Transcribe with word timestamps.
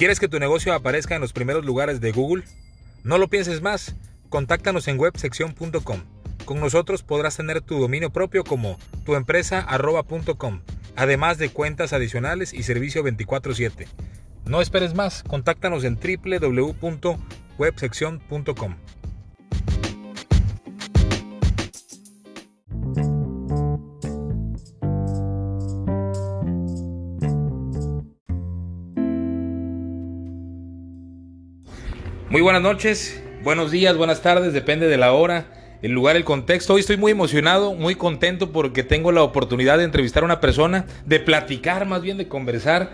¿Quieres 0.00 0.18
que 0.18 0.26
tu 0.28 0.40
negocio 0.40 0.72
aparezca 0.72 1.14
en 1.14 1.20
los 1.20 1.34
primeros 1.34 1.66
lugares 1.66 2.00
de 2.00 2.10
Google? 2.10 2.44
No 3.04 3.18
lo 3.18 3.28
pienses 3.28 3.60
más. 3.60 3.94
Contáctanos 4.30 4.88
en 4.88 4.98
websección.com. 4.98 6.00
Con 6.46 6.58
nosotros 6.58 7.02
podrás 7.02 7.36
tener 7.36 7.60
tu 7.60 7.78
dominio 7.78 8.08
propio 8.08 8.42
como 8.42 8.78
tuempresa.com, 9.04 10.62
además 10.96 11.36
de 11.36 11.50
cuentas 11.50 11.92
adicionales 11.92 12.54
y 12.54 12.62
servicio 12.62 13.02
24/7. 13.02 13.88
No 14.46 14.62
esperes 14.62 14.94
más, 14.94 15.22
contáctanos 15.22 15.84
en 15.84 15.96
www.websección.com. 15.96 18.76
Muy 32.30 32.42
buenas 32.42 32.62
noches, 32.62 33.20
buenos 33.42 33.72
días, 33.72 33.96
buenas 33.96 34.22
tardes, 34.22 34.52
depende 34.52 34.86
de 34.86 34.96
la 34.96 35.10
hora, 35.10 35.46
el 35.82 35.90
lugar, 35.90 36.14
el 36.14 36.22
contexto. 36.22 36.74
Hoy 36.74 36.80
estoy 36.80 36.96
muy 36.96 37.10
emocionado, 37.10 37.74
muy 37.74 37.96
contento 37.96 38.52
porque 38.52 38.84
tengo 38.84 39.10
la 39.10 39.24
oportunidad 39.24 39.78
de 39.78 39.84
entrevistar 39.84 40.22
a 40.22 40.26
una 40.26 40.40
persona, 40.40 40.86
de 41.06 41.18
platicar 41.18 41.86
más 41.86 42.02
bien, 42.02 42.18
de 42.18 42.28
conversar, 42.28 42.92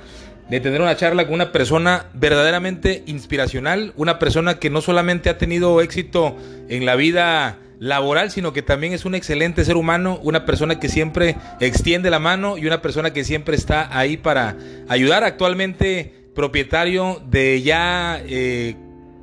de 0.49 0.59
tener 0.61 0.81
una 0.81 0.97
charla 0.97 1.27
con 1.27 1.35
una 1.35 1.53
persona 1.53 2.07
verdaderamente 2.15 3.03
inspiracional, 3.05 3.93
una 3.97 4.19
persona 4.19 4.59
que 4.59 4.71
no 4.71 4.81
solamente 4.81 5.29
ha 5.29 5.37
tenido 5.37 5.83
éxito 5.83 6.35
en 6.71 6.87
la 6.87 6.97
vida 6.97 7.59
laboral, 7.79 8.31
sino 8.31 8.55
que 8.55 8.63
también 8.63 8.95
es 8.95 9.05
un 9.05 9.15
excelente 9.15 9.67
ser 9.67 9.77
humano, 9.77 10.19
una 10.23 10.47
persona 10.47 10.81
que 10.81 10.89
siempre 10.89 11.37
extiende 11.61 12.09
la 12.09 12.21
mano 12.21 12.57
y 12.57 12.67
una 12.67 12.81
persona 12.81 13.13
que 13.13 13.23
siempre 13.23 13.55
está 13.55 13.99
ahí 13.99 14.17
para 14.17 14.57
ayudar. 14.89 15.25
Actualmente 15.25 16.15
propietario 16.35 17.23
de 17.29 17.61
ya 17.61 18.19
eh, 18.27 18.77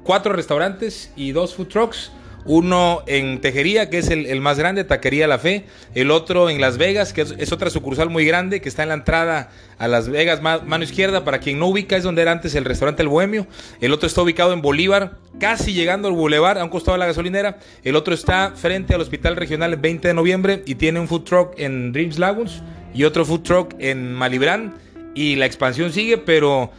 cuatro 0.04 0.34
restaurantes 0.34 1.12
y 1.16 1.32
dos 1.32 1.56
food 1.56 1.68
trucks. 1.68 2.12
Uno 2.46 3.04
en 3.08 3.40
Tejería, 3.40 3.90
que 3.90 4.00
es 4.00 4.10
el, 4.10 4.42
más 4.42 4.60
grande, 4.60 4.84
Taquería 4.84 5.28
La 5.28 5.40
Fe. 5.40 5.66
El 5.96 6.12
otro 6.12 6.50
en 6.50 6.60
Las 6.60 6.78
Vegas, 6.78 7.14
que 7.14 7.22
es, 7.22 7.52
otra 7.54 7.70
sucursal 7.70 8.10
muy 8.10 8.26
grande, 8.26 8.60
que 8.60 8.68
está 8.68 8.84
en 8.84 8.90
la 8.90 8.96
entrada 8.96 9.50
a 9.78 9.88
Las 9.88 10.10
Vegas, 10.10 10.42
mano 10.42 10.84
izquierda. 10.84 11.24
Para 11.24 11.40
quien 11.40 11.58
no 11.58 11.68
ubica, 11.68 11.96
es 11.96 12.04
donde 12.04 12.22
era 12.22 12.34
antes 12.34 12.54
el 12.56 12.66
restaurante 12.66 13.02
El 13.02 13.08
Bohemio. 13.08 13.48
El 13.80 13.94
otro 13.94 14.08
está 14.08 14.22
ubicado 14.22 14.52
en 14.52 14.62
Bolívar, 14.62 15.20
casi 15.40 15.74
llegando 15.74 16.10
al 16.10 16.16
Boulevard, 16.16 16.58
a 16.58 16.64
un 16.66 16.70
costado 16.70 16.96
de 16.96 17.00
la 17.00 17.06
gasolinera. 17.06 17.60
El 17.84 17.96
otro 17.96 18.14
está 18.14 18.52
frente 18.56 18.94
al 18.94 19.00
Hospital 19.00 19.38
Regional 19.38 19.72
el 19.72 19.80
20 19.80 20.10
de 20.10 20.14
noviembre 20.14 20.64
y 20.66 20.76
tiene 20.76 21.00
un 21.00 21.08
food 21.08 21.24
truck 21.24 21.54
en 21.58 21.94
Dreams 21.94 22.20
Lagoons 22.20 22.62
y 22.94 23.06
otro 23.06 23.26
food 23.26 23.44
truck 23.44 23.76
en 23.80 24.14
Malibrán. 24.14 24.74
Y 25.16 25.36
la 25.36 25.46
expansión 25.46 25.94
sigue, 25.94 26.18
pero 26.18 26.72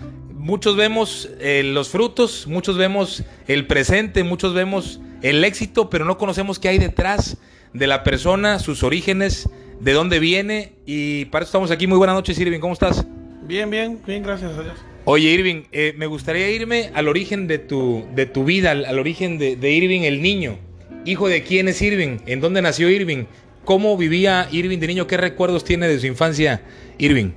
muchos 0.45 0.77
vemos 0.77 1.31
eh, 1.41 1.63
los 1.65 1.89
frutos, 1.89 2.47
muchos 2.47 2.77
vemos 2.77 3.25
el 3.49 3.67
presente, 3.67 4.25
muchos 4.25 4.53
vemos 4.53 5.01
el 5.23 5.43
éxito, 5.43 5.89
pero 5.89 6.05
no 6.05 6.19
conocemos 6.19 6.59
qué 6.59 6.69
hay 6.69 6.79
detrás 6.79 7.39
de 7.73 7.87
la 7.87 8.05
persona, 8.05 8.59
sus 8.59 8.83
orígenes, 8.83 9.49
de 9.81 9.93
dónde 9.95 10.19
viene. 10.19 10.73
Y 10.85 11.25
para 11.27 11.45
eso 11.45 11.49
estamos 11.49 11.71
aquí. 11.71 11.87
Muy 11.87 11.97
buenas 11.97 12.15
noches, 12.15 12.39
Irving. 12.39 12.61
¿Cómo 12.61 12.75
estás? 12.75 13.07
Bien, 13.47 13.71
bien, 13.71 13.99
bien, 14.07 14.23
gracias 14.23 14.53
a 14.59 14.63
Dios. 14.63 14.75
Oye, 15.07 15.31
Irving, 15.31 15.63
eh, 15.73 15.95
me 15.97 16.07
gustaría 16.07 16.51
irme 16.51 16.91
al 16.95 17.09
origen 17.09 17.47
de 17.47 17.59
tu, 17.59 18.05
de 18.15 18.27
tu 18.27 18.45
vida, 18.45 18.71
al, 18.71 18.99
origen 18.99 19.39
de, 19.39 19.57
de, 19.57 19.71
Irving 19.71 20.03
el 20.03 20.21
niño. 20.21 20.59
Hijo 21.07 21.29
de 21.29 21.43
quién 21.43 21.69
es 21.69 21.81
Irving, 21.81 22.19
en 22.27 22.41
dónde 22.41 22.61
nació 22.61 22.91
Irving, 22.91 23.25
cómo 23.65 23.97
vivía 23.97 24.49
Irving 24.53 24.79
de 24.79 24.89
niño, 24.89 25.07
qué 25.07 25.17
recuerdos 25.17 25.65
tiene 25.65 25.89
de 25.89 25.99
su 25.99 26.07
infancia 26.07 26.63
Irving. 26.99 27.33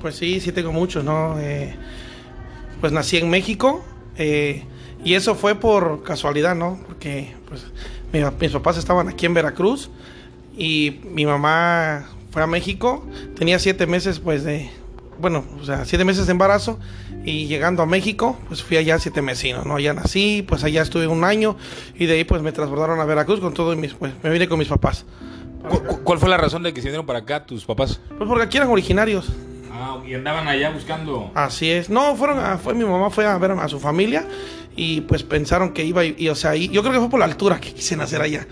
Pues 0.00 0.14
sí, 0.14 0.40
sí 0.40 0.52
tengo 0.52 0.72
muchos, 0.72 1.04
¿no? 1.04 1.38
Eh, 1.40 1.74
pues 2.80 2.92
nací 2.92 3.16
en 3.16 3.30
México 3.30 3.84
eh, 4.16 4.64
y 5.04 5.14
eso 5.14 5.34
fue 5.34 5.54
por 5.54 6.02
casualidad, 6.02 6.54
¿no? 6.54 6.78
Porque 6.86 7.34
pues 7.48 7.66
mis 8.40 8.52
papás 8.52 8.78
estaban 8.78 9.08
aquí 9.08 9.26
en 9.26 9.34
Veracruz 9.34 9.90
y 10.56 11.00
mi 11.04 11.26
mamá 11.26 12.08
fue 12.30 12.42
a 12.42 12.46
México, 12.46 13.06
tenía 13.36 13.58
siete 13.58 13.86
meses 13.86 14.18
pues 14.18 14.44
de, 14.44 14.70
bueno, 15.18 15.44
o 15.60 15.64
sea, 15.64 15.84
siete 15.84 16.04
meses 16.04 16.26
de 16.26 16.32
embarazo 16.32 16.78
y 17.24 17.46
llegando 17.46 17.82
a 17.82 17.86
México, 17.86 18.36
pues 18.48 18.62
fui 18.62 18.76
allá 18.76 18.98
siete 18.98 19.22
meses, 19.22 19.54
¿no? 19.64 19.76
Allá 19.76 19.92
nací, 19.92 20.44
pues 20.46 20.64
allá 20.64 20.82
estuve 20.82 21.06
un 21.06 21.24
año 21.24 21.56
y 21.94 22.06
de 22.06 22.14
ahí 22.14 22.24
pues 22.24 22.42
me 22.42 22.52
transportaron 22.52 23.00
a 23.00 23.04
Veracruz 23.04 23.40
con 23.40 23.54
todo 23.54 23.72
y 23.72 23.76
mis, 23.76 23.94
pues 23.94 24.12
me 24.22 24.30
vine 24.30 24.48
con 24.48 24.58
mis 24.58 24.68
papás. 24.68 25.04
¿Cuál 26.04 26.18
fue 26.18 26.28
la 26.28 26.36
razón 26.36 26.62
de 26.62 26.72
que 26.72 26.80
se 26.80 26.88
vinieron 26.88 27.06
para 27.06 27.20
acá 27.20 27.44
tus 27.44 27.64
papás? 27.64 28.00
Pues 28.16 28.28
porque 28.28 28.44
aquí 28.44 28.56
eran 28.56 28.70
originarios. 28.70 29.30
Ah, 29.78 29.98
y 30.04 30.14
andaban 30.14 30.48
allá 30.48 30.70
buscando. 30.70 31.30
Así 31.34 31.70
es. 31.70 31.88
No, 31.88 32.16
fueron 32.16 32.40
a, 32.40 32.58
fue 32.58 32.74
mi 32.74 32.84
mamá 32.84 33.10
fue 33.10 33.26
a 33.26 33.38
ver 33.38 33.52
a 33.52 33.68
su 33.68 33.78
familia 33.78 34.26
y 34.74 35.02
pues 35.02 35.22
pensaron 35.22 35.72
que 35.72 35.84
iba 35.84 36.04
y, 36.04 36.28
o 36.28 36.34
sea, 36.34 36.56
y, 36.56 36.68
yo 36.68 36.82
creo 36.82 36.94
que 36.94 36.98
fue 36.98 37.10
por 37.10 37.20
la 37.20 37.26
altura 37.26 37.60
que 37.60 37.72
quise 37.72 37.96
nacer 37.96 38.20
allá. 38.20 38.46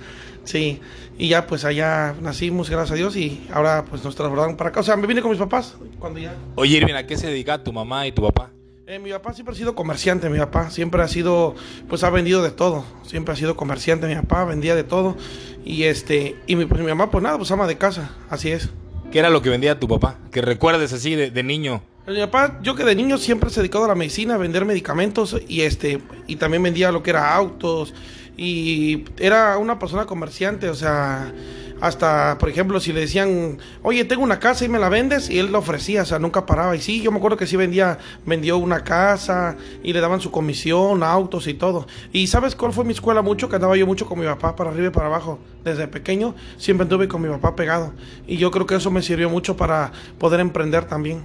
Sí. 0.44 0.81
Y 1.19 1.28
ya 1.28 1.47
pues 1.47 1.65
allá 1.65 2.15
nacimos, 2.20 2.70
gracias 2.70 2.92
a 2.92 2.94
Dios, 2.94 3.16
y 3.16 3.47
ahora 3.53 3.86
pues 3.88 4.04
nos 4.04 4.15
trasladaron 4.15 4.56
para 4.56 4.70
acá. 4.70 4.81
O 4.81 4.82
sea, 4.82 4.97
me 4.97 5.06
vine 5.06 5.22
con 5.22 5.31
mis 5.31 5.41
papás 5.41 5.76
cuando 5.98 6.20
ya. 6.20 6.34
Oye, 6.54 6.76
Irving, 6.76 6.94
¿a 6.94 7.06
qué 7.06 7.16
se 7.16 7.26
dedica 7.26 7.65
tu 7.65 7.72
mamá 7.72 8.06
y 8.06 8.12
tu 8.12 8.22
papá? 8.22 8.50
Eh, 8.86 9.00
mi 9.00 9.10
papá 9.10 9.32
siempre 9.32 9.53
ha 9.53 9.59
sido 9.59 9.75
comerciante, 9.75 10.31
mi 10.31 10.38
papá 10.38 10.70
siempre 10.70 11.03
ha 11.03 11.09
sido, 11.09 11.56
pues 11.88 12.04
ha 12.04 12.10
vendido 12.10 12.41
de 12.42 12.53
todo, 12.53 12.84
siempre 13.03 13.32
ha 13.32 13.36
sido 13.36 13.56
comerciante, 13.56 14.06
mi 14.06 14.15
papá 14.15 14.44
vendía 14.44 14.76
de 14.76 14.84
todo 14.84 15.16
y 15.65 15.84
este, 15.84 16.36
y 16.47 16.54
mi, 16.54 16.66
pues, 16.66 16.81
mi 16.81 16.86
mamá 16.86 17.10
pues 17.10 17.25
nada, 17.25 17.36
pues 17.36 17.50
ama 17.50 17.66
de 17.66 17.78
casa, 17.78 18.12
así 18.31 18.53
es. 18.53 18.70
¿Qué 19.11 19.19
era 19.19 19.31
lo 19.31 19.43
que 19.43 19.50
vendía 19.50 19.78
tu 19.78 19.89
papá? 19.89 20.19
Que 20.31 20.43
recuerdes 20.43 20.93
así 20.93 21.15
de, 21.15 21.43
niño. 21.43 21.83
Mi 22.06 22.19
papá, 22.21 22.59
yo 22.62 22.75
que 22.75 22.84
de 22.84 22.94
niño 22.94 23.19
siempre 23.19 23.50
se 23.50 23.61
dedicado 23.61 23.84
a 23.84 23.89
la 23.89 23.94
medicina, 23.94 24.34
a 24.34 24.39
vender 24.39 24.65
medicamentos 24.65 25.37
y 25.49 25.62
este 25.62 26.00
y 26.27 26.37
también 26.37 26.62
vendía 26.62 26.93
lo 26.93 27.03
que 27.03 27.11
era 27.11 27.34
autos 27.34 27.95
y 28.37 29.05
era 29.19 29.59
una 29.59 29.78
persona 29.78 30.06
comerciante, 30.06 30.69
o 30.69 30.75
sea, 30.75 31.33
hasta, 31.81 32.38
por 32.38 32.48
ejemplo, 32.48 32.81
si 32.81 32.92
le 32.92 33.00
decían, 33.00 33.59
oye, 33.82 34.04
tengo 34.04 34.22
una 34.22 34.38
casa 34.38 34.64
y 34.64 34.69
me 34.69 34.78
la 34.78 34.88
vendes, 34.88 35.28
y 35.28 35.38
él 35.38 35.53
la 35.53 35.59
ofrecía, 35.59 36.03
o 36.03 36.04
sea, 36.04 36.19
nunca 36.19 36.47
paraba. 36.47 36.75
Y 36.75 36.81
sí, 36.81 37.03
yo 37.03 37.10
me 37.10 37.19
acuerdo 37.19 37.37
que 37.37 37.47
sí 37.47 37.56
vendía, 37.56 37.98
vendió 38.25 38.59
una 38.59 38.82
casa 38.82 39.56
y 39.82 39.92
le 39.92 40.00
daban 40.00 40.20
su 40.20 40.31
comisión, 40.31 41.03
autos 41.03 41.47
y 41.47 41.54
todo. 41.54 41.86
Y 42.12 42.26
¿sabes 42.28 42.54
cuál 42.54 42.72
fue 42.72 42.84
mi 42.84 42.92
escuela 42.92 43.22
mucho? 43.22 43.48
Que 43.48 43.56
andaba 43.56 43.76
yo 43.76 43.86
mucho 43.86 44.06
con 44.06 44.19
mi 44.19 44.26
papá 44.26 44.56
para 44.56 44.70
arriba 44.70 44.88
y 44.88 44.91
para 44.91 45.06
abajo. 45.06 45.38
Desde 45.65 45.88
pequeño 45.88 46.34
siempre 46.56 46.84
anduve 46.84 47.09
con 47.09 47.22
mi 47.22 47.28
papá 47.28 47.56
pegado. 47.56 47.92
Y 48.26 48.36
yo 48.36 48.50
creo 48.50 48.66
que 48.66 48.76
eso 48.76 48.91
me 48.91 49.03
sirvió 49.03 49.28
mucho 49.28 49.56
para 49.56 49.92
poder 50.19 50.41
emprender 50.41 50.84
también. 50.84 51.25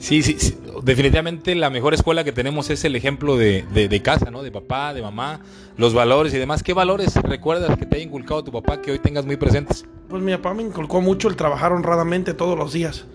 Sí, 0.00 0.22
sí, 0.22 0.56
definitivamente 0.82 1.54
la 1.54 1.68
mejor 1.68 1.92
escuela 1.92 2.24
que 2.24 2.32
tenemos 2.32 2.70
es 2.70 2.82
el 2.84 2.96
ejemplo 2.96 3.36
de, 3.36 3.66
de, 3.70 4.02
casa, 4.02 4.30
¿no? 4.30 4.42
De 4.42 4.50
papá, 4.50 4.94
de 4.94 5.02
mamá, 5.02 5.40
los 5.80 5.94
valores 5.94 6.34
y 6.34 6.38
demás. 6.38 6.62
¿Qué 6.62 6.74
valores 6.74 7.14
recuerdas 7.22 7.78
que 7.78 7.86
te 7.86 7.96
haya 7.96 8.04
inculcado 8.04 8.44
tu 8.44 8.52
papá 8.52 8.82
que 8.82 8.92
hoy 8.92 8.98
tengas 8.98 9.24
muy 9.24 9.36
presentes? 9.36 9.86
Pues 10.10 10.22
mi 10.22 10.30
papá 10.32 10.52
me 10.52 10.62
inculcó 10.62 11.00
mucho 11.00 11.26
el 11.26 11.36
trabajar 11.36 11.72
honradamente 11.72 12.34
todos 12.34 12.58
los 12.58 12.74
días. 12.74 13.06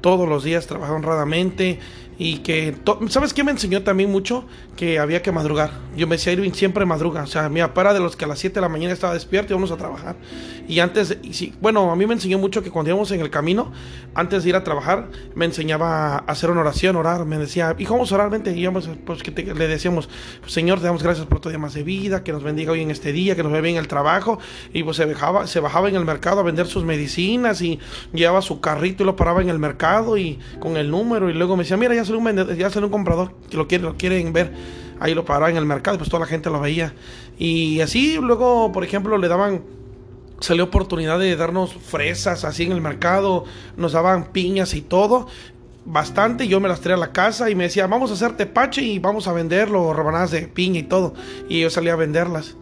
Todos 0.00 0.28
los 0.28 0.42
días 0.42 0.66
trabajar 0.66 0.96
honradamente, 0.96 1.78
y 2.20 2.38
que, 2.38 2.74
¿sabes 3.10 3.32
qué 3.32 3.44
me 3.44 3.52
enseñó 3.52 3.84
también 3.84 4.10
mucho? 4.10 4.44
Que 4.76 4.98
había 4.98 5.22
que 5.22 5.30
madrugar. 5.30 5.70
Yo 5.96 6.08
me 6.08 6.16
decía, 6.16 6.32
Irving, 6.32 6.50
siempre 6.50 6.84
madruga. 6.84 7.22
O 7.22 7.26
sea, 7.28 7.48
mi 7.48 7.60
papá 7.60 7.82
era 7.82 7.94
de 7.94 8.00
los 8.00 8.16
que 8.16 8.24
a 8.24 8.28
las 8.28 8.40
7 8.40 8.56
de 8.56 8.60
la 8.60 8.68
mañana 8.68 8.92
estaba 8.92 9.14
despierto 9.14 9.52
y 9.52 9.54
íbamos 9.54 9.70
a 9.70 9.76
trabajar. 9.76 10.16
Y 10.66 10.80
antes, 10.80 11.16
y 11.22 11.32
sí, 11.34 11.54
bueno, 11.60 11.92
a 11.92 11.96
mí 11.96 12.06
me 12.06 12.14
enseñó 12.14 12.38
mucho 12.38 12.60
que 12.60 12.72
cuando 12.72 12.90
íbamos 12.90 13.12
en 13.12 13.20
el 13.20 13.30
camino, 13.30 13.70
antes 14.14 14.42
de 14.42 14.48
ir 14.48 14.56
a 14.56 14.64
trabajar, 14.64 15.08
me 15.36 15.44
enseñaba 15.44 16.16
a 16.16 16.18
hacer 16.18 16.50
una 16.50 16.62
oración, 16.62 16.96
orar. 16.96 17.24
Me 17.24 17.38
decía, 17.38 17.76
hijo, 17.78 17.94
vamos 17.94 18.10
a 18.10 18.16
orar, 18.16 18.30
vente. 18.30 18.52
Y 18.52 18.62
íbamos, 18.62 18.90
pues 19.06 19.22
que 19.22 19.30
le 19.30 19.68
decíamos, 19.68 20.08
pues, 20.40 20.52
Señor, 20.52 20.80
te 20.80 20.86
damos 20.86 21.04
gracias 21.04 21.24
por 21.26 21.38
tu 21.38 21.50
día 21.50 21.58
más 21.58 21.74
de 21.74 21.84
vida, 21.84 22.24
que 22.24 22.32
nos 22.32 22.42
bendiga 22.42 22.72
hoy 22.72 22.82
en 22.82 22.90
este 22.90 23.12
día, 23.12 23.36
que 23.36 23.44
nos 23.44 23.52
vea 23.52 23.60
bien 23.60 23.76
el 23.76 23.86
trabajo. 23.86 24.40
Y 24.72 24.82
pues 24.82 24.96
se 24.96 25.04
bajaba, 25.04 25.46
se 25.46 25.60
bajaba 25.60 25.88
en 25.88 25.94
el 25.94 26.04
mercado 26.04 26.40
a 26.40 26.42
vender 26.42 26.66
sus 26.66 26.84
medicinas 26.84 27.62
y 27.62 27.78
llevaba 28.12 28.42
su 28.42 28.60
carrito 28.60 29.04
y 29.04 29.06
lo 29.06 29.14
paraba 29.14 29.40
en 29.40 29.50
el 29.50 29.60
mercado 29.60 30.18
y 30.18 30.40
con 30.58 30.76
el 30.76 30.90
número. 30.90 31.30
Y 31.30 31.34
luego 31.34 31.56
me 31.56 31.62
decía, 31.62 31.76
mira, 31.76 31.94
ya 31.94 32.07
un 32.16 32.24
vendedor, 32.24 32.56
ya 32.56 32.70
un 32.76 32.90
comprador 32.90 33.32
que 33.50 33.56
lo 33.56 33.66
quiere, 33.68 33.84
lo 33.84 33.96
quieren 33.96 34.32
ver. 34.32 34.52
Ahí 35.00 35.14
lo 35.14 35.24
paraba 35.24 35.50
en 35.50 35.56
el 35.56 35.64
mercado, 35.64 35.98
pues 35.98 36.10
toda 36.10 36.20
la 36.20 36.26
gente 36.26 36.50
lo 36.50 36.60
veía. 36.60 36.92
Y 37.38 37.80
así 37.80 38.18
luego, 38.20 38.72
por 38.72 38.84
ejemplo, 38.84 39.16
le 39.16 39.28
daban 39.28 39.62
salió 40.40 40.64
oportunidad 40.64 41.18
de 41.18 41.34
darnos 41.36 41.72
fresas 41.72 42.44
así 42.44 42.64
en 42.64 42.72
el 42.72 42.80
mercado, 42.80 43.44
nos 43.76 43.92
daban 43.92 44.32
piñas 44.32 44.74
y 44.74 44.82
todo, 44.82 45.26
bastante, 45.84 46.46
yo 46.46 46.60
me 46.60 46.68
las 46.68 46.80
traía 46.80 46.96
a 46.96 47.00
la 47.00 47.12
casa 47.12 47.50
y 47.50 47.54
me 47.54 47.64
decía, 47.64 47.86
vamos 47.86 48.10
a 48.10 48.14
hacer 48.14 48.36
tepache 48.36 48.82
y 48.82 48.98
vamos 48.98 49.26
a 49.26 49.32
venderlo, 49.32 49.92
rebanadas 49.92 50.30
de 50.30 50.42
piña 50.42 50.80
y 50.80 50.84
todo, 50.84 51.14
y 51.48 51.60
yo 51.60 51.70
salía 51.70 51.94
a 51.94 51.96
venderlas. 51.96 52.56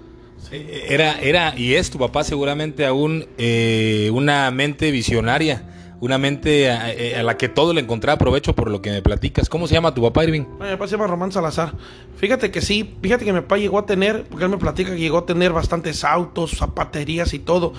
Era, 0.52 1.18
era 1.20 1.58
y 1.58 1.74
es 1.74 1.90
tu 1.90 1.98
papá 1.98 2.22
seguramente 2.22 2.86
aún 2.86 3.26
eh, 3.36 4.10
una 4.12 4.48
mente 4.52 4.92
visionaria 4.92 5.75
una 6.00 6.18
mente 6.18 6.70
a, 6.70 7.22
la 7.22 7.36
que 7.36 7.48
todo 7.48 7.72
le 7.72 7.80
encontraba 7.80 8.18
provecho 8.18 8.54
por 8.54 8.70
lo 8.70 8.82
que 8.82 8.90
me 8.90 9.02
platicas. 9.02 9.48
¿Cómo 9.48 9.66
se 9.66 9.74
llama 9.74 9.94
tu 9.94 10.02
papá, 10.02 10.24
Irving? 10.24 10.44
Mi 10.60 10.70
papá 10.70 10.86
se 10.86 10.92
llama 10.92 11.06
Román 11.06 11.32
Salazar. 11.32 11.72
Fíjate 12.16 12.50
que 12.50 12.60
sí, 12.60 12.96
fíjate 13.02 13.24
que 13.24 13.32
mi 13.32 13.40
papá 13.40 13.56
llegó 13.56 13.78
a 13.78 13.86
tener, 13.86 14.24
porque 14.24 14.44
él 14.44 14.50
me 14.50 14.58
platica 14.58 14.90
que 14.90 14.98
llegó 14.98 15.18
a 15.18 15.26
tener 15.26 15.52
bastantes 15.52 16.04
autos, 16.04 16.58
zapaterías 16.58 17.32
y 17.34 17.38
todo, 17.38 17.72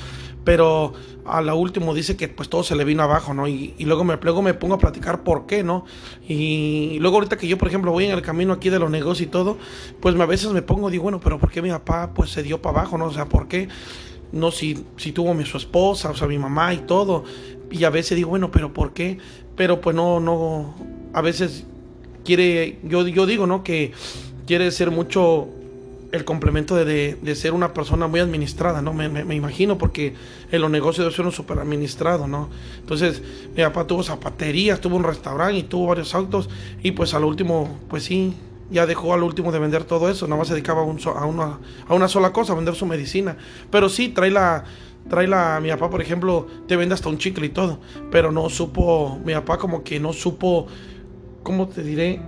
pero 0.43 0.93
a 1.25 1.41
la 1.41 1.53
última 1.53 1.93
dice 1.93 2.15
que 2.15 2.29
pues 2.29 2.49
todo 2.49 2.63
se 2.63 2.75
le 2.75 2.85
vino 2.85 3.03
abajo, 3.03 3.33
¿no? 3.33 3.47
Y, 3.47 3.75
luego, 3.79 4.03
me, 4.03 4.17
luego 4.21 4.41
me 4.41 4.53
pongo 4.53 4.75
a 4.75 4.77
platicar 4.77 5.23
por 5.23 5.45
qué, 5.45 5.63
¿no? 5.63 5.85
Y, 6.27 6.97
luego 6.99 7.17
ahorita 7.17 7.37
que 7.37 7.47
yo, 7.47 7.57
por 7.57 7.67
ejemplo, 7.67 7.91
voy 7.91 8.05
en 8.05 8.11
el 8.11 8.21
camino 8.21 8.53
aquí 8.53 8.69
de 8.69 8.79
los 8.79 8.89
negocios 8.89 9.27
y 9.27 9.29
todo, 9.29 9.57
pues 9.99 10.17
a 10.19 10.25
veces 10.25 10.51
me 10.51 10.61
pongo, 10.61 10.89
digo, 10.89 11.03
bueno, 11.03 11.19
pero 11.19 11.37
¿por 11.37 11.51
qué 11.51 11.61
mi 11.61 11.69
papá 11.69 12.11
pues 12.13 12.31
se 12.31 12.43
dio 12.43 12.61
para 12.61 12.79
abajo, 12.79 12.97
¿no? 12.97 13.05
O 13.05 13.13
sea, 13.13 13.25
¿por 13.25 13.47
qué? 13.47 13.67
No, 14.31 14.51
si, 14.51 14.85
si 14.97 15.11
tuvo 15.11 15.33
mi 15.33 15.45
su 15.45 15.57
esposa, 15.57 16.09
o 16.09 16.15
sea, 16.15 16.27
mi 16.27 16.37
mamá 16.37 16.73
y 16.73 16.79
todo. 16.79 17.23
Y 17.71 17.83
a 17.83 17.89
veces 17.89 18.15
digo, 18.15 18.29
bueno, 18.29 18.51
pero 18.51 18.73
¿por 18.73 18.93
qué? 18.93 19.17
Pero 19.55 19.81
pues 19.81 19.95
no, 19.95 20.19
no, 20.19 20.75
a 21.13 21.21
veces 21.21 21.65
quiere, 22.23 22.79
yo, 22.83 23.07
yo 23.07 23.25
digo, 23.25 23.47
¿no? 23.47 23.63
Que 23.63 23.91
quiere 24.45 24.69
ser 24.71 24.91
mucho 24.91 25.47
el 26.11 26.25
complemento 26.25 26.75
de, 26.75 27.35
ser 27.35 27.53
una 27.53 27.73
persona 27.73 28.07
muy 28.07 28.19
administrada, 28.19 28.81
¿no? 28.81 28.93
Me, 28.93 29.09
me, 29.09 29.35
imagino, 29.35 29.77
porque 29.77 30.13
en 30.51 30.61
los 30.61 30.71
negocios 30.71 31.05
debe 31.05 31.15
ser 31.15 31.31
súper 31.35 31.59
administrado, 31.59 32.27
¿no? 32.27 32.49
Entonces, 32.79 33.21
mi 33.55 33.63
papá 33.63 33.85
tuvo 33.85 34.03
zapaterías, 34.03 34.79
tuvo 34.79 34.95
un 34.95 35.03
restaurante 35.03 35.57
y 35.57 35.63
tuvo 35.63 35.87
varios 35.87 36.15
autos, 36.15 36.49
y 36.81 36.91
pues 36.91 37.13
al 37.13 37.25
último, 37.25 37.77
pues 37.89 38.03
sí, 38.03 38.33
ya 38.69 38.85
dejó 38.85 39.13
al 39.13 39.23
último 39.23 39.51
de 39.51 39.59
vender 39.59 39.83
todo 39.83 40.09
eso, 40.09 40.27
nada 40.27 40.39
más 40.39 40.47
se 40.47 40.53
dedicaba 40.53 40.81
a, 40.81 40.85
una, 41.25 41.59
a 41.87 41.93
una 41.93 42.07
sola 42.07 42.33
cosa, 42.33 42.53
a 42.53 42.55
vender 42.55 42.75
su 42.75 42.85
medicina. 42.85 43.37
Pero 43.71 43.89
sí, 43.89 44.09
trae 44.09 44.31
la, 44.31 44.65
trae 45.09 45.27
la, 45.27 45.59
mi 45.61 45.69
papá, 45.69 45.89
por 45.89 46.01
ejemplo, 46.01 46.47
te 46.67 46.75
vende 46.75 46.95
hasta 46.95 47.09
un 47.09 47.17
chicle 47.17 47.47
y 47.47 47.49
todo, 47.49 47.79
pero 48.11 48.31
no 48.31 48.49
supo, 48.49 49.19
mi 49.23 49.33
papá 49.33 49.57
como 49.57 49.83
que 49.83 49.99
no 49.99 50.13
supo, 50.13 50.67
¿cómo 51.43 51.67
te 51.67 51.83
diré? 51.83 52.21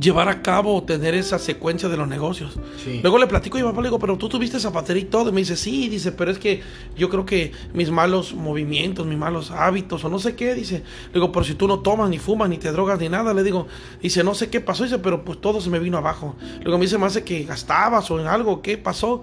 Llevar 0.00 0.28
a 0.28 0.42
cabo 0.42 0.74
o 0.74 0.82
tener 0.82 1.14
esa 1.14 1.38
secuencia 1.38 1.88
de 1.88 1.96
los 1.96 2.08
negocios. 2.08 2.58
Luego 3.02 3.18
le 3.18 3.26
platico 3.26 3.58
y 3.58 3.62
mi 3.62 3.68
papá 3.68 3.80
le 3.80 3.88
digo, 3.88 3.98
pero 3.98 4.16
tú 4.18 4.28
tuviste 4.28 4.58
zapatería 4.58 5.02
y 5.02 5.06
todo. 5.06 5.30
Y 5.30 5.32
me 5.32 5.40
dice, 5.40 5.56
sí, 5.56 5.88
dice, 5.88 6.12
pero 6.12 6.30
es 6.30 6.38
que 6.38 6.62
yo 6.96 7.08
creo 7.08 7.24
que 7.24 7.52
mis 7.72 7.90
malos 7.90 8.34
movimientos, 8.34 9.06
mis 9.06 9.18
malos 9.18 9.50
hábitos 9.50 10.04
o 10.04 10.08
no 10.08 10.18
sé 10.18 10.34
qué, 10.34 10.54
dice. 10.54 10.82
Le 11.08 11.14
digo, 11.14 11.32
pero 11.32 11.44
si 11.44 11.54
tú 11.54 11.68
no 11.68 11.80
tomas, 11.80 12.10
ni 12.10 12.18
fumas, 12.18 12.48
ni 12.48 12.58
te 12.58 12.72
drogas, 12.72 12.98
ni 12.98 13.08
nada, 13.08 13.34
le 13.34 13.42
digo, 13.42 13.66
dice, 14.02 14.24
no 14.24 14.34
sé 14.34 14.50
qué 14.50 14.60
pasó, 14.60 14.84
dice, 14.84 14.98
pero 14.98 15.24
pues 15.24 15.40
todo 15.40 15.60
se 15.60 15.70
me 15.70 15.78
vino 15.78 15.98
abajo. 15.98 16.36
Luego 16.62 16.78
me 16.78 16.84
dice, 16.84 16.98
me 16.98 17.06
hace 17.06 17.24
que 17.24 17.44
gastabas 17.44 18.10
o 18.10 18.20
en 18.20 18.26
algo, 18.26 18.62
¿qué 18.62 18.78
pasó? 18.78 19.22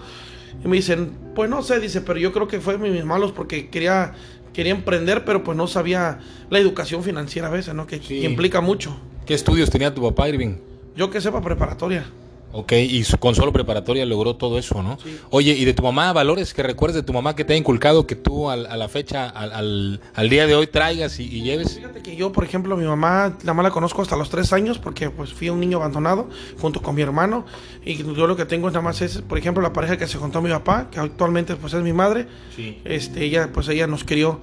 Y 0.63 0.67
me 0.67 0.77
dicen, 0.77 1.17
pues 1.35 1.49
no 1.49 1.63
sé, 1.63 1.79
dice, 1.79 2.01
pero 2.01 2.19
yo 2.19 2.31
creo 2.31 2.47
que 2.47 2.59
fue 2.59 2.77
mis 2.77 3.05
malos 3.05 3.31
porque 3.31 3.69
quería 3.69 4.13
quería 4.53 4.73
emprender, 4.73 5.23
pero 5.23 5.43
pues 5.43 5.57
no 5.57 5.67
sabía 5.67 6.19
la 6.49 6.59
educación 6.59 7.03
financiera 7.03 7.47
a 7.47 7.51
veces, 7.51 7.73
¿no? 7.73 7.87
Que, 7.87 8.01
implica 8.25 8.61
mucho. 8.61 8.97
¿Qué 9.25 9.33
estudios 9.33 9.69
tenía 9.69 9.93
tu 9.93 10.01
papá, 10.01 10.29
Irving? 10.29 10.55
Yo 10.95 11.09
que 11.09 11.21
sepa 11.21 11.41
preparatoria. 11.41 12.05
Ok, 12.53 12.73
y 12.73 13.03
con 13.19 13.33
solo 13.33 13.53
preparatoria 13.53 14.05
logró 14.05 14.35
todo 14.35 14.57
eso, 14.57 14.83
¿no? 14.83 14.97
Oye, 15.29 15.53
¿y 15.53 15.63
de 15.63 15.73
tu 15.73 15.83
mamá, 15.83 16.11
valores 16.11 16.53
que 16.53 16.63
recuerdes 16.63 16.95
de 16.95 17.03
tu 17.03 17.13
mamá 17.13 17.33
que 17.33 17.45
te 17.45 17.53
ha 17.53 17.55
inculcado 17.55 18.05
que 18.05 18.15
tú 18.15 18.49
a 18.49 18.57
la 18.57 18.89
fecha, 18.89 19.29
al, 19.29 20.01
día 20.29 20.47
de 20.47 20.55
hoy 20.55 20.67
traigas 20.67 21.19
y, 21.19 21.41
lleves? 21.43 21.75
Fíjate 21.75 22.01
que 22.01 22.15
yo, 22.15 22.33
por 22.33 22.43
ejemplo, 22.43 22.75
mi 22.75 22.83
mamá, 22.83 23.37
la 23.43 23.53
mamá 23.53 23.63
la 23.63 23.71
conozco 23.71 24.01
hasta 24.01 24.17
los 24.17 24.29
tres 24.29 24.51
años 24.51 24.79
porque 24.79 25.09
pues 25.09 25.33
fui 25.33 25.49
un 25.49 25.61
niño 25.61 25.77
abandonado 25.77 26.27
junto 26.59 26.81
con 26.81 26.95
mi 26.95 27.01
hermano 27.01 27.45
y 27.85 27.95
yo 27.95 28.27
lo 28.27 28.35
que 28.35 28.45
tengo 28.45 28.67
nada 28.67 28.81
más 28.81 29.01
es, 29.01 29.19
por 29.19 29.37
ejemplo, 29.37 29.63
la 29.63 29.71
pareja 29.71 29.97
que 29.97 30.07
se 30.07 30.17
juntó 30.17 30.39
a 30.39 30.41
mi 30.41 30.49
papá, 30.49 30.89
que 30.91 30.99
actualmente 30.99 31.55
pues 31.55 31.73
es 31.73 31.83
mi 31.83 31.93
madre, 31.93 32.27
sí. 32.53 32.81
este, 32.83 33.23
ella 33.23 33.51
pues 33.53 33.69
ella 33.69 33.87
nos 33.87 34.03
crió, 34.03 34.41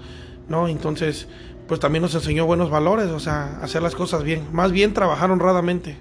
¿no? 0.48 0.66
Entonces, 0.68 1.28
pues 1.68 1.78
también 1.78 2.02
nos 2.02 2.14
enseñó 2.14 2.46
buenos 2.46 2.70
valores, 2.70 3.08
o 3.08 3.20
sea, 3.20 3.60
hacer 3.62 3.82
las 3.82 3.94
cosas 3.94 4.24
bien, 4.24 4.42
más 4.52 4.72
bien 4.72 4.94
trabajar 4.94 5.30
honradamente. 5.30 5.96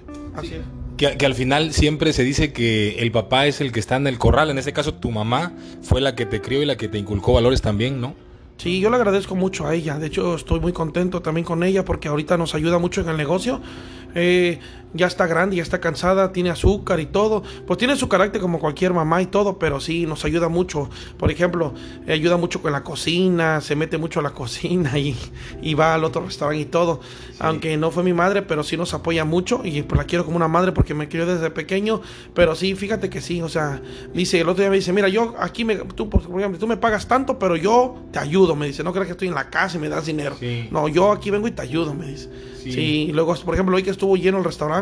Que, 0.96 1.26
al 1.26 1.34
final 1.34 1.72
siempre 1.72 2.12
se 2.12 2.24
dice 2.24 2.52
que 2.52 2.98
el 2.98 3.12
papá 3.12 3.46
es 3.46 3.60
el 3.60 3.70
que 3.70 3.78
está 3.78 3.96
en 3.96 4.06
el 4.08 4.18
corral. 4.18 4.50
En 4.50 4.58
ese 4.58 4.72
caso, 4.72 4.94
tu 4.94 5.12
mamá 5.12 5.52
fue 5.82 6.00
la 6.00 6.16
que 6.16 6.26
te 6.26 6.40
crió 6.40 6.60
y 6.62 6.66
la 6.66 6.76
que 6.76 6.88
te 6.88 6.98
inculcó 6.98 7.34
valores 7.34 7.62
también, 7.62 8.00
¿no? 8.00 8.14
Sí, 8.56 8.80
yo 8.80 8.90
le 8.90 8.96
agradezco 8.96 9.36
mucho 9.36 9.68
a 9.68 9.74
ella. 9.74 9.98
De 9.98 10.08
hecho, 10.08 10.34
estoy 10.34 10.58
muy 10.58 10.72
contento 10.72 11.22
también 11.22 11.44
con 11.44 11.62
ella 11.62 11.84
porque 11.84 12.08
ahorita 12.08 12.36
nos 12.36 12.56
ayuda 12.56 12.78
mucho 12.78 13.02
en 13.02 13.10
el 13.10 13.16
negocio. 13.16 13.60
Eh, 14.16 14.58
ya 14.94 15.06
está 15.06 15.26
grande, 15.26 15.56
ya 15.56 15.62
está 15.62 15.80
cansada, 15.80 16.32
tiene 16.32 16.50
azúcar 16.50 17.00
y 17.00 17.06
todo. 17.06 17.42
Pues 17.66 17.78
tiene 17.78 17.96
su 17.96 18.08
carácter 18.08 18.40
como 18.40 18.58
cualquier 18.58 18.92
mamá 18.92 19.20
y 19.22 19.26
todo, 19.26 19.58
pero 19.58 19.80
sí 19.80 20.06
nos 20.06 20.24
ayuda 20.24 20.48
mucho. 20.48 20.88
Por 21.18 21.30
ejemplo, 21.30 21.74
ayuda 22.06 22.36
mucho 22.36 22.62
con 22.62 22.72
la 22.72 22.82
cocina, 22.82 23.60
se 23.60 23.76
mete 23.76 23.98
mucho 23.98 24.20
a 24.20 24.22
la 24.22 24.30
cocina 24.34 24.98
y, 24.98 25.16
va 25.74 25.94
al 25.94 26.04
otro 26.04 26.24
restaurante 26.24 26.62
y 26.62 26.66
todo. 26.66 27.00
Aunque 27.38 27.76
no 27.76 27.90
fue 27.90 28.02
mi 28.02 28.12
madre, 28.12 28.42
pero 28.42 28.64
sí 28.64 28.76
nos 28.76 28.94
apoya 28.94 29.24
mucho 29.24 29.60
y 29.64 29.82
pues 29.82 29.98
la 29.98 30.04
quiero 30.04 30.24
como 30.24 30.36
una 30.36 30.48
madre 30.48 30.72
porque 30.72 30.94
me 30.94 31.08
crió 31.08 31.26
desde 31.26 31.50
pequeño. 31.50 32.00
Pero 32.34 32.54
sí, 32.54 32.74
fíjate 32.74 33.10
que 33.10 33.20
sí, 33.20 33.42
o 33.42 33.48
sea, 33.48 33.80
dice, 34.12 34.40
el 34.40 34.48
otro 34.48 34.62
día 34.62 34.70
me 34.70 34.76
dice, 34.76 34.92
mira, 34.92 35.08
yo 35.08 35.34
aquí, 35.38 35.64
me, 35.64 35.76
tú, 35.76 36.08
por 36.08 36.22
ejemplo, 36.22 36.58
tú 36.58 36.66
me 36.66 36.76
pagas 36.76 37.06
tanto, 37.06 37.38
pero 37.38 37.56
yo 37.56 37.96
te 38.12 38.18
ayudo, 38.18 38.56
me 38.56 38.66
dice, 38.66 38.82
no 38.82 38.92
creas 38.92 39.06
que 39.06 39.12
estoy 39.12 39.28
en 39.28 39.34
la 39.34 39.50
casa 39.50 39.76
y 39.76 39.80
me 39.80 39.88
das 39.88 40.06
dinero. 40.06 40.36
No, 40.70 40.88
yo 40.88 41.12
aquí 41.12 41.30
vengo 41.30 41.46
y 41.46 41.52
te 41.52 41.62
ayudo, 41.62 41.94
me 41.94 42.06
dice. 42.06 42.28
Sí. 42.58 43.06
y 43.08 43.12
luego, 43.12 43.34
por 43.36 43.54
ejemplo, 43.54 43.76
hoy 43.76 43.82
que 43.82 43.90
estuvo 43.90 44.16
lleno 44.16 44.38
el 44.38 44.44
restaurante, 44.44 44.77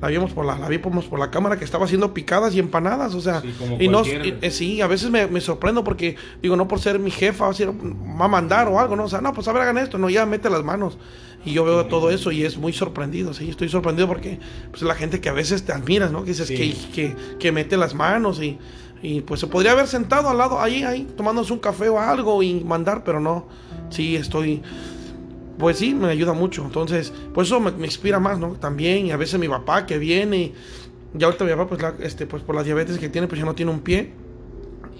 la 0.00 0.08
vimos 0.08 0.32
por 0.32 0.44
la, 0.44 0.58
la 0.58 0.68
vimos 0.68 1.06
por 1.06 1.18
la 1.18 1.30
cámara 1.30 1.58
que 1.58 1.64
estaba 1.64 1.84
haciendo 1.84 2.14
picadas 2.14 2.54
y 2.54 2.58
empanadas, 2.58 3.14
o 3.14 3.20
sea, 3.20 3.42
y 3.78 3.88
no, 3.88 4.02
eh, 4.04 4.50
sí, 4.50 4.80
a 4.80 4.86
veces 4.86 5.10
me, 5.10 5.40
sorprendo 5.40 5.84
porque, 5.84 6.16
digo, 6.42 6.56
no 6.56 6.68
por 6.68 6.80
ser 6.80 6.98
mi 6.98 7.10
jefa, 7.10 7.50
va 7.50 8.24
a 8.24 8.28
mandar 8.28 8.68
o 8.68 8.78
algo, 8.78 8.96
¿no? 8.96 9.04
O 9.04 9.08
sea, 9.08 9.20
no, 9.20 9.32
pues 9.32 9.48
a 9.48 9.52
ver, 9.52 9.62
hagan 9.62 9.78
esto, 9.78 9.98
no, 9.98 10.08
ya 10.10 10.26
mete 10.26 10.50
las 10.50 10.64
manos. 10.64 10.98
Y 11.44 11.52
yo 11.52 11.64
veo 11.64 11.86
todo 11.86 12.10
eso 12.10 12.32
y 12.32 12.44
es 12.44 12.58
muy 12.58 12.72
sorprendido, 12.72 13.32
sí, 13.32 13.48
estoy 13.48 13.68
sorprendido 13.68 14.08
porque, 14.08 14.38
pues, 14.70 14.82
la 14.82 14.94
gente 14.94 15.20
que 15.20 15.28
a 15.28 15.32
veces 15.32 15.64
te 15.64 15.72
admiras, 15.72 16.10
¿no? 16.10 16.24
Que 16.24 16.30
dices 16.30 16.48
que, 16.48 16.74
que, 16.92 17.16
que 17.38 17.52
mete 17.52 17.76
las 17.76 17.94
manos 17.94 18.42
y, 18.42 18.58
y 19.02 19.20
pues 19.20 19.40
se 19.40 19.46
podría 19.46 19.72
haber 19.72 19.86
sentado 19.86 20.28
al 20.28 20.38
lado, 20.38 20.60
ahí, 20.60 20.82
ahí, 20.82 21.06
tomándose 21.16 21.52
un 21.52 21.60
café 21.60 21.88
o 21.88 22.00
algo 22.00 22.42
y 22.42 22.64
mandar, 22.64 23.04
pero 23.04 23.20
no, 23.20 23.46
sí, 23.90 24.16
estoy 24.16 24.62
pues 25.58 25.78
sí, 25.78 25.94
me 25.94 26.08
ayuda 26.08 26.32
mucho. 26.32 26.64
Entonces, 26.64 27.12
pues 27.34 27.48
eso 27.48 27.60
me, 27.60 27.70
inspira 27.84 28.20
más, 28.20 28.38
¿no? 28.38 28.52
También, 28.52 29.06
y 29.06 29.10
a 29.10 29.16
veces 29.16 29.38
mi 29.38 29.48
papá 29.48 29.86
que 29.86 29.98
viene, 29.98 30.52
ya 31.14 31.26
ahorita 31.26 31.44
mi 31.44 31.50
papá, 31.50 31.68
pues, 31.68 31.82
este, 32.00 32.26
pues 32.26 32.42
por 32.42 32.54
la 32.54 32.62
diabetes 32.62 32.98
que 32.98 33.08
tiene, 33.08 33.26
pues 33.26 33.38
ya 33.38 33.44
no 33.44 33.54
tiene 33.54 33.72
un 33.72 33.80
pie. 33.80 34.12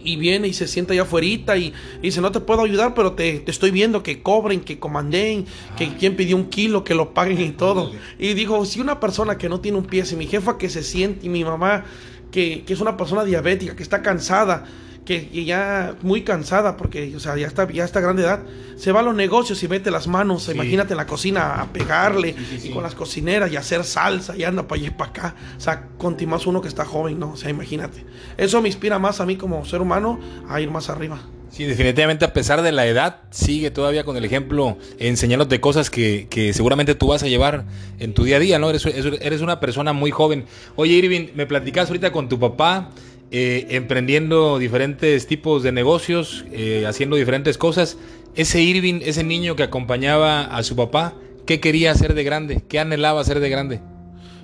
Y 0.03 0.17
viene 0.17 0.47
y 0.47 0.53
se 0.53 0.69
sienta 0.69 0.93
allá 0.93 1.03
afuera 1.03 1.57
y, 1.57 1.75
dice, 2.01 2.21
no 2.21 2.31
te 2.31 2.41
puedo 2.41 2.63
ayudar, 2.63 2.95
pero 2.95 3.13
te, 3.13 3.41
te 3.41 3.51
estoy 3.51 3.73
viendo 3.73 4.03
que 4.03 4.23
cobren, 4.23 4.61
que 4.61 4.79
comanden, 4.79 5.45
que 5.77 5.87
ah. 5.87 5.97
quien 5.99 6.17
pidió 6.17 6.37
un 6.37 6.49
kilo, 6.49 6.85
que 6.85 6.95
lo 6.95 7.15
paguen 7.15 7.41
y 7.41 7.51
todo. 7.51 7.91
Y 8.19 8.35
dijo, 8.35 8.65
si 8.65 8.81
una 8.81 9.01
persona 9.01 9.39
que 9.39 9.49
no 9.49 9.61
tiene 9.61 9.77
un 9.77 9.85
pie, 9.85 10.05
si 10.05 10.15
mi 10.15 10.27
jefa 10.27 10.57
que 10.57 10.69
se 10.69 10.83
siente 10.83 11.27
y 11.27 11.29
mi 11.29 11.45
mamá 11.45 11.85
que, 12.31 12.63
que 12.65 12.73
es 12.73 12.81
una 12.81 12.97
persona 12.97 13.25
diabética, 13.25 13.75
que 13.75 13.83
está 13.83 14.01
cansada, 14.01 14.67
que, 15.09 15.45
ya 15.47 15.95
muy 16.03 16.21
cansada 16.21 16.77
porque, 16.77 17.17
o 17.17 17.21
sea, 17.21 17.35
ya 17.39 17.47
está, 17.47 17.67
ya 17.73 17.83
está 17.83 18.01
grande 18.01 18.25
edad, 18.25 18.43
se 18.77 18.93
va 18.93 19.01
a 19.01 19.03
los 19.03 19.15
negocios 19.15 19.63
y 19.63 19.69
mete 19.69 19.91
las 19.91 20.07
manos, 20.07 20.51
imagínate 20.51 20.93
en 20.93 20.99
la 20.99 21.07
cocina 21.07 21.63
a 21.63 21.73
pegarle 21.73 22.37
y 22.63 22.69
con 22.69 22.83
las 22.83 22.95
cocineras 22.95 23.51
y 23.51 23.57
hacer 23.57 23.85
salsa 23.85 24.37
y 24.37 24.45
anda 24.45 24.69
para 24.69 24.83
allá 24.83 24.89
y 24.89 24.91
para 24.91 25.11
acá. 25.11 25.35
O 25.57 25.61
sea, 25.61 25.89
más 26.27 26.47
uno 26.47 26.61
que 26.61 26.69
está 26.69 26.85
joven, 26.85 27.19
¿no? 27.19 27.33
O 27.33 27.37
sea, 27.39 27.49
imagínate. 27.49 28.05
Eso 28.37 28.61
me 28.61 28.69
inspira 28.69 28.99
más 28.99 29.23
a 29.23 29.25
mí 29.25 29.37
como 29.37 29.65
ser 29.65 29.81
humano 29.81 30.21
a 30.47 30.61
ir 30.61 30.71
más 30.71 30.91
arriba. 30.91 31.19
Sí, 31.51 31.65
definitivamente 31.65 32.27
a 32.27 32.35
pesar 32.35 32.61
de 32.61 32.73
la 32.73 32.87
edad, 32.87 33.21
sigue 33.31 33.71
todavía 33.71 34.05
con 34.05 34.19
el 34.19 34.25
ejemplo 34.27 34.77
enseñándote 34.99 35.59
cosas 35.59 35.89
que, 35.89 36.27
que 36.29 36.53
seguramente 36.53 36.95
tú 36.95 37.07
vas 37.07 37.23
a 37.23 37.29
llevar 37.29 37.65
en 37.99 38.13
tu 38.13 38.25
día 38.25 38.37
a 38.37 38.41
día, 38.41 38.59
¿no? 38.59 38.69
Eres, 38.69 38.85
eres 38.85 39.41
una 39.41 39.59
persona 39.59 39.95
muy 39.95 40.11
joven. 40.11 40.45
Oye, 40.77 40.93
Irving, 40.93 41.29
me 41.35 41.47
platicas 41.47 41.89
ahorita 41.89 42.13
con 42.13 42.29
tu 42.29 42.39
papá 42.39 42.91
eh, 43.31 43.67
emprendiendo 43.71 44.59
diferentes 44.59 45.27
tipos 45.27 45.63
de 45.63 45.71
negocios, 45.73 46.47
eh, 46.51 46.87
haciendo 46.87 47.17
diferentes 47.17 47.59
cosas. 47.59 47.99
Ese 48.35 48.63
Irving, 48.63 49.01
ese 49.03 49.23
niño 49.23 49.55
que 49.55 49.63
acompañaba 49.63 50.45
a 50.45 50.63
su 50.63 50.77
papá, 50.77 51.15
¿qué 51.45 51.61
quería 51.61 51.93
hacer 51.93 52.15
de 52.15 52.25
grande? 52.25 52.63
¿Qué 52.69 52.79
anhelaba 52.79 53.21
hacer 53.21 53.41
de 53.41 53.51
grande? 53.51 53.81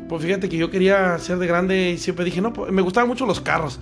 Pues 0.08 0.22
fíjate 0.22 0.50
que 0.50 0.58
yo 0.58 0.70
quería 0.70 1.18
ser 1.18 1.38
de 1.38 1.46
grande 1.46 1.92
y 1.92 1.98
siempre 1.98 2.26
dije, 2.26 2.42
no, 2.42 2.52
pues, 2.52 2.70
me 2.72 2.82
gustaban 2.82 3.08
mucho 3.08 3.24
los 3.24 3.40
carros, 3.40 3.80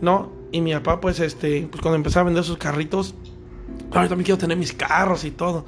¿no? 0.00 0.32
Y 0.52 0.60
mi 0.60 0.72
papá, 0.74 1.00
pues, 1.00 1.18
este, 1.18 1.66
pues 1.68 1.82
cuando 1.82 1.96
empezaba 1.96 2.22
a 2.22 2.24
vender 2.26 2.44
sus 2.44 2.58
carritos, 2.58 3.14
yo 3.92 4.08
también 4.08 4.24
quiero 4.24 4.38
tener 4.38 4.56
mis 4.56 4.72
carros 4.72 5.24
y 5.24 5.32
todo, 5.32 5.66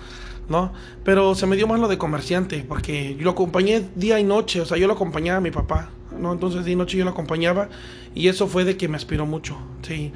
¿no? 0.48 0.72
Pero 1.04 1.34
se 1.34 1.46
me 1.46 1.56
dio 1.56 1.66
más 1.66 1.80
lo 1.80 1.88
de 1.88 1.98
comerciante, 1.98 2.64
porque 2.66 3.16
yo 3.16 3.24
lo 3.24 3.30
acompañé 3.30 3.88
día 3.96 4.20
y 4.20 4.24
noche, 4.24 4.60
o 4.60 4.66
sea, 4.66 4.76
yo 4.76 4.86
lo 4.86 4.92
acompañaba 4.92 5.38
a 5.38 5.40
mi 5.40 5.50
papá, 5.50 5.90
¿no? 6.18 6.32
Entonces 6.32 6.64
de 6.64 6.76
noche 6.76 6.98
yo 6.98 7.04
lo 7.04 7.10
acompañaba 7.10 7.68
y 8.14 8.28
eso 8.28 8.46
fue 8.46 8.64
de 8.64 8.76
que 8.76 8.88
me 8.88 8.96
aspiró 8.96 9.26
mucho, 9.26 9.56
sí. 9.82 10.12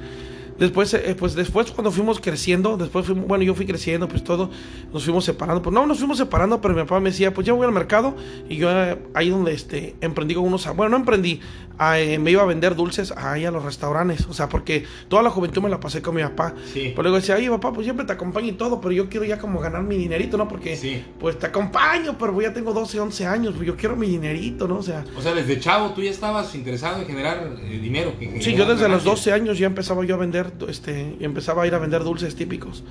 Después, 0.59 0.93
eh, 0.93 1.15
pues 1.17 1.33
después 1.35 1.71
cuando 1.71 1.91
fuimos 1.91 2.19
creciendo, 2.19 2.77
después 2.77 3.05
fuimos- 3.05 3.27
bueno, 3.27 3.43
yo 3.43 3.55
fui 3.55 3.65
creciendo, 3.65 4.07
pues 4.07 4.23
todo, 4.23 4.49
nos 4.93 5.03
fuimos 5.03 5.25
separando. 5.25 5.61
Pues 5.61 5.73
no, 5.73 5.85
nos 5.87 5.97
fuimos 5.97 6.17
separando, 6.17 6.61
pero 6.61 6.73
mi 6.75 6.81
papá 6.81 6.99
me 6.99 7.09
decía, 7.09 7.33
pues 7.33 7.47
ya 7.47 7.53
voy 7.53 7.65
al 7.65 7.71
mercado. 7.73 8.15
Y 8.49 8.57
yo 8.57 8.69
eh, 8.71 8.97
ahí 9.13 9.29
donde 9.29 9.53
este, 9.53 9.95
emprendí 10.01 10.35
con 10.35 10.45
unos, 10.45 10.65
bueno, 10.75 10.89
no 10.91 10.97
emprendí, 10.97 11.39
ah, 11.79 11.99
eh, 11.99 12.19
me 12.19 12.31
iba 12.31 12.41
a 12.43 12.45
vender 12.45 12.75
dulces 12.75 13.11
ahí 13.17 13.45
a 13.45 13.51
los 13.51 13.63
restaurantes. 13.63 14.25
O 14.27 14.33
sea, 14.33 14.47
porque 14.49 14.85
toda 15.07 15.23
la 15.23 15.29
juventud 15.29 15.61
me 15.61 15.69
la 15.69 15.79
pasé 15.79 16.01
con 16.01 16.15
mi 16.15 16.21
papá. 16.21 16.53
Sí. 16.71 16.91
Pero 16.95 17.01
luego 17.03 17.17
decía, 17.17 17.35
ay 17.35 17.49
papá, 17.49 17.73
pues 17.73 17.85
siempre 17.85 18.05
te 18.05 18.13
acompaño 18.13 18.47
y 18.49 18.53
todo, 18.53 18.79
pero 18.79 18.91
yo 18.91 19.09
quiero 19.09 19.25
ya 19.25 19.37
como 19.39 19.59
ganar 19.59 19.81
mi 19.83 19.97
dinerito, 19.97 20.37
¿no? 20.37 20.47
Porque, 20.47 20.77
Sí. 20.77 21.03
pues 21.19 21.37
te 21.39 21.47
acompaño, 21.47 22.15
pero 22.17 22.39
ya 22.41 22.53
tengo 22.53 22.73
12, 22.73 22.99
11 22.99 23.25
años, 23.25 23.53
pues 23.55 23.67
yo 23.67 23.75
quiero 23.75 23.95
mi 23.95 24.07
dinerito, 24.07 24.67
¿no? 24.67 24.77
O 24.77 24.83
sea... 24.83 25.03
O 25.17 25.21
sea, 25.21 25.33
desde 25.33 25.59
chavo 25.59 25.91
tú 25.93 26.01
ya 26.01 26.11
estabas 26.11 26.53
interesado 26.55 26.99
en 27.01 27.07
generar 27.07 27.49
eh, 27.63 27.79
dinero. 27.81 28.13
en 28.19 28.41
Sí, 28.41 28.51
generar 28.51 28.57
yo 28.57 28.63
desde 28.73 28.87
los 28.87 29.03
ganancias. 29.03 29.03
12 29.05 29.31
años 29.33 29.57
ya 29.57 29.67
empezaba 29.67 30.05
yo 30.05 30.15
a 30.15 30.17
vender, 30.19 30.42
este, 30.67 31.17
empezaba 31.19 31.63
a 31.63 31.67
ir 31.67 31.75
a 31.75 31.79
vender 31.79 32.03
dulces 32.03 32.35
típicos. 32.35 32.83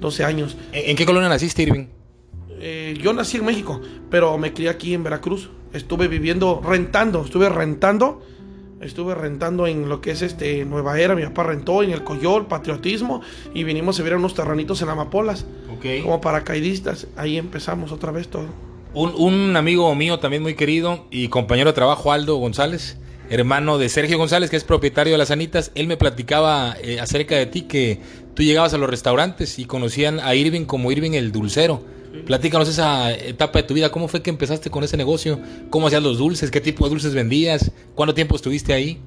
12 0.00 0.24
años. 0.24 0.56
¿En 0.72 0.96
qué 0.96 1.06
colonia 1.06 1.28
naciste, 1.28 1.62
Irving? 1.62 1.86
Eh, 2.60 2.98
yo 3.00 3.12
nací 3.12 3.36
en 3.38 3.44
México, 3.44 3.80
pero 4.10 4.38
me 4.38 4.52
crié 4.52 4.68
aquí 4.68 4.94
en 4.94 5.04
Veracruz. 5.04 5.50
Estuve 5.72 6.08
viviendo, 6.08 6.62
rentando, 6.64 7.24
estuve 7.24 7.48
rentando. 7.48 8.22
Estuve 8.80 9.14
rentando 9.14 9.66
en 9.66 9.88
lo 9.88 10.00
que 10.02 10.10
es 10.10 10.20
este 10.20 10.64
Nueva 10.66 11.00
Era, 11.00 11.14
mi 11.14 11.22
papá 11.22 11.44
rentó 11.44 11.82
en 11.82 11.90
el 11.90 12.04
Coyol, 12.04 12.46
Patriotismo, 12.46 13.22
y 13.54 13.64
vinimos 13.64 13.98
a 13.98 14.02
ver 14.02 14.14
unos 14.14 14.34
terranitos 14.34 14.82
en 14.82 14.90
Amapolas, 14.90 15.46
como 16.02 16.20
paracaidistas. 16.20 17.06
Ahí 17.16 17.38
empezamos 17.38 17.92
otra 17.92 18.12
vez 18.12 18.28
todo. 18.28 18.46
Un, 18.92 19.14
un 19.16 19.56
amigo 19.56 19.94
mío 19.94 20.18
también 20.18 20.42
muy 20.42 20.54
querido 20.54 21.06
y 21.10 21.28
compañero 21.28 21.70
de 21.70 21.74
trabajo, 21.74 22.12
Aldo 22.12 22.36
González, 22.36 22.98
hermano 23.30 23.78
de 23.78 23.88
Sergio 23.88 24.18
González, 24.18 24.50
que 24.50 24.56
es 24.56 24.64
propietario 24.64 25.12
de 25.12 25.18
las 25.18 25.30
Anitas, 25.30 25.70
él 25.74 25.86
me 25.86 25.96
platicaba 25.96 26.76
eh, 26.82 27.00
acerca 27.00 27.36
de 27.36 27.46
ti 27.46 27.62
que 27.62 28.00
tú 28.34 28.42
llegabas 28.42 28.74
a 28.74 28.78
los 28.78 28.88
restaurantes 28.88 29.58
y 29.58 29.64
conocían 29.64 30.20
a 30.20 30.34
Irving 30.34 30.64
como 30.64 30.92
Irving 30.92 31.12
el 31.12 31.32
dulcero. 31.32 31.82
Platícanos 32.26 32.68
esa 32.68 33.12
etapa 33.12 33.60
de 33.60 33.64
tu 33.64 33.74
vida, 33.74 33.90
¿cómo 33.90 34.06
fue 34.06 34.22
que 34.22 34.30
empezaste 34.30 34.70
con 34.70 34.84
ese 34.84 34.96
negocio? 34.96 35.40
¿Cómo 35.70 35.88
hacías 35.88 36.02
los 36.02 36.18
dulces? 36.18 36.50
¿Qué 36.50 36.60
tipo 36.60 36.84
de 36.84 36.90
dulces 36.90 37.12
vendías? 37.12 37.72
¿Cuánto 37.94 38.14
tiempo 38.14 38.36
estuviste 38.36 38.72
ahí? 38.72 39.00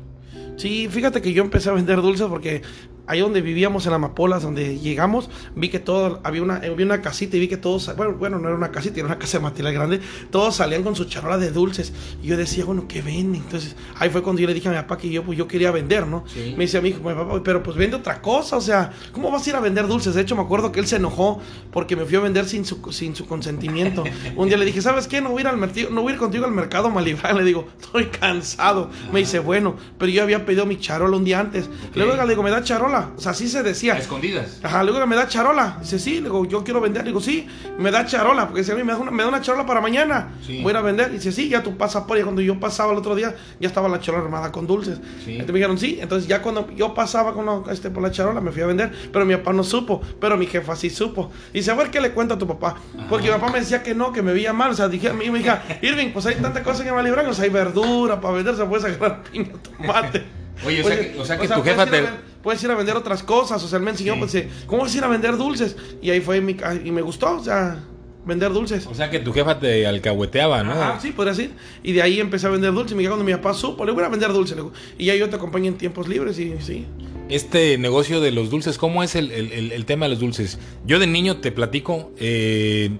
Sí, 0.57 0.87
fíjate 0.89 1.21
que 1.21 1.31
yo 1.31 1.43
empecé 1.43 1.69
a 1.69 1.73
vender 1.73 2.01
dulces 2.01 2.27
porque 2.27 2.63
ahí 3.07 3.19
donde 3.21 3.41
vivíamos 3.41 3.85
en 3.87 3.93
Amapolas, 3.93 4.43
donde 4.43 4.77
llegamos, 4.79 5.29
vi 5.55 5.69
que 5.69 5.79
todo, 5.79 6.19
había 6.23 6.43
una, 6.43 6.55
había 6.57 6.85
una 6.85 7.01
casita 7.01 7.37
y 7.37 7.39
vi 7.39 7.47
que 7.47 7.57
todos, 7.57 7.95
bueno, 7.95 8.13
bueno, 8.13 8.37
no 8.39 8.47
era 8.49 8.57
una 8.57 8.69
casita, 8.71 8.97
era 8.99 9.05
una 9.07 9.17
casa 9.17 9.37
de 9.37 9.43
material 9.43 9.73
grande, 9.73 10.01
todos 10.29 10.55
salían 10.57 10.83
con 10.83 10.95
su 10.95 11.05
charola 11.05 11.37
de 11.37 11.51
dulces. 11.51 11.93
Y 12.21 12.27
yo 12.27 12.37
decía, 12.37 12.65
bueno, 12.65 12.85
¿qué 12.87 13.01
venden? 13.01 13.41
Entonces, 13.41 13.75
ahí 13.97 14.09
fue 14.09 14.21
cuando 14.21 14.41
yo 14.41 14.47
le 14.47 14.53
dije 14.53 14.67
a 14.67 14.71
mi 14.71 14.77
papá 14.77 14.97
que 14.97 15.09
yo, 15.09 15.23
pues 15.23 15.37
yo 15.37 15.47
quería 15.47 15.71
vender, 15.71 16.05
¿no? 16.05 16.23
Sí. 16.27 16.53
Me 16.57 16.65
dice 16.65 16.77
a 16.77 16.81
mi 16.81 16.89
hijo, 16.89 16.99
"Mi 16.99 17.13
papá, 17.15 17.41
pero 17.43 17.63
pues 17.63 17.77
vende 17.77 17.95
otra 17.95 18.21
cosa, 18.21 18.57
o 18.57 18.61
sea, 18.61 18.91
¿cómo 19.11 19.31
vas 19.31 19.45
a 19.47 19.49
ir 19.49 19.55
a 19.55 19.59
vender 19.59 19.87
dulces? 19.87 20.13
De 20.13 20.21
hecho, 20.21 20.35
me 20.35 20.41
acuerdo 20.41 20.71
que 20.71 20.79
él 20.79 20.87
se 20.87 20.97
enojó 20.97 21.39
porque 21.71 21.95
me 21.95 22.05
fui 22.05 22.15
a 22.17 22.19
vender 22.19 22.45
sin 22.45 22.65
su, 22.65 22.91
sin 22.91 23.15
su 23.15 23.25
consentimiento. 23.25 24.03
Un 24.35 24.47
día 24.49 24.57
le 24.57 24.65
dije, 24.65 24.81
¿sabes 24.81 25.07
qué? 25.07 25.21
No 25.21 25.29
voy 25.29 25.39
a 25.39 25.41
ir, 25.41 25.47
al 25.47 25.57
merti- 25.57 25.89
no 25.89 26.01
voy 26.01 26.11
a 26.11 26.13
ir 26.15 26.19
contigo 26.19 26.45
al 26.45 26.51
mercado 26.51 26.89
Malibran. 26.89 27.37
Le 27.37 27.43
digo, 27.43 27.67
estoy 27.79 28.05
cansado. 28.05 28.89
Me 29.13 29.19
dice, 29.19 29.39
bueno, 29.39 29.75
pero 29.97 30.11
yo 30.11 30.23
había 30.23 30.45
pedido 30.45 30.65
mi 30.65 30.77
charola 30.77 31.15
un 31.17 31.23
día 31.23 31.39
antes. 31.39 31.69
Luego 31.95 32.15
le 32.15 32.27
digo, 32.29 32.43
¿me 32.43 32.49
da 32.49 32.63
charola? 32.63 32.96
O 33.15 33.19
sea, 33.21 33.31
así 33.31 33.47
se 33.47 33.63
decía. 33.63 33.97
escondidas. 33.97 34.59
Ajá, 34.63 34.83
luego 34.83 35.05
me 35.07 35.15
da 35.15 35.27
charola. 35.27 35.77
Dice, 35.81 35.99
sí, 35.99 36.15
le 36.15 36.23
digo, 36.23 36.45
yo 36.45 36.63
quiero 36.63 36.81
vender. 36.81 37.03
Le 37.03 37.09
digo, 37.09 37.21
sí, 37.21 37.47
me 37.77 37.91
da 37.91 38.05
charola. 38.05 38.47
Porque 38.47 38.63
si 38.63 38.71
a 38.71 38.75
mí 38.75 38.83
me 38.83 38.93
da 38.93 38.99
una, 38.99 39.11
me 39.11 39.23
da 39.23 39.29
una 39.29 39.41
charola 39.41 39.65
para 39.65 39.81
mañana. 39.81 40.29
Sí. 40.45 40.61
Voy 40.61 40.69
a 40.69 40.71
ir 40.71 40.77
a 40.77 40.81
vender. 40.81 41.11
Dice, 41.11 41.31
sí, 41.31 41.49
ya 41.49 41.63
tú 41.63 41.77
pasas 41.77 42.03
por. 42.03 42.17
Y 42.17 42.23
cuando 42.23 42.41
yo 42.41 42.59
pasaba 42.59 42.91
el 42.91 42.97
otro 42.97 43.15
día, 43.15 43.35
ya 43.59 43.67
estaba 43.67 43.87
la 43.89 43.99
charola 43.99 44.23
armada 44.25 44.51
con 44.51 44.65
dulces. 44.67 44.99
Sí. 45.23 45.31
Entonces 45.33 45.47
me 45.53 45.59
dijeron, 45.59 45.77
sí. 45.77 45.97
Entonces 46.01 46.27
ya 46.27 46.41
cuando 46.41 46.69
yo 46.71 46.93
pasaba 46.93 47.33
con 47.33 47.45
la- 47.45 47.61
este, 47.71 47.89
por 47.89 48.01
la 48.03 48.11
charola, 48.11 48.41
me 48.41 48.51
fui 48.51 48.61
a 48.61 48.67
vender. 48.67 48.91
Pero 49.11 49.25
mi 49.25 49.35
papá 49.35 49.53
no 49.53 49.63
supo. 49.63 50.01
Pero 50.19 50.37
mi 50.37 50.45
jefa 50.47 50.75
sí 50.75 50.89
supo. 50.89 51.31
Dice, 51.53 51.71
a 51.71 51.75
ver 51.75 51.89
qué 51.91 52.01
le 52.01 52.11
cuento 52.11 52.33
a 52.33 52.37
tu 52.37 52.47
papá. 52.47 52.75
Porque 53.09 53.27
mi 53.27 53.33
papá 53.33 53.51
me 53.51 53.59
decía 53.59 53.83
que 53.83 53.93
no, 53.95 54.11
que 54.11 54.21
me 54.21 54.33
veía 54.33 54.53
mal. 54.53 54.71
O 54.71 54.73
sea, 54.73 54.87
dije, 54.87 55.11
y 55.23 55.29
me 55.31 55.39
dije, 55.39 55.51
Irving, 55.81 56.11
pues 56.11 56.25
hay 56.25 56.35
tanta 56.35 56.63
cosa 56.63 56.83
que 56.83 56.91
me 56.91 57.03
libran. 57.03 57.25
O 57.27 57.33
sea, 57.33 57.43
hay 57.45 57.49
verdura 57.49 58.19
para 58.19 58.33
vender. 58.35 58.55
Se 58.55 58.65
puede 58.65 58.81
sacar 58.81 59.23
piña, 59.23 59.49
tomate. 59.77 60.23
Oye, 60.65 60.81
o 60.83 60.87
sea 60.87 60.97
que- 60.99 61.19
o 61.19 61.25
sea 61.25 61.37
que 61.37 61.47
tu 61.47 61.61
jefa 61.61 61.83
a 61.83 61.85
te- 61.85 62.03
Puedes 62.47 62.63
ir 62.63 62.71
a 62.71 62.75
vender 62.75 62.95
otras 62.95 63.23
cosas, 63.23 63.61
o 63.61 63.67
sea, 63.67 63.75
él 63.77 63.83
me 63.83 63.91
enseñó, 63.91 64.13
Sí. 64.13 64.19
pues, 64.21 64.47
¿cómo 64.67 64.83
vas 64.83 64.95
a 64.95 64.97
ir 64.97 65.03
a 65.03 65.09
vender 65.09 65.35
dulces? 65.35 65.75
Y 66.01 66.11
ahí 66.11 66.21
fue 66.21 66.39
mi, 66.39 66.55
y 66.85 66.91
me 66.91 67.01
gustó, 67.01 67.35
o 67.35 67.43
sea, 67.43 67.83
vender 68.25 68.53
dulces. 68.53 68.87
O 68.87 68.93
sea 68.95 69.09
que 69.09 69.19
tu 69.19 69.33
jefa 69.33 69.59
te 69.59 69.85
alcahueteaba, 69.85 70.63
¿no? 70.63 70.71
Ajá, 70.71 70.97
sí, 71.01 71.11
podría 71.11 71.33
decir. 71.33 71.51
Y 71.83 71.91
de 71.91 72.01
ahí 72.01 72.21
empecé 72.21 72.47
a 72.47 72.49
vender 72.51 72.71
dulces. 72.71 72.97
Y 72.97 73.05
cuando 73.05 73.25
mi 73.25 73.33
papá 73.33 73.53
supo, 73.53 73.83
le 73.83 73.91
voy 73.91 74.01
a 74.05 74.07
vender 74.07 74.31
dulces. 74.31 74.57
Y 74.97 75.07
ya 75.07 75.15
yo 75.15 75.27
te 75.29 75.35
acompaño 75.35 75.67
en 75.67 75.77
tiempos 75.77 76.07
libres 76.07 76.39
y 76.39 76.53
sí. 76.61 76.85
Este 77.27 77.77
negocio 77.77 78.21
de 78.21 78.31
los 78.31 78.49
dulces, 78.49 78.77
¿cómo 78.77 79.03
es 79.03 79.15
el, 79.15 79.29
el- 79.33 79.51
el- 79.51 79.71
el 79.73 79.85
tema 79.85 80.05
de 80.05 80.11
los 80.11 80.19
dulces? 80.21 80.57
Yo 80.85 80.99
de 80.99 81.07
niño 81.07 81.41
te 81.41 81.51
platico, 81.51 82.13
eh, 82.17 82.91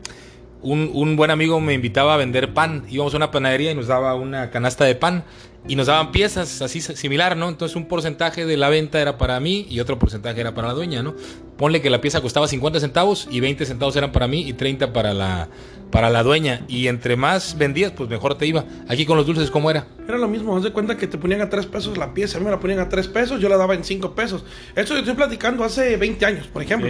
un, 0.61 0.91
un 0.93 1.15
buen 1.15 1.31
amigo 1.31 1.61
me 1.61 1.73
invitaba 1.73 2.15
a 2.15 2.17
vender 2.17 2.53
pan. 2.53 2.83
Íbamos 2.89 3.13
a 3.13 3.17
una 3.17 3.31
panadería 3.31 3.71
y 3.71 3.75
nos 3.75 3.87
daba 3.87 4.13
una 4.15 4.49
canasta 4.49 4.83
de 4.83 4.95
pan 4.95 5.23
y 5.67 5.75
nos 5.75 5.87
daban 5.87 6.11
piezas 6.11 6.61
así 6.61 6.81
similar, 6.81 7.35
¿no? 7.37 7.49
Entonces 7.49 7.75
un 7.75 7.87
porcentaje 7.87 8.45
de 8.45 8.57
la 8.57 8.69
venta 8.69 9.01
era 9.01 9.17
para 9.17 9.39
mí 9.39 9.65
y 9.69 9.79
otro 9.79 9.99
porcentaje 9.99 10.39
era 10.39 10.53
para 10.53 10.69
la 10.69 10.73
dueña, 10.73 11.03
¿no? 11.03 11.15
Ponle 11.57 11.81
que 11.81 11.89
la 11.89 11.99
pieza 12.01 12.21
costaba 12.21 12.47
50 12.47 12.79
centavos 12.79 13.27
y 13.31 13.39
20 13.39 13.65
centavos 13.65 13.95
eran 13.95 14.11
para 14.11 14.27
mí 14.27 14.47
y 14.47 14.53
30 14.53 14.93
para 14.93 15.13
la, 15.13 15.49
para 15.91 16.09
la 16.09 16.23
dueña. 16.23 16.63
Y 16.67 16.87
entre 16.87 17.15
más 17.15 17.57
vendías, 17.57 17.91
pues 17.91 18.09
mejor 18.09 18.35
te 18.37 18.45
iba. 18.45 18.63
Aquí 18.87 19.05
con 19.05 19.17
los 19.17 19.25
dulces, 19.25 19.49
¿cómo 19.51 19.69
era? 19.71 19.87
Era 20.07 20.17
lo 20.17 20.27
mismo, 20.27 20.55
haz 20.55 20.63
de 20.63 20.71
cuenta 20.71 20.95
que 20.97 21.07
te 21.07 21.17
ponían 21.17 21.41
a 21.41 21.49
tres 21.49 21.65
pesos 21.65 21.97
la 21.97 22.13
pieza, 22.13 22.37
a 22.37 22.39
mí 22.39 22.45
me 22.45 22.51
la 22.51 22.59
ponían 22.59 22.79
a 22.79 22.87
tres 22.89 23.07
pesos, 23.07 23.41
yo 23.41 23.49
la 23.49 23.57
daba 23.57 23.73
en 23.73 23.83
cinco 23.83 24.13
pesos. 24.15 24.45
Eso 24.75 24.93
yo 24.93 24.99
estoy 24.99 25.15
platicando 25.15 25.63
hace 25.63 25.97
20 25.97 26.25
años, 26.25 26.47
por 26.47 26.61
ejemplo. 26.61 26.89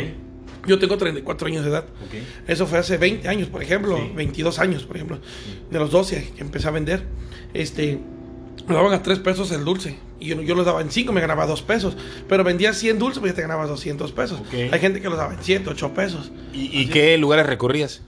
Yo 0.67 0.77
tengo 0.77 0.97
34 0.97 1.47
años 1.47 1.63
de 1.63 1.69
edad. 1.71 1.85
Eso 2.45 2.67
fue 2.67 2.77
hace 2.79 2.97
20 2.97 3.27
años, 3.29 3.47
por 3.47 3.63
ejemplo, 3.63 3.97
Sí. 3.97 4.11
22 4.13 4.59
años, 4.59 4.83
por 4.83 4.97
ejemplo. 4.97 5.19
De 5.71 5.79
los 5.79 5.89
12 5.91 6.33
que 6.35 6.41
empecé 6.41 6.67
a 6.67 6.71
vender, 6.71 7.03
este, 7.53 7.99
me 8.67 8.75
daban 8.75 8.93
a 8.93 9.01
3 9.01 9.19
pesos 9.19 9.51
el 9.51 9.63
dulce. 9.63 9.97
Y 10.19 10.27
yo, 10.27 10.41
yo 10.41 10.55
los 10.55 10.65
daba 10.65 10.81
en 10.81 10.91
5, 10.91 11.11
me 11.13 11.21
ganaba 11.21 11.45
2 11.45 11.61
pesos. 11.63 11.97
Pero 12.27 12.43
vendía 12.43 12.73
100 12.73 12.99
dulces, 12.99 13.19
pues 13.19 13.31
ya 13.31 13.35
te 13.37 13.41
ganabas 13.41 13.69
200 13.69 14.11
pesos. 14.11 14.41
Hay 14.51 14.79
gente 14.79 15.01
que 15.01 15.09
los 15.09 15.17
daba 15.17 15.33
en 15.33 15.39
7, 15.41 15.69
8 15.69 15.93
pesos. 15.93 16.31
¿Y, 16.53 16.81
y 16.81 16.87
qué 16.87 17.17
lugares 17.17 17.45
recorrías? 17.45 18.01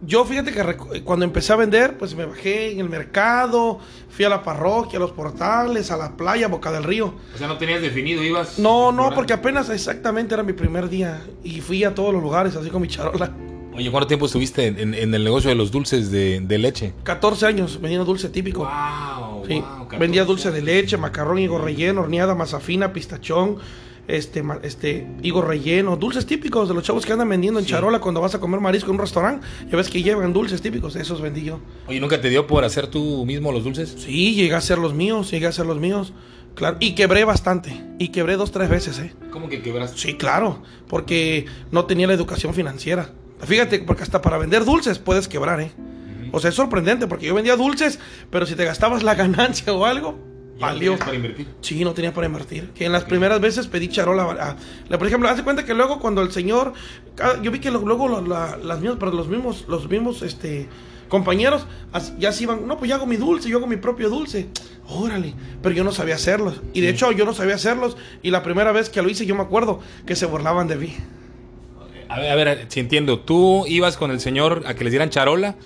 Yo 0.00 0.24
fíjate 0.24 0.52
que 0.52 1.02
cuando 1.02 1.24
empecé 1.24 1.52
a 1.52 1.56
vender, 1.56 1.98
pues 1.98 2.14
me 2.14 2.24
bajé 2.24 2.70
en 2.70 2.78
el 2.78 2.88
mercado, 2.88 3.80
fui 4.08 4.24
a 4.24 4.28
la 4.28 4.44
parroquia, 4.44 4.96
a 4.96 5.00
los 5.00 5.10
portales, 5.10 5.90
a 5.90 5.96
la 5.96 6.16
playa, 6.16 6.46
a 6.46 6.48
Boca 6.48 6.70
del 6.70 6.84
Río. 6.84 7.14
O 7.34 7.38
sea, 7.38 7.48
no 7.48 7.58
tenías 7.58 7.82
definido, 7.82 8.22
ibas. 8.22 8.60
No, 8.60 8.92
no, 8.92 9.12
porque 9.12 9.32
apenas 9.32 9.68
exactamente 9.70 10.34
era 10.34 10.44
mi 10.44 10.52
primer 10.52 10.88
día 10.88 11.20
y 11.42 11.60
fui 11.60 11.82
a 11.82 11.96
todos 11.96 12.14
los 12.14 12.22
lugares 12.22 12.54
así 12.54 12.70
con 12.70 12.80
mi 12.80 12.86
charola. 12.86 13.32
Oye, 13.78 13.92
¿cuánto 13.92 14.08
tiempo 14.08 14.26
estuviste 14.26 14.66
en, 14.66 14.78
en- 14.80 14.94
en 14.94 15.14
el 15.14 15.22
negocio 15.22 15.48
de 15.50 15.54
los 15.54 15.70
dulces 15.70 16.10
de, 16.10 16.40
de 16.40 16.58
leche? 16.58 16.92
14 17.04 17.46
años 17.46 17.80
vendiendo 17.80 18.04
dulce 18.04 18.28
típico. 18.28 18.64
Wow, 18.64 19.44
Sí, 19.46 19.62
vendía 20.00 20.24
dulce 20.24 20.50
de 20.50 20.60
leche, 20.62 20.96
macarrón, 20.96 21.38
higo 21.38 21.58
relleno, 21.58 22.00
horneada, 22.00 22.34
mazafina, 22.34 22.92
pistachón, 22.92 23.56
este, 24.08 24.42
este, 24.64 25.06
higo 25.22 25.42
relleno, 25.42 25.96
dulces 25.96 26.26
típicos 26.26 26.66
de 26.68 26.74
los 26.74 26.82
chavos 26.82 27.06
que 27.06 27.12
andan 27.12 27.28
vendiendo 27.28 27.60
en 27.60 27.66
Sí. 27.66 27.70
charola 27.70 28.00
cuando 28.00 28.20
vas 28.20 28.34
a 28.34 28.40
comer 28.40 28.58
marisco 28.60 28.90
en 28.90 28.96
un 28.96 29.00
restaurante. 29.02 29.46
Ya 29.70 29.76
ves 29.76 29.88
que 29.88 30.02
llevan 30.02 30.32
dulces 30.32 30.60
típicos, 30.60 30.96
esos 30.96 31.20
vendí 31.20 31.44
yo. 31.44 31.60
Oye, 31.86 32.00
¿nunca 32.00 32.20
te 32.20 32.28
dio 32.30 32.48
por 32.48 32.64
hacer 32.64 32.88
tú 32.88 33.24
mismo 33.24 33.52
los 33.52 33.62
dulces? 33.62 33.94
Sí, 33.96 34.34
llegué 34.34 34.54
a 34.56 34.60
ser 34.60 34.78
los 34.78 34.92
míos, 34.92 35.30
llegué 35.30 35.46
a 35.46 35.52
ser 35.52 35.66
los 35.66 35.78
míos. 35.78 36.12
Claro, 36.56 36.78
y 36.80 36.96
quebré 36.96 37.24
bastante, 37.24 37.80
y 38.00 38.08
quebré 38.08 38.36
dos, 38.36 38.50
tres 38.50 38.68
veces, 38.68 38.98
¿eh? 38.98 39.12
¿Cómo 39.30 39.48
que 39.48 39.62
quebraste? 39.62 39.96
Sí, 39.98 40.14
claro, 40.14 40.62
porque 40.88 41.46
no 41.70 41.84
tenía 41.84 42.08
la 42.08 42.14
educación 42.14 42.52
financiera. 42.54 43.12
Fíjate, 43.44 43.80
porque 43.80 44.02
hasta 44.02 44.20
para 44.20 44.38
vender 44.38 44.64
dulces 44.64 44.98
puedes 44.98 45.28
quebrar, 45.28 45.60
¿eh? 45.60 45.72
O 46.32 46.40
sea, 46.40 46.50
es 46.50 46.56
sorprendente, 46.56 47.06
porque 47.06 47.26
yo 47.26 47.34
vendía 47.34 47.56
dulces, 47.56 47.98
pero 48.30 48.44
si 48.46 48.54
te 48.54 48.64
gastabas 48.64 49.02
la 49.02 49.14
ganancia 49.16 49.72
o 49.72 49.84
algo, 49.86 50.18
valió. 50.60 50.98
para 50.98 51.14
invertir? 51.14 51.46
Sí, 51.60 51.82
no 51.84 51.92
tenía 51.94 52.12
para 52.12 52.26
invertir. 52.26 52.70
Que 52.74 52.84
en 52.86 52.92
las 52.92 53.04
primeras 53.04 53.40
veces 53.40 53.66
pedí 53.66 53.88
charola. 53.88 54.24
a- 54.24 54.56
a- 54.90 54.98
por 54.98 55.06
ejemplo, 55.06 55.28
hace 55.28 55.42
cuenta 55.44 55.64
que 55.64 55.72
luego 55.74 55.98
cuando 56.00 56.20
el 56.20 56.30
señor, 56.32 56.72
yo 57.42 57.50
vi 57.50 57.60
que 57.60 57.70
luego 57.70 58.08
lo- 58.08 58.20
la- 58.20 58.56
las 58.56 58.80
mismas, 58.80 58.98
pero 59.00 59.12
los 59.12 59.28
mismos, 59.28 59.64
los 59.68 59.88
mismos, 59.88 60.22
este, 60.22 60.68
compañeros 61.08 61.66
ya 62.18 62.32
se 62.32 62.42
iban, 62.42 62.66
no, 62.66 62.76
pues 62.76 62.90
yo 62.90 62.96
hago 62.96 63.06
mi 63.06 63.16
dulce, 63.16 63.48
yo 63.48 63.56
hago 63.58 63.66
mi 63.66 63.76
propio 63.76 64.10
dulce. 64.10 64.48
Órale, 64.90 65.34
pero 65.62 65.74
yo 65.74 65.84
no 65.84 65.92
sabía 65.92 66.16
hacerlos. 66.16 66.60
Y 66.74 66.80
de 66.82 66.90
hecho 66.90 67.12
yo 67.12 67.24
no 67.24 67.32
sabía 67.32 67.54
hacerlos. 67.54 67.96
Y 68.22 68.30
la 68.30 68.42
primera 68.42 68.72
vez 68.72 68.90
que 68.90 69.00
lo 69.00 69.08
hice, 69.08 69.24
yo 69.24 69.34
me 69.34 69.42
acuerdo 69.42 69.80
que 70.06 70.16
se 70.16 70.26
burlaban 70.26 70.66
de 70.68 70.76
mí. 70.76 70.96
A 72.08 72.18
ver, 72.18 72.30
a 72.30 72.34
ver, 72.34 72.66
si 72.68 72.80
entiendo. 72.80 73.20
Tú 73.20 73.64
ibas 73.66 73.96
con 73.96 74.10
el 74.10 74.20
señor 74.20 74.62
a 74.66 74.74
que 74.74 74.84
les 74.84 74.92
dieran 74.92 75.10
charola, 75.10 75.56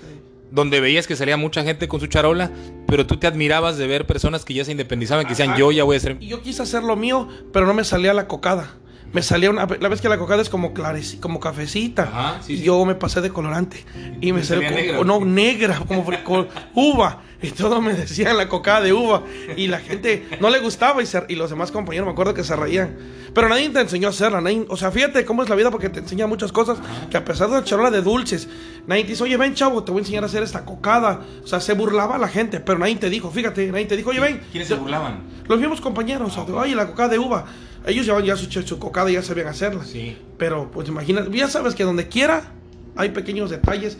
donde 0.51 0.79
veías 0.79 1.07
que 1.07 1.15
salía 1.15 1.37
mucha 1.37 1.63
gente 1.63 1.87
con 1.87 1.99
su 1.99 2.07
charola, 2.07 2.51
pero 2.87 3.07
tú 3.07 3.17
te 3.17 3.27
admirabas 3.27 3.77
de 3.77 3.87
ver 3.87 4.05
personas 4.05 4.45
que 4.45 4.53
ya 4.53 4.65
se 4.65 4.71
independizaban, 4.71 5.25
que 5.25 5.31
decían, 5.31 5.51
Ajá. 5.51 5.59
yo 5.59 5.71
ya 5.71 5.83
voy 5.83 5.97
a 5.97 5.99
ser... 5.99 6.17
Y 6.19 6.27
yo 6.27 6.41
quise 6.41 6.61
hacer 6.61 6.83
lo 6.83 6.95
mío, 6.95 7.27
pero 7.51 7.65
no 7.65 7.73
me 7.73 7.83
salía 7.83 8.13
la 8.13 8.27
cocada. 8.27 8.75
Me 9.13 9.21
salía 9.21 9.49
una. 9.49 9.65
La 9.79 9.89
vez 9.89 10.01
que 10.01 10.09
la 10.09 10.17
cocada 10.17 10.41
es 10.41 10.49
como 10.49 10.73
clares, 10.73 11.17
como 11.21 11.39
cafecita. 11.39 12.03
Ajá, 12.03 12.41
sí, 12.41 12.53
y 12.53 12.57
sí. 12.57 12.63
yo 12.63 12.83
me 12.83 12.95
pasé 12.95 13.21
de 13.21 13.29
colorante. 13.29 13.85
Y 14.21 14.33
me 14.33 14.41
¿Te 14.41 14.47
salió. 14.47 14.69
negra? 14.71 15.03
No, 15.03 15.23
negra, 15.23 15.79
como 15.87 16.03
fri- 16.05 16.47
uva. 16.73 17.21
Y 17.41 17.49
todo 17.51 17.81
me 17.81 17.93
decían 17.93 18.37
la 18.37 18.47
cocada 18.47 18.79
de 18.81 18.93
uva. 18.93 19.23
Y 19.57 19.67
la 19.67 19.79
gente 19.79 20.25
no 20.39 20.49
le 20.49 20.59
gustaba. 20.59 21.01
Y, 21.03 21.05
se- 21.05 21.25
y 21.27 21.35
los 21.35 21.49
demás 21.49 21.71
compañeros 21.71 22.05
me 22.07 22.13
acuerdo 22.13 22.33
que 22.33 22.43
se 22.43 22.55
reían. 22.55 22.97
Pero 23.33 23.49
nadie 23.49 23.69
te 23.69 23.81
enseñó 23.81 24.07
a 24.07 24.11
hacerla. 24.11 24.39
nadie- 24.41 24.65
o 24.69 24.77
sea, 24.77 24.91
fíjate 24.91 25.25
cómo 25.25 25.43
es 25.43 25.49
la 25.49 25.55
vida 25.55 25.69
porque 25.69 25.89
te 25.89 25.99
enseña 25.99 26.25
muchas 26.25 26.51
cosas. 26.51 26.77
Que 27.11 27.17
a 27.17 27.25
pesar 27.25 27.49
de 27.49 27.55
la 27.57 27.63
charola 27.63 27.91
de 27.91 28.01
dulces, 28.01 28.47
nadie 28.87 29.03
te 29.03 29.09
dice, 29.11 29.23
oye, 29.23 29.35
ven, 29.37 29.53
chavo, 29.55 29.83
te 29.83 29.91
voy 29.91 29.99
a 29.99 30.03
enseñar 30.03 30.23
a 30.23 30.27
hacer 30.27 30.41
esta 30.41 30.63
cocada. 30.65 31.21
O 31.43 31.47
sea, 31.47 31.59
se 31.59 31.73
burlaba 31.73 32.17
la 32.17 32.29
gente. 32.29 32.61
Pero 32.61 32.79
nadie 32.79 32.95
te 32.95 33.09
dijo, 33.09 33.29
fíjate, 33.29 33.67
nadie 33.71 33.85
te 33.85 33.97
dijo, 33.97 34.09
oye, 34.11 34.21
ven. 34.21 34.41
¿Quiénes 34.51 34.67
se 34.69 34.75
burlaban? 34.75 35.23
Los 35.47 35.59
mismos 35.59 35.81
compañeros, 35.81 36.35
o 36.37 36.45
sea, 36.45 36.55
oye, 36.55 36.73
la 36.75 36.87
cocada 36.87 37.09
de 37.09 37.19
uva. 37.19 37.45
Ellos 37.85 38.05
llevaban 38.05 38.25
ya 38.25 38.35
su, 38.37 38.49
su 38.51 38.79
cocada 38.79 39.09
y 39.11 39.13
ya 39.15 39.21
sabían 39.21 39.47
hacerla. 39.47 39.83
Sí. 39.83 40.17
Pero, 40.37 40.71
pues 40.71 40.87
imagina, 40.87 41.25
ya 41.31 41.47
sabes 41.47 41.75
que 41.75 41.83
donde 41.83 42.07
quiera 42.07 42.51
hay 42.95 43.09
pequeños 43.09 43.49
detalles 43.49 43.97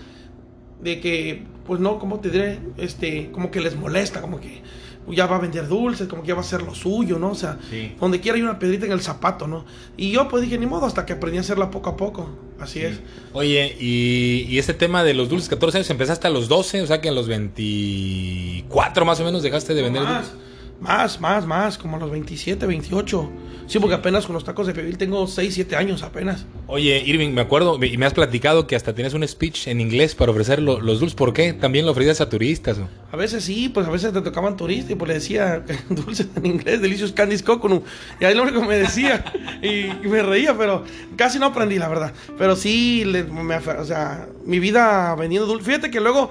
de 0.82 1.00
que, 1.00 1.44
pues 1.66 1.80
no, 1.80 1.98
como 2.00 2.20
te 2.20 2.30
diré, 2.30 2.60
este, 2.78 3.30
como 3.32 3.50
que 3.52 3.62
les 3.62 3.76
molesta, 3.76 4.22
como 4.22 4.40
que 4.40 4.62
ya 5.10 5.26
va 5.28 5.36
a 5.36 5.40
vender 5.40 5.68
dulces, 5.68 6.08
como 6.08 6.22
que 6.22 6.30
ya 6.30 6.34
va 6.34 6.42
a 6.42 6.44
hacer 6.46 6.62
lo 6.62 6.74
suyo, 6.74 7.20
¿no? 7.20 7.32
O 7.32 7.36
sea, 7.36 7.58
Sí. 7.70 7.94
donde 8.00 8.22
quiera 8.22 8.38
hay 8.38 8.42
una 8.42 8.58
piedrita 8.58 8.86
en 8.86 8.94
el 8.94 9.02
zapato, 9.02 9.48
¿no? 9.48 9.66
Y 9.98 10.12
yo 10.12 10.28
pues 10.30 10.44
dije, 10.44 10.58
ni 10.58 10.66
modo, 10.66 10.86
hasta 10.86 11.06
que 11.06 11.14
aprendí 11.14 11.38
a 11.38 11.42
hacerla 11.42 11.70
poco 11.72 11.90
a 11.90 11.98
poco. 11.98 12.30
Así 12.60 12.80
es. 12.80 13.02
Oye, 13.34 13.76
y, 13.80 14.46
y 14.48 14.60
este 14.60 14.74
tema 14.74 15.04
de 15.04 15.14
los 15.14 15.28
dulces, 15.28 15.50
14 15.50 15.80
años, 15.80 15.90
empezaste 15.90 16.28
a 16.28 16.30
los 16.30 16.48
12, 16.48 16.82
o 16.84 16.88
sea 16.88 17.02
que 17.02 17.10
a 17.10 17.12
los 17.12 17.28
24 17.28 19.06
más 19.06 19.20
o 19.20 19.26
menos 19.26 19.44
dejaste 19.44 19.74
de 19.74 19.82
vender 19.82 20.04
más, 20.04 20.32
dulces. 20.32 20.40
Más, 20.84 21.20
más, 21.22 21.46
más, 21.48 21.78
como 21.78 21.96
a 21.96 22.00
los 22.00 22.12
27, 22.12 22.66
28. 22.68 23.30
Sí, 23.66 23.80
porque 23.80 23.96
apenas 23.96 24.26
con 24.26 24.34
los 24.34 24.44
tacos 24.44 24.68
de 24.68 24.74
pebil 24.74 24.98
tengo 24.98 25.26
6, 25.26 25.54
7 25.54 25.78
años 25.78 26.04
apenas. 26.04 26.46
Oye, 26.68 27.02
Irving, 27.06 27.30
me 27.32 27.40
acuerdo, 27.40 27.82
y 27.82 27.98
me 27.98 28.06
has 28.06 28.14
platicado 28.14 28.68
que 28.68 28.76
hasta 28.76 28.94
tienes 28.94 29.14
un 29.14 29.26
speech 29.26 29.68
en 29.70 29.80
inglés 29.80 30.14
para 30.16 30.32
ofrecer 30.32 30.62
lo- 30.62 30.82
los 30.82 31.00
dulces. 31.00 31.16
¿Por 31.16 31.32
qué? 31.34 31.54
También 31.54 31.86
lo 31.86 31.94
ofrecías 31.94 32.20
a 32.20 32.28
turistas. 32.28 32.78
o? 32.80 32.90
A 33.12 33.16
veces 33.16 33.46
sí, 33.46 33.70
pues 33.70 33.88
a 33.88 33.92
veces 33.92 34.12
te 34.12 34.22
tocaban 34.22 34.58
turistas 34.58 34.92
y 34.92 34.96
pues 34.96 35.08
le 35.08 35.14
decía 35.16 35.64
dulces 35.90 36.28
en 36.36 36.46
inglés, 36.46 36.82
delicious 36.82 37.14
candies 37.14 37.42
coconut. 37.42 37.86
Y 38.20 38.26
ahí 38.26 38.36
lo 38.36 38.44
único 38.44 38.60
que 38.60 38.68
me 38.68 38.76
decía 38.78 39.24
y, 39.62 39.68
y 40.06 40.08
me 40.10 40.22
reía, 40.22 40.58
pero 40.58 40.84
casi 41.16 41.40
no 41.40 41.46
aprendí, 41.48 41.80
la 41.80 41.88
verdad. 41.88 42.12
Pero 42.38 42.58
sí, 42.58 43.06
le- 43.06 43.24
me 43.24 43.56
o 43.56 43.86
sea, 43.86 44.28
mi 44.46 44.60
vida 44.60 45.16
vendiendo 45.16 45.48
dulces. 45.48 45.66
Fíjate 45.66 45.90
que 45.90 46.02
luego, 46.02 46.30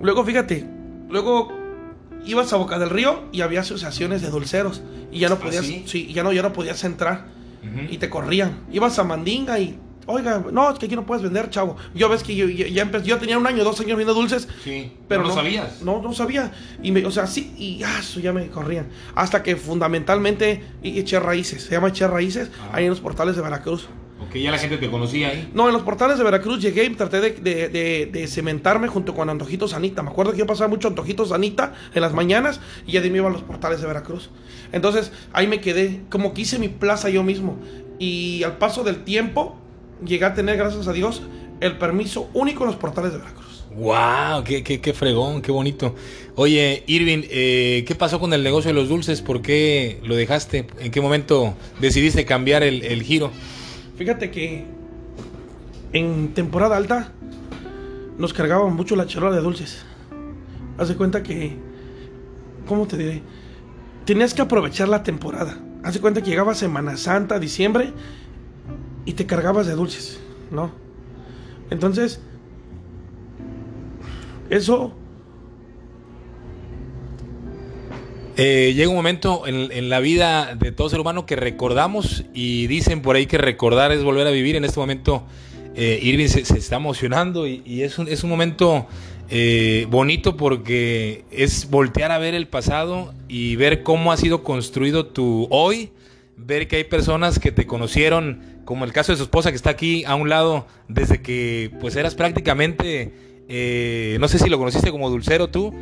luego, 0.00 0.24
fíjate, 0.24 0.66
luego 1.08 1.52
ibas 2.26 2.52
a 2.52 2.56
Boca 2.56 2.78
del 2.78 2.90
Río 2.90 3.24
y 3.32 3.40
había 3.42 3.60
asociaciones 3.60 4.22
de 4.22 4.30
dulceros 4.30 4.82
y 5.12 5.18
ya 5.20 5.28
no 5.28 5.38
podías, 5.38 5.64
sí? 5.64 5.84
sí, 5.86 6.12
ya 6.12 6.22
no, 6.22 6.32
ya 6.32 6.42
no 6.42 6.52
podías 6.52 6.82
entrar 6.84 7.26
y 7.90 7.96
te 7.98 8.10
corrían. 8.10 8.58
Ibas 8.70 8.98
a 8.98 9.04
Mandinga 9.04 9.58
y, 9.58 9.78
oiga, 10.06 10.44
no, 10.52 10.70
es 10.70 10.78
que 10.78 10.84
aquí 10.86 10.96
no 10.96 11.06
puedes 11.06 11.22
vender, 11.22 11.48
chavo. 11.48 11.76
Yo 11.94 12.10
ves 12.10 12.22
que 12.22 12.36
yo 12.36 12.46
ya, 12.46 12.68
ya 12.68 12.82
empecé, 12.82 13.06
yo 13.06 13.16
tenía 13.18 13.38
un 13.38 13.46
año, 13.46 13.64
dos 13.64 13.80
años 13.80 13.96
vendiendo 13.96 14.12
dulces 14.14 14.46
Sí, 14.62 14.92
pero 15.08 15.22
¿no 15.22 15.32
sabías? 15.34 15.80
No, 15.80 16.02
no 16.02 16.12
sabía. 16.12 16.52
Y 16.82 16.92
me, 16.92 17.06
o 17.06 17.10
sea, 17.10 17.26
sí, 17.26 17.54
y 17.56 17.82
ah, 17.82 17.96
eso 18.00 18.20
ya 18.20 18.32
me 18.34 18.48
corrían. 18.48 18.88
Hasta 19.14 19.42
que 19.42 19.56
fundamentalmente 19.56 20.62
y- 20.82 20.98
eché 20.98 21.18
raíces. 21.20 21.62
Se 21.62 21.70
llama 21.70 21.88
echar 21.88 22.10
raíces 22.10 22.50
Ah. 22.60 22.72
ahí 22.74 22.84
en 22.84 22.90
los 22.90 23.00
portales 23.00 23.34
de 23.36 23.40
Veracruz. 23.42 23.88
Ok, 24.28 24.36
ya 24.36 24.50
la 24.50 24.58
gente 24.58 24.76
te 24.78 24.90
conocía 24.90 25.28
ahí. 25.28 25.50
No, 25.54 25.66
en 25.68 25.72
los 25.74 25.82
portales 25.82 26.18
de 26.18 26.24
Veracruz 26.24 26.60
llegué 26.60 26.84
y 26.84 26.90
traté 26.90 27.20
de, 27.20 27.30
de- 27.32 27.68
de- 27.68 28.06
de 28.12 28.26
cementarme 28.26 28.88
junto 28.88 29.14
con 29.14 29.28
Antojitos 29.30 29.74
Anita. 29.74 30.02
Me 30.02 30.10
acuerdo 30.10 30.32
que 30.32 30.38
yo 30.38 30.46
pasaba 30.46 30.68
mucho 30.68 30.88
Antojitos 30.88 31.32
Anita 31.32 31.74
en 31.94 32.00
las 32.02 32.12
mañanas 32.12 32.60
y 32.86 32.92
ya 32.92 33.00
de 33.00 33.10
mí 33.10 33.18
iba 33.18 33.28
a 33.28 33.32
los 33.32 33.42
portales 33.42 33.80
de 33.80 33.86
Veracruz. 33.86 34.30
Entonces 34.72 35.12
ahí 35.32 35.46
me 35.46 35.60
quedé, 35.60 36.00
como 36.10 36.34
que 36.34 36.42
hice 36.42 36.58
mi 36.58 36.68
plaza 36.68 37.10
yo 37.10 37.22
mismo. 37.22 37.58
Y 37.98 38.42
al 38.42 38.56
paso 38.58 38.82
del 38.84 39.04
tiempo 39.04 39.56
llegué 40.04 40.24
a 40.24 40.34
tener, 40.34 40.56
gracias 40.56 40.88
a 40.88 40.92
Dios, 40.92 41.22
el 41.60 41.78
permiso 41.78 42.28
único 42.34 42.64
en 42.64 42.68
los 42.70 42.76
portales 42.76 43.12
de 43.12 43.18
Veracruz. 43.18 43.64
¡Wow! 43.76 44.44
Qué, 44.44 44.62
qué, 44.62 44.80
qué 44.80 44.92
fregón! 44.92 45.42
¡Qué 45.42 45.50
bonito! 45.50 45.94
Oye, 46.36 46.84
Irving, 46.86 47.22
eh, 47.28 47.84
¿qué 47.86 47.94
pasó 47.96 48.20
con 48.20 48.32
el 48.32 48.42
negocio 48.44 48.68
de 48.70 48.74
los 48.74 48.88
dulces? 48.88 49.20
¿Por 49.20 49.42
qué 49.42 49.98
lo 50.04 50.14
dejaste? 50.14 50.66
¿En 50.80 50.90
qué 50.92 51.00
momento 51.00 51.54
decidiste 51.80 52.24
cambiar 52.24 52.62
el, 52.62 52.84
el 52.84 53.02
giro? 53.02 53.30
Fíjate 53.96 54.30
que 54.30 54.64
en 55.92 56.34
temporada 56.34 56.76
alta 56.76 57.12
nos 58.18 58.32
cargaban 58.32 58.74
mucho 58.74 58.96
la 58.96 59.06
charola 59.06 59.36
de 59.36 59.42
dulces. 59.42 59.84
Haz 60.78 60.88
de 60.88 60.96
cuenta 60.96 61.22
que, 61.22 61.56
¿cómo 62.66 62.86
te 62.86 62.96
diré? 62.96 63.22
Tenías 64.04 64.34
que 64.34 64.42
aprovechar 64.42 64.88
la 64.88 65.02
temporada. 65.02 65.58
Haz 65.84 65.94
de 65.94 66.00
cuenta 66.00 66.22
que 66.22 66.30
llegaba 66.30 66.54
Semana 66.54 66.96
Santa, 66.96 67.38
diciembre, 67.38 67.92
y 69.04 69.12
te 69.12 69.26
cargabas 69.26 69.66
de 69.66 69.74
dulces, 69.74 70.18
¿no? 70.50 70.72
Entonces, 71.70 72.20
eso 74.50 74.92
Eh, 78.36 78.72
llega 78.74 78.88
un 78.88 78.96
momento 78.96 79.46
en, 79.46 79.88
la 79.88 80.00
vida 80.00 80.56
de 80.56 80.72
todo 80.72 80.88
ser 80.88 80.98
humano 80.98 81.24
que 81.24 81.36
recordamos 81.36 82.24
y 82.34 82.66
dicen 82.66 83.00
por 83.00 83.14
ahí 83.14 83.26
que 83.26 83.38
recordar 83.38 83.92
es 83.92 84.02
volver 84.02 84.26
a 84.26 84.30
vivir. 84.30 84.56
En 84.56 84.64
este 84.64 84.80
momento, 84.80 85.24
eh, 85.76 86.00
Irving 86.02 86.26
se, 86.26 86.40
está 86.40 86.76
emocionando 86.76 87.46
y, 87.46 87.62
y 87.64 87.82
es, 87.82 87.98
un, 87.98 88.08
es 88.08 88.24
un 88.24 88.30
momento 88.30 88.88
eh, 89.30 89.86
bonito 89.88 90.36
porque 90.36 91.24
es 91.30 91.70
voltear 91.70 92.12
a 92.12 92.18
ver 92.18 92.34
el 92.34 92.46
pasado 92.46 93.14
y 93.26 93.56
ver 93.56 93.82
cómo 93.82 94.12
ha 94.12 94.16
sido 94.16 94.42
construido 94.42 95.06
tu 95.06 95.46
hoy. 95.50 95.90
Ver 96.36 96.68
que 96.68 96.76
hay 96.76 96.84
personas 96.84 97.38
que 97.38 97.52
te 97.52 97.66
conocieron, 97.66 98.42
como 98.64 98.84
el 98.84 98.92
caso 98.92 99.12
de 99.12 99.18
su 99.18 99.24
esposa 99.24 99.50
que 99.50 99.56
está 99.56 99.70
aquí 99.70 100.04
a 100.04 100.16
un 100.16 100.28
lado, 100.28 100.66
desde 100.88 101.22
que 101.22 101.70
pues 101.80 101.94
eras 101.94 102.16
prácticamente, 102.16 103.14
eh, 103.48 104.16
no 104.18 104.26
sé 104.26 104.40
si 104.40 104.50
lo 104.50 104.58
conociste 104.58 104.90
como 104.90 105.08
dulcero 105.10 105.48
tú, 105.48 105.72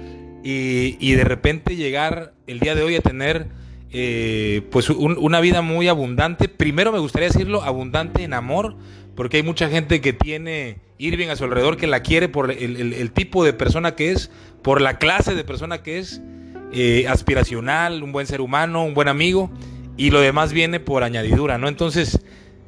y, 0.44 1.12
de 1.12 1.24
repente 1.24 1.76
llegar 1.76 2.32
el 2.46 2.60
día 2.60 2.74
de 2.74 2.82
hoy 2.82 2.96
a 2.96 3.00
tener 3.00 3.48
eh, 3.94 4.62
pues 4.70 4.88
un- 4.90 5.18
una 5.18 5.40
vida 5.40 5.60
muy 5.62 5.88
abundante. 5.88 6.48
Primero 6.48 6.92
me 6.92 6.98
gustaría 6.98 7.28
decirlo, 7.28 7.62
abundante 7.62 8.22
en 8.24 8.32
amor, 8.32 8.76
porque 9.14 9.36
hay 9.38 9.42
mucha 9.42 9.68
gente 9.68 10.00
que 10.00 10.12
tiene 10.14 10.78
Irving 10.98 11.28
a 11.28 11.36
su 11.36 11.44
alrededor 11.44 11.76
que 11.76 11.86
la 11.86 12.00
quiere 12.00 12.28
por 12.28 12.50
el 12.50 13.10
tipo 13.12 13.44
de 13.44 13.52
persona 13.52 13.94
que 13.94 14.10
es, 14.12 14.30
por 14.62 14.80
la 14.80 14.98
clase 14.98 15.34
de 15.34 15.44
persona 15.44 15.82
que 15.82 15.98
es, 15.98 16.22
eh, 16.72 17.04
aspiracional, 17.08 18.02
un 18.02 18.12
buen 18.12 18.26
ser 18.26 18.40
humano, 18.40 18.84
un 18.84 18.94
buen 18.94 19.08
amigo, 19.08 19.50
y 19.98 20.10
lo 20.10 20.20
demás 20.20 20.54
viene 20.54 20.80
por 20.80 21.02
añadidura, 21.04 21.58
¿no? 21.58 21.68
Entonces, 21.68 22.20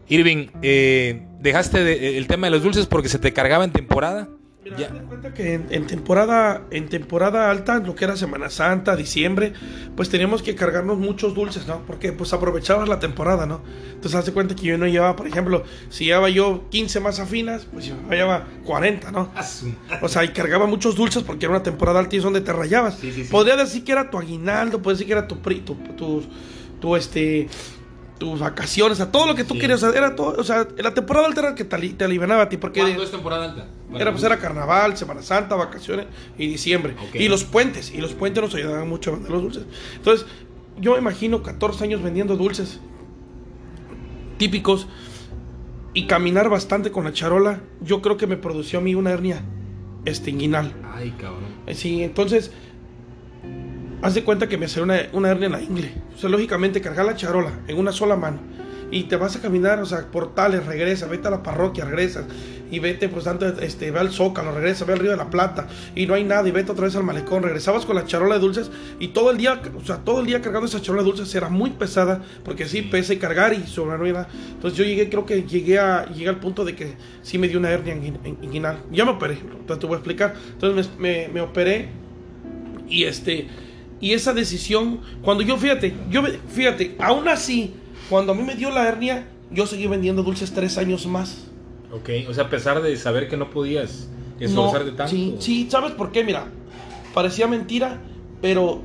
Irving, 0.09 0.49
eh, 0.61 1.23
dejaste 1.41 1.83
de- 1.83 2.19
el 2.19 2.27
tema 2.27 2.49
de 2.49 2.51
los 2.51 2.63
dulces 2.63 2.85
porque 2.85 3.09
se 3.09 3.19
te 3.19 3.33
cargaba 3.33 3.65
en 3.65 3.73
temporada. 3.73 4.29
Mira, 4.64 4.79
Ya. 4.79 4.88
cuenta 4.88 5.35
que 5.35 5.53
en, 5.53 5.66
en 5.70 5.87
temporada 5.87 6.62
en 6.70 6.88
temporada 6.88 7.50
alta, 7.50 7.81
lo 7.81 7.94
que 7.94 8.07
era 8.07 8.16
Semana 8.16 8.48
Santa, 8.48 8.96
diciembre, 8.96 9.53
pues 9.94 10.09
teníamos 10.09 10.42
que 10.42 10.55
cargarnos 10.55 10.96
muchos 10.96 11.35
dulces, 11.35 11.66
¿no? 11.66 11.81
Porque 11.87 12.12
pues 12.12 12.33
aprovechabas 12.33 12.88
la 12.88 12.98
temporada, 12.98 13.44
¿no? 13.44 13.61
Entonces 13.92 14.14
haz 14.14 14.24
de 14.24 14.33
cuenta 14.33 14.55
que 14.55 14.62
yo 14.62 14.79
no 14.79 14.87
llevaba, 14.87 15.16
por 15.16 15.27
ejemplo, 15.27 15.64
si 15.90 16.07
llevaba 16.07 16.31
yo 16.31 16.64
15 16.70 17.00
más 17.00 17.20
afinas, 17.20 17.66
pues 17.70 17.85
yo 17.85 17.94
llevaba 18.11 18.46
40, 18.64 19.11
¿no? 19.12 19.31
O 20.00 20.09
sea, 20.09 20.24
y 20.24 20.29
cargaba 20.29 20.66
muchos 20.66 20.96
dulces 20.96 21.22
porque 21.24 21.44
era 21.44 21.55
una 21.55 21.62
temporada 21.62 22.00
alta 22.00 22.14
y 22.14 22.18
es 22.18 22.24
donde 22.24 22.40
te 22.40 22.53
rayabas. 22.55 22.98
Sí, 22.98 23.12
sí, 23.12 23.24
sí. 23.24 23.31
Podría 23.31 23.57
decir 23.57 23.85
que 23.85 23.92
era 23.92 24.09
tu 24.09 24.16
aguinaldo, 24.18 24.79
podría 24.79 24.94
decir 24.94 25.07
que 25.09 25.12
era 25.12 25.29
tu, 25.29 25.42
pri- 25.42 25.61
tu, 25.61 25.74
tu, 25.74 26.22
tu, 26.81 26.96
este, 26.96 27.48
tus 28.18 28.40
vacaciones, 28.40 28.98
sea, 28.98 29.11
todo 29.11 29.27
lo 29.27 29.35
que 29.35 29.44
tú 29.44 29.55
Sí. 29.55 29.61
querías, 29.61 29.83
o 29.83 29.90
sea, 29.90 29.98
era 29.98 30.14
todo, 30.14 30.37
o 30.38 30.44
sea, 30.44 30.68
la 30.79 30.94
temporada 30.94 31.27
alta 31.27 31.40
era 31.40 31.55
que 31.55 31.64
te, 31.64 31.77
te 31.77 32.05
alivianaba 32.05 32.42
a 32.44 32.48
ti, 32.48 32.57
porque... 32.57 32.81
¿Cuándo 32.81 33.03
es 33.03 33.11
temporada 33.11 33.44
alta? 33.46 33.66
Era 33.98 34.12
pues 34.12 34.22
era 34.24 34.38
carnaval, 34.38 34.96
Semana 34.96 35.22
Santa, 35.22 35.55
vacaciones 35.57 36.07
y 36.38 36.46
diciembre. 36.46 36.94
Y 37.12 37.29
los 37.29 37.44
puentes. 37.44 37.92
Y 37.92 37.98
los 38.00 38.12
puentes 38.14 38.42
nos 38.42 38.55
ayudaban 38.55 38.88
mucho 38.88 39.11
a 39.11 39.14
vender 39.14 39.31
los 39.33 39.42
dulces. 39.42 39.64
Entonces, 39.96 40.27
yo 40.81 40.92
me 40.92 40.98
imagino 40.98 41.42
14 41.42 41.85
años 41.85 42.03
vendiendo 42.03 42.37
dulces 42.37 42.81
típicos 44.37 44.88
y 45.92 46.07
caminar 46.07 46.48
bastante 46.48 46.90
con 46.90 47.05
la 47.05 47.12
charola. 47.12 47.61
Yo 47.81 48.03
creo 48.03 48.16
que 48.16 48.27
me 48.27 48.37
produció 48.37 48.81
a 48.81 48.83
mí 48.83 48.94
una 48.94 49.11
hernia 49.12 49.42
este, 50.05 50.31
inguinal. 50.31 50.72
Ay, 50.92 51.14
cabrón. 51.20 51.44
Sí, 51.72 52.03
entonces, 52.03 52.50
haz 54.05 54.14
de 54.14 54.23
cuenta 54.23 54.49
que 54.49 54.59
me 54.59 54.69
salió 54.69 54.85
una, 54.85 55.01
una 55.12 55.31
hernia 55.31 55.47
en 55.47 55.53
la 55.53 55.62
ingle. 55.62 55.93
O 56.14 56.19
sea, 56.19 56.29
lógicamente, 56.29 56.83
cargar 56.83 57.07
la 57.07 57.17
charola 57.17 57.53
en 57.67 57.79
una 57.79 57.90
sola 57.90 58.17
mano 58.17 58.38
y 58.90 59.05
te 59.05 59.17
vas 59.17 59.35
a 59.35 59.40
caminar, 59.40 59.81
o 59.81 59.87
sea, 59.87 60.07
portales, 60.12 60.67
regresa, 60.67 61.07
vete 61.07 61.27
a 61.27 61.31
la 61.31 61.43
parroquia, 61.43 61.87
regresas 61.87 62.27
y 62.71 62.81
vete, 62.81 63.09
pues, 63.09 63.25
tanto, 63.25 63.47
este, 63.61 63.90
ve 63.90 63.99
al 63.99 64.11
Zócalo, 64.11 64.53
regresa, 64.53 64.85
ve 64.85 64.93
al 64.93 64.99
Río 64.99 65.11
de 65.11 65.17
la 65.17 65.31
Plata 65.31 65.69
y 65.97 66.07
no 66.07 66.12
hay 66.14 66.23
nada 66.23 66.47
y 66.47 66.51
vete 66.53 66.71
otra 66.73 66.85
vez 66.85 66.95
al 66.97 67.03
malecón. 67.03 67.43
Regresabas 67.43 67.87
con 67.87 67.97
la 67.97 68.05
charola 68.05 68.35
de 68.35 68.40
dulces 68.43 68.71
y 69.01 69.09
todo 69.09 69.31
el 69.31 69.38
día, 69.38 69.61
o 69.75 69.85
sea, 69.85 69.97
todo 69.97 70.21
el 70.21 70.27
día 70.27 70.43
cargando 70.43 70.67
esa 70.67 70.83
charola 70.83 71.03
de 71.03 71.09
dulces 71.09 71.35
era 71.35 71.49
muy 71.49 71.71
pesada 71.71 72.23
porque 72.45 72.67
sí, 72.67 72.83
pesa 72.83 73.14
y 73.14 73.17
cargar 73.17 73.55
y 73.55 73.67
sobre 73.67 74.11
era. 74.11 74.29
Entonces 74.53 74.79
yo 74.79 74.85
llegué, 74.85 75.09
creo 75.09 75.25
que 75.25 75.45
llegué, 75.45 75.79
a, 75.79 76.05
llegué 76.12 76.29
al 76.29 76.40
punto 76.40 76.64
de 76.67 76.77
que 76.77 76.95
sí 77.23 77.38
me 77.38 77.49
dio 77.49 77.59
una 77.59 77.71
hernia 77.71 77.97
inguin- 77.97 78.37
inguinal. 78.43 78.81
Ya 78.93 79.07
me 79.07 79.12
operé, 79.12 79.38
te 79.67 79.77
te 79.77 79.87
voy 79.87 79.95
a 79.95 79.99
explicar. 79.99 80.35
Entonces 80.53 80.90
me, 80.99 81.27
me- 81.27 81.29
me 81.33 81.40
operé 81.40 81.88
y 82.88 83.05
este 83.05 83.49
y 84.05 84.12
esa 84.12 84.33
decisión 84.35 85.01
cuando 85.23 85.43
yo 85.43 85.57
fíjate 85.57 85.95
yo 86.11 86.23
fíjate 86.49 86.95
aún 86.99 87.27
así 87.29 87.73
cuando 88.11 88.33
a 88.33 88.35
mí 88.35 88.43
me 88.43 88.55
dio 88.55 88.71
la 88.71 88.87
hernia 88.87 89.27
yo 89.51 89.67
seguí 89.67 89.87
vendiendo 89.87 90.23
dulces 90.23 90.53
tres 90.53 90.77
años 90.79 91.07
más. 91.07 91.45
Ok, 91.93 92.11
o 92.29 92.35
sea, 92.35 92.45
a 92.45 92.51
pesar 92.51 92.83
de 92.83 92.97
saber 92.97 93.29
que 93.29 93.37
no 93.37 93.51
podías 93.51 94.09
No, 94.40 94.47
esforzarte 94.47 94.90
tanto. 94.93 95.11
Sí, 95.12 95.37
sí, 95.38 95.69
¿sabes 95.71 95.93
por 95.93 96.11
qué? 96.12 96.25
Mira, 96.25 96.47
parecía 97.14 97.47
mentira, 97.47 98.01
pero 98.43 98.83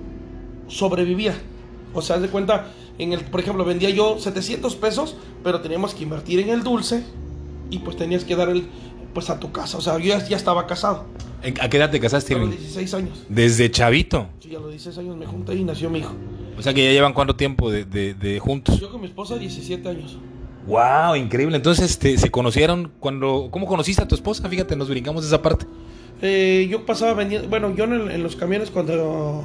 sobrevivía. 0.68 1.34
O 1.94 2.02
sea, 2.02 2.18
haz 2.18 2.22
de 2.22 2.28
cuenta, 2.30 2.68
en 3.00 3.14
el, 3.14 3.22
por 3.22 3.40
ejemplo, 3.40 3.66
vendía 3.66 3.90
yo 3.90 4.20
700 4.20 4.76
pesos, 4.76 5.16
pero 5.44 5.62
teníamos 5.62 5.96
que 5.96 6.04
invertir 6.04 6.40
en 6.40 6.50
el 6.50 6.64
dulce 6.64 7.04
y 7.72 7.80
pues 7.80 7.98
tenías 7.98 8.24
que 8.24 8.36
dar 8.36 8.50
el, 8.50 8.68
pues 9.14 9.30
a 9.32 9.40
tu 9.40 9.52
casa. 9.52 9.78
O 9.78 9.82
sea, 9.82 9.98
yo 9.98 10.06
ya, 10.06 10.28
ya 10.28 10.38
estaba 10.38 10.68
casado. 10.68 11.06
¿En- 11.42 11.60
¿A 11.62 11.70
qué 11.70 11.78
edad 11.78 11.90
te 11.90 12.00
casaste, 12.00 12.36
A 12.36 12.38
los 12.38 12.48
Irving? 12.50 12.60
16 12.60 12.94
años. 12.94 13.24
Desde 13.30 13.72
chavito. 13.72 14.28
Sí, 14.50 14.56
a 14.56 14.60
los 14.60 14.72
16 14.72 14.98
años 14.98 15.16
me 15.16 15.28
junté 15.28 15.54
y 15.54 15.64
nació 15.64 15.92
mi 15.92 16.00
hijo. 16.00 16.12
O 16.58 16.62
sea 16.64 16.74
que 16.74 16.84
ya 16.84 16.92
llevan 16.92 17.14
cuánto 17.14 17.36
tiempo 17.36 17.70
de, 17.70 17.86
de- 17.86 18.16
de 18.16 18.40
juntos. 18.40 18.80
Yo 18.80 18.90
con 18.92 19.00
mi 19.00 19.06
esposa 19.06 19.38
17 19.38 19.88
años. 19.88 20.18
Wow, 20.66 21.16
increíble. 21.16 21.56
Entonces, 21.56 21.92
este, 21.92 22.18
se 22.18 22.32
conocieron 22.32 22.92
cuando. 23.00 23.50
¿Cómo 23.52 23.68
conociste 23.68 24.02
a 24.02 24.08
tu 24.08 24.16
esposa? 24.16 24.50
Fíjate, 24.50 24.76
nos 24.76 24.90
brincamos 24.90 25.24
esa 25.24 25.40
parte. 25.44 25.68
Eh, 26.24 26.68
yo 26.68 26.84
pasaba 26.84 27.14
vendiendo, 27.14 27.48
bueno, 27.48 27.76
yo 27.76 27.84
en, 27.84 27.94
el- 27.94 28.10
en 28.12 28.24
los 28.24 28.36
camiones 28.36 28.72
cuando 28.72 29.44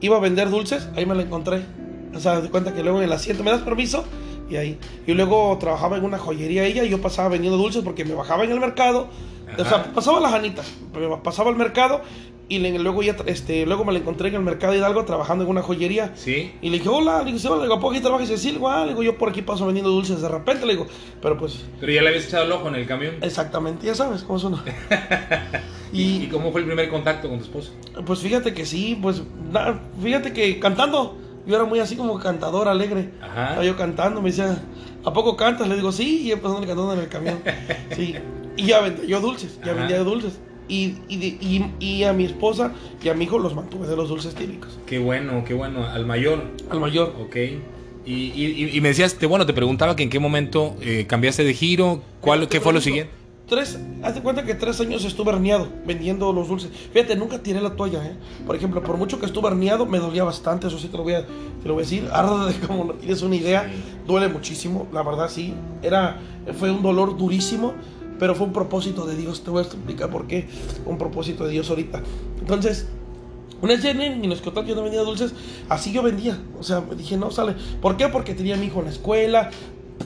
iba 0.00 0.16
a 0.16 0.20
vender 0.20 0.48
dulces, 0.48 0.88
ahí 0.94 1.06
me 1.06 1.16
la 1.16 1.22
encontré. 1.22 1.62
O 2.14 2.20
sea, 2.20 2.40
de 2.40 2.48
cuenta 2.50 2.72
que 2.72 2.84
luego 2.84 2.98
en 2.98 3.04
el 3.04 3.12
asiento, 3.12 3.42
¿me 3.42 3.50
das 3.50 3.62
permiso? 3.62 4.04
Y 4.48 4.54
ahí. 4.54 4.78
Y 5.08 5.14
luego 5.14 5.56
trabajaba 5.58 5.96
en 5.96 6.04
una 6.04 6.18
joyería 6.18 6.64
ella 6.64 6.84
y 6.84 6.88
yo 6.88 7.00
pasaba 7.00 7.30
vendiendo 7.30 7.58
dulces 7.58 7.82
porque 7.82 8.04
me 8.04 8.14
bajaba 8.14 8.44
en 8.44 8.52
el 8.52 8.60
mercado. 8.60 9.08
O 9.58 9.64
sea, 9.64 9.92
pasaba 9.92 10.20
las 10.20 10.32
anitas, 10.32 10.66
pasaba 11.22 11.50
al 11.50 11.56
mercado 11.56 12.00
y 12.48 12.58
le- 12.58 12.78
luego 12.78 13.02
ya, 13.02 13.16
este, 13.26 13.64
luego 13.66 13.84
me 13.84 13.92
la 13.92 13.98
encontré 14.00 14.28
en 14.28 14.34
el 14.34 14.42
mercado 14.42 14.72
de 14.72 14.78
Hidalgo 14.78 15.04
trabajando 15.04 15.44
en 15.44 15.50
una 15.50 15.62
joyería. 15.62 16.12
Sí. 16.14 16.52
Y 16.60 16.70
le 16.70 16.78
dije, 16.78 16.88
hola, 16.88 17.20
le 17.20 17.26
dije, 17.26 17.38
sí, 17.38 17.46
hola, 17.46 17.56
le 17.58 17.62
digo, 17.64 17.74
¿a 17.74 17.80
poco 17.80 17.92
aquí 17.92 18.00
trabajas? 18.02 18.28
Y 18.28 18.32
dice, 18.32 18.42
sí, 18.50 18.54
igual, 18.54 18.82
le 18.82 18.88
digo, 18.92 19.02
yo 19.02 19.16
por 19.16 19.30
aquí 19.30 19.42
paso 19.42 19.64
vendiendo 19.66 19.90
dulces 19.90 20.20
de 20.20 20.28
repente, 20.28 20.66
le 20.66 20.74
digo, 20.74 20.86
pero 21.22 21.38
pues, 21.38 21.64
Pero 21.80 21.92
ya 21.92 22.02
le 22.02 22.08
habías 22.08 22.26
echado 22.26 22.44
el 22.44 22.52
ojo 22.52 22.68
en 22.68 22.74
el 22.76 22.86
camión. 22.86 23.14
exactamente, 23.22 23.86
ya 23.86 23.94
sabes 23.94 24.22
cómo 24.24 24.38
son. 24.38 24.56
¿Y, 25.92 26.26
cómo 26.26 26.50
fue 26.50 26.60
el 26.62 26.66
primer 26.66 26.88
contacto 26.88 27.28
con 27.28 27.38
tu 27.38 27.44
esposa? 27.44 27.70
Pues 28.04 28.18
fíjate 28.20 28.52
que 28.52 28.66
sí, 28.66 28.98
pues 29.00 29.22
na- 29.52 29.80
fíjate 30.02 30.32
que 30.32 30.58
cantando, 30.58 31.16
yo 31.46 31.54
era 31.54 31.64
muy 31.64 31.78
así 31.78 31.94
como 31.96 32.18
cantador, 32.18 32.68
alegre. 32.68 33.10
Ajá. 33.22 33.44
Estaba 33.48 33.64
yo 33.64 33.76
cantando, 33.76 34.20
me 34.20 34.30
decía, 34.30 34.60
¿a 35.04 35.12
poco 35.12 35.36
cantas? 35.36 35.68
Le 35.68 35.76
digo, 35.76 35.92
sí, 35.92 36.22
y 36.22 36.32
empezando 36.32 36.58
cantando 36.66 36.92
en 36.94 36.98
el 37.00 37.08
camión. 37.08 37.38
Sí, 37.94 38.14
y 38.56 38.66
ya 38.66 38.80
vendía 38.80 39.04
yo 39.04 39.20
dulces, 39.20 39.58
ya 39.64 39.70
Ajá. 39.72 39.80
vendía 39.80 39.98
dulces. 40.00 40.38
Y, 40.68 40.94
y, 41.08 41.16
de- 41.18 41.26
y, 41.44 41.64
y 41.78 42.04
a 42.04 42.12
mi 42.12 42.24
esposa 42.24 42.72
y 43.02 43.08
a 43.08 43.14
mi 43.14 43.24
hijo 43.24 43.38
los 43.38 43.54
mantuve 43.54 43.86
de 43.86 43.96
los 43.96 44.08
dulces 44.08 44.34
típicos. 44.34 44.78
Qué 44.86 44.98
bueno, 44.98 45.44
qué 45.46 45.52
bueno. 45.54 45.84
Al 45.86 46.06
mayor. 46.06 46.42
Al 46.70 46.80
mayor. 46.80 47.14
Ok. 47.20 47.36
Y, 48.06 48.12
y- 48.12 48.70
y 48.74 48.80
me 48.80 48.88
decías, 48.88 49.14
te, 49.14 49.26
bueno, 49.26 49.46
te 49.46 49.52
preguntaba 49.52 49.94
que 49.96 50.02
en 50.02 50.10
qué 50.10 50.18
momento 50.18 50.74
eh, 50.80 51.06
cambiaste 51.06 51.44
de 51.44 51.54
giro. 51.54 52.02
¿Cuál, 52.20 52.48
¿Qué 52.48 52.60
fue 52.60 52.72
lo 52.72 52.80
siguiente? 52.80 53.12
Tres, 53.46 53.78
haz 54.02 54.14
de 54.14 54.22
cuenta 54.22 54.42
que 54.46 54.54
tres 54.54 54.80
años 54.80 55.04
estuve 55.04 55.30
herniado 55.30 55.68
vendiendo 55.86 56.32
los 56.32 56.48
dulces. 56.48 56.70
Fíjate, 56.94 57.14
nunca 57.14 57.42
tiré 57.42 57.60
la 57.60 57.76
toalla, 57.76 58.02
¿eh? 58.02 58.14
Por 58.46 58.56
ejemplo, 58.56 58.82
por 58.82 58.96
mucho 58.96 59.20
que 59.20 59.26
estuve 59.26 59.48
herniado, 59.48 59.84
me 59.84 59.98
dolía 59.98 60.24
bastante, 60.24 60.68
eso 60.68 60.78
sí 60.78 60.88
te 60.88 60.96
lo 60.96 61.02
voy 61.02 61.12
a, 61.12 61.26
te 61.26 61.68
lo 61.68 61.74
voy 61.74 61.82
a 61.82 61.84
decir. 61.84 62.08
Arde 62.12 62.54
como 62.66 62.84
no 62.84 62.92
tienes 62.94 63.20
una 63.20 63.36
idea, 63.36 63.70
duele 64.06 64.28
muchísimo, 64.28 64.88
la 64.94 65.02
verdad 65.02 65.28
sí. 65.28 65.52
Era, 65.82 66.18
fue 66.58 66.70
un 66.70 66.82
dolor 66.82 67.18
durísimo, 67.18 67.74
pero 68.18 68.34
fue 68.34 68.46
un 68.46 68.52
propósito 68.52 69.06
de 69.06 69.16
Dios. 69.16 69.42
Te 69.42 69.50
voy 69.50 69.62
a 69.62 69.66
explicar 69.66 70.10
por 70.10 70.26
qué. 70.26 70.48
Un 70.86 70.98
propósito 70.98 71.44
de 71.44 71.52
Dios 71.52 71.70
ahorita. 71.70 72.02
Entonces, 72.40 72.86
una 73.60 73.76
vez 73.76 73.84
y 73.84 74.40
contó 74.42 74.62
que 74.62 74.70
yo 74.70 74.74
no 74.74 74.82
vendía 74.82 75.00
dulces, 75.02 75.32
así 75.68 75.92
yo 75.92 76.02
vendía. 76.02 76.38
O 76.58 76.62
sea, 76.62 76.82
dije, 76.96 77.16
no, 77.16 77.30
sale. 77.30 77.54
¿Por 77.80 77.96
qué? 77.96 78.08
Porque 78.08 78.34
tenía 78.34 78.56
a 78.56 78.58
mi 78.58 78.66
hijo 78.66 78.80
en 78.80 78.86
la 78.86 78.90
escuela. 78.90 79.50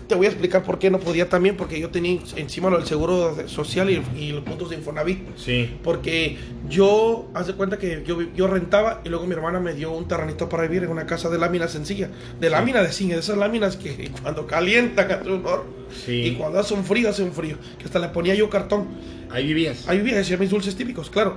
Te 0.06 0.14
voy 0.14 0.26
a 0.26 0.28
explicar 0.30 0.64
por 0.64 0.78
qué 0.78 0.90
no 0.90 1.00
podía 1.00 1.28
también, 1.28 1.56
porque 1.56 1.80
yo 1.80 1.90
tenía 1.90 2.20
encima 2.36 2.68
lo 2.70 2.78
del 2.78 2.86
seguro 2.86 3.36
social 3.46 3.90
y, 3.90 4.02
y 4.18 4.32
los 4.32 4.42
puntos 4.42 4.70
de 4.70 4.76
Infonavit. 4.76 5.20
Sí. 5.36 5.78
Porque 5.82 6.36
yo, 6.68 7.28
haz 7.34 7.46
de 7.46 7.54
cuenta 7.54 7.78
que 7.78 8.02
yo, 8.06 8.20
yo 8.34 8.46
rentaba 8.48 9.00
y 9.04 9.08
luego 9.08 9.26
mi 9.26 9.34
hermana 9.34 9.60
me 9.60 9.74
dio 9.74 9.92
un 9.92 10.06
terrenito 10.06 10.48
para 10.48 10.64
vivir 10.64 10.84
en 10.84 10.90
una 10.90 11.06
casa 11.06 11.30
de 11.30 11.38
lámina 11.38 11.68
sencilla. 11.68 12.10
De 12.40 12.50
lámina 12.50 12.82
de 12.82 12.92
zinc, 12.92 13.12
de 13.12 13.18
esas 13.18 13.38
láminas 13.38 13.76
que 13.76 14.10
cuando 14.22 14.46
calientan 14.46 15.10
hace 15.12 15.30
un 15.30 15.44
horno. 15.46 15.78
Sí. 16.04 16.12
Y 16.12 16.34
cuando 16.34 16.58
hace 16.58 16.74
un 16.74 16.84
frío, 16.84 17.08
hace 17.08 17.22
un 17.22 17.32
frío. 17.32 17.56
Que 17.78 17.86
hasta 17.86 17.98
le 17.98 18.08
ponía 18.08 18.34
yo 18.34 18.50
cartón. 18.50 18.88
Ahí 19.30 19.46
vivías. 19.46 19.88
Ahí 19.88 19.98
vivía, 19.98 20.20
hacía 20.20 20.36
mis 20.36 20.50
dulces 20.50 20.76
típicos, 20.76 21.08
claro. 21.10 21.36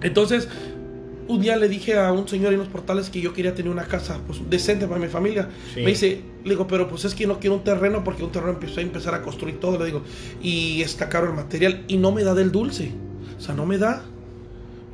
Entonces, 0.00 0.48
un 1.28 1.40
día 1.40 1.56
le 1.56 1.68
dije 1.68 1.98
a 1.98 2.10
un 2.12 2.26
señor 2.26 2.52
en 2.52 2.58
los 2.58 2.68
portales 2.68 3.10
que 3.10 3.20
yo 3.20 3.32
quería 3.32 3.54
tener 3.54 3.70
una 3.70 3.84
casa 3.84 4.18
pues, 4.26 4.40
decente 4.48 4.86
para 4.86 4.98
mi 5.00 5.08
familia. 5.08 5.48
Sí. 5.74 5.80
Me 5.82 5.88
dice, 5.88 6.22
le 6.44 6.50
digo, 6.50 6.66
pero 6.66 6.88
pues 6.88 7.04
es 7.04 7.14
que 7.14 7.26
no 7.26 7.38
quiero 7.38 7.56
un 7.56 7.64
terreno 7.64 8.02
porque 8.02 8.24
un 8.24 8.32
terreno 8.32 8.52
empezó 8.52 8.80
a 8.80 8.82
empezar 8.82 9.14
a 9.14 9.22
construir 9.22 9.60
todo, 9.60 9.78
le 9.78 9.84
digo, 9.86 10.02
y 10.42 10.82
está 10.82 11.08
caro 11.08 11.26
el 11.28 11.34
material 11.34 11.84
y 11.88 11.96
no 11.98 12.12
me 12.12 12.24
da 12.24 12.34
del 12.34 12.50
dulce. 12.50 12.92
O 13.38 13.40
sea, 13.40 13.54
no 13.54 13.66
me 13.66 13.78
da. 13.78 14.02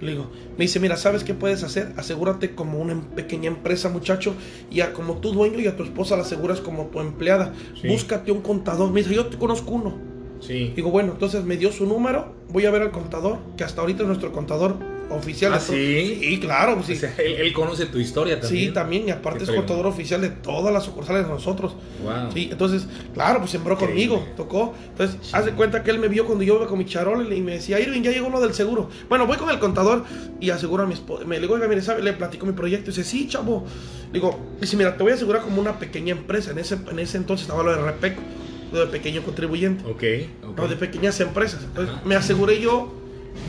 Le 0.01 0.11
digo, 0.11 0.27
me 0.59 0.64
dice, 0.64 0.81
mira, 0.81 0.97
¿sabes 0.97 1.23
qué 1.25 1.33
puedes 1.35 1.62
hacer? 1.62 1.92
Asegúrate 1.97 2.55
como 2.55 2.79
una 2.79 2.92
em- 2.92 3.03
pequeña 3.03 3.49
empresa, 3.49 3.88
muchacho, 3.88 4.35
y 4.70 4.81
a- 4.81 4.92
como 4.92 5.18
tu 5.18 5.33
dueño 5.33 5.61
y 5.61 5.66
a 5.68 5.77
tu 5.77 5.83
esposa 5.85 6.16
la 6.16 6.23
aseguras 6.23 6.61
como 6.61 6.87
tu 6.87 7.01
empleada. 7.01 7.55
Sí. 7.81 7.88
Búscate 7.88 8.33
un 8.33 8.40
contador. 8.42 8.90
Me 8.90 9.03
dice, 9.03 9.14
yo 9.14 9.27
te 9.27 9.38
conozco 9.38 9.70
uno. 9.70 9.97
Sí. 10.40 10.73
Digo, 10.77 10.90
bueno, 10.90 11.12
entonces 11.12 11.44
me 11.44 11.57
dio 11.57 11.73
su 11.73 11.87
número, 11.87 12.35
voy 12.51 12.66
a 12.66 12.70
ver 12.70 12.83
al 12.83 12.90
contador, 12.90 13.38
que 13.57 13.64
hasta 13.64 13.81
ahorita 13.81 14.03
es 14.03 14.09
nuestro 14.09 14.31
contador 14.33 14.77
oficial. 15.14 15.53
¿Ah, 15.55 15.59
de 15.59 15.62
sí? 15.62 16.18
Sí, 16.20 16.40
claro, 16.40 16.83
sí. 16.85 16.92
O 16.92 16.96
sea, 16.96 17.14
él, 17.18 17.35
él 17.35 17.53
conoce 17.53 17.87
tu 17.87 17.98
historia 17.98 18.40
también. 18.40 18.68
Sí, 18.68 18.72
también, 18.74 19.09
y 19.09 19.11
aparte 19.11 19.44
es 19.44 19.50
contador 19.50 19.87
oficial 19.87 20.20
de 20.20 20.31
todas 20.31 20.72
las 20.72 20.85
sucursales 20.85 21.24
de 21.24 21.31
nosotros. 21.31 21.74
Wow. 22.03 22.33
Sí, 22.33 22.48
entonces, 22.50 22.87
claro, 23.14 23.40
pues 23.40 23.50
sembró 23.50 23.74
Increíble. 23.74 24.09
conmigo, 24.09 24.29
tocó. 24.37 24.74
Entonces, 24.90 25.16
haz 25.33 25.44
de 25.44 25.53
cuenta 25.53 25.83
que 25.83 25.90
él 25.90 25.98
me 25.98 26.09
vio 26.09 26.27
cuando 26.27 26.44
yo 26.44 26.57
iba 26.57 26.66
con 26.66 26.79
mi 26.79 26.87
charol 26.87 27.33
y 27.33 27.40
me 27.40 27.53
decía, 27.53 27.81
Irving, 27.81 28.03
ya 28.03 28.11
llegó 28.11 28.29
lo 28.31 28.40
del 28.40 28.55
seguro. 28.55 28.90
Bueno, 29.09 29.27
voy 29.27 29.37
con 29.37 29.50
el 29.50 29.59
contador 29.59 30.05
y 30.40 30.50
aseguro 30.50 30.83
a 30.83 30.87
mi 30.87 30.94
esposa. 30.94 31.24
Me 31.24 31.37
le 31.37 31.42
digo, 31.42 31.55
oiga, 31.55 31.68
mire, 31.68 31.83
¿sabe? 31.83 32.03
Le 32.03 32.12
platico 32.12 32.46
mi 32.46 32.53
proyecto. 32.53 32.90
Y 32.90 32.94
dice, 32.94 33.05
sí, 33.09 33.29
chavo. 33.29 33.64
Digo, 34.12 34.38
dice, 34.61 34.77
mira, 34.77 34.96
te 34.96 35.03
voy 35.03 35.12
a 35.12 35.14
asegurar 35.16 35.42
como 35.42 35.61
una 35.61 35.79
pequeña 35.79 36.12
empresa. 36.12 36.50
En 36.53 36.59
ese, 36.59 36.77
en 36.90 36.98
ese 36.98 37.16
entonces 37.16 37.46
estaba 37.46 37.62
lo 37.62 37.72
de 37.74 37.83
Repeco, 37.83 38.22
lo 38.72 38.81
de 38.81 38.87
pequeño 38.87 39.22
contribuyente. 39.22 39.85
Ok. 39.85 40.03
ok. 40.50 40.57
No, 40.59 40.68
de 40.68 40.77
pequeñas 40.77 41.18
empresas. 41.20 41.62
Entonces, 41.64 41.94
Ajá. 41.94 42.03
me 42.07 42.14
aseguré 42.14 42.61
yo, 42.61 42.92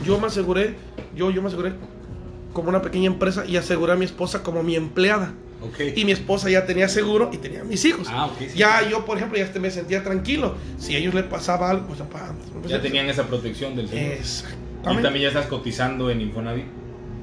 yo 0.05 0.19
me 0.19 0.27
aseguré, 0.27 0.75
yo, 1.15 1.31
yo 1.31 1.41
me 1.41 1.47
aseguré 1.47 1.73
como 2.53 2.69
una 2.69 2.81
pequeña 2.81 3.07
empresa 3.07 3.45
y 3.45 3.57
aseguré 3.57 3.93
a 3.93 3.95
mi 3.95 4.05
esposa 4.05 4.43
como 4.43 4.63
mi 4.63 4.75
empleada. 4.75 5.33
Ok. 5.61 5.79
Y 5.95 6.05
mi 6.05 6.11
esposa 6.11 6.49
ya 6.49 6.65
tenía 6.65 6.87
seguro 6.87 7.29
y 7.33 7.37
tenía 7.37 7.63
mis 7.63 7.83
hijos. 7.85 8.07
Ah, 8.09 8.29
sí. 8.37 8.47
Ya 8.55 8.87
yo, 8.87 9.05
por 9.05 9.17
ejemplo, 9.17 9.37
ya 9.37 9.45
este 9.45 9.59
me 9.59 9.71
sentía 9.71 10.03
tranquilo. 10.03 10.55
Si 10.77 10.95
a 10.95 10.99
ellos 10.99 11.13
les 11.13 11.23
pasaba 11.23 11.69
algo, 11.69 11.87
pues 11.87 11.99
pues, 12.61 12.71
Ya 12.71 12.81
tenían 12.81 13.07
esa 13.09 13.23
protección 13.27 13.75
del 13.75 13.87
seguro. 13.87 14.07
Y 14.07 14.11
Exactamente. 14.11 15.03
también 15.03 15.23
ya 15.23 15.27
estás 15.29 15.47
cotizando 15.47 16.09
en 16.09 16.21
Infonavit, 16.21 16.65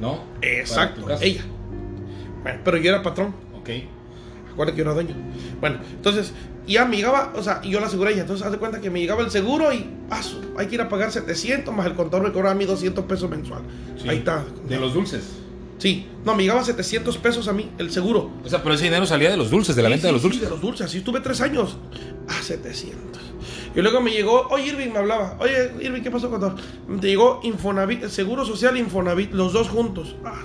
¿no? 0.00 0.24
Exacto. 0.40 1.06
Ella. 1.20 1.42
Bueno, 2.42 2.60
pero 2.64 2.76
yo 2.78 2.90
era 2.90 3.02
patrón. 3.02 3.34
Ok. 3.54 3.70
Acuérdate 4.52 4.76
que 4.76 4.84
yo 4.84 4.90
era 4.90 4.94
dueño. 4.94 5.14
Bueno, 5.60 5.78
entonces, 5.94 6.32
ya 6.66 6.84
me 6.84 6.96
llegaba, 6.96 7.32
o 7.36 7.42
sea, 7.42 7.60
y 7.64 7.70
yo 7.70 7.80
la 7.80 7.86
aseguré 7.86 8.10
a 8.10 8.12
ella. 8.12 8.22
Entonces, 8.22 8.44
haz 8.46 8.52
de 8.52 8.58
cuenta 8.58 8.80
que 8.80 8.90
me 8.90 9.00
llegaba 9.00 9.22
el 9.22 9.30
seguro 9.30 9.72
y 9.72 9.86
paso. 10.08 10.40
Hay 10.56 10.66
que 10.66 10.76
ir 10.76 10.80
a 10.80 10.88
pagar 10.88 11.10
700 11.12 11.74
más 11.74 11.86
el 11.86 11.94
contador 11.94 12.26
me 12.26 12.32
cobraba 12.32 12.52
a 12.52 12.54
mí 12.54 12.64
200 12.64 13.04
pesos 13.06 13.28
mensual. 13.28 13.62
Sí. 14.00 14.08
Ahí 14.08 14.18
está. 14.18 14.44
De 14.68 14.78
los 14.78 14.94
dulces. 14.94 15.22
Sí, 15.78 16.06
no, 16.24 16.36
me 16.36 16.42
llegaba 16.44 16.62
700 16.62 17.16
pesos 17.18 17.48
a 17.48 17.52
mí, 17.52 17.68
el 17.78 17.90
seguro. 17.90 18.30
O 18.44 18.48
sea, 18.48 18.62
pero 18.62 18.76
ese 18.76 18.84
dinero 18.84 19.04
salía 19.04 19.30
de 19.30 19.36
los 19.36 19.50
dulces, 19.50 19.74
de 19.74 19.82
la 19.82 19.88
Sí, 19.88 19.92
venta 19.94 20.02
sí, 20.02 20.08
de 20.08 20.12
los 20.12 20.22
sí, 20.22 20.28
dulces. 20.28 20.42
de 20.44 20.50
los 20.50 20.60
dulces, 20.60 20.86
así 20.86 20.98
estuve 20.98 21.20
tres 21.20 21.40
años. 21.40 21.76
Ah, 22.28 22.40
700. 22.40 23.20
Y 23.74 23.80
luego 23.80 24.00
me 24.00 24.12
llegó, 24.12 24.46
oye 24.50 24.66
Irving 24.68 24.90
me 24.92 24.98
hablaba, 24.98 25.36
oye 25.40 25.72
Irving, 25.80 26.02
¿qué 26.02 26.10
pasó 26.10 26.30
con 26.30 27.00
Te 27.00 27.08
llegó 27.08 27.40
Infonavit, 27.42 28.04
Seguro 28.06 28.44
Social 28.44 28.76
Infonavit, 28.76 29.32
los 29.32 29.52
dos 29.54 29.68
juntos. 29.70 30.14
Ah, 30.24 30.42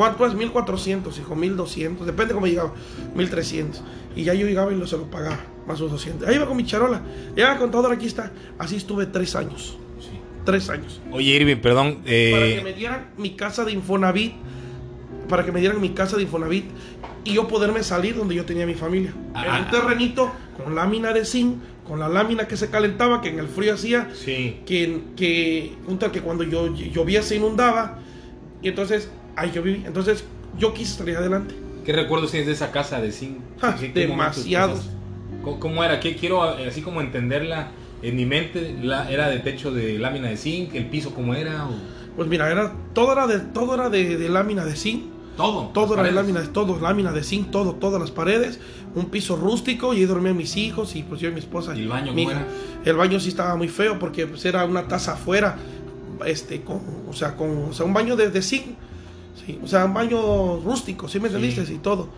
¿Cuánto 0.00 0.24
es? 0.24 0.32
1400, 0.32 1.18
hijo, 1.18 1.36
1200, 1.36 2.06
depende 2.06 2.32
cómo 2.32 2.46
llegaba, 2.46 2.72
1300. 3.14 3.82
Y 4.16 4.24
ya 4.24 4.32
yo 4.32 4.46
llegaba 4.46 4.72
y 4.72 4.76
lo, 4.76 4.86
se 4.86 4.96
lo 4.96 5.10
pagaba, 5.10 5.38
más 5.66 5.76
sus 5.76 5.90
200. 5.90 6.26
Ahí 6.26 6.36
iba 6.36 6.46
con 6.46 6.56
mi 6.56 6.64
charola, 6.64 7.02
ya 7.36 7.58
contador, 7.58 7.92
aquí 7.92 8.06
está. 8.06 8.32
Así 8.58 8.76
estuve 8.76 9.04
tres 9.04 9.36
años, 9.36 9.76
Sí. 10.00 10.18
tres 10.46 10.70
años. 10.70 11.02
Oye, 11.12 11.32
Irving, 11.36 11.56
perdón. 11.58 11.98
eh, 12.06 12.30
para 12.32 12.46
que 12.46 12.62
me 12.64 12.72
dieran 12.72 13.08
mi 13.18 13.36
casa 13.36 13.62
de 13.66 13.72
Infonavit, 13.72 14.32
para 15.28 15.44
que 15.44 15.52
me 15.52 15.60
dieran 15.60 15.78
mi 15.82 15.90
casa 15.90 16.16
de 16.16 16.22
Infonavit 16.22 16.64
y 17.24 17.34
yo 17.34 17.46
poderme 17.46 17.82
salir 17.82 18.16
donde 18.16 18.34
yo 18.34 18.46
tenía 18.46 18.64
mi 18.64 18.72
familia. 18.76 19.12
Ah, 19.34 19.44
en 19.44 19.50
un 19.64 19.68
ah, 19.68 19.70
terrenito 19.70 20.32
con 20.56 20.74
lámina 20.76 21.12
de 21.12 21.26
zinc, 21.26 21.56
con 21.86 22.00
la 22.00 22.08
lámina 22.08 22.48
que 22.48 22.56
se 22.56 22.70
calentaba, 22.70 23.20
que 23.20 23.28
en 23.28 23.38
el 23.38 23.48
frío 23.48 23.74
hacía, 23.74 24.08
Sí. 24.14 24.60
que, 24.64 25.02
que, 25.14 25.74
que 26.10 26.20
cuando 26.22 26.42
yo 26.42 26.74
llovía 26.74 27.20
se 27.22 27.36
inundaba, 27.36 27.98
y 28.62 28.68
entonces 28.68 29.10
ahí 29.36 29.50
yo 29.54 29.62
viví. 29.62 29.82
Entonces 29.86 30.24
yo 30.58 30.72
quise 30.74 30.96
salir 30.98 31.16
adelante. 31.16 31.54
¿Qué 31.84 31.92
recuerdos 31.92 32.30
tienes 32.30 32.46
de 32.46 32.52
esa 32.54 32.70
casa 32.70 33.00
de 33.00 33.10
zinc? 33.12 33.38
Ah, 33.62 33.74
¿Qué- 33.78 33.92
qué 33.92 34.06
momentos 34.06 34.36
demasiados. 34.44 34.80
¿Cómo, 35.58 35.82
era? 35.82 36.00
¿Qué 36.00 36.16
quiero 36.16 36.58
eh, 36.58 36.68
así 36.68 36.82
como 36.82 37.00
entenderla 37.00 37.68
en 38.02 38.16
mi 38.16 38.26
mente? 38.26 38.76
La, 38.82 39.10
¿Era 39.10 39.28
de 39.30 39.38
techo 39.38 39.72
de 39.72 39.98
lámina 39.98 40.28
de 40.28 40.36
zinc? 40.36 40.74
¿El 40.74 40.86
piso 40.86 41.14
cómo 41.14 41.34
era? 41.34 41.66
o- 41.66 41.74
Pues 42.16 42.28
mira, 42.28 42.50
era, 42.50 42.72
todo 42.92 43.12
era 43.12 43.26
de, 43.26 43.38
todo 43.40 43.74
era 43.74 43.88
de, 43.88 44.18
de 44.18 44.28
lámina 44.28 44.64
de 44.64 44.76
zinc. 44.76 45.04
Todo. 45.36 45.68
Todo 45.72 45.94
era 45.94 46.02
de 46.02 46.12
lámina, 46.12 46.42
todo, 46.52 46.78
lámina 46.78 47.12
de 47.12 47.22
zinc, 47.24 47.50
todo, 47.50 47.74
todas 47.76 47.98
las 47.98 48.10
paredes, 48.10 48.60
un 48.94 49.06
piso 49.06 49.36
rústico 49.36 49.94
y 49.94 49.98
ahí 50.00 50.04
dormían 50.04 50.36
mis 50.36 50.54
hijos 50.58 50.94
y 50.96 51.02
pues 51.02 51.18
yo 51.22 51.30
y 51.30 51.32
mi 51.32 51.38
esposa. 51.38 51.74
¿Y 51.74 51.80
el 51.80 51.88
baño 51.88 52.12
mi 52.12 52.24
cómo 52.24 52.36
era? 52.36 52.46
El 52.84 52.96
baño 52.96 53.18
sí 53.20 53.30
estaba 53.30 53.56
muy 53.56 53.68
feo 53.68 53.98
porque 53.98 54.26
pues 54.26 54.44
era 54.44 54.66
una 54.66 54.86
taza 54.86 55.12
afuera, 55.14 55.56
este, 56.26 56.60
con, 56.60 56.80
o 57.08 57.12
sea, 57.14 57.36
con, 57.36 57.68
o 57.70 57.72
sea, 57.72 57.86
un 57.86 57.94
baño 57.94 58.16
de, 58.16 58.28
de 58.28 58.42
zinc, 58.42 58.66
sí, 59.34 59.58
o 59.62 59.66
sea, 59.66 59.84
un 59.84 59.94
baño 59.94 60.58
rústico, 60.60 61.08
¿sí 61.08 61.18
me 61.20 61.28
entendiste? 61.28 61.72
Y 61.72 61.78
todo. 61.78 62.08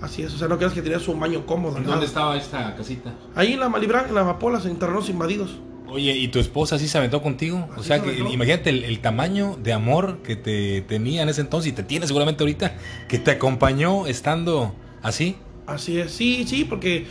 Así 0.00 0.22
es, 0.22 0.34
o 0.34 0.38
sea, 0.38 0.48
no 0.48 0.58
creas 0.58 0.72
que 0.74 0.82
tenías 0.82 1.06
un 1.08 1.18
baño 1.20 1.46
cómodo. 1.46 1.78
¿En 1.78 1.84
dónde 1.84 2.06
estaba 2.06 2.36
esta 2.36 2.74
casita? 2.76 3.14
Ahí 3.34 3.52
en 3.54 3.60
la 3.60 3.68
Malibran, 3.68 4.08
en 4.08 4.14
la 4.14 4.22
Amapolas, 4.22 4.66
en 4.66 4.78
terrenos 4.78 5.08
invadidos. 5.08 5.56
Oye, 5.86 6.12
¿y 6.16 6.28
tu 6.28 6.38
esposa 6.40 6.78
sí 6.78 6.88
se 6.88 6.98
aventó 6.98 7.22
contigo? 7.22 7.68
O 7.70 7.74
Así 7.80 7.84
sea, 7.88 7.98
se 7.98 8.04
que 8.04 8.10
aventó. 8.10 8.32
imagínate 8.32 8.70
el, 8.70 8.84
el 8.84 8.98
tamaño 9.00 9.56
de 9.62 9.72
amor 9.72 10.18
que 10.22 10.34
te 10.36 10.82
tenía 10.82 11.22
en 11.22 11.28
ese 11.28 11.40
entonces 11.42 11.70
y 11.72 11.74
te 11.74 11.84
tiene 11.84 12.06
seguramente 12.06 12.42
ahorita, 12.42 12.74
que 13.08 13.18
te 13.18 13.30
acompañó 13.30 14.06
estando 14.06 14.74
así. 15.02 15.36
Así 15.66 15.98
es, 15.98 16.10
sí, 16.12 16.44
sí, 16.46 16.64
porque 16.64 17.06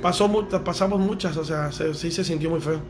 pasó, 0.00 0.30
pasamos 0.64 1.00
muchas, 1.00 1.36
o 1.36 1.44
sea, 1.44 1.72
se- 1.72 1.92
sí 1.94 2.10
se 2.10 2.22
sintió 2.24 2.48
muy 2.50 2.60
feo. 2.60 2.80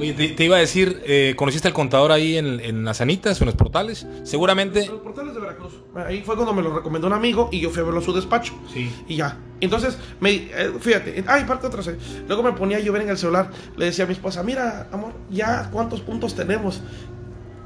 Oye, 0.00 0.12
te, 0.14 0.28
te 0.28 0.44
iba 0.44 0.56
a 0.56 0.60
decir, 0.60 1.02
eh, 1.04 1.34
¿conociste 1.36 1.68
al 1.68 1.74
contador 1.74 2.10
ahí 2.12 2.36
en, 2.36 2.58
en 2.60 2.84
las 2.84 3.00
anitas 3.00 3.40
o 3.40 3.44
en 3.44 3.46
los 3.46 3.54
portales? 3.54 4.06
Seguramente. 4.24 4.86
Los 4.86 5.00
portales 5.00 5.34
de 5.34 5.40
Veracruz. 5.40 5.72
Ahí 5.94 6.22
fue 6.24 6.34
cuando 6.36 6.52
me 6.54 6.62
lo 6.62 6.74
recomendó 6.74 7.06
un 7.06 7.12
amigo 7.12 7.48
y 7.52 7.60
yo 7.60 7.70
fui 7.70 7.80
a 7.80 7.84
verlo 7.84 8.00
a 8.00 8.02
su 8.02 8.12
despacho. 8.12 8.54
Sí. 8.72 8.90
Y 9.08 9.16
ya. 9.16 9.38
Entonces, 9.60 9.98
me, 10.20 10.30
eh, 10.34 10.72
fíjate, 10.80 11.22
ay, 11.26 11.44
parte 11.44 11.66
otra. 11.66 11.78
cosa. 11.78 11.92
Luego 12.26 12.42
me 12.42 12.52
ponía 12.52 12.78
a 12.78 12.80
llover 12.80 13.02
en 13.02 13.10
el 13.10 13.18
celular. 13.18 13.50
Le 13.76 13.86
decía 13.86 14.04
a 14.04 14.06
mi 14.08 14.14
esposa, 14.14 14.42
mira, 14.42 14.88
amor, 14.92 15.12
ya, 15.30 15.68
¿cuántos 15.72 16.00
puntos 16.00 16.34
tenemos? 16.34 16.80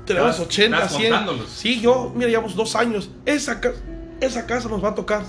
Tenemos 0.07 0.31
Estabas- 0.33 0.47
80, 0.49 0.77
estabas 0.77 0.97
100. 0.97 1.11
contándolos. 1.13 1.51
Sí, 1.51 1.81
yo, 1.81 2.13
mira, 2.15 2.29
llevamos 2.29 2.55
dos 2.57 2.75
años. 2.77 3.11
Esa, 3.25 3.61
ca- 3.61 3.73
esa 4.21 4.45
casa 4.47 4.69
nos 4.69 4.83
va 4.85 4.91
a 4.91 4.95
tocar. 4.95 5.23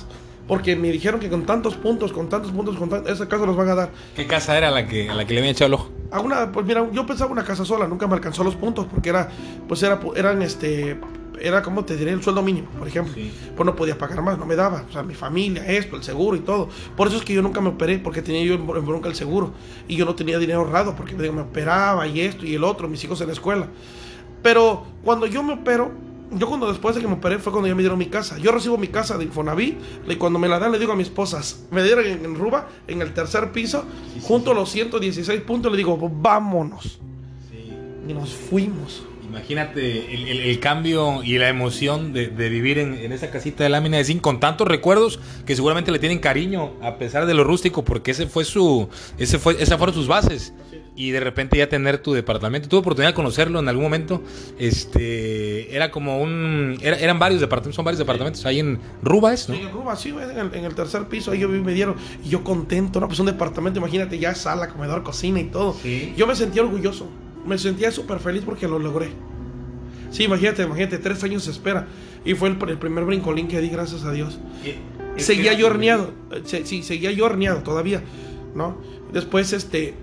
Porque 0.47 0.75
me 0.75 0.91
dijeron 0.91 1.19
que 1.19 1.29
con 1.29 1.45
tantos 1.45 1.75
puntos, 1.75 2.12
con 2.13 2.29
tantos 2.29 2.51
puntos, 2.51 2.75
con 2.77 2.89
tan- 2.89 3.08
esa 3.08 3.27
casa 3.27 3.45
nos 3.47 3.55
van 3.55 3.69
a 3.69 3.75
dar. 3.75 3.89
¿Qué 4.15 4.27
casa 4.27 4.55
era 4.58 4.69
la 4.69 4.86
que, 4.88 5.10
a 5.10 5.15
la 5.15 5.25
que 5.25 5.34
le 5.34 5.39
habían 5.39 5.53
echado 5.55 5.67
el 5.67 5.73
ojo? 5.73 5.89
A 6.12 6.19
una, 6.19 6.51
pues 6.51 6.65
mira, 6.65 6.88
yo 6.91 7.05
pensaba 7.05 7.31
una 7.31 7.43
casa 7.43 7.65
sola, 7.65 7.88
nunca 7.88 8.05
me 8.08 8.13
alcanzó 8.13 8.43
los 8.43 8.55
puntos 8.55 8.86
porque 8.86 9.10
era, 9.10 9.27
pues 9.67 9.81
era, 9.81 9.99
eran 10.15 10.43
este, 10.43 10.99
era 11.41 11.63
como 11.63 11.84
te 11.84 11.97
diré 11.97 12.12
el 12.12 12.21
sueldo 12.21 12.43
mínimo, 12.43 12.67
por 12.77 12.88
ejemplo. 12.88 13.12
Sí. 13.15 13.31
Pues 13.58 13.65
no 13.65 13.75
podía 13.75 13.97
pagar 13.97 14.21
más, 14.21 14.38
no 14.38 14.45
me 14.45 14.55
daba, 14.55 14.86
o 14.88 14.91
sea, 14.93 15.01
mi 15.01 15.15
familia, 15.15 15.65
esto, 15.65 15.95
el 15.95 16.03
seguro 16.03 16.38
y 16.38 16.41
todo. 16.41 16.69
Por 16.95 17.08
eso 17.08 17.17
es 17.17 17.23
que 17.23 17.34
yo 17.34 17.41
nunca 17.41 17.60
me 17.60 17.69
operé 17.69 17.97
porque 17.97 18.21
tenía 18.21 18.43
yo 18.43 18.53
en 18.53 18.67
bron- 18.67 18.77
en 18.77 18.86
bronca 18.86 19.10
el 19.10 19.15
seguro 19.15 19.51
y 19.88 19.95
yo 19.95 20.05
no 20.05 20.13
tenía 20.13 20.38
dinero 20.38 20.60
ahorrado 20.60 20.95
porque 20.95 21.15
digo, 21.15 21.34
me 21.34 21.41
operaba 21.41 22.05
y 22.08 22.21
esto 22.21 22.45
y 22.45 22.53
el 22.53 22.63
otro, 22.63 22.88
mis 22.88 23.03
hijos 23.03 23.19
en 23.21 23.27
la 23.27 23.34
escuela. 23.34 23.67
Pero 24.43 24.86
cuando 25.03 25.25
yo 25.25 25.41
me 25.43 25.53
opero, 25.53 25.91
yo 26.31 26.47
cuando 26.47 26.67
después 26.69 26.95
de 26.95 27.01
que 27.01 27.07
me 27.07 27.13
operé 27.13 27.38
fue 27.39 27.51
cuando 27.51 27.67
ya 27.67 27.75
me 27.75 27.81
dieron 27.81 27.97
mi 27.99 28.07
casa. 28.07 28.38
Yo 28.38 28.51
recibo 28.51 28.77
mi 28.77 28.88
casa 28.88 29.17
de 29.17 29.25
Infonavit 29.25 29.77
y 30.09 30.15
cuando 30.15 30.39
me 30.39 30.47
la 30.47 30.59
dan 30.59 30.71
le 30.71 30.79
digo 30.79 30.91
a 30.91 30.95
mi 30.95 31.03
esposa, 31.03 31.41
me 31.71 31.83
dieron 31.83 32.05
en, 32.05 32.25
en 32.25 32.35
Ruba, 32.35 32.67
en 32.88 33.01
el 33.01 33.13
tercer 33.13 33.51
piso, 33.51 33.85
Sí, 34.13 34.19
junto 34.23 34.51
sí. 34.51 34.57
a 34.57 34.59
los 34.59 34.69
116 34.71 35.41
puntos, 35.41 35.71
le 35.71 35.77
digo, 35.77 35.97
vámonos. 36.09 36.99
Y 38.07 38.13
nos 38.13 38.33
fuimos. 38.33 39.03
Imagínate 39.27 40.13
el, 40.13 40.27
el- 40.27 40.39
el 40.41 40.59
cambio 40.59 41.23
y 41.23 41.38
la 41.39 41.49
emoción 41.49 42.13
de, 42.13 42.27
de 42.27 42.49
vivir 42.49 42.77
en, 42.77 42.93
en 42.93 43.11
esa 43.11 43.31
casita 43.31 43.63
de 43.63 43.69
lámina 43.69 43.97
de 43.97 44.05
zinc 44.05 44.21
con 44.21 44.39
tantos 44.39 44.67
recuerdos 44.67 45.19
que 45.45 45.55
seguramente 45.55 45.91
le 45.91 45.99
tienen 45.99 46.19
cariño 46.19 46.71
a 46.81 46.97
pesar 46.97 47.25
de 47.25 47.33
lo 47.33 47.43
rústico 47.43 47.83
porque 47.83 48.11
ese 48.11 48.27
fue 48.27 48.45
su 48.45 48.88
ese 49.17 49.39
fue 49.39 49.61
esas 49.61 49.77
fueron 49.77 49.93
sus 49.95 50.07
bases 50.07 50.53
y 50.97 51.12
de 51.12 51.19
repente 51.19 51.58
ya 51.58 51.67
tener 51.67 51.97
tu 51.97 52.13
departamento 52.13 52.69
tuve 52.69 52.79
oportunidad 52.79 53.10
de 53.12 53.15
conocerlo 53.15 53.60
en 53.60 53.67
algún 53.67 53.84
momento 53.84 54.23
este 54.58 55.75
era 55.75 55.91
como 55.91 56.21
un 56.21 56.77
era- 56.81 56.97
eran 56.97 57.19
varios 57.19 57.41
departamentos 57.41 57.75
son 57.75 57.86
varios 57.86 57.99
departamentos 57.99 58.45
ahí 58.45 58.60
en 58.60 58.79
Rubas 59.03 59.49
¿no? 59.49 59.55
Sí, 59.55 59.62
en 59.62 59.71
Ruba, 59.71 59.95
sí, 59.95 60.10
en 60.10 60.38
el, 60.39 60.53
en 60.55 60.65
el 60.65 60.73
tercer 60.75 61.08
piso, 61.08 61.31
ahí 61.31 61.39
yo 61.39 61.49
me 61.49 61.73
dieron, 61.73 61.95
y 62.23 62.29
yo 62.29 62.43
contento, 62.43 62.99
¿no? 62.99 63.08
Pues 63.08 63.19
un 63.19 63.25
departamento, 63.25 63.79
imagínate, 63.79 64.17
ya 64.19 64.34
sala, 64.36 64.69
comedor, 64.69 65.03
cocina 65.03 65.39
y 65.39 65.45
todo. 65.45 65.75
Sí. 65.81 66.13
Yo 66.17 66.27
me 66.27 66.36
sentía 66.36 66.62
orgulloso, 66.62 67.08
me 67.45 67.58
sentía 67.58 67.91
súper 67.91 68.19
feliz 68.19 68.43
porque 68.45 68.67
lo 68.67 68.79
logré. 68.79 69.10
Sí, 70.12 70.23
imagínate, 70.23 70.63
imagínate, 70.63 70.97
tres 70.97 71.23
años 71.23 71.45
de 71.45 71.51
espera. 71.51 71.88
Y 72.23 72.34
fue 72.36 72.49
el, 72.49 72.58
el 72.69 72.77
primer 72.77 73.03
brincolín 73.05 73.47
que 73.47 73.60
di, 73.60 73.69
gracias 73.69 74.03
a 74.05 74.12
Dios. 74.12 74.39
Seguía 75.17 75.53
yo 75.53 75.67
horneado, 75.67 76.12
eh, 76.31 76.41
se- 76.45 76.65
sí, 76.65 76.84
seguía 76.84 77.12
yo 77.12 77.25
horneado 77.25 77.62
todavía, 77.63 78.01
¿no? 78.55 78.77
Después, 79.13 79.53
este, 79.53 79.93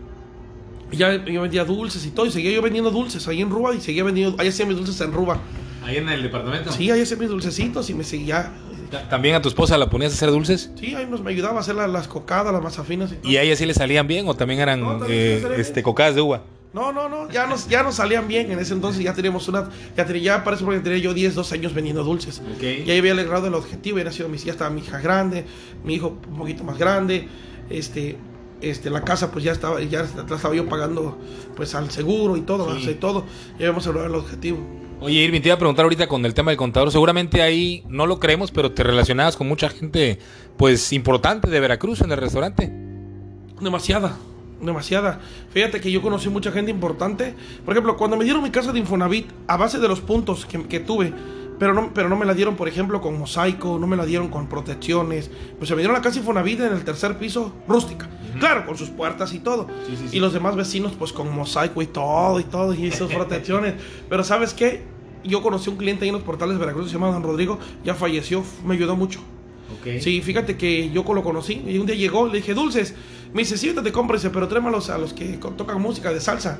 ya 0.98 1.24
yo 1.24 1.42
vendía 1.42 1.64
dulces 1.64 2.04
y 2.06 2.10
todo, 2.10 2.26
y 2.26 2.30
seguía 2.32 2.52
yo 2.52 2.62
vendiendo 2.62 2.90
dulces 2.90 3.26
ahí 3.28 3.40
en 3.42 3.50
Ruba, 3.50 3.74
y 3.74 3.80
seguía 3.80 4.04
vendiendo, 4.04 4.36
ahí 4.40 4.48
hacía 4.48 4.66
mis 4.66 4.76
dulces 4.76 5.00
en 5.00 5.12
Ruba. 5.12 5.38
ahí 5.84 5.96
en 5.96 6.08
el 6.08 6.22
departamento 6.22 6.70
Sí, 6.72 6.90
ahí 6.90 7.00
hacía 7.00 7.16
mis 7.16 7.28
dulcecitos 7.28 7.90
y 7.90 7.94
me 7.94 8.04
seguía, 8.04 8.52
Ta- 8.90 9.08
también 9.08 9.34
a 9.34 9.42
tu 9.42 9.48
esposa 9.48 9.76
la 9.78 9.88
ponías 9.90 10.12
a 10.12 10.14
hacer 10.16 10.30
dulces 10.30 10.70
Sí, 10.78 10.94
ahí 10.94 11.06
nos 11.10 11.22
me 11.22 11.30
ayudaba 11.30 11.56
a 11.58 11.60
hacer 11.60 11.74
la- 11.74 11.88
las 11.88 12.06
cocadas, 12.08 12.52
las 12.52 12.62
mazafinas 12.62 13.10
y 13.12 13.16
todo. 13.16 13.30
y 13.30 13.36
a 13.36 13.42
ella 13.42 13.56
sí 13.56 13.64
le 13.66 13.74
salían 13.74 14.06
bien 14.06 14.28
o 14.28 14.34
también 14.34 14.60
eran 14.60 14.80
No, 14.80 14.98
también 14.98 15.18
eh, 15.20 15.42
este 15.56 15.72
bien. 15.74 15.84
cocadas 15.84 16.14
de 16.14 16.20
uva 16.20 16.42
No, 16.74 16.90
no, 16.92 17.08
no, 17.08 17.30
ya 17.30 17.46
nos, 17.46 17.68
ya 17.68 17.82
nos 17.82 17.96
salían 17.96 18.26
bien. 18.28 18.50
En 18.50 18.58
ese 18.58 18.72
entonces 18.72 19.02
ya 19.04 19.12
teníamos 19.12 19.46
una. 19.46 19.68
Ya, 19.94 20.06
tenía, 20.06 20.22
ya 20.22 20.44
parece 20.44 20.64
porque 20.64 20.80
tenía 20.80 20.98
yo 21.00 21.12
10, 21.12 21.34
12 21.34 21.54
años 21.56 21.74
vendiendo 21.74 22.02
dulces. 22.02 22.40
Ok. 22.56 22.86
Ya 22.86 22.96
había 22.96 23.12
logrado 23.12 23.46
el 23.48 23.52
objetivo. 23.54 23.98
Ya, 23.98 24.10
sido 24.10 24.30
mi, 24.30 24.38
ya 24.38 24.52
estaba 24.52 24.70
mi 24.70 24.80
hija 24.80 24.98
grande, 24.98 25.44
mi 25.84 25.96
hijo 25.96 26.16
un 26.30 26.38
poquito 26.38 26.64
más 26.64 26.78
grande. 26.78 27.28
Este, 27.68 28.16
este, 28.62 28.90
la 28.90 29.02
casa, 29.02 29.30
pues 29.30 29.44
ya 29.44 29.52
estaba, 29.52 29.80
ya 29.82 30.02
la 30.16 30.34
estaba 30.36 30.54
yo 30.54 30.68
pagando 30.68 31.18
pues 31.56 31.74
al 31.74 31.90
seguro 31.90 32.36
y 32.36 32.42
todo, 32.42 32.74
Sí. 32.78 32.90
y 32.90 32.94
todo. 32.94 33.24
Ya 33.58 33.66
habíamos 33.66 33.84
logrado 33.86 34.06
el 34.08 34.14
objetivo. 34.14 34.58
Oye, 35.00 35.16
Irving, 35.20 35.40
te 35.40 35.48
iba 35.48 35.56
a 35.56 35.58
preguntar 35.58 35.82
ahorita 35.84 36.06
con 36.06 36.24
el 36.24 36.32
tema 36.32 36.52
del 36.52 36.58
contador. 36.58 36.92
Seguramente 36.92 37.42
ahí 37.42 37.82
no 37.88 38.06
lo 38.06 38.20
creemos, 38.20 38.52
pero 38.52 38.70
te 38.72 38.84
relacionabas 38.84 39.36
con 39.36 39.48
mucha 39.48 39.68
gente, 39.68 40.20
pues, 40.56 40.92
importante 40.92 41.50
de 41.50 41.58
Veracruz 41.58 42.00
en 42.02 42.12
el 42.12 42.18
restaurante. 42.18 42.72
Demasiada, 43.60 44.16
demasiada. 44.60 45.20
Fíjate 45.52 45.80
que 45.80 45.90
yo 45.90 46.02
conocí 46.02 46.28
mucha 46.28 46.52
gente 46.52 46.70
importante. 46.70 47.34
Por 47.64 47.74
ejemplo, 47.74 47.96
cuando 47.96 48.16
me 48.16 48.24
dieron 48.24 48.42
mi 48.42 48.50
casa 48.50 48.72
de 48.72 48.78
Infonavit, 48.78 49.26
a 49.48 49.56
base 49.56 49.78
de 49.78 49.88
los 49.88 50.00
puntos 50.00 50.46
que, 50.46 50.62
que 50.68 50.78
tuve, 50.80 51.12
pero 51.62 51.74
no, 51.74 51.94
pero 51.94 52.08
no 52.08 52.16
me 52.16 52.26
la 52.26 52.34
dieron, 52.34 52.56
por 52.56 52.66
ejemplo, 52.66 53.00
con 53.00 53.16
mosaico, 53.16 53.78
no 53.78 53.86
me 53.86 53.96
la 53.96 54.04
dieron 54.04 54.26
con 54.26 54.48
protecciones. 54.48 55.30
Pues 55.58 55.68
se 55.68 55.76
me 55.76 55.82
dieron 55.82 55.94
la 55.94 56.02
casa 56.02 56.18
Infonavit 56.18 56.58
en 56.58 56.72
el 56.72 56.82
tercer 56.82 57.16
piso, 57.18 57.52
rústica. 57.68 58.10
Claro, 58.40 58.66
con 58.66 58.76
sus 58.76 58.90
puertas 58.90 59.32
y 59.32 59.38
todo. 59.38 59.68
Sí, 59.86 59.96
sí, 59.96 60.08
sí. 60.08 60.16
Y 60.16 60.18
los 60.18 60.32
demás 60.32 60.56
vecinos, 60.56 60.94
pues 60.98 61.12
con 61.12 61.32
mosaico 61.32 61.80
y 61.80 61.86
todo, 61.86 62.40
y 62.40 62.42
todo, 62.42 62.74
y 62.74 62.90
sus 62.90 63.08
protecciones. 63.14 63.74
Pero 64.08 64.24
¿sabes 64.24 64.54
qué? 64.54 64.82
Yo 65.22 65.40
conocí 65.40 65.70
un 65.70 65.76
cliente 65.76 66.02
ahí 66.04 66.08
en 66.08 66.16
los 66.16 66.24
portales 66.24 66.56
de 66.56 66.58
Veracruz, 66.58 66.88
se 66.88 66.94
llama 66.94 67.12
Don 67.12 67.22
Rodrigo, 67.22 67.60
ya 67.84 67.94
falleció, 67.94 68.42
me 68.66 68.74
ayudó 68.74 68.96
mucho. 68.96 69.20
Sí, 70.00 70.20
fíjate 70.20 70.56
que 70.56 70.90
yo 70.90 71.04
lo 71.14 71.22
conocí 71.22 71.62
y 71.64 71.78
un 71.78 71.86
día 71.86 71.94
llegó, 71.94 72.26
le 72.26 72.38
dije, 72.38 72.54
dulces. 72.54 72.92
Me 73.32 73.42
dice, 73.42 73.56
sí, 73.56 73.72
te 73.72 73.92
compro, 73.92 74.16
dice, 74.16 74.30
pero 74.30 74.48
trémalos 74.48 74.90
a 74.90 74.98
los 74.98 75.12
que 75.12 75.38
tocan 75.56 75.80
música 75.80 76.12
de 76.12 76.20
salsa. 76.20 76.58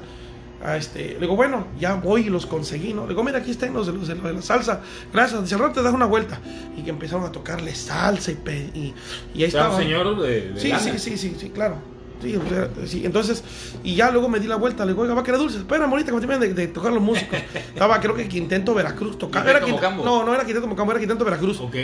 A 0.64 0.76
este, 0.76 1.14
le 1.14 1.20
digo, 1.20 1.34
bueno, 1.34 1.66
ya 1.80 1.94
voy 1.94 2.26
y 2.26 2.30
los 2.30 2.46
conseguí, 2.46 2.94
¿no? 2.94 3.02
Le 3.02 3.08
digo, 3.10 3.24
mira, 3.24 3.38
aquí 3.38 3.50
están 3.50 3.72
los 3.74 3.86
de, 3.88 3.92
los 3.94 4.06
de 4.06 4.14
la- 4.14 4.22
de 4.28 4.32
la 4.34 4.42
salsa. 4.42 4.80
Gracias, 5.12 5.42
dice, 5.42 5.56
rato 5.56 5.72
te 5.74 5.82
das 5.82 5.92
una 5.92 6.06
vuelta. 6.06 6.40
Y 6.76 6.82
que 6.82 6.90
empezaron 6.90 7.24
a 7.24 7.32
tocarle 7.32 7.74
salsa 7.74 8.30
y, 8.30 8.34
pe- 8.36 8.70
y, 8.74 8.94
y 9.34 9.42
ahí 9.42 9.44
estaba. 9.48 9.76
de, 10.22 10.60
Sí, 10.60 10.70
sí, 10.78 10.98
sí, 10.98 11.16
sí, 11.18 11.36
sí, 11.38 11.50
claro. 11.50 11.76
Sí, 12.22 12.36
o 12.36 12.48
sea, 12.48 12.68
sí, 12.86 13.02
entonces, 13.04 13.42
y 13.82 13.94
ya 13.96 14.10
luego 14.10 14.28
me 14.28 14.38
di 14.38 14.46
la 14.46 14.56
vuelta, 14.56 14.84
le 14.84 14.92
digo, 14.92 15.02
oiga, 15.02 15.14
va 15.14 15.22
a 15.22 15.24
querer 15.24 15.40
dulce, 15.40 15.58
espera, 15.58 15.86
ahorita 15.86 16.10
que 16.10 16.14
me 16.14 16.20
terminen 16.20 16.40
de, 16.40 16.54
de 16.54 16.68
tocar 16.68 16.92
los 16.92 17.02
músicos. 17.02 17.38
Estaba, 17.74 18.00
creo 18.00 18.14
que 18.14 18.28
Quintento 18.28 18.74
Veracruz 18.74 19.18
tocaba. 19.18 19.50
Era 19.50 19.66
Mocambo. 19.66 20.04
no, 20.04 20.24
no 20.24 20.32
era 20.34 20.44
Quintento 20.44 20.68
Mocambo, 20.68 20.92
era 20.92 21.00
Quintento 21.00 21.24
Veracruz 21.24 21.60
Ok. 21.60 21.74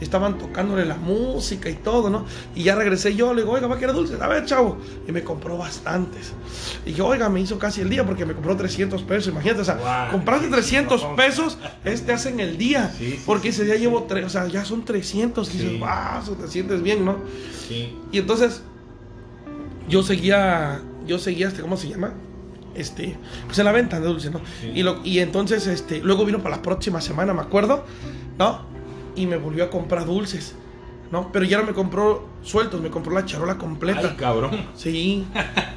estaban 0.00 0.38
tocándole 0.38 0.84
la 0.84 0.94
música 0.96 1.68
y 1.68 1.74
todo, 1.74 2.08
¿no? 2.10 2.24
Y 2.54 2.62
ya 2.62 2.74
regresé 2.76 3.14
yo, 3.14 3.34
le 3.34 3.42
digo, 3.42 3.54
oiga, 3.54 3.66
va 3.66 3.74
a 3.74 3.78
querer 3.78 3.94
dulces, 3.94 4.20
a 4.20 4.28
ver, 4.28 4.44
chavo. 4.44 4.78
Y 5.06 5.12
me 5.12 5.24
compró 5.24 5.58
bastantes. 5.58 6.32
Y 6.86 6.92
yo, 6.92 7.06
oiga, 7.06 7.28
me 7.28 7.40
hizo 7.40 7.58
casi 7.58 7.80
el 7.80 7.90
día 7.90 8.06
porque 8.06 8.24
me 8.24 8.34
compró 8.34 8.56
300 8.56 9.02
pesos, 9.02 9.32
imagínate, 9.32 9.62
o 9.62 9.64
sea, 9.64 10.08
compraste 10.12 10.46
qué 10.46 10.52
300 10.52 11.00
chingón. 11.00 11.16
pesos, 11.16 11.58
este 11.84 12.12
hacen 12.12 12.38
el 12.40 12.56
día. 12.56 12.92
Sí, 12.96 13.12
sí, 13.16 13.22
porque 13.26 13.50
sí, 13.52 13.62
ese 13.62 13.64
día 13.64 13.76
llevo, 13.76 14.04
tres, 14.04 14.24
o 14.26 14.28
sea, 14.30 14.46
ya 14.46 14.64
son 14.64 14.84
300. 14.84 15.48
Y 15.48 15.50
Sí. 15.50 15.58
dices, 15.58 15.80
wow, 15.80 16.36
te 16.36 16.48
sientes 16.48 16.82
bien, 16.82 17.04
¿no? 17.04 17.16
Sí. 17.68 17.94
Y 18.12 18.18
entonces, 18.18 18.62
yo 19.88 20.02
seguía, 20.02 20.80
yo 21.06 21.18
seguía, 21.18 21.48
este, 21.48 21.62
¿cómo 21.62 21.76
se 21.76 21.88
llama? 21.88 22.12
Este, 22.74 23.16
pues 23.46 23.58
en 23.58 23.64
la 23.64 23.72
venta 23.72 23.98
de 23.98 24.06
dulce, 24.06 24.30
¿no? 24.30 24.40
Sí. 24.60 24.72
Y, 24.74 24.82
lo, 24.82 25.04
y 25.04 25.18
entonces, 25.18 25.66
este, 25.66 26.00
luego 26.00 26.24
vino 26.24 26.38
para 26.42 26.56
la 26.56 26.62
próxima 26.62 27.00
semana, 27.00 27.34
me 27.34 27.40
acuerdo, 27.40 27.84
¿no? 28.38 28.62
Y 29.16 29.26
me 29.26 29.36
volvió 29.36 29.64
a 29.64 29.70
comprar 29.70 30.06
dulces, 30.06 30.54
¿no? 31.10 31.32
Pero 31.32 31.44
ya 31.44 31.58
no 31.58 31.64
me 31.64 31.72
compró 31.72 32.28
sueltos, 32.42 32.80
me 32.80 32.90
compró 32.90 33.12
la 33.12 33.24
charola 33.24 33.58
completa. 33.58 34.00
Ay, 34.10 34.16
cabrón. 34.16 34.50
Sí. 34.74 35.24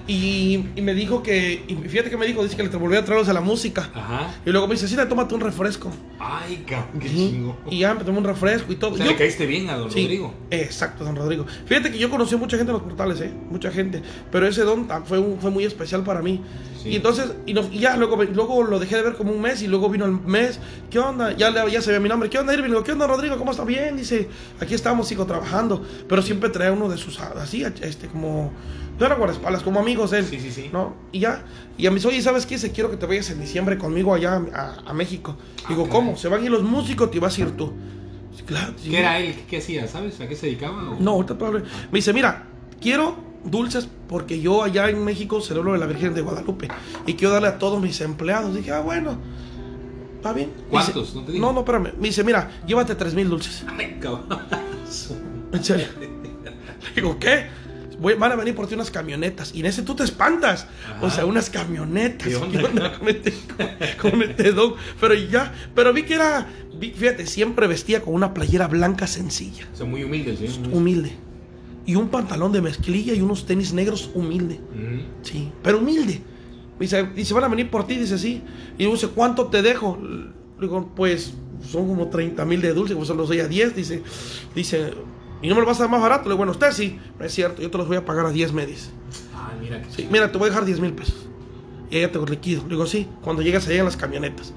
Y, 0.07 0.65
y 0.75 0.81
me 0.81 0.93
dijo 0.93 1.21
que, 1.23 1.63
y 1.67 1.75
fíjate 1.87 2.09
que 2.09 2.17
me 2.17 2.25
dijo, 2.25 2.43
dice 2.43 2.55
que 2.57 2.63
le 2.63 2.69
volví 2.69 2.95
a 2.97 3.05
traerlos 3.05 3.29
a 3.29 3.33
la 3.33 3.41
música. 3.41 3.89
Ajá. 3.93 4.33
Y 4.45 4.49
luego 4.49 4.67
me 4.67 4.73
dice, 4.73 4.87
sí, 4.87 4.95
tómate 5.07 5.35
un 5.35 5.41
refresco. 5.41 5.91
Ay, 6.19 6.63
cabrón, 6.67 6.99
qué 6.99 7.07
Sí. 7.09 7.15
chingo. 7.31 7.57
Y 7.69 7.79
ya 7.79 7.93
me 7.93 8.03
tomé 8.03 8.17
un 8.17 8.23
refresco 8.23 8.71
y 8.71 8.75
todo. 8.75 8.93
O 8.93 8.97
sea, 8.97 9.05
Yo- 9.05 9.11
le 9.11 9.17
caíste 9.17 9.45
bien 9.45 9.69
a 9.69 9.77
don 9.77 9.91
Sí, 9.91 10.01
Rodrigo. 10.03 10.33
Exacto, 10.49 11.03
don 11.03 11.15
Rodrigo. 11.15 11.45
Fíjate 11.65 11.91
que 11.91 11.97
yo 11.97 12.09
conocí 12.09 12.35
a 12.35 12.37
mucha 12.37 12.57
gente 12.57 12.71
en 12.71 12.77
los 12.77 12.83
portales, 12.83 13.21
¿eh? 13.21 13.31
Mucha 13.49 13.71
gente. 13.71 14.01
Pero 14.31 14.47
ese 14.47 14.61
don 14.63 14.87
fue, 15.05 15.19
un- 15.19 15.39
fue 15.39 15.51
muy 15.51 15.63
especial 15.65 16.03
para 16.03 16.21
mí. 16.21 16.41
Sí. 16.81 16.89
Y 16.89 16.95
entonces, 16.95 17.31
y, 17.45 17.53
no- 17.53 17.67
y 17.71 17.79
ya, 17.79 17.95
luego, 17.95 18.21
luego 18.23 18.63
lo 18.63 18.79
dejé 18.79 18.97
de 18.97 19.03
ver 19.03 19.13
como 19.13 19.31
un 19.31 19.41
mes 19.41 19.61
y 19.61 19.67
luego 19.67 19.89
vino 19.89 20.05
el 20.05 20.11
mes. 20.13 20.59
¿Qué 20.89 20.99
onda? 20.99 21.31
Ya, 21.37 21.51
ya 21.67 21.81
se 21.81 21.91
ve 21.91 21.99
mi 21.99 22.09
nombre. 22.09 22.29
¿Qué 22.29 22.39
onda, 22.39 22.53
Irving? 22.53 22.71
¿Qué 22.83 22.91
onda, 22.91 23.07
Rodrigo? 23.07 23.37
¿Cómo 23.37 23.51
está? 23.51 23.63
Bien, 23.63 23.95
dice. 23.95 24.27
Aquí 24.59 24.73
estamos, 24.73 25.07
sigo 25.07 25.25
trabajando. 25.25 25.83
Pero 26.09 26.21
siempre 26.21 26.49
trae 26.51 26.71
uno 26.71 26.89
de 26.89 26.97
sus, 26.97 27.19
así, 27.19 27.63
este, 27.63 28.07
como... 28.07 28.51
No 28.99 29.05
era 29.07 29.15
guardaespaldas, 29.15 29.63
como 29.63 29.79
amigos 29.79 30.13
él. 30.13 30.25
Sí, 30.25 30.39
sí, 30.39 30.51
sí. 30.51 30.69
¿No? 30.71 30.93
Y 31.11 31.19
ya. 31.21 31.43
Y 31.77 31.87
a 31.87 31.91
mis, 31.91 32.05
oye, 32.05 32.21
¿sabes 32.21 32.45
qué? 32.45 32.59
Se 32.59 32.71
quiero 32.71 32.91
que 32.91 32.97
te 32.97 33.07
vayas 33.07 33.31
en 33.31 33.39
diciembre 33.41 33.77
conmigo 33.77 34.13
allá 34.13 34.39
a, 34.53 34.75
a 34.85 34.93
México. 34.93 35.35
Digo, 35.67 35.83
Ah, 35.83 35.85
caray. 35.87 35.89
¿cómo? 36.05 36.17
Se 36.17 36.27
van 36.27 36.41
a 36.41 36.45
ir 36.45 36.51
los 36.51 36.61
músicos, 36.61 37.09
te 37.09 37.19
vas 37.19 37.35
a 37.37 37.41
ir 37.41 37.51
tú. 37.57 37.73
Claro, 38.45 38.73
sí. 38.77 38.89
¿Qué 38.91 38.99
era 38.99 39.17
él? 39.19 39.35
¿Qué, 39.49 39.57
hacía? 39.57 39.87
¿Sabes? 39.87 40.19
¿A 40.21 40.27
qué 40.27 40.35
se 40.35 40.47
dedicaba? 40.47 40.91
o- 40.91 40.97
No, 40.99 41.11
ahorita. 41.11 41.35
Me 41.35 41.61
dice, 41.99 42.13
mira, 42.13 42.45
quiero 42.79 43.15
dulces 43.43 43.87
porque 44.07 44.39
yo 44.39 44.61
allá 44.63 44.87
en 44.89 45.03
México 45.03 45.41
celebro 45.41 45.75
la 45.77 45.87
Virgen 45.87 46.13
de 46.13 46.21
Guadalupe 46.21 46.67
y 47.07 47.13
quiero 47.15 47.33
darle 47.33 47.47
a 47.47 47.57
todos 47.57 47.81
mis 47.81 47.99
empleados. 48.01 48.53
Dije, 48.53 48.71
ah, 48.71 48.81
bueno, 48.81 49.17
está 50.17 50.31
bien. 50.33 50.51
¿Cuántos? 50.69 51.07
dice, 51.07 51.17
¿No 51.19 51.25
te 51.25 51.39
no, 51.39 51.53
no, 51.53 51.59
espérame. 51.61 51.93
Me 51.99 52.09
dice, 52.09 52.23
mira, 52.23 52.51
llévate 52.67 52.93
tres 52.95 53.15
mil 53.15 53.29
dulces. 53.29 53.65
Ay, 53.67 53.97
cabrón. 53.99 54.25
En 55.53 55.63
serio. 55.63 55.87
Digo, 56.95 57.17
¿qué? 57.19 57.45
Voy- 57.99 58.15
van 58.15 58.31
a 58.31 58.35
venir 58.35 58.55
por 58.55 58.67
ti 58.67 58.73
unas 58.75 58.89
camionetas. 58.89 59.53
Y 59.53 59.59
en 59.59 59.67
ese 59.67 59.83
tú 59.83 59.93
te 59.95 60.03
espantas. 60.03 60.67
Ajá. 60.89 61.05
O 61.05 61.09
sea, 61.11 61.25
unas 61.25 61.49
camionetas. 61.49 62.27
¿Qué 62.27 62.35
onda? 62.35 62.97
con 62.99 63.07
este, 63.09 63.33
con- 64.01 64.11
con 64.11 64.21
este 64.23 64.51
don? 64.53 64.73
Pero 64.99 65.13
ya, 65.13 65.53
pero 65.75 65.93
vi 65.93 66.03
que 66.03 66.15
era, 66.15 66.47
vi- 66.79 66.91
fíjate, 66.91 67.27
siempre 67.27 67.67
vestía 67.67 68.01
con 68.01 68.13
una 68.15 68.33
playera 68.33 68.67
blanca 68.67 69.05
sencilla. 69.07 69.67
O 69.73 69.77
sea, 69.77 69.85
muy 69.85 70.03
humilde 70.03 70.35
señor. 70.35 70.59
muy- 70.67 70.73
humilde. 70.77 71.11
Y 71.85 71.95
un 71.95 72.09
pantalón 72.09 72.51
de 72.51 72.61
mezclilla 72.61 73.13
y 73.13 73.21
unos 73.21 73.45
tenis 73.45 73.73
negros 73.73 74.11
humilde. 74.13 74.55
Ujú. 74.55 75.01
Sí, 75.23 75.51
pero 75.63 75.79
humilde. 75.79 76.21
Dice, 76.79 77.03
dice, 77.15 77.33
van 77.35 77.43
a 77.43 77.47
venir 77.47 77.69
por 77.69 77.85
ti, 77.85 77.95
dice, 77.97 78.17
sí. 78.17 78.41
Y 78.79 78.83
yo 78.85 78.91
dice, 78.91 79.07
¿cuánto 79.09 79.47
te 79.47 79.61
dejo? 79.61 79.99
Le 80.01 80.31
digo, 80.67 80.91
pues 80.95 81.33
son 81.69 81.87
como 81.87 82.07
30 82.07 82.43
mil 82.45 82.59
de 82.61 82.73
dulce, 82.73 82.95
pues 82.95 83.07
solo 83.07 83.25
doy 83.27 83.39
a 83.39 83.47
10, 83.47 83.75
dice. 83.75 84.01
Dice, 84.55 84.91
¿y 85.41 85.47
no 85.49 85.55
me 85.55 85.61
lo 85.61 85.67
vas 85.67 85.77
a 85.79 85.83
dar 85.83 85.91
más 85.91 86.01
barato? 86.01 86.23
Le 86.23 86.29
digo, 86.29 86.37
bueno, 86.37 86.51
usted 86.51 86.71
sí. 86.71 86.99
No 87.19 87.25
es 87.25 87.33
cierto, 87.33 87.61
yo 87.61 87.69
te 87.69 87.77
los 87.77 87.87
voy 87.87 87.97
a 87.97 88.05
pagar 88.05 88.25
a 88.25 88.31
10, 88.31 88.53
me 88.53 88.65
dice. 88.65 88.89
Ay, 89.35 89.57
mira. 89.61 89.81
Sí, 89.89 90.07
mira, 90.11 90.31
te 90.31 90.37
voy 90.37 90.47
a 90.47 90.49
dejar 90.49 90.65
10 90.65 90.79
mil 90.79 90.93
pesos. 90.93 91.27
Y 91.89 91.97
ella 91.97 92.11
te 92.11 92.17
lo 92.19 92.25
liquido. 92.25 92.63
Le 92.63 92.69
digo, 92.69 92.85
sí, 92.85 93.07
cuando 93.21 93.41
llegas 93.41 93.67
allá 93.67 93.79
en 93.79 93.85
las 93.85 93.97
camionetas. 93.97 94.53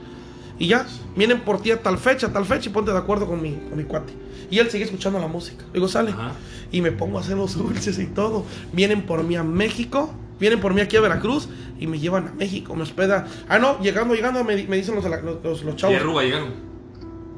Y 0.59 0.69
ya, 0.69 0.87
vienen 1.17 1.41
por 1.41 1.61
ti 1.61 1.73
a 1.73 1.83
tal 1.83 1.99
fecha, 1.99 2.33
tal 2.33 2.45
fecha, 2.45 2.69
y 2.69 2.73
ponte 2.73 2.93
de 2.93 2.99
acuerdo 2.99 3.27
con 3.27 3.43
mi, 3.43 3.53
con 3.69 3.77
mi 3.77 3.85
cuate. 3.85 4.13
Y 4.51 4.59
él 4.61 4.71
sigue 4.71 4.85
escuchando 4.85 5.19
la 5.19 5.27
música. 5.27 5.65
Le 5.67 5.75
digo, 5.75 5.89
sale. 5.89 6.13
Ajá. 6.13 6.33
Y 6.71 6.81
me 6.81 6.93
pongo 6.93 7.19
a 7.19 7.23
hacer 7.23 7.37
los 7.37 7.57
dulces 7.57 7.99
y 7.99 8.07
todo. 8.07 8.45
Vienen 8.73 9.03
por 9.03 9.25
mí 9.25 9.35
a 9.35 9.43
México, 9.43 10.13
vienen 10.39 10.61
por 10.61 10.75
mí 10.75 10.81
aquí 10.81 10.97
a 10.97 11.01
Veracruz 11.01 11.49
y 11.81 11.87
me 11.89 11.99
llevan 11.99 12.29
a 12.29 12.33
México, 12.35 12.75
me 12.77 12.83
hospeda. 12.83 13.27
Ah, 13.49 13.59
no, 13.59 13.81
llegando, 13.81 14.15
llegando, 14.15 14.45
me, 14.45 14.55
me 14.67 14.77
dicen 14.77 14.95
los, 14.95 15.05
los, 15.05 15.43
los, 15.43 15.63
los 15.65 15.75
¿Y 15.75 15.77
chavos. 15.77 15.97
a 15.97 16.01
Ruba 16.01 16.23
llegaron? 16.23 16.51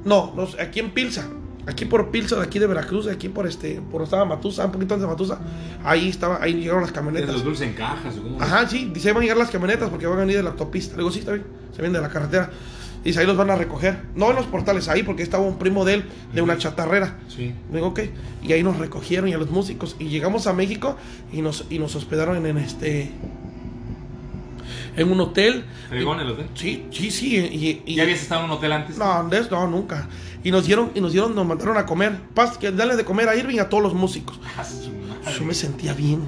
No, 0.04 0.34
los, 0.36 0.58
aquí 0.58 0.80
en 0.80 0.90
Pilsa. 0.90 1.28
Aquí 1.68 1.84
por 1.84 2.10
Pilsa, 2.12 2.36
de 2.36 2.42
aquí 2.42 2.58
de 2.60 2.66
Veracruz, 2.68 3.06
de 3.06 3.12
aquí 3.12 3.28
por 3.28 3.46
este, 3.46 3.80
por 3.90 4.00
estaba 4.02 4.24
Matusa, 4.24 4.64
un 4.66 4.72
poquito 4.72 4.94
antes 4.94 5.06
de 5.08 5.12
Matusa. 5.12 5.40
Ahí 5.82 6.08
estaba, 6.08 6.40
ahí 6.40 6.54
llegaron 6.54 6.82
las 6.82 6.92
¿Tienes 6.92 7.06
camionetas. 7.10 7.34
los 7.34 7.44
dulces 7.44 7.66
en 7.68 7.74
cajas 7.74 8.16
o 8.18 8.22
cómo? 8.22 8.40
Ajá, 8.40 8.68
sí, 8.68 8.90
dice, 8.94 9.08
van 9.12 9.18
a 9.18 9.24
llegar 9.24 9.36
las 9.38 9.50
camionetas 9.50 9.90
porque 9.90 10.06
van 10.06 10.18
a 10.18 10.20
venir 10.20 10.36
de 10.36 10.42
la 10.44 10.50
autopista. 10.50 10.92
Le 10.92 10.98
digo, 10.98 11.10
sí, 11.10 11.18
está 11.18 11.32
bien, 11.32 11.44
se 11.72 11.82
vienen 11.82 11.94
de 11.94 12.00
la 12.00 12.08
carretera. 12.08 12.50
Dice, 13.02 13.18
ahí 13.20 13.26
los 13.26 13.36
van 13.36 13.50
a 13.50 13.56
recoger. 13.56 13.98
No 14.14 14.30
en 14.30 14.36
los 14.36 14.46
portales, 14.46 14.88
ahí, 14.88 15.02
porque 15.02 15.22
estaba 15.24 15.44
un 15.44 15.58
primo 15.58 15.84
de 15.84 15.94
él, 15.94 16.04
de 16.32 16.42
una 16.42 16.56
chatarrera. 16.56 17.18
Sí. 17.28 17.52
Le 17.70 17.76
digo, 17.76 17.88
ok. 17.88 18.00
Y 18.44 18.52
ahí 18.52 18.62
nos 18.62 18.78
recogieron 18.78 19.28
y 19.28 19.32
a 19.32 19.38
los 19.38 19.50
músicos. 19.50 19.96
Y 19.98 20.04
llegamos 20.06 20.46
a 20.46 20.52
México 20.52 20.96
y 21.32 21.40
nos, 21.42 21.64
y 21.70 21.78
nos 21.80 21.94
hospedaron 21.96 22.36
en, 22.36 22.46
en 22.46 22.58
este. 22.58 23.10
En 24.96 25.10
un 25.10 25.20
hotel. 25.20 25.64
¿Fregón 25.88 26.20
el 26.20 26.30
hotel? 26.30 26.46
Sí, 26.54 26.86
sí, 26.90 27.10
sí. 27.10 27.36
Y, 27.36 27.82
y- 27.92 27.94
¿Ya 27.96 28.04
habías 28.04 28.22
estado 28.22 28.44
en 28.44 28.50
un 28.50 28.56
hotel 28.56 28.72
antes? 28.72 28.96
no, 28.98 29.12
Andrés, 29.12 29.50
no, 29.50 29.66
nunca. 29.68 30.08
Y 30.46 30.52
nos 30.52 30.64
dieron, 30.64 30.92
y 30.94 31.00
nos 31.00 31.10
dieron, 31.10 31.34
nos 31.34 31.44
mandaron 31.44 31.76
a 31.76 31.84
comer. 31.86 32.20
Paz, 32.32 32.56
que 32.56 32.70
dale 32.70 32.94
de 32.94 33.04
comer 33.04 33.28
a 33.28 33.34
Irving 33.34 33.56
y 33.56 33.58
a 33.58 33.68
todos 33.68 33.82
los 33.82 33.94
músicos. 33.94 34.38
Ah. 34.56 34.64
Yo 35.36 35.44
me 35.44 35.54
sentía 35.54 35.92
bien. 35.92 36.20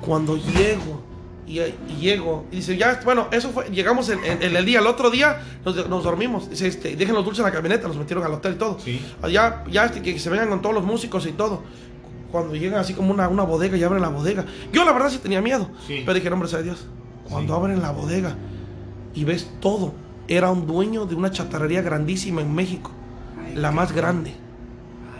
Cuando 0.00 0.36
llego, 0.38 1.02
y, 1.46 1.60
y 1.60 1.74
llego, 2.00 2.46
y 2.50 2.56
dice, 2.56 2.78
ya, 2.78 3.00
bueno, 3.04 3.28
eso 3.30 3.50
fue, 3.50 3.66
llegamos 3.70 4.08
en, 4.08 4.24
en- 4.24 4.42
en 4.42 4.56
el 4.56 4.64
día, 4.64 4.78
el 4.78 4.86
otro 4.86 5.10
día 5.10 5.42
nos, 5.66 5.86
nos 5.88 6.02
dormimos. 6.02 6.48
Dice, 6.48 6.66
este, 6.66 6.96
dejen 6.96 7.14
los 7.14 7.24
dulces 7.26 7.40
en 7.40 7.44
la 7.46 7.52
camioneta, 7.52 7.88
nos 7.88 7.98
metieron 7.98 8.24
al 8.24 8.32
hotel 8.32 8.54
y 8.54 8.56
todo. 8.56 8.78
Sí. 8.80 9.00
Ya, 9.30 9.64
ya, 9.70 9.84
este, 9.84 10.00
que 10.00 10.18
se 10.18 10.30
vengan 10.30 10.48
con 10.48 10.62
todos 10.62 10.74
los 10.74 10.84
músicos 10.84 11.26
y 11.26 11.32
todo. 11.32 11.62
Cuando 12.30 12.56
llegan 12.56 12.80
así 12.80 12.94
como 12.94 13.12
una, 13.12 13.28
una 13.28 13.42
bodega 13.42 13.76
y 13.76 13.82
abren 13.82 14.00
la 14.00 14.08
bodega. 14.08 14.46
Yo 14.72 14.86
la 14.86 14.92
verdad 14.94 15.10
sí 15.10 15.18
tenía 15.18 15.42
miedo. 15.42 15.68
Sí. 15.86 16.02
Pero 16.06 16.14
dije, 16.14 16.30
hombre, 16.30 16.48
sea 16.48 16.62
Dios. 16.62 16.86
Cuando 17.28 17.52
Sí. 17.54 17.60
abren 17.60 17.82
la 17.82 17.90
bodega 17.90 18.34
y 19.14 19.24
ves 19.24 19.50
todo, 19.60 19.92
era 20.26 20.50
un 20.50 20.66
dueño 20.66 21.04
de 21.04 21.14
una 21.16 21.30
chatarrería 21.30 21.82
grandísima 21.82 22.40
en 22.40 22.54
México. 22.54 22.90
La 23.54 23.70
más 23.70 23.92
grande. 23.92 24.32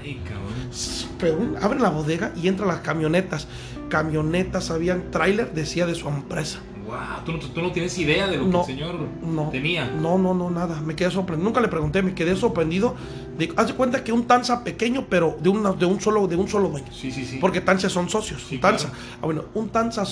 Ay, 0.01 0.21
cabrón. 0.25 0.71
Pero 1.19 1.39
abren 1.61 1.83
la 1.83 1.91
bodega 1.91 2.33
y 2.37 2.49
entran 2.49 2.69
las 2.69 2.81
camionetas. 2.81 3.47
Camionetas, 3.89 4.71
habían 4.71 5.11
tráiler, 5.11 5.53
decía 5.53 5.87
de 5.87 5.95
su 5.95 6.09
empresa. 6.09 6.61
Wow, 6.87 7.25
¿tú 7.25 7.33
no, 7.33 7.39
tú 7.39 7.63
no 7.63 7.71
tienes 7.73 7.97
idea 7.99 8.27
de 8.27 8.39
lo 8.39 8.45
No, 8.47 8.65
que 8.67 8.73
el 8.73 8.79
señor 8.79 8.95
No. 9.23 9.49
tenía. 9.51 9.87
No, 9.89 10.19
no, 10.19 10.35
no, 10.35 10.51
nada. 10.51 10.81
Me 10.81 10.97
quedé 10.97 11.11
sorprendido. 11.11 11.49
Nunca 11.49 11.61
le 11.61 11.69
pregunté, 11.69 12.03
me 12.03 12.15
quedé 12.15 12.35
sorprendido. 12.37 12.97
De, 13.39 13.53
haz 13.57 13.69
de 13.69 13.75
cuenta 13.75 14.03
que 14.03 14.13
un 14.13 14.27
Tanza 14.27 14.65
pequeño, 14.65 15.07
pero 15.09 15.37
de, 15.41 15.49
una, 15.49 15.73
de, 15.73 15.87
un, 15.87 16.01
solo, 16.01 16.27
de 16.27 16.37
un 16.37 16.49
solo 16.49 16.69
dueño. 16.69 16.93
Sí, 16.93 17.13
sí, 17.13 17.25
sí. 17.25 17.39
Porque 17.41 17.61
Tanza 17.61 17.89
son 17.89 18.09
socios. 18.09 18.45
Sí, 18.49 18.59
Tanza. 18.59 18.89
claro. 18.89 19.05
Ah, 19.21 19.27
bueno, 19.27 19.45
un 19.55 19.69
Tanza 19.69 20.05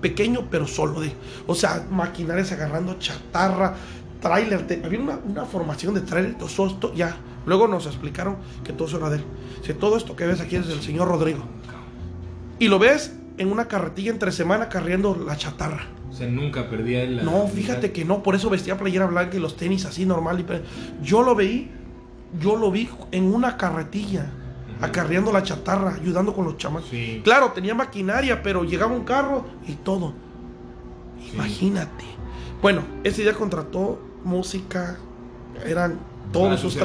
pequeño, 0.00 0.48
pero 0.50 0.66
solo 0.66 1.00
de. 1.00 1.12
O 1.46 1.54
sea, 1.54 1.86
maquinarias 1.90 2.50
agarrando 2.52 2.94
chatarra, 2.98 3.74
tráiler. 4.20 4.66
Había 4.84 5.00
una, 5.00 5.18
una 5.26 5.44
formación 5.44 5.94
de 5.94 6.00
tráiler. 6.00 6.36
todo 6.36 6.66
esto, 6.66 6.94
ya. 6.94 7.16
Luego 7.46 7.68
nos 7.68 7.86
explicaron 7.86 8.36
que 8.64 8.72
todo 8.72 8.88
eso 8.88 8.96
era 8.98 9.10
de 9.10 9.18
él. 9.18 9.24
Si 9.62 9.72
todo 9.74 9.96
esto 9.96 10.16
que 10.16 10.26
ves 10.26 10.40
aquí 10.40 10.56
es 10.56 10.66
del 10.66 10.80
señor 10.82 11.08
Rodrigo. 11.08 11.44
Y 12.58 12.68
lo 12.68 12.78
ves 12.78 13.14
en 13.38 13.52
una 13.52 13.68
carretilla 13.68 14.10
entre 14.10 14.32
semana 14.32 14.68
carriendo 14.68 15.14
la 15.14 15.36
chatarra. 15.36 15.86
O 16.10 16.12
sea, 16.12 16.28
nunca 16.28 16.70
perdía 16.70 17.04
la. 17.04 17.22
No, 17.22 17.46
fíjate 17.46 17.92
que 17.92 18.04
no, 18.04 18.22
por 18.22 18.34
eso 18.34 18.48
vestía 18.48 18.78
playera 18.78 19.06
blanca 19.06 19.36
y 19.36 19.40
los 19.40 19.56
tenis 19.56 19.84
así 19.84 20.06
normal. 20.06 20.40
y 20.40 21.04
Yo 21.04 21.22
lo 21.22 21.34
vi, 21.34 21.70
yo 22.40 22.56
lo 22.56 22.70
vi 22.70 22.88
en 23.12 23.34
una 23.34 23.56
carretilla, 23.56 24.32
acarreando 24.80 25.30
la 25.32 25.42
chatarra, 25.42 25.94
ayudando 25.94 26.32
con 26.34 26.46
los 26.46 26.56
chamacos. 26.56 26.88
Sí. 26.88 27.20
Claro, 27.22 27.52
tenía 27.52 27.74
maquinaria, 27.74 28.42
pero 28.42 28.64
llegaba 28.64 28.92
un 28.94 29.04
carro 29.04 29.44
y 29.68 29.74
todo. 29.74 30.14
Sí. 31.22 31.32
Imagínate. 31.34 32.04
Bueno, 32.66 32.82
ese 33.04 33.22
día 33.22 33.32
contrató 33.32 34.00
música, 34.24 34.98
eran 35.64 36.00
Para 36.32 36.32
todos 36.32 36.60
sus 36.60 36.76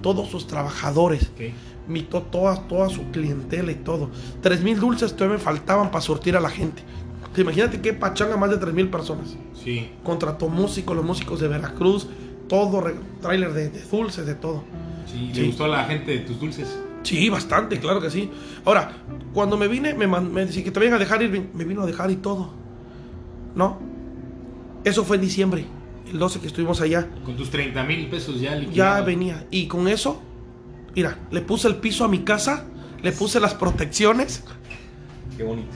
todos 0.00 0.28
sus 0.28 0.46
trabajadores. 0.46 1.32
Ok. 1.34 1.52
Mitó 1.88 2.22
toda, 2.22 2.68
toda 2.68 2.88
su 2.90 3.10
clientela 3.10 3.72
y 3.72 3.74
todo. 3.74 4.08
Tres 4.40 4.62
mil 4.62 4.78
dulces 4.78 5.16
todavía 5.16 5.38
me 5.38 5.42
faltaban 5.42 5.90
para 5.90 6.00
surtir 6.00 6.36
a 6.36 6.40
la 6.40 6.48
gente. 6.48 6.80
Te 7.34 7.40
imagínate 7.40 7.80
qué 7.80 7.92
pachanga 7.92 8.36
más 8.36 8.50
de 8.50 8.58
tres 8.58 8.72
mil 8.72 8.88
personas. 8.88 9.36
Sí. 9.52 9.90
Contrató 10.04 10.48
músicos, 10.48 10.94
los 10.94 11.04
músicos 11.04 11.40
de 11.40 11.48
Veracruz, 11.48 12.06
todo, 12.48 12.84
tráiler 13.20 13.52
de, 13.52 13.70
de 13.70 13.82
dulces, 13.82 14.26
de 14.26 14.36
todo. 14.36 14.62
Sí. 15.10 15.32
Sí. 15.34 15.40
¿Le 15.40 15.46
gustó 15.48 15.64
a 15.64 15.68
la 15.70 15.84
gente 15.86 16.12
de 16.12 16.18
tus 16.20 16.38
dulces? 16.38 16.78
Sí, 17.02 17.28
bastante, 17.30 17.80
claro 17.80 18.00
que 18.00 18.12
sí. 18.12 18.30
Ahora, 18.64 18.92
cuando 19.34 19.56
me 19.56 19.66
vine, 19.66 19.92
me, 19.92 20.06
me 20.06 20.46
decía 20.46 20.62
que 20.62 20.70
te 20.70 20.78
vengan 20.78 20.98
a 20.98 21.00
dejar 21.00 21.20
ir, 21.20 21.50
me 21.52 21.64
vino 21.64 21.82
a 21.82 21.86
dejar 21.86 22.12
y 22.12 22.16
todo. 22.16 22.50
¿No? 23.56 23.95
Eso 24.86 25.04
fue 25.04 25.16
en 25.16 25.22
diciembre, 25.22 25.64
el 26.10 26.18
12 26.18 26.38
que 26.40 26.46
estuvimos 26.46 26.80
allá. 26.80 27.08
Con 27.24 27.36
tus 27.36 27.50
30 27.50 27.82
mil 27.82 28.06
pesos 28.06 28.40
ya 28.40 28.50
Ya 28.52 28.56
liquidados. 28.56 29.04
venía. 29.06 29.44
Y 29.50 29.66
con 29.66 29.88
eso, 29.88 30.22
mira, 30.94 31.18
le 31.32 31.40
puse 31.40 31.66
el 31.66 31.74
piso 31.76 32.04
a 32.04 32.08
mi 32.08 32.20
casa, 32.20 32.66
le 33.02 33.10
puse 33.10 33.40
las 33.40 33.54
protecciones 33.54 34.44
Qué 35.36 35.42
bonito. 35.42 35.68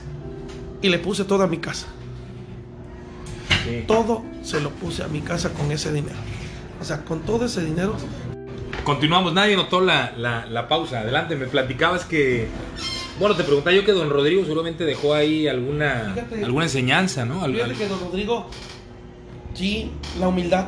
y 0.81 0.87
le 0.87 0.97
puse 0.99 1.25
todo 1.25 1.43
a 1.43 1.47
mi 1.47 1.57
casa. 1.57 1.87
Sí. 3.65 3.83
Todo 3.85 4.23
se 4.43 4.61
lo 4.61 4.69
puse 4.71 5.03
a 5.03 5.07
mi 5.07 5.19
casa 5.19 5.51
con 5.53 5.71
ese 5.71 5.91
dinero. 5.91 6.15
O 6.79 6.83
sea, 6.85 7.03
con 7.03 7.19
todo 7.21 7.45
ese 7.45 7.63
dinero. 7.65 7.95
Continuamos, 8.85 9.33
nadie 9.33 9.55
notó 9.55 9.81
la, 9.81 10.13
la, 10.17 10.45
la 10.47 10.67
pausa. 10.67 11.01
Adelante, 11.01 11.35
me 11.35 11.45
platicabas 11.47 12.05
que. 12.05 12.47
Bueno, 13.19 13.35
te 13.35 13.43
preguntaba 13.43 13.75
yo 13.75 13.83
que 13.85 13.91
don 13.91 14.09
Rodrigo 14.09 14.41
seguramente 14.43 14.83
dejó 14.85 15.13
ahí 15.13 15.47
alguna, 15.47 16.11
Fíjate. 16.15 16.43
alguna 16.45 16.65
enseñanza, 16.65 17.25
¿no? 17.25 17.43
Al- 17.43 17.53
Fíjate 17.53 17.73
que 17.75 17.87
don 17.87 17.99
Rodrigo, 17.99 18.49
sí, 19.53 19.91
la 20.19 20.27
humildad. 20.27 20.67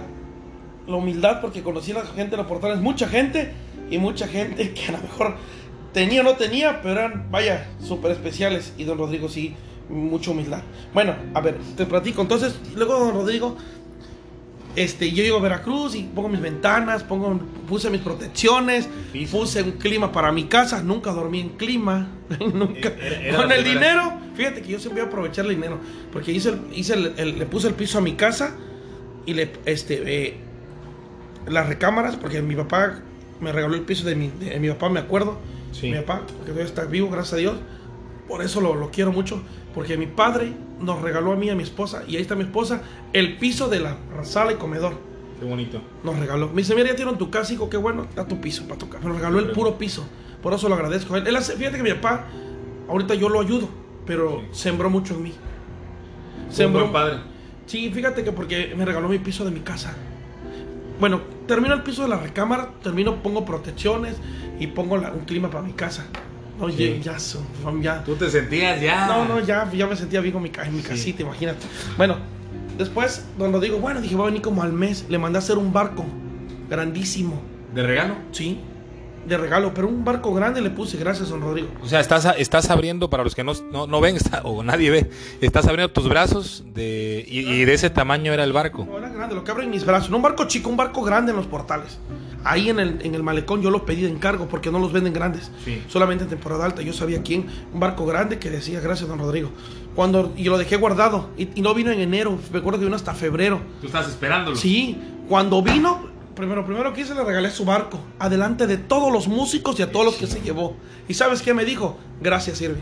La 0.88 0.96
humildad 0.98 1.40
porque 1.42 1.62
conocí 1.64 1.92
a 1.92 1.96
la 1.96 2.02
gente 2.06 2.32
de 2.32 2.38
los 2.38 2.48
portales, 2.48 2.80
mucha 2.80 3.08
gente 3.08 3.52
y 3.90 3.98
mucha 3.98 4.28
gente 4.28 4.74
que 4.74 4.86
a 4.88 4.92
lo 4.94 4.98
mejor 5.00 5.36
tenía 5.94 6.22
o 6.22 6.24
no 6.24 6.34
tenía, 6.34 6.82
pero 6.82 7.00
eran, 7.00 7.28
vaya, 7.32 7.68
súper 7.82 8.12
especiales. 8.12 8.74
Y 8.78 8.84
don 8.84 8.98
Rodrigo 8.98 9.30
sí, 9.30 9.56
mucha 9.90 10.32
humildad. 10.32 10.62
Bueno, 10.94 11.16
a 11.34 11.40
ver, 11.42 11.58
te 11.78 11.86
platico. 11.86 12.22
Entonces, 12.22 12.60
luego 12.76 13.00
don 13.00 13.14
Rodrigo, 13.14 13.56
este, 14.76 15.12
yo 15.12 15.24
llego 15.24 15.38
a 15.38 15.42
Veracruz 15.42 15.94
y 15.96 16.02
pongo 16.04 16.30
mis 16.30 16.42
ventanas, 16.42 17.04
pongo, 17.04 17.40
puse 17.70 17.90
mis 17.92 18.02
protecciones, 18.02 18.90
puse 19.32 19.62
un 19.62 19.74
clima 19.74 20.12
para 20.12 20.32
mi 20.32 20.46
casa. 20.46 20.82
Nunca 20.82 21.12
dormí 21.12 21.42
en 21.42 21.50
clima. 21.50 22.08
nunca. 22.54 22.90
Era- 22.90 23.22
era 23.22 23.38
Con 23.38 23.52
el 23.52 23.62
primera. 23.64 23.92
dinero, 23.92 24.14
fíjate 24.36 24.62
que 24.64 24.70
yo 24.72 24.80
siempre 24.80 25.02
voy 25.04 25.08
a 25.08 25.12
aprovechar 25.12 25.46
el 25.46 25.52
dinero. 25.52 25.80
Porque 26.12 26.32
hice, 26.34 26.56
hice 26.76 26.96
el- 26.96 27.14
el- 27.18 27.40
le 27.40 27.46
puse 27.46 27.68
el 27.68 27.76
piso 27.76 28.00
a 28.00 28.02
mi 28.02 28.14
casa 28.14 28.56
y 29.26 29.34
le, 29.34 29.52
este, 29.66 30.02
eh, 30.06 30.38
las 31.48 31.68
recámaras, 31.68 32.16
porque 32.16 32.42
mi 32.42 32.56
papá 32.56 33.00
me 33.40 33.52
regaló 33.52 33.76
el 33.76 33.82
piso 33.82 34.06
de 34.06 34.16
mi, 34.16 34.30
de 34.30 34.60
mi 34.60 34.70
papá, 34.70 34.90
me 34.90 35.00
acuerdo. 35.00 35.38
Sí. 35.72 35.90
Mi 35.92 35.98
papá, 36.00 36.22
que 36.28 36.52
todavía 36.52 36.66
está 36.66 36.86
vivo, 36.86 37.10
gracias 37.10 37.34
a 37.34 37.38
Dios. 37.38 37.56
Por 38.28 38.44
eso 38.44 38.62
lo, 38.62 38.76
lo 38.76 38.90
quiero 38.90 39.12
mucho, 39.12 39.42
porque 39.74 39.98
mi 39.98 40.08
padre 40.08 40.54
nos 40.80 41.02
regaló 41.02 41.34
a 41.34 41.36
mí 41.36 41.50
a 41.50 41.56
mi 41.56 41.64
esposa, 41.64 42.04
y 42.08 42.16
ahí 42.16 42.22
está 42.22 42.36
mi 42.36 42.44
esposa, 42.44 42.82
el 43.12 43.38
piso 43.38 43.68
de 43.68 43.80
la 43.80 43.98
sala 44.24 44.54
y 44.54 44.56
comedor. 44.56 44.94
Qué 45.40 45.46
bonito. 45.46 45.82
Nos 46.04 46.18
regaló. 46.20 46.48
Me 46.50 46.62
dice, 46.62 46.76
mira, 46.76 46.90
ya 46.90 46.96
tienen 46.96 47.18
tu 47.18 47.30
casa, 47.30 47.54
hijo, 47.54 47.70
qué 47.70 47.78
bueno, 47.78 48.08
da 48.16 48.26
tu 48.28 48.40
piso 48.40 48.64
para 48.64 48.78
tu 48.78 48.88
casa. 48.88 49.06
Nos 49.06 49.18
regaló 49.18 49.40
el 49.40 49.52
puro 49.52 49.78
piso. 49.78 50.06
Por 50.42 50.54
eso 50.54 50.70
lo 50.70 50.76
agradezco. 50.76 51.18
Él, 51.18 51.28
él 51.28 51.36
hace, 51.36 51.56
fíjate 51.56 51.78
que 51.78 51.84
mi 51.84 51.92
papá, 51.94 52.28
ahorita 52.88 53.16
yo 53.16 53.30
lo 53.30 53.42
ayudo, 53.42 53.68
pero 54.06 54.44
sembró 54.52 54.90
mucho 54.90 55.16
en 55.16 55.24
mí. 55.24 55.34
Fue 56.50 56.66
un 56.66 56.74
buen 56.74 56.92
padre. 56.92 57.33
Sí, 57.66 57.90
fíjate 57.94 58.24
que 58.24 58.32
porque 58.32 58.74
me 58.78 58.86
regaló 58.86 59.08
mi 59.10 59.20
piso 59.20 59.46
de 59.46 59.52
mi 59.52 59.62
casa. 59.62 59.94
Bueno, 61.00 61.22
termino 61.48 61.74
el 61.74 61.82
piso 61.84 62.04
de 62.04 62.10
la 62.10 62.18
recámara, 62.18 62.70
termino, 62.84 63.22
pongo 63.24 63.46
protecciones 63.46 64.16
y 64.60 64.68
pongo 64.68 64.98
la- 64.98 65.12
un 65.12 65.26
clima 65.26 65.50
para 65.50 65.64
mi 65.64 65.74
casa. 65.74 66.06
Oye, 66.60 66.96
Sí. 66.98 67.02
ya, 67.04 67.18
son- 67.20 67.82
ya. 67.82 68.04
Tú 68.04 68.16
te 68.16 68.30
sentías 68.30 68.80
ya. 68.80 69.08
No, 69.08 69.26
no, 69.26 69.40
ya, 69.40 69.70
ya 69.72 69.88
me 69.88 69.96
sentía 69.96 70.22
bien 70.22 70.34
con 70.34 70.44
mi, 70.44 70.52
en 70.64 70.76
mi 70.76 70.82
Sí. 70.82 70.88
casita, 70.88 71.24
imagínate. 71.24 71.66
Bueno, 71.98 72.18
después, 72.78 73.26
cuando 73.38 73.60
digo, 73.60 73.80
bueno, 73.80 74.02
dije, 74.02 74.16
va 74.16 74.24
a 74.24 74.28
venir 74.28 74.42
como 74.42 74.62
al 74.62 74.72
mes, 74.72 75.06
le 75.10 75.18
mandé 75.18 75.38
a 75.38 75.40
hacer 75.40 75.58
un 75.58 75.74
barco 75.74 76.06
grandísimo, 76.70 77.42
¿De 77.74 77.82
regalo? 77.84 78.16
¿sí? 78.32 78.60
De 79.28 79.38
regalo, 79.38 79.74
pero 79.74 79.88
un 79.88 80.04
barco 80.04 80.34
grande 80.34 80.60
le 80.62 80.70
puse, 80.70 80.98
gracias, 80.98 81.30
don 81.30 81.40
Rodrigo. 81.42 81.70
O 81.82 81.88
sea, 81.88 82.00
estás, 82.02 82.28
estás 82.38 82.70
abriendo, 82.70 83.10
para 83.10 83.24
los 83.24 83.34
que 83.36 83.44
no, 83.44 83.54
no, 83.72 83.88
no 83.88 84.02
ven 84.02 84.18
está- 84.18 84.42
o 84.44 84.64
nadie 84.64 84.90
ve, 84.92 85.10
estás 85.40 85.66
abriendo 85.68 85.92
tus 85.94 86.10
brazos 86.10 86.64
de, 86.74 87.26
y, 87.28 87.40
y 87.40 87.64
de 87.66 87.74
ese 87.74 87.90
tamaño 87.90 88.34
era 88.34 88.44
el 88.44 88.52
barco. 88.52 88.86
No, 88.90 88.98
era 88.98 89.08
grande, 89.10 89.36
lo 89.36 89.44
que 89.44 89.52
abren 89.52 89.70
mis 89.70 89.86
brazos. 89.86 90.10
No 90.10 90.18
un 90.18 90.24
barco 90.24 90.46
chico, 90.46 90.70
un 90.70 90.76
barco 90.78 91.02
grande 91.04 91.32
en 91.32 91.38
los 91.38 91.48
portales. 91.48 91.98
Ahí 92.46 92.70
en 92.70 92.80
el, 92.82 93.00
en 93.06 93.16
el 93.16 93.24
malecón 93.24 93.62
yo 93.62 93.70
lo 93.72 93.86
pedí 93.86 94.02
de 94.02 94.10
encargo 94.10 94.48
porque 94.50 94.70
no 94.70 94.78
los 94.78 94.92
venden 94.92 95.14
grandes. 95.14 95.50
Sí. 95.64 95.82
Solamente 95.88 96.26
en 96.26 96.30
temporada 96.30 96.66
alta. 96.66 96.82
Yo 96.82 96.92
sabía 96.92 97.22
quién. 97.24 97.46
Un 97.74 97.80
barco 97.80 98.06
grande 98.06 98.38
que 98.38 98.50
decía 98.50 98.82
gracias, 98.82 99.08
don 99.08 99.20
Rodrigo. 99.20 99.50
Cuando, 99.96 100.34
y 100.36 100.44
lo 100.44 100.58
dejé 100.58 100.76
guardado. 100.76 101.30
Y, 101.38 101.48
y 101.56 101.62
no 101.62 101.74
vino 101.74 101.92
en 101.92 102.02
enero. 102.02 102.38
Me 102.52 102.60
acuerdo 102.60 102.80
que 102.80 102.86
vino 102.86 102.98
hasta 102.98 103.14
febrero. 103.14 103.62
Tú 103.80 103.88
estás 103.88 104.10
esperándolo. 104.10 104.58
Sí. 104.58 104.98
Cuando 105.30 105.62
vino, 105.62 106.10
primero, 106.36 106.66
primero 106.66 106.94
que 106.94 107.02
hice, 107.02 107.14
le 107.16 107.24
regalé 107.24 107.52
su 107.52 107.66
barco. 107.66 108.00
Adelante 108.20 108.68
de 108.68 108.78
todos 108.78 109.12
los 109.12 109.28
músicos 109.28 109.80
y 109.80 109.84
a 109.84 109.92
todos 109.92 110.06
los 110.06 110.16
que 110.16 110.28
se 110.28 110.42
llevó. 110.42 110.76
¿Y 111.08 111.14
sabes 111.14 111.42
qué 111.42 111.54
me 111.54 111.66
dijo? 111.66 111.98
Gracias, 112.22 112.62
Irving. 112.62 112.82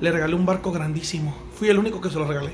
Le 0.00 0.12
regalé 0.12 0.34
un 0.34 0.44
barco 0.46 0.72
grandísimo. 0.72 1.34
Fui 1.54 1.68
el 1.68 1.78
único 1.78 2.00
que 2.00 2.10
se 2.10 2.18
lo 2.18 2.26
regalé. 2.26 2.52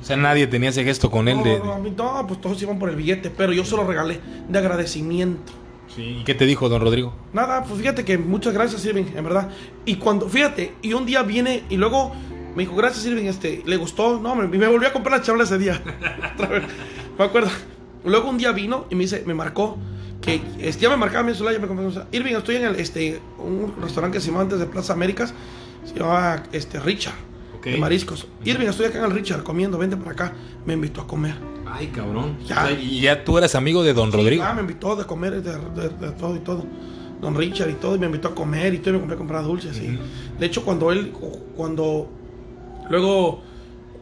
O 0.00 0.04
sea, 0.04 0.16
nadie 0.16 0.46
tenía 0.46 0.70
ese 0.70 0.82
gesto 0.82 1.10
con 1.10 1.28
él 1.28 1.36
No, 1.36 1.44
de... 1.44 1.90
no, 1.90 2.26
pues 2.26 2.40
todos 2.40 2.60
iban 2.62 2.78
por 2.78 2.88
el 2.88 2.96
billete, 2.96 3.28
pero 3.30 3.52
yo 3.52 3.64
se 3.64 3.76
lo 3.76 3.86
regalé 3.86 4.20
de 4.48 4.58
agradecimiento. 4.58 5.52
Sí. 5.94 6.18
¿Y 6.20 6.24
qué 6.24 6.34
te 6.34 6.46
dijo, 6.46 6.68
don 6.68 6.80
Rodrigo? 6.80 7.14
Nada, 7.32 7.64
pues 7.64 7.78
fíjate 7.80 8.04
que 8.04 8.16
muchas 8.16 8.54
gracias, 8.54 8.84
Irving, 8.86 9.06
en 9.14 9.24
verdad. 9.24 9.50
Y 9.84 9.96
cuando, 9.96 10.28
fíjate, 10.28 10.74
y 10.80 10.94
un 10.94 11.04
día 11.04 11.22
viene 11.22 11.64
y 11.68 11.76
luego 11.76 12.12
me 12.54 12.62
dijo, 12.62 12.76
gracias, 12.76 13.04
Irving, 13.06 13.24
este, 13.24 13.62
le 13.66 13.76
gustó, 13.76 14.18
no, 14.20 14.34
me, 14.34 14.46
me 14.46 14.68
volvió 14.68 14.88
a 14.88 14.92
comprar 14.92 15.18
la 15.18 15.24
charola 15.24 15.44
ese 15.44 15.58
día. 15.58 15.82
Otra 16.34 16.48
vez, 16.48 16.62
me 17.18 17.24
acuerdo. 17.24 17.50
Luego 18.04 18.30
un 18.30 18.38
día 18.38 18.52
vino 18.52 18.86
y 18.90 18.94
me 18.94 19.02
dice, 19.04 19.22
me 19.26 19.34
marcó, 19.34 19.76
que 20.20 20.40
este, 20.58 20.82
ya 20.82 20.90
me 20.90 20.96
marcaba 20.96 21.22
mi 21.24 21.32
celular, 21.34 21.54
ya 21.54 21.66
me. 21.66 21.92
Irving, 22.12 22.34
estoy 22.34 22.56
en 22.56 22.64
el, 22.64 22.76
este, 22.76 23.20
un 23.38 23.74
restaurante 23.80 24.18
que 24.18 24.22
se 24.22 24.28
llama 24.30 24.42
antes 24.42 24.58
de 24.58 24.66
Plaza 24.66 24.92
Américas, 24.94 25.32
se 25.84 25.94
llamaba, 25.98 26.42
este, 26.52 26.78
Richard, 26.80 27.14
Ok. 27.58 27.66
de 27.66 27.76
mariscos. 27.78 28.26
Irving, 28.44 28.66
estoy 28.66 28.86
acá 28.86 28.98
en 28.98 29.04
el 29.04 29.10
Richard 29.12 29.42
comiendo, 29.42 29.78
vente 29.78 29.96
para 29.96 30.12
acá. 30.12 30.32
Me 30.66 30.74
invitó 30.74 31.02
a 31.02 31.06
comer. 31.06 31.34
Ay, 31.66 31.86
cabrón. 31.88 32.36
Ya. 32.46 32.64
O 32.64 32.66
sea, 32.68 32.72
y 32.72 33.00
ya 33.00 33.24
tú 33.24 33.38
eras 33.38 33.54
amigo 33.54 33.82
de 33.82 33.92
don 33.94 34.10
Rodrigo. 34.12 34.42
Ah, 34.44 34.52
me 34.54 34.60
invitó 34.62 34.96
de 34.96 35.04
comer, 35.04 35.40
de, 35.42 35.52
de- 35.52 35.88
de 35.88 36.10
todo 36.12 36.36
y 36.36 36.40
todo. 36.40 36.64
Don 37.20 37.34
Richard 37.36 37.68
y 37.70 37.74
todo, 37.74 37.96
y 37.96 37.98
me 37.98 38.06
invitó 38.06 38.28
a 38.28 38.34
comer 38.34 38.72
y 38.74 38.78
todo, 38.78 38.90
y 38.90 38.92
me 38.94 38.98
compré 39.00 39.14
a 39.14 39.18
comprar 39.18 39.44
dulces. 39.44 39.76
y-. 39.78 39.98
De 40.38 40.46
hecho, 40.46 40.64
cuando 40.64 40.90
él, 40.90 41.12
cuando 41.56 42.08
luego 42.88 43.42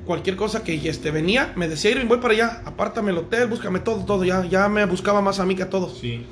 cualquier 0.09 0.35
cosa 0.35 0.65
que 0.65 0.89
este, 0.89 1.13
venía, 1.13 1.53
me 1.55 1.69
decía, 1.69 1.93
Irving, 1.93 2.09
voy 2.09 2.19
para 2.19 2.35
allá, 2.35 2.63
apártame 2.65 3.13
el 3.13 3.19
hotel, 3.19 3.47
búscame 3.47 3.79
todo, 3.79 4.05
todo. 4.05 4.25
Ya, 4.25 4.45
ya 4.45 4.69
me 4.69 4.85
buscaba 4.87 5.21
más 5.21 5.39
a 5.39 5.45
mí 5.47 5.55
que 5.55 5.63
a 5.63 5.71
todos. 5.71 5.99
Sí. 6.01 6.25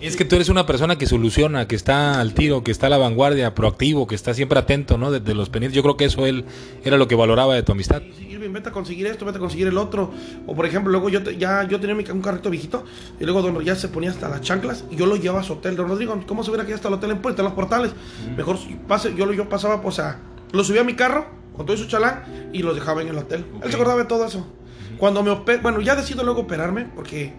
Es 0.00 0.16
que 0.16 0.24
tú 0.24 0.36
eres 0.36 0.48
una 0.48 0.64
persona 0.66 0.96
que 0.96 1.06
soluciona, 1.06 1.68
que 1.68 1.76
está 1.76 2.20
al 2.20 2.32
tiro, 2.32 2.64
que 2.64 2.70
está 2.70 2.86
a 2.86 2.90
la 2.90 2.96
vanguardia, 2.96 3.54
proactivo, 3.54 4.06
que 4.06 4.14
está 4.14 4.32
siempre 4.34 4.58
atento, 4.58 4.96
¿no? 4.98 5.10
De, 5.10 5.20
de 5.20 5.34
los 5.34 5.50
pendientes. 5.50 5.76
Yo 5.76 5.82
creo 5.82 5.96
que 5.96 6.06
eso 6.06 6.26
él 6.26 6.44
era 6.84 6.96
lo 6.96 7.06
que 7.06 7.14
valoraba 7.14 7.54
de 7.54 7.62
tu 7.62 7.72
amistad. 7.72 8.00
Sí, 8.02 8.12
sí, 8.18 8.26
Irving, 8.32 8.50
vete 8.52 8.70
a 8.70 8.72
conseguir 8.72 9.06
esto, 9.06 9.24
vete 9.24 9.36
a 9.38 9.40
conseguir 9.40 9.66
el 9.68 9.76
otro. 9.78 10.10
O 10.46 10.54
por 10.56 10.64
ejemplo, 10.66 10.90
luego 10.90 11.10
yo 11.10 11.22
te- 11.22 11.36
ya 11.36 11.68
yo 11.68 11.78
tenía 11.80 11.94
mi, 11.94 12.04
un 12.10 12.22
carrito 12.22 12.50
viejito 12.50 12.84
y 13.20 13.24
luego 13.24 13.42
don 13.42 13.62
ya 13.62 13.76
se 13.76 13.88
ponía 13.88 14.10
hasta 14.10 14.28
las 14.28 14.40
chanclas 14.40 14.84
y 14.90 14.96
yo 14.96 15.06
lo 15.06 15.16
llevaba 15.16 15.40
a 15.42 15.44
su 15.44 15.52
hotel. 15.52 15.76
Don 15.76 15.86
Rodrigo, 15.88 16.18
¿cómo 16.26 16.42
se 16.42 16.50
hubiera 16.50 16.66
que 16.66 16.72
hasta 16.74 16.88
el 16.88 16.94
hotel 16.94 17.10
en 17.12 17.18
Puerta, 17.18 17.42
en 17.42 17.46
los 17.46 17.54
portales? 17.54 17.92
Mejor 18.36 18.56
pase, 18.88 19.14
yo, 19.16 19.26
lo- 19.26 19.32
yo 19.34 19.48
pasaba, 19.48 19.82
pues, 19.82 19.94
o 19.94 20.02
sea, 20.02 20.18
lo 20.52 20.64
subía 20.64 20.80
a 20.80 20.84
mi 20.84 20.94
carro 20.94 21.26
con 21.56 21.66
todo 21.66 21.76
su 21.76 21.86
chalán 21.86 22.50
y 22.52 22.62
lo 22.62 22.74
dejaba 22.74 23.02
en 23.02 23.08
el 23.08 23.18
hotel. 23.18 23.44
Ok. 23.56 23.64
Él 23.64 23.70
se 23.70 23.76
acordaba 23.76 24.00
de 24.00 24.06
todo 24.06 24.24
eso. 24.26 24.46
Cuando 24.98 25.22
me 25.22 25.30
operé, 25.30 25.60
bueno, 25.60 25.80
ya 25.80 25.96
decido 25.96 26.22
luego 26.24 26.42
operarme 26.42 26.86
porque 26.94 27.32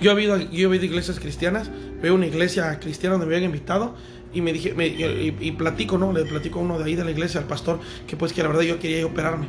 yo 0.00 0.16
he 0.16 0.22
ido, 0.22 0.36
yo 0.36 0.72
he 0.72 0.76
ido 0.76 0.82
a 0.82 0.84
iglesias 0.84 1.18
cristianas, 1.20 1.70
veo 2.02 2.14
una 2.14 2.26
iglesia 2.26 2.78
cristiana 2.80 3.14
donde 3.14 3.26
me 3.26 3.34
habían 3.36 3.50
invitado 3.50 3.94
y 4.32 4.40
me 4.42 4.52
dije, 4.52 4.74
me- 4.74 4.88
y, 4.88 5.36
y 5.40 5.52
platico, 5.52 5.96
¿no? 5.98 6.12
Le 6.12 6.24
platico 6.24 6.58
a 6.58 6.62
uno 6.62 6.78
de 6.78 6.84
ahí 6.84 6.94
de 6.96 7.04
la 7.04 7.10
iglesia, 7.10 7.40
al 7.40 7.46
pastor, 7.46 7.80
que 8.06 8.16
pues 8.16 8.32
que 8.32 8.42
la 8.42 8.48
verdad 8.48 8.62
yo 8.62 8.78
quería 8.78 9.06
operarme, 9.06 9.46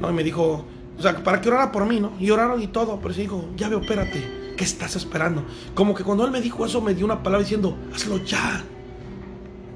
¿no? 0.00 0.08
Y 0.10 0.14
me 0.14 0.22
dijo, 0.24 0.64
o 0.98 1.02
sea, 1.02 1.22
para 1.22 1.40
que 1.40 1.48
orara 1.48 1.72
por 1.72 1.84
mí, 1.86 2.00
¿no? 2.00 2.12
Y 2.18 2.30
oraron 2.30 2.62
y 2.62 2.68
todo, 2.68 3.00
pero 3.02 3.12
sí 3.12 3.22
dijo, 3.22 3.50
ya 3.56 3.68
ve, 3.68 3.74
opérate, 3.74 4.54
¿qué 4.56 4.64
estás 4.64 4.96
esperando? 4.96 5.44
Como 5.74 5.94
que 5.94 6.04
cuando 6.04 6.24
él 6.24 6.30
me 6.30 6.40
dijo 6.40 6.64
eso, 6.64 6.80
me 6.80 6.94
dio 6.94 7.04
una 7.04 7.22
palabra 7.22 7.42
diciendo, 7.42 7.76
hazlo 7.94 8.18
ya, 8.24 8.62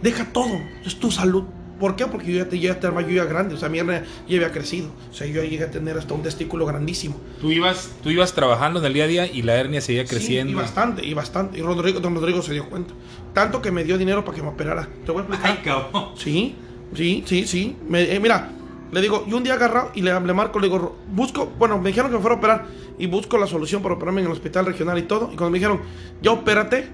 deja 0.03 0.33
todo, 0.33 0.59
es 0.87 0.99
tu 0.99 1.11
salud. 1.11 1.45
¿Por 1.79 1.95
qué? 1.97 2.07
Porque 2.07 2.33
yo 2.33 2.39
ya, 2.45 2.49
te, 2.49 2.59
ya, 2.59 2.81
te- 2.81 2.89
yo 2.89 3.09
ya 3.09 3.25
grande, 3.25 3.55
o 3.55 3.59
sea, 3.59 3.69
mi 3.69 3.79
hernia 3.79 4.05
ya 4.29 4.37
había 4.37 4.51
crecido, 4.53 4.89
o 5.11 5.15
sea, 5.15 5.27
yo 5.27 5.43
ya 5.43 5.49
llegué 5.49 5.65
a 5.65 5.71
tener 5.71 5.97
hasta 5.97 6.13
un 6.15 6.23
testículo 6.23 6.67
grandísimo. 6.67 7.17
Tú 7.41 7.51
ibas, 7.53 7.91
tú 8.03 8.11
ibas 8.11 8.33
trabajando 8.35 8.81
en 8.81 8.87
el 8.87 8.93
día 8.95 9.05
a 9.05 9.07
día 9.07 9.27
y 9.27 9.43
la 9.43 9.55
hernia 9.57 9.81
seguía 9.81 10.05
creciendo. 10.05 10.51
Sí, 10.51 10.53
y 10.53 10.61
bastante, 10.61 11.07
y 11.07 11.15
bastante. 11.15 11.59
Y 11.59 11.63
Rodrigo, 11.63 12.01
don 12.01 12.15
Rodrigo 12.15 12.43
se 12.43 12.53
dio 12.53 12.69
cuenta. 12.69 12.95
Tanto 13.33 13.63
que 13.63 13.71
me 13.71 13.85
dio 13.85 13.97
dinero 13.99 14.25
para 14.25 14.37
que 14.37 14.43
me 14.43 14.49
operara. 14.49 14.89
Te 15.07 15.13
voy 15.13 15.23
a 15.23 15.27
explicar. 15.27 15.51
Ay, 15.51 15.63
cabrón. 15.65 16.05
Sí, 16.17 16.57
sí, 16.95 17.23
sí, 17.27 17.47
sí. 17.47 17.77
Me- 17.89 18.13
eh, 18.15 18.19
mira, 18.21 18.51
le 18.91 19.01
digo, 19.01 19.25
yo 19.29 19.37
un 19.37 19.45
día 19.45 19.55
agarrado 19.55 19.93
y 19.95 20.03
le, 20.03 20.19
le 20.19 20.33
marco, 20.35 20.59
le 20.59 20.67
digo, 20.69 20.97
busco, 21.13 21.47
bueno, 21.59 21.79
me 21.79 21.91
dijeron 21.91 22.11
que 22.11 22.17
me 22.17 22.23
fuera 22.23 22.35
a 22.37 22.39
operar 22.39 22.67
y 22.99 23.07
busco 23.07 23.39
la 23.39 23.47
solución 23.47 23.83
para 23.83 23.95
operarme 23.95 24.21
en 24.23 24.27
el 24.27 24.33
hospital 24.33 24.67
regional 24.67 24.99
y 24.99 25.03
todo. 25.03 25.27
Y 25.33 25.37
cuando 25.37 25.51
me 25.51 25.59
dijeron, 25.59 25.81
ya 26.23 26.33
opérate, 26.33 26.89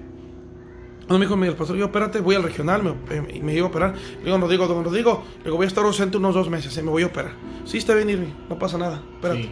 cuando 1.06 1.18
me 1.18 1.26
dijo 1.26 1.52
el 1.52 1.56
pastor, 1.56 1.76
yo 1.76 1.86
opérate, 1.86 2.20
voy 2.20 2.34
al 2.34 2.42
regional 2.42 2.82
me, 2.82 2.90
eh, 3.14 3.22
y 3.34 3.40
me 3.40 3.54
iba 3.54 3.66
a 3.66 3.68
operar. 3.68 3.94
Le 4.18 4.24
digo, 4.24 4.38
Rodrigo, 4.38 4.66
don 4.66 4.84
Rodrigo, 4.84 5.22
le 5.38 5.44
digo, 5.44 5.56
voy 5.56 5.64
a 5.64 5.68
estar 5.68 5.84
ausente 5.84 6.16
unos 6.16 6.34
dos 6.34 6.48
meses, 6.48 6.76
eh, 6.78 6.82
me 6.82 6.90
voy 6.90 7.02
a 7.02 7.06
operar. 7.06 7.32
Sí, 7.64 7.78
está 7.78 7.94
bien, 7.94 8.08
Irving, 8.08 8.32
no 8.48 8.58
pasa 8.58 8.78
nada, 8.78 9.02
espérate. 9.14 9.42
Sí. 9.42 9.50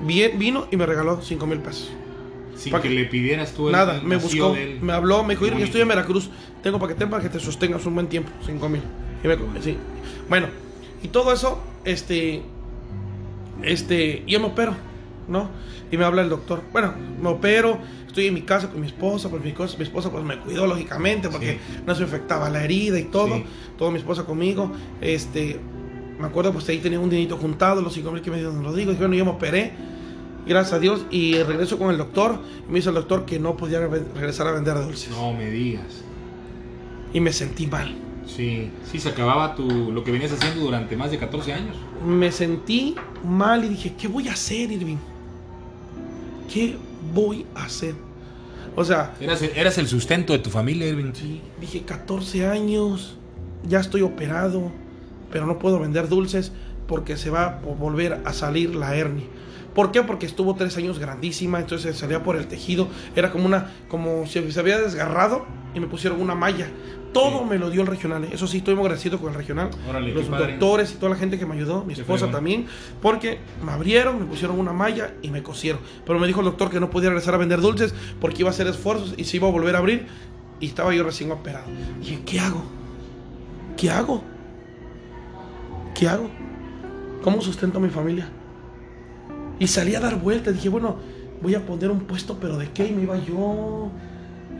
Bien, 0.00 0.38
vino 0.38 0.66
y 0.70 0.76
me 0.76 0.86
regaló 0.86 1.20
5 1.20 1.46
mil 1.46 1.58
pesos. 1.58 1.90
Sin 2.54 2.70
Pa' 2.72 2.80
que 2.80 2.88
que- 2.88 2.94
le 2.94 3.04
pidieras 3.06 3.52
tú 3.52 3.68
el 3.68 3.72
Nada, 3.72 4.00
me 4.04 4.16
buscó, 4.16 4.54
me 4.80 4.92
habló, 4.92 5.24
me 5.24 5.34
dijo, 5.34 5.46
Irving, 5.46 5.62
estoy 5.62 5.80
en 5.80 5.88
Veracruz, 5.88 6.30
tengo 6.62 6.78
para 6.78 6.92
que 6.92 6.98
te, 6.98 7.06
para 7.06 7.22
que 7.22 7.28
te 7.28 7.40
sostengas 7.40 7.84
un 7.86 7.94
buen 7.94 8.06
tiempo, 8.08 8.30
5 8.44 8.68
mil. 8.68 8.82
Y 9.24 9.28
me 9.28 9.36
sí. 9.62 9.76
Bueno, 10.28 10.48
y 11.02 11.08
todo 11.08 11.32
eso, 11.32 11.60
este, 11.84 12.42
este, 13.62 14.22
y 14.26 14.32
yo 14.32 14.40
me 14.40 14.46
opero, 14.46 14.74
¿no? 15.28 15.48
Y 15.90 15.96
me 15.96 16.04
habla 16.04 16.22
el 16.22 16.28
doctor, 16.28 16.62
bueno, 16.72 16.94
me 17.20 17.28
opero, 17.28 17.78
estoy 18.12 18.26
en 18.26 18.34
mi 18.34 18.42
casa 18.42 18.68
con 18.68 18.80
mi 18.80 18.86
esposa, 18.86 19.28
pues 19.30 19.42
mi, 19.42 19.52
mi 19.52 19.82
esposa 19.84 20.10
pues 20.10 20.22
me 20.22 20.38
cuidó 20.38 20.66
lógicamente 20.66 21.28
porque 21.30 21.58
no 21.86 21.94
se 21.94 22.02
infectaba 22.02 22.48
la 22.50 22.62
herida 22.62 22.98
y 22.98 23.04
todo, 23.04 23.36
Sí. 23.36 23.44
todo 23.78 23.90
mi 23.90 23.98
esposa 23.98 24.24
conmigo, 24.24 24.70
este, 25.00 25.58
me 26.20 26.26
acuerdo 26.26 26.52
pues 26.52 26.68
ahí 26.68 26.78
tenía 26.78 27.00
un 27.00 27.08
dinito 27.10 27.36
juntado, 27.38 27.80
los 27.80 27.94
5 27.94 28.12
mil 28.12 28.20
que 28.22 28.30
me 28.30 28.36
dio 28.38 28.52
don 28.52 28.62
Rodrigo, 28.62 28.92
y 28.92 28.96
bueno, 28.96 29.14
yo 29.14 29.24
me 29.24 29.30
operé, 29.30 29.72
gracias 30.46 30.74
a 30.74 30.78
Dios, 30.78 31.06
y 31.10 31.42
regreso 31.42 31.78
con 31.78 31.90
el 31.90 31.96
doctor, 31.96 32.38
y 32.68 32.70
me 32.70 32.76
dice 32.76 32.90
el 32.90 32.94
doctor 32.96 33.24
que 33.24 33.38
no 33.38 33.56
podía 33.56 33.80
re- 33.80 34.04
regresar 34.14 34.46
a 34.46 34.52
vender 34.52 34.74
dulces, 34.74 35.10
No 35.10 35.32
me 35.32 35.50
digas. 35.50 36.02
y 37.14 37.20
me 37.20 37.32
sentí 37.32 37.66
mal. 37.66 37.94
Sí, 38.26 38.70
sí, 38.90 38.98
se 39.00 39.08
acababa 39.08 39.54
tu, 39.54 39.90
lo 39.90 40.04
que 40.04 40.12
venías 40.12 40.32
haciendo 40.32 40.60
durante 40.60 40.96
más 40.96 41.10
de 41.10 41.18
14 41.18 41.52
años. 41.54 41.76
me 42.06 42.30
sentí 42.30 42.94
mal 43.24 43.64
y 43.64 43.68
dije, 43.70 43.94
¿qué 43.98 44.06
voy 44.06 44.28
a 44.28 44.32
hacer, 44.32 44.70
Irving? 44.70 44.96
¿Qué 46.52 46.76
voy 47.14 47.46
a 47.54 47.64
hacer? 47.64 47.94
O 48.74 48.84
sea, 48.84 49.14
Eras, 49.20 49.42
eras 49.42 49.78
el 49.78 49.86
sustento 49.86 50.32
de 50.32 50.38
tu 50.38 50.50
familia, 50.50 50.88
Irving. 50.88 51.12
sí, 51.12 51.40
dije 51.60 51.82
14 51.82 52.46
años, 52.46 53.16
ya 53.68 53.80
estoy 53.80 54.02
operado, 54.02 54.72
pero 55.30 55.46
no 55.46 55.58
puedo 55.58 55.78
vender 55.78 56.08
dulces 56.08 56.52
porque 56.86 57.16
se 57.16 57.30
va 57.30 57.44
a 57.44 57.58
volver 57.60 58.20
a 58.24 58.32
salir 58.32 58.74
la 58.74 58.96
hernia. 58.96 59.26
¿Por 59.74 59.90
qué? 59.90 60.02
Porque 60.02 60.26
estuvo 60.26 60.54
tres 60.54 60.76
años 60.76 60.98
grandísima, 60.98 61.58
entonces 61.58 61.96
salía 61.96 62.22
por 62.22 62.36
el 62.36 62.46
tejido, 62.46 62.88
era 63.16 63.30
como 63.30 63.46
una, 63.46 63.72
como 63.88 64.26
si 64.26 64.52
se 64.52 64.60
había 64.60 64.78
desgarrado 64.78 65.46
y 65.74 65.80
me 65.80 65.86
pusieron 65.86 66.20
una 66.20 66.34
malla. 66.34 66.68
Todo 67.12 67.40
Sí. 67.40 67.44
me 67.50 67.58
lo 67.58 67.68
dio 67.70 67.82
el 67.82 67.86
regional, 67.86 68.24
¿eh? 68.24 68.30
eso 68.32 68.46
sí, 68.46 68.58
estoy 68.58 68.74
muy 68.74 68.84
agradecido 68.84 69.18
con 69.18 69.28
el 69.30 69.34
regional. 69.34 69.68
Órale, 69.88 70.14
los 70.14 70.24
padre. 70.26 70.52
doctores 70.52 70.92
y 70.92 70.94
toda 70.94 71.10
la 71.10 71.16
gente 71.16 71.38
que 71.38 71.44
me 71.44 71.54
ayudó, 71.54 71.84
mi 71.84 71.92
esposa 71.92 72.30
también, 72.30 72.66
porque 73.02 73.38
me 73.64 73.70
abrieron, 73.72 74.18
me 74.18 74.24
pusieron 74.24 74.58
una 74.58 74.72
malla 74.72 75.12
y 75.20 75.30
me 75.30 75.42
cosieron. 75.42 75.80
Pero 76.06 76.18
me 76.18 76.26
dijo 76.26 76.40
el 76.40 76.46
doctor 76.46 76.70
que 76.70 76.80
no 76.80 76.88
podía 76.88 77.10
regresar 77.10 77.34
a 77.34 77.36
vender 77.36 77.60
dulces 77.60 77.94
porque 78.20 78.40
iba 78.40 78.48
a 78.48 78.52
hacer 78.52 78.66
esfuerzos 78.66 79.14
y 79.18 79.24
se 79.24 79.36
iba 79.36 79.46
a 79.48 79.50
volver 79.50 79.74
a 79.76 79.78
abrir 79.80 80.06
y 80.60 80.66
estaba 80.66 80.94
yo 80.94 81.04
recién 81.04 81.30
operado. 81.32 81.66
Y 82.00 82.04
dije, 82.04 82.22
¿qué 82.24 82.40
hago? 82.40 82.62
¿Qué 83.76 83.90
hago? 83.90 84.22
¿Qué 85.94 86.08
hago? 86.08 86.30
¿Cómo 87.22 87.40
sustento 87.42 87.78
a 87.78 87.80
mi 87.82 87.90
familia? 87.90 88.28
Y 89.58 89.66
salí 89.66 89.94
a 89.94 90.00
dar 90.00 90.18
vueltas. 90.18 90.54
Dije, 90.54 90.68
bueno, 90.68 90.96
voy 91.42 91.54
a 91.54 91.64
poner 91.64 91.90
un 91.90 92.00
puesto, 92.00 92.38
pero 92.40 92.56
¿de 92.56 92.70
qué? 92.70 92.86
Y 92.86 92.92
me 92.92 93.02
iba 93.02 93.18
yo. 93.18 93.90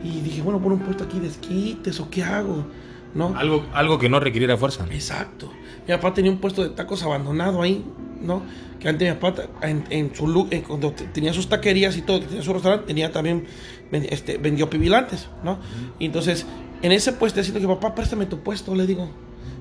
Y 0.03 0.19
dije, 0.21 0.41
bueno, 0.41 0.59
pon 0.61 0.73
un 0.73 0.79
puesto 0.79 1.03
aquí 1.05 1.19
de 1.19 1.27
esquites 1.27 1.99
o 1.99 2.09
qué 2.09 2.23
hago, 2.23 2.65
¿no? 3.15 3.33
Algo, 3.37 3.65
algo 3.73 3.97
que 3.99 4.09
no 4.09 4.19
requiriera 4.19 4.57
fuerza. 4.57 4.85
Exacto. 4.91 5.51
Mi 5.87 5.93
papá 5.93 6.13
tenía 6.13 6.31
un 6.31 6.39
puesto 6.39 6.61
de 6.63 6.69
tacos 6.69 7.03
abandonado 7.03 7.61
ahí, 7.61 7.83
¿no? 8.21 8.41
Que 8.79 8.89
antes 8.89 9.07
mi 9.13 9.19
papá, 9.19 9.43
en, 9.61 9.83
en 9.89 10.13
su 10.13 10.27
lu- 10.27 10.47
en 10.51 10.61
cuando 10.61 10.91
te- 10.91 11.05
tenía 11.05 11.33
sus 11.33 11.47
taquerías 11.47 11.95
y 11.97 12.01
todo, 12.01 12.19
tenía 12.19 12.41
su 12.43 12.51
restaurante, 12.53 12.85
tenía 12.87 13.11
también, 13.11 13.45
este, 13.91 14.37
vendió 14.37 14.69
pibilantes, 14.69 15.29
¿no? 15.43 15.59
Y 15.99 16.05
entonces, 16.05 16.45
en 16.81 16.91
ese 16.91 17.13
puesto, 17.13 17.39
decirle 17.39 17.61
que 17.61 17.67
papá, 17.67 17.95
préstame 17.95 18.25
tu 18.25 18.39
puesto, 18.39 18.75
le 18.75 18.85
digo. 18.85 19.09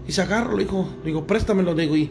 Y 0.09 0.13
se 0.13 0.23
agarro, 0.23 0.57
le 0.57 0.65
digo, 0.65 0.89
le 1.01 1.07
digo, 1.07 1.25
préstamelo, 1.27 1.75
le 1.75 1.83
digo, 1.83 1.97
y 1.97 2.11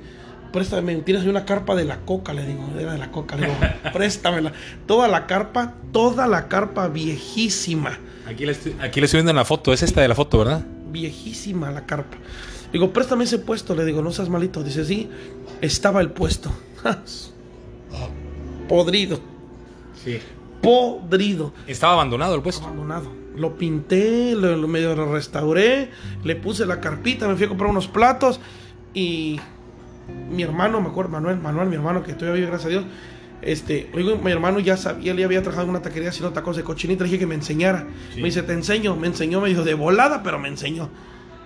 préstame, 0.52 0.96
tienes 0.98 1.26
una 1.26 1.46
carpa 1.46 1.76
de 1.76 1.86
la 1.86 1.98
coca, 2.02 2.34
le 2.34 2.46
digo, 2.46 2.64
era 2.80 2.94
de 2.94 2.98
la 3.00 3.12
coca, 3.12 3.36
le 3.36 3.48
digo, 3.48 3.58
préstamela. 3.94 4.52
Toda 4.86 5.08
la 5.08 5.26
carpa, 5.28 5.76
toda 5.92 6.28
la 6.28 6.48
carpa 6.48 6.88
viejísima 6.88 7.98
Aquí 8.28 8.46
le, 8.46 8.52
estoy, 8.54 8.76
aquí 8.82 9.00
le 9.00 9.06
estoy 9.06 9.18
viendo 9.20 9.32
en 9.32 9.36
la 9.38 9.46
foto. 9.46 9.74
Es 9.74 9.82
esta 9.84 10.02
de 10.02 10.08
la 10.08 10.16
foto, 10.16 10.38
¿verdad? 10.40 10.64
viejísima 10.92 11.72
la 11.72 11.86
carpa. 11.86 12.18
Digo, 12.74 12.92
préstame 12.94 13.24
ese 13.24 13.40
puesto. 13.40 13.74
Le 13.76 13.84
digo, 13.86 14.02
no 14.02 14.12
seas 14.12 14.30
malito. 14.30 14.64
Dice, 14.64 14.86
sí, 14.86 15.10
estaba 15.62 16.02
el 16.02 16.12
puesto. 16.12 16.52
Podrido, 18.68 19.20
Sí. 20.04 20.20
podrido, 20.62 21.54
Estaba 21.68 21.94
abandonado 21.94 22.36
el 22.36 22.42
puesto. 22.42 22.64
abandonado. 22.66 23.12
Lo 23.36 23.58
pinté, 23.58 24.34
lo, 24.36 24.56
lo 24.56 24.68
medio 24.68 24.96
lo 24.96 25.12
restauré, 25.14 25.90
le 26.24 26.36
puse 26.36 26.66
la 26.66 26.80
carpita, 26.80 27.28
me 27.28 27.36
fui 27.36 27.46
a 27.46 27.50
comprar 27.50 27.70
unos 27.70 27.88
platos 27.88 28.40
y 28.94 29.40
mi 30.32 30.44
hermano, 30.44 30.82
me 30.82 30.90
acuerdo, 30.90 31.12
Manuel, 31.12 31.38
Manuel, 31.38 31.70
mi 31.70 31.76
hermano 31.76 32.04
que 32.04 32.14
todavía 32.14 32.36
vive, 32.36 32.48
gracias 32.48 32.68
a 32.68 32.70
Dios. 32.70 32.86
Este, 33.42 33.90
digo, 33.96 34.18
mi 34.18 34.32
hermano 34.32 34.60
ya 34.60 34.78
sabía, 34.78 35.12
él 35.12 35.18
ya 35.18 35.26
había 35.26 35.42
trabajado 35.42 35.66
en 35.66 35.72
una 35.72 35.82
taquería 35.82 36.10
haciendo 36.10 36.32
tacos 36.32 36.58
de 36.58 36.64
cochinita, 36.64 37.04
le 37.04 37.10
dije 37.10 37.20
que 37.20 37.28
me 37.28 37.36
enseñara. 37.36 37.88
Sí. 38.14 38.22
Me 38.22 38.28
dice, 38.28 38.44
te 38.44 38.54
enseño, 38.54 38.96
me 38.96 39.08
enseñó, 39.08 39.42
me 39.42 39.50
dijo, 39.50 39.64
de 39.64 39.74
volada, 39.74 40.22
pero 40.24 40.40
me 40.40 40.48
enseñó. 40.48 40.90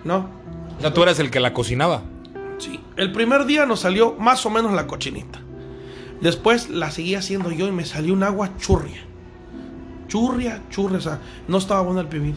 ¿No? 0.04 0.30
O 0.76 0.80
sea, 0.80 0.92
tú 0.92 1.02
eras 1.02 1.18
el 1.18 1.30
que 1.30 1.40
la 1.40 1.52
cocinaba. 1.52 2.02
Sí, 2.58 2.80
el 2.96 3.12
primer 3.12 3.46
día 3.46 3.66
nos 3.66 3.80
salió 3.80 4.14
más 4.14 4.44
o 4.46 4.50
menos 4.50 4.72
la 4.72 4.86
cochinita. 4.86 5.40
Después 6.20 6.70
la 6.70 6.90
seguí 6.90 7.14
haciendo 7.14 7.50
yo 7.50 7.66
y 7.66 7.72
me 7.72 7.84
salió 7.84 8.14
un 8.14 8.22
agua 8.22 8.56
churria. 8.56 9.02
Churria, 10.08 10.62
churria, 10.70 10.98
o 10.98 11.00
sea, 11.00 11.20
no 11.48 11.58
estaba 11.58 11.80
bueno 11.80 12.00
el 12.00 12.08
pibil. 12.08 12.36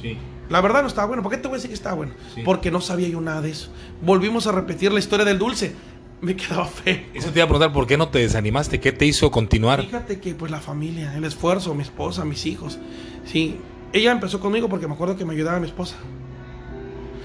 Sí. 0.00 0.16
La 0.50 0.60
verdad 0.60 0.82
no 0.82 0.88
estaba 0.88 1.06
bueno. 1.06 1.22
¿Por 1.22 1.30
qué 1.32 1.38
te 1.38 1.48
voy 1.48 1.54
a 1.54 1.56
decir 1.58 1.70
que 1.70 1.74
estaba 1.74 1.94
bueno? 1.96 2.12
Sí. 2.34 2.42
Porque 2.44 2.70
no 2.70 2.80
sabía 2.80 3.08
yo 3.08 3.20
nada 3.20 3.40
de 3.40 3.50
eso. 3.50 3.70
Volvimos 4.02 4.46
a 4.46 4.52
repetir 4.52 4.92
la 4.92 4.98
historia 4.98 5.24
del 5.24 5.38
dulce. 5.38 5.74
Me 6.20 6.36
quedaba 6.36 6.66
feo. 6.66 6.98
Eso 7.14 7.30
te 7.30 7.38
iba 7.38 7.44
a 7.44 7.48
preguntar, 7.48 7.72
¿por 7.72 7.86
qué 7.86 7.96
no 7.96 8.08
te 8.08 8.18
desanimaste? 8.18 8.78
¿Qué 8.80 8.92
te 8.92 9.06
hizo 9.06 9.30
continuar? 9.30 9.80
Fíjate 9.80 10.20
que 10.20 10.34
pues 10.34 10.50
la 10.50 10.60
familia, 10.60 11.16
el 11.16 11.24
esfuerzo, 11.24 11.74
mi 11.74 11.82
esposa, 11.82 12.24
mis 12.26 12.44
hijos. 12.44 12.78
Sí, 13.24 13.56
ella 13.92 14.12
empezó 14.12 14.38
conmigo 14.40 14.68
porque 14.68 14.86
me 14.86 14.92
acuerdo 14.94 15.16
que 15.16 15.24
me 15.24 15.32
ayudaba 15.32 15.58
mi 15.60 15.66
esposa. 15.66 15.96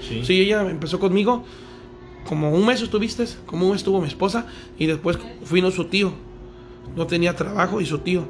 Sí, 0.00 0.40
ella 0.40 0.62
empezó 0.62 0.98
conmigo. 0.98 1.44
Como 2.26 2.50
un 2.50 2.64
mes 2.66 2.80
estuviste, 2.80 3.24
como 3.44 3.66
un 3.66 3.72
mes 3.72 3.80
estuvo 3.80 4.00
mi 4.00 4.08
esposa. 4.08 4.46
Y 4.78 4.86
después 4.86 5.18
vino 5.50 5.70
su 5.70 5.86
tío. 5.86 6.12
No 6.94 7.06
tenía 7.06 7.34
trabajo 7.36 7.80
y 7.80 7.86
su 7.86 7.98
tío. 7.98 8.24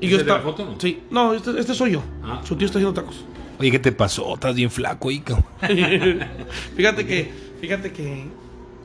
Y 0.00 0.06
¿Ese 0.06 0.12
yo 0.12 0.18
de 0.18 0.24
la 0.24 0.36
estaba. 0.36 0.52
foto, 0.52 0.64
no? 0.64 0.80
Sí, 0.80 1.02
no, 1.10 1.34
este, 1.34 1.58
este 1.58 1.74
soy 1.74 1.92
yo. 1.92 2.02
Ah. 2.22 2.40
Su 2.44 2.56
tío 2.56 2.66
está 2.66 2.78
haciendo 2.78 2.98
tacos. 2.98 3.24
Oye, 3.58 3.70
¿qué 3.70 3.78
te 3.78 3.92
pasó? 3.92 4.34
Estás 4.34 4.54
bien 4.54 4.70
flaco, 4.70 5.08
cabrón. 5.24 5.44
fíjate 6.76 7.06
que, 7.06 7.30
fíjate 7.60 7.92
que 7.92 8.24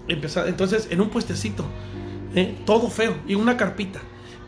empezó, 0.07 0.45
entonces 0.47 0.87
en 0.89 0.99
un 1.01 1.09
puestecito, 1.09 1.65
¿eh? 2.35 2.55
todo 2.65 2.89
feo, 2.89 3.15
y 3.27 3.35
una 3.35 3.55
carpita. 3.57 3.99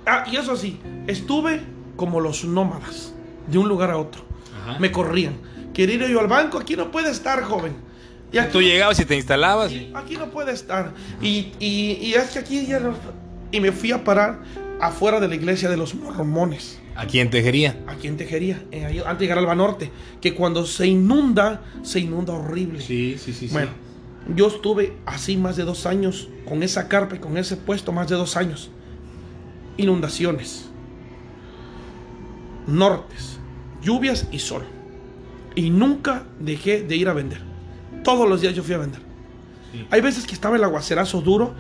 Ah, 0.05 0.25
y 0.31 0.35
eso 0.37 0.55
sí, 0.55 0.79
estuve 1.07 1.61
como 1.95 2.19
los 2.19 2.43
nómadas, 2.45 3.13
de 3.47 3.57
un 3.57 3.67
lugar 3.69 3.91
a 3.91 3.97
otro. 3.97 4.23
Ajá. 4.63 4.79
Me 4.79 4.91
corrían. 4.91 5.37
Quería 5.73 5.95
ir 5.95 6.07
yo 6.07 6.19
al 6.19 6.27
banco, 6.27 6.57
aquí 6.57 6.75
no 6.75 6.91
puede 6.91 7.11
estar, 7.11 7.43
joven. 7.43 7.73
Y 8.31 8.37
aquí, 8.37 8.51
Tú 8.51 8.61
llegabas 8.61 8.99
y 8.99 9.05
te 9.05 9.15
instalabas. 9.15 9.71
y 9.71 9.91
aquí 9.93 10.17
no 10.17 10.31
puede 10.31 10.51
estar. 10.53 10.91
Y, 11.21 11.51
y, 11.59 11.97
y 12.01 12.13
es 12.15 12.31
que 12.31 12.39
aquí 12.39 12.65
ya 12.65 12.79
no- 12.79 12.95
Y 13.51 13.59
me 13.59 13.71
fui 13.71 13.91
a 13.91 14.03
parar 14.03 14.39
afuera 14.81 15.19
de 15.19 15.27
la 15.27 15.35
iglesia 15.35 15.69
de 15.69 15.77
los 15.77 15.93
mormones 15.95 16.79
Aquí 16.95 17.19
en 17.19 17.29
Tejería. 17.29 17.83
aquí 17.87 18.07
en 18.07 18.15
Tejería, 18.15 18.63
eh, 18.71 18.85
ahí 18.85 18.99
antes 18.99 19.19
de 19.19 19.25
llegar 19.25 19.37
al 19.37 19.45
Banorte, 19.45 19.91
que 20.21 20.33
cuando 20.33 20.65
se 20.65 20.87
inunda, 20.87 21.61
se 21.83 21.99
inunda 21.99 22.33
horrible. 22.33 22.79
Sí, 22.79 23.17
sí, 23.17 23.33
sí. 23.33 23.49
Bueno, 23.51 23.71
yo 24.33 24.47
estuve 24.47 24.97
así 25.05 25.35
más 25.35 25.57
de 25.57 25.63
dos 25.63 25.85
años, 25.85 26.29
con 26.47 26.63
esa 26.63 26.87
carpa 26.87 27.15
y 27.15 27.19
con 27.19 27.37
ese 27.37 27.57
puesto 27.57 27.91
más 27.91 28.07
de 28.07 28.15
dos 28.15 28.37
años. 28.37 28.71
Inundaciones, 29.77 30.69
nortes, 32.65 33.39
lluvias 33.81 34.27
y 34.31 34.39
sol. 34.39 34.63
Y 35.53 35.69
nunca 35.69 36.25
dejé 36.39 36.83
de 36.83 36.95
ir 36.95 37.09
a 37.09 37.13
vender. 37.13 37.41
Todos 38.03 38.27
los 38.27 38.41
días 38.41 38.53
yo 38.53 38.63
fui 38.63 38.73
a 38.73 38.77
vender. 38.77 39.01
Sí. 39.71 39.85
Hay 39.91 39.99
veces 40.01 40.25
que 40.25 40.33
estaba 40.33 40.55
el 40.55 40.63
aguacerazo 40.63 41.21
duro 41.21 41.55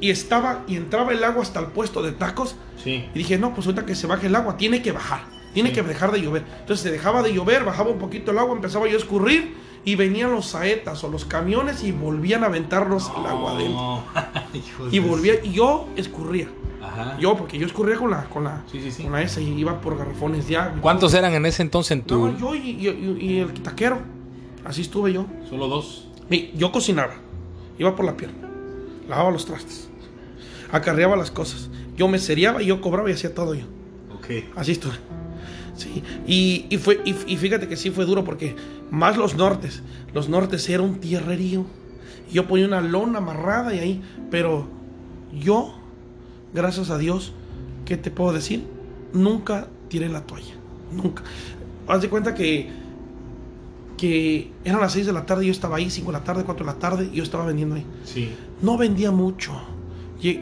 y 0.00 0.10
estaba 0.10 0.64
y 0.66 0.76
entraba 0.76 1.12
el 1.12 1.22
agua 1.24 1.42
hasta 1.42 1.60
el 1.60 1.66
puesto 1.66 2.02
de 2.02 2.12
tacos 2.12 2.56
Sí. 2.82 3.04
y 3.14 3.18
dije, 3.18 3.38
no, 3.38 3.54
pues 3.54 3.66
ahorita 3.66 3.86
que 3.86 3.94
se 3.94 4.06
baje 4.06 4.26
el 4.26 4.34
agua, 4.36 4.56
tiene 4.56 4.82
que 4.82 4.92
bajar, 4.92 5.20
tiene 5.54 5.70
Sí. 5.70 5.74
que 5.76 5.82
dejar 5.82 6.12
de 6.12 6.20
llover. 6.20 6.44
Entonces 6.60 6.80
se 6.80 6.90
dejaba 6.90 7.22
de 7.22 7.32
llover, 7.32 7.64
bajaba 7.64 7.90
un 7.90 7.98
poquito 7.98 8.30
el 8.32 8.38
agua, 8.38 8.54
empezaba 8.54 8.86
yo 8.86 8.94
a 8.94 8.98
escurrir 8.98 9.54
y 9.84 9.94
venían 9.94 10.32
los 10.32 10.46
saetas 10.46 11.02
o 11.04 11.08
los 11.08 11.24
camiones 11.24 11.82
y 11.84 11.92
volvían 11.92 12.42
a 12.44 12.46
aventarnos 12.46 13.10
el 13.18 13.26
agua 13.26 13.52
adentro. 13.52 14.02
Y 14.92 14.98
de- 15.00 15.08
volvía, 15.08 15.34
y 15.44 15.52
yo 15.52 15.88
escurría. 15.96 16.48
Ajá. 16.82 17.16
Yo, 17.18 17.36
porque 17.36 17.58
yo 17.58 17.66
escurría 17.66 17.96
con 17.96 18.10
la, 18.10 18.24
con 18.24 18.44
la, 18.44 18.62
Sí, 18.70 18.80
sí, 18.80 18.90
sí. 18.90 19.02
con 19.04 19.12
la 19.12 19.22
esa 19.22 19.40
y 19.40 19.48
iba 19.58 19.80
por 19.80 19.96
garrafones 19.98 20.46
agua. 20.54 20.80
¿Cuántos 20.80 21.12
eran 21.14 21.32
en 21.34 21.44
ese 21.46 21.62
entonces 21.62 21.92
en 21.92 22.02
tu...? 22.02 22.28
No, 22.28 22.38
yo 22.38 22.54
y, 22.54 22.70
y- 22.70 23.16
y 23.20 23.38
el 23.38 23.52
taquero. 23.54 23.98
Así 24.64 24.82
estuve 24.82 25.12
yo. 25.12 25.26
Solo 25.48 25.68
dos. 25.68 26.08
Y 26.30 26.50
yo 26.56 26.70
cocinaba, 26.72 27.14
iba 27.78 27.94
por 27.94 28.04
la 28.04 28.16
pierna, 28.16 28.45
lavaba 29.08 29.30
los 29.30 29.46
trastes, 29.46 29.88
acarreaba 30.72 31.16
las 31.16 31.30
cosas. 31.30 31.70
Yo 31.96 32.08
me 32.08 32.18
seriaba 32.18 32.62
y 32.62 32.66
yo 32.66 32.80
cobraba 32.80 33.08
y 33.10 33.14
hacía 33.14 33.34
todo 33.34 33.54
yo. 33.54 33.64
Ok. 34.14 34.26
Así 34.56 34.72
estuve. 34.72 34.94
Sí. 35.76 36.02
Y, 36.26 36.66
y 36.70 36.78
fue, 36.78 37.00
y, 37.04 37.14
y 37.26 37.36
fíjate 37.36 37.68
que 37.68 37.76
sí 37.76 37.90
fue 37.90 38.04
duro 38.04 38.24
porque 38.24 38.56
más 38.90 39.16
los 39.16 39.36
nortes. 39.36 39.82
Los 40.14 40.28
nortes 40.28 40.68
era 40.68 40.82
un 40.82 41.00
tierrerío. 41.00 41.66
Yo 42.32 42.46
ponía 42.46 42.66
una 42.66 42.80
lona 42.80 43.18
amarrada 43.18 43.74
y 43.74 43.78
ahí. 43.78 44.02
Pero 44.30 44.68
yo, 45.32 45.74
gracias 46.54 46.90
a 46.90 46.98
Dios, 46.98 47.32
¿qué 47.84 47.96
te 47.96 48.10
puedo 48.10 48.32
decir? 48.32 48.64
Nunca 49.12 49.68
tiré 49.88 50.08
la 50.08 50.22
toalla. 50.22 50.54
Nunca. 50.92 51.22
Haz 51.88 52.02
de 52.02 52.08
cuenta 52.08 52.34
que, 52.34 52.70
que 53.96 54.50
eran 54.64 54.80
las 54.80 54.92
6 54.92 55.06
de 55.06 55.12
la 55.12 55.26
tarde 55.26 55.44
y 55.44 55.46
yo 55.48 55.52
estaba 55.52 55.76
ahí, 55.76 55.90
5 55.90 56.10
de 56.10 56.18
la 56.18 56.24
tarde, 56.24 56.44
4 56.44 56.66
de 56.66 56.72
la 56.72 56.78
tarde, 56.78 57.08
y 57.12 57.16
yo 57.16 57.22
estaba 57.22 57.46
vendiendo 57.46 57.76
ahí. 57.76 57.86
Sí. 58.04 58.30
No 58.62 58.76
vendía 58.76 59.10
mucho. 59.10 59.52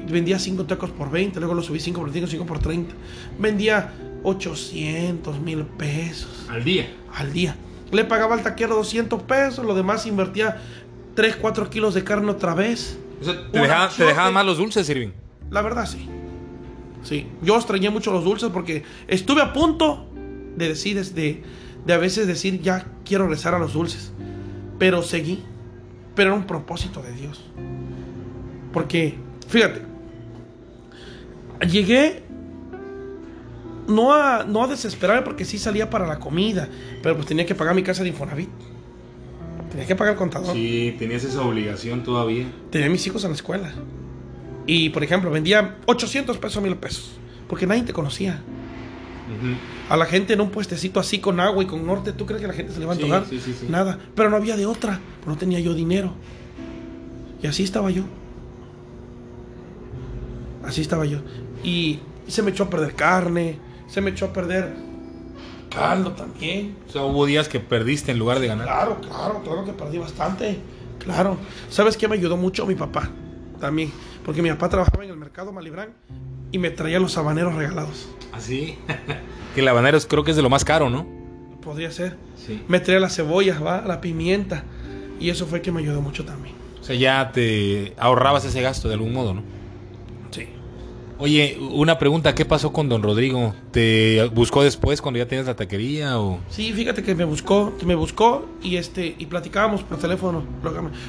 Vendía 0.09 0.39
5 0.39 0.65
tacos 0.65 0.91
por 0.91 1.11
20, 1.11 1.41
luego 1.41 1.55
lo 1.55 1.63
subí 1.63 1.81
5 1.81 2.01
por 2.01 2.13
5, 2.13 2.27
5 2.29 2.47
por 2.47 2.59
30. 2.61 2.95
Vendía 3.39 3.93
800 4.23 5.41
mil 5.41 5.65
pesos 5.65 6.47
Al 6.49 6.65
día. 6.65 6.87
al 7.15 7.33
día. 7.33 7.57
Le 7.93 8.05
pagaba 8.05 8.35
al 8.35 8.43
taquero 8.43 8.77
200 8.77 9.23
pesos, 9.25 9.65
lo 9.65 9.75
demás 9.75 10.07
invertía 10.07 10.61
3, 11.15 11.37
4 11.37 11.71
kilos 11.71 11.95
de 11.95 12.03
carne 12.05 12.31
otra 12.31 12.55
vez. 12.55 12.99
O 13.21 13.25
sea, 13.25 13.51
te 13.51 13.59
dejaban, 13.59 13.91
te 13.97 14.05
dejaban 14.05 14.33
más 14.33 14.47
los 14.47 14.59
dulces, 14.59 14.89
Irving. 14.89 15.11
La 15.51 15.61
verdad 15.63 15.87
sí. 15.87 16.09
Sí, 17.03 17.27
yo 17.43 17.57
extrañé 17.57 17.91
mucho 17.91 18.13
los 18.13 18.25
dulces 18.25 18.51
porque 18.51 18.85
estuve 19.09 19.43
a 19.43 19.53
punto 19.53 20.07
de 20.57 20.69
decir, 20.69 21.05
de, 21.05 21.43
de 21.85 21.93
a 21.93 21.99
veces 21.99 22.27
decir, 22.27 22.63
ya 22.63 22.87
quiero 23.05 23.29
rezar 23.29 23.55
a 23.55 23.59
los 23.59 23.75
dulces. 23.75 24.13
Pero 24.79 25.03
seguí. 25.03 25.43
Pero 26.15 26.31
era 26.31 26.39
un 26.39 26.47
propósito 26.47 27.03
de 27.03 27.13
Dios. 27.13 27.45
Porque, 28.75 29.15
fíjate, 29.49 29.83
llegué 31.71 32.25
no 33.87 34.13
a, 34.13 34.45
no 34.45 34.65
a 34.65 34.67
desesperarme 34.67 35.23
porque 35.23 35.45
sí 35.45 35.59
salía 35.59 35.89
para 35.89 36.07
la 36.07 36.19
comida, 36.19 36.69
pero 37.01 37.15
pues 37.15 37.27
tenía 37.27 37.47
que 37.47 37.55
pagar 37.55 37.75
mi 37.75 37.85
casa 37.85 38.03
de 38.03 38.09
Infonavit. 38.09 38.49
Tenía 39.71 39.87
que 39.87 39.95
pagar 39.95 40.15
el 40.15 40.19
contador. 40.19 40.55
Sí, 40.55 40.95
tenías 40.99 41.23
esa 41.23 41.43
obligación 41.43 42.03
todavía. 42.03 42.47
Tenía 42.71 42.89
mis 42.89 43.07
hijos 43.07 43.23
en 43.25 43.31
la 43.31 43.37
escuela. 43.37 43.73
Y, 44.67 44.91
por 44.91 45.05
ejemplo, 45.05 45.31
vendía 45.31 45.77
800 45.87 46.39
pesos, 46.39 46.63
mil 46.63 46.77
pesos. 46.77 47.13
Porque 47.49 47.67
nadie 47.67 47.83
te 47.83 47.93
conocía. 47.93 48.43
A 49.89 49.97
la 49.97 50.07
gente 50.07 50.33
en 50.33 50.41
un 50.41 50.51
puestecito 50.51 51.01
así 51.01 51.19
con 51.19 51.41
agua 51.41 51.63
y 51.63 51.67
con 51.67 51.87
norte, 51.87 52.13
¿tú 52.13 52.27
crees 52.27 52.41
que 52.41 52.49
la 52.49 52.55
gente 52.55 52.73
se 52.73 52.81
le 52.81 52.87
va 52.87 52.93
a 52.93 52.95
antojar? 52.95 53.27
Sí, 53.29 53.41
sí, 53.41 53.55
sí, 53.59 53.67
Nada. 53.69 53.99
Pero 54.15 54.31
no 54.31 54.37
había 54.37 54.57
de 54.57 54.67
otra. 54.67 55.01
No 55.27 55.37
tenía 55.37 55.61
yo 55.61 55.75
dinero. 55.75 56.13
Y 57.43 57.47
así 57.47 57.63
estaba 57.63 57.91
yo. 57.91 58.05
Así 60.67 60.81
estaba 60.81 61.05
yo. 61.05 61.19
Y 61.63 62.01
se 62.27 62.43
me 62.43 62.51
echó 62.51 62.65
a 62.65 62.71
perder 62.71 62.95
carne. 62.95 63.59
Se 63.89 64.01
me 64.01 64.11
echó 64.11 64.27
a 64.27 64.33
perder 64.33 64.75
caldo 65.75 66.13
también. 66.13 66.77
O 66.89 66.93
sea, 66.93 67.03
hubo 67.03 67.27
días 67.27 67.49
que 67.49 67.61
perdiste 67.61 68.13
en 68.13 68.19
lugar 68.19 68.39
de 68.39 68.47
ganar. 68.47 68.67
Claro, 68.67 69.01
claro, 69.01 69.43
claro 69.43 69.65
que 69.65 69.73
perdí 69.73 69.99
bastante. 69.99 70.59
Claro. 70.99 71.37
¿Sabes 71.69 71.97
qué 71.97 72.09
me 72.09 72.15
ayudó 72.15 72.37
mucho? 72.37 72.67
Mi 72.67 72.75
papá. 72.75 73.11
También. 73.61 73.93
Porque 74.25 74.43
mi 74.43 74.51
papá 74.51 74.69
trabajaba 74.69 75.05
en 75.05 75.11
el 75.11 75.17
mercado 75.17 75.53
Malibrán 75.53 75.91
y 76.51 76.59
me 76.59 76.71
traía 76.71 76.99
los 76.99 77.17
habaneros 77.19 77.55
regalados. 77.55 78.09
¿Así? 78.33 78.79
que 79.55 79.61
el 79.61 79.69
habanero 79.69 79.99
creo 80.09 80.25
que 80.25 80.31
es 80.31 80.37
de 80.37 80.43
lo 80.43 80.51
más 80.51 80.65
caro, 80.65 80.89
¿no? 80.89 81.07
Podría 81.63 81.91
ser. 81.91 82.17
Sí. 82.37 82.63
Me 82.69 82.81
traía 82.81 83.01
las 83.01 83.17
cebollas, 83.17 83.63
¿va? 83.63 83.83
La 83.83 84.01
pimienta. 84.01 84.65
Y 85.21 85.31
eso 85.31 85.47
fue 85.47 85.63
que 85.63 85.73
me 85.73 85.81
ayudó 85.81 86.01
mucho 86.01 86.25
también. 86.25 86.55
O 86.81 86.85
sea, 86.85 86.97
ya 86.97 87.33
te 87.33 87.95
ahorrabas 87.99 88.45
ese 88.45 88.61
gasto 88.61 88.89
de 88.89 88.95
algún 88.95 89.13
modo, 89.13 89.35
¿no? 89.35 89.43
Oye, 91.25 91.59
una 91.59 91.97
pregunta, 91.97 92.35
¿qué 92.35 92.45
pasó 92.45 92.71
con 92.71 92.91
don 92.91 93.03
Rodrigo? 93.03 93.55
¿Te 93.71 94.29
buscó 94.35 94.63
después 94.63 95.01
cuando 95.01 95.17
ya 95.17 95.27
tenías 95.27 95.47
la 95.47 95.57
taquería 95.57 96.21
o...? 96.21 96.39
Sí, 96.51 96.75
fíjate 96.75 97.03
que 97.03 97.15
me 97.15 97.25
buscó, 97.25 97.79
que 97.79 97.87
me 97.87 97.95
buscó 97.95 98.45
y 98.63 98.77
este 98.77 99.15
y 99.19 99.25
platicábamos 99.25 99.83
por 99.85 99.97
teléfono. 99.97 100.45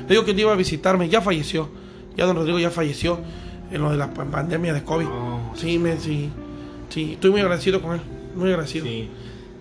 Le 0.08 0.16
digo 0.16 0.24
que 0.24 0.32
iba 0.32 0.54
a 0.54 0.56
visitarme, 0.56 1.10
ya 1.10 1.20
falleció. 1.20 1.68
Ya 2.16 2.26
don 2.26 2.38
Rodrigo 2.38 2.58
ya 2.60 2.72
falleció 2.72 3.20
en 3.70 3.82
lo 3.82 3.92
de 3.92 3.98
la 3.98 4.14
pandemia 4.14 4.74
de 4.74 4.86
COVID. 4.86 5.06
Oh, 5.06 5.52
sí, 5.54 5.78
me, 5.80 6.00
sí, 6.00 6.30
sí, 6.88 7.12
estoy 7.16 7.32
muy 7.32 7.42
agradecido 7.42 7.82
con 7.82 7.96
él, 7.96 8.02
muy 8.38 8.52
agradecido. 8.52 8.86
Sí. 8.86 9.10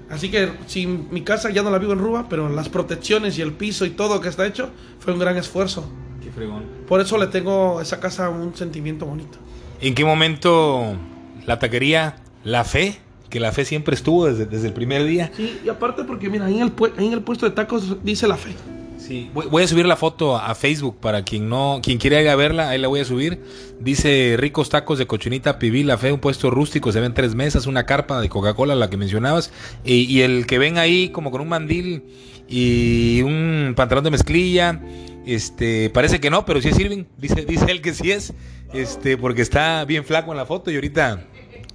Así 0.08 0.30
que 0.30 0.52
si 0.68 0.86
mi 0.86 1.22
casa 1.22 1.50
ya 1.50 1.64
no 1.64 1.72
la 1.72 1.78
vivo 1.78 1.94
en 1.94 1.98
Ruba, 1.98 2.26
pero 2.30 2.48
las 2.48 2.68
protecciones 2.68 3.36
y 3.38 3.42
el 3.42 3.54
piso 3.54 3.86
y 3.86 3.90
todo 3.90 4.20
que 4.20 4.28
está 4.28 4.46
hecho 4.46 4.70
fue 5.00 5.14
un 5.14 5.18
gran 5.18 5.36
esfuerzo. 5.36 5.84
Qué 6.22 6.30
fregón. 6.30 6.62
Por 6.86 7.00
eso 7.00 7.18
le 7.18 7.26
tengo 7.26 7.80
a 7.80 7.82
esa 7.82 7.98
casa 7.98 8.28
un 8.28 8.54
sentimiento 8.54 9.04
bonito. 9.04 9.38
¿En 9.84 9.94
qué 9.94 10.02
momento 10.02 10.96
la 11.44 11.58
taquería, 11.58 12.16
la 12.42 12.64
fe, 12.64 12.96
que 13.28 13.38
la 13.38 13.52
fe 13.52 13.66
siempre 13.66 13.94
estuvo 13.94 14.24
desde, 14.24 14.46
desde 14.46 14.68
el 14.68 14.72
primer 14.72 15.04
día? 15.04 15.30
Sí, 15.36 15.60
y 15.62 15.68
aparte 15.68 16.04
porque 16.04 16.30
mira, 16.30 16.46
ahí 16.46 16.54
en 16.54 16.62
el, 16.62 16.72
ahí 16.96 17.06
en 17.06 17.12
el 17.12 17.20
puesto 17.20 17.44
de 17.44 17.54
tacos 17.54 18.02
dice 18.02 18.26
la 18.26 18.38
fe. 18.38 18.52
Sí, 18.96 19.30
voy, 19.34 19.46
voy, 19.48 19.62
a 19.62 19.68
subir 19.68 19.84
la 19.84 19.96
foto 19.96 20.38
a 20.38 20.54
Facebook 20.54 20.96
para 20.98 21.22
quien 21.22 21.50
no, 21.50 21.80
quien 21.82 21.98
quiera 21.98 22.22
ir 22.22 22.30
a 22.30 22.36
verla, 22.36 22.70
ahí 22.70 22.78
la 22.78 22.88
voy 22.88 23.00
a 23.00 23.04
subir. 23.04 23.42
Dice 23.78 24.36
ricos 24.38 24.70
tacos 24.70 24.98
de 24.98 25.06
cochinita 25.06 25.58
pibil, 25.58 25.86
la 25.88 25.98
fe, 25.98 26.12
un 26.12 26.20
puesto 26.20 26.50
rústico, 26.50 26.90
se 26.90 27.00
ven 27.00 27.12
tres 27.12 27.34
mesas, 27.34 27.66
una 27.66 27.84
carpa 27.84 28.22
de 28.22 28.30
Coca-Cola, 28.30 28.74
la 28.74 28.88
que 28.88 28.96
mencionabas, 28.96 29.52
y, 29.84 30.10
y, 30.10 30.22
el 30.22 30.46
que 30.46 30.58
ven 30.58 30.78
ahí 30.78 31.10
como 31.10 31.30
con 31.30 31.42
un 31.42 31.48
mandil 31.50 32.04
y 32.48 33.22
un 33.22 33.74
pantalón 33.76 34.04
de 34.04 34.10
mezclilla, 34.10 34.80
este, 35.26 35.90
parece 35.90 36.20
que 36.20 36.30
no, 36.30 36.44
pero 36.44 36.60
sí 36.60 36.68
es 36.68 36.78
Irving, 36.78 37.04
dice, 37.18 37.44
dice 37.48 37.66
él 37.70 37.80
que 37.80 37.94
sí 37.94 38.12
es, 38.12 38.34
este, 38.72 39.16
porque 39.16 39.42
está 39.42 39.84
bien 39.84 40.04
flaco 40.04 40.32
en 40.32 40.36
la 40.36 40.46
foto 40.46 40.70
y 40.70 40.74
ahorita 40.74 41.24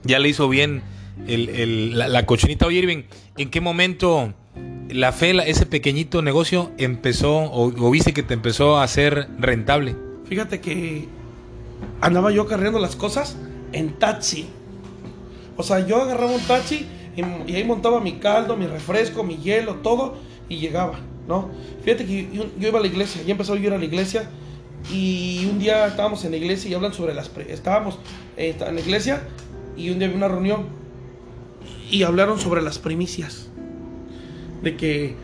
ya 0.03 0.19
le 0.19 0.29
hizo 0.29 0.47
bien 0.49 0.81
el, 1.27 1.97
la, 1.97 2.25
cochinita. 2.25 2.65
Oye, 2.65 2.79
Irving, 2.79 3.03
¿en 3.37 3.49
qué 3.49 3.61
momento 3.61 4.33
la 4.89 5.11
fe, 5.11 5.31
ese 5.49 5.65
pequeñito 5.65 6.21
negocio 6.21 6.71
empezó 6.77 7.51
o, 7.51 7.91
viste 7.91 8.13
que 8.13 8.23
te 8.23 8.33
empezó 8.33 8.77
a 8.77 8.83
hacer 8.83 9.27
rentable? 9.37 9.95
Fíjate 10.25 10.61
que 10.61 11.07
andaba 12.01 12.31
yo 12.31 12.45
cargando 12.45 12.79
las 12.79 12.95
cosas 12.95 13.37
en 13.73 13.97
taxi. 13.97 14.47
O 15.57 15.63
sea, 15.63 15.85
yo 15.85 16.01
agarraba 16.01 16.31
un 16.31 16.41
taxi 16.41 16.87
y 17.47 17.55
ahí 17.55 17.63
montaba 17.65 17.99
mi 17.99 18.13
caldo, 18.13 18.55
mi 18.55 18.65
refresco, 18.65 19.23
mi 19.23 19.37
hielo, 19.37 19.75
todo 19.75 20.28
y 20.49 20.57
llegaba, 20.57 20.99
¿no? 21.27 21.49
Fíjate 21.83 22.05
que 22.05 22.27
yo, 22.33 22.45
iba 22.59 22.79
a 22.79 22.81
la 22.81 22.87
iglesia, 22.87 23.21
ya 23.23 23.31
empezó 23.31 23.55
yo 23.55 23.61
a 23.61 23.65
ir 23.67 23.73
a 23.73 23.77
la 23.77 23.85
iglesia 23.85 24.29
y 24.91 25.47
un 25.49 25.59
día 25.59 25.87
estábamos 25.87 26.25
en 26.25 26.31
la 26.31 26.37
iglesia 26.37 26.69
y 26.69 26.73
hablan 26.73 26.93
sobre 26.93 27.13
las... 27.13 27.31
Estábamos 27.47 27.99
eh, 28.35 28.55
en 28.59 28.75
la 28.75 28.81
iglesia 28.81 29.21
y 29.77 29.91
un 29.91 29.99
día 29.99 30.07
había 30.07 30.17
una 30.17 30.27
reunión 30.27 30.65
y 31.89 32.03
hablaron 32.03 32.39
sobre 32.39 32.61
las 32.61 32.79
primicias. 32.79 33.49
De 34.63 34.75
que 34.75 35.15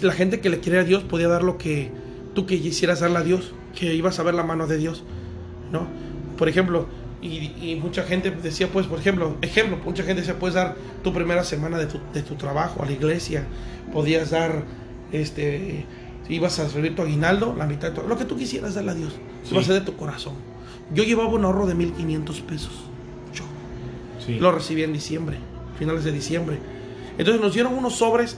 la 0.00 0.12
gente 0.12 0.40
que 0.40 0.48
le 0.48 0.60
quiere 0.60 0.78
a 0.78 0.84
Dios 0.84 1.02
podía 1.02 1.28
dar 1.28 1.42
lo 1.42 1.58
que 1.58 1.90
tú 2.34 2.46
que 2.46 2.60
quisieras 2.60 3.00
darle 3.00 3.18
a 3.18 3.22
Dios, 3.22 3.52
que 3.78 3.94
ibas 3.94 4.18
a 4.18 4.22
ver 4.22 4.34
la 4.34 4.42
mano 4.42 4.66
de 4.66 4.78
Dios, 4.78 5.04
¿no? 5.70 5.86
Por 6.38 6.48
ejemplo, 6.48 6.86
y, 7.22 7.54
y, 7.62 7.78
mucha 7.80 8.02
gente 8.02 8.32
decía, 8.32 8.66
pues, 8.66 8.88
por 8.88 8.98
ejemplo, 8.98 9.36
ejemplo, 9.42 9.78
mucha 9.84 10.02
gente 10.02 10.22
decía, 10.22 10.38
puedes 10.38 10.56
dar 10.56 10.74
tu 11.04 11.12
primera 11.12 11.44
semana 11.44 11.78
de 11.78 11.86
tu, 11.86 12.00
de 12.12 12.22
tu 12.22 12.34
trabajo 12.34 12.82
a 12.82 12.86
la 12.86 12.92
iglesia, 12.92 13.44
podías 13.92 14.30
dar, 14.30 14.64
este, 15.12 15.86
ibas 16.28 16.58
a 16.58 16.68
servir 16.68 16.96
tu 16.96 17.02
aguinaldo, 17.02 17.54
la 17.56 17.66
mitad 17.66 17.90
de 17.90 18.00
tu, 18.00 18.08
lo 18.08 18.18
que 18.18 18.24
tú 18.24 18.36
quisieras 18.36 18.74
darle 18.74 18.90
a 18.90 18.94
Dios, 18.94 19.12
sí. 19.44 19.52
iba 19.52 19.60
a 19.60 19.64
ser 19.64 19.74
de 19.74 19.82
tu 19.82 19.96
corazón. 19.96 20.34
Yo 20.92 21.04
llevaba 21.04 21.28
un 21.28 21.44
ahorro 21.44 21.66
de 21.66 21.76
1500 21.76 22.40
pesos, 22.40 22.72
yo. 23.32 23.44
Sí. 24.26 24.40
Lo 24.40 24.50
recibí 24.50 24.82
en 24.82 24.92
diciembre, 24.92 25.36
finales 25.78 26.02
de 26.02 26.10
diciembre. 26.10 26.58
Entonces 27.18 27.40
nos 27.40 27.54
dieron 27.54 27.74
unos 27.74 27.94
sobres 27.94 28.36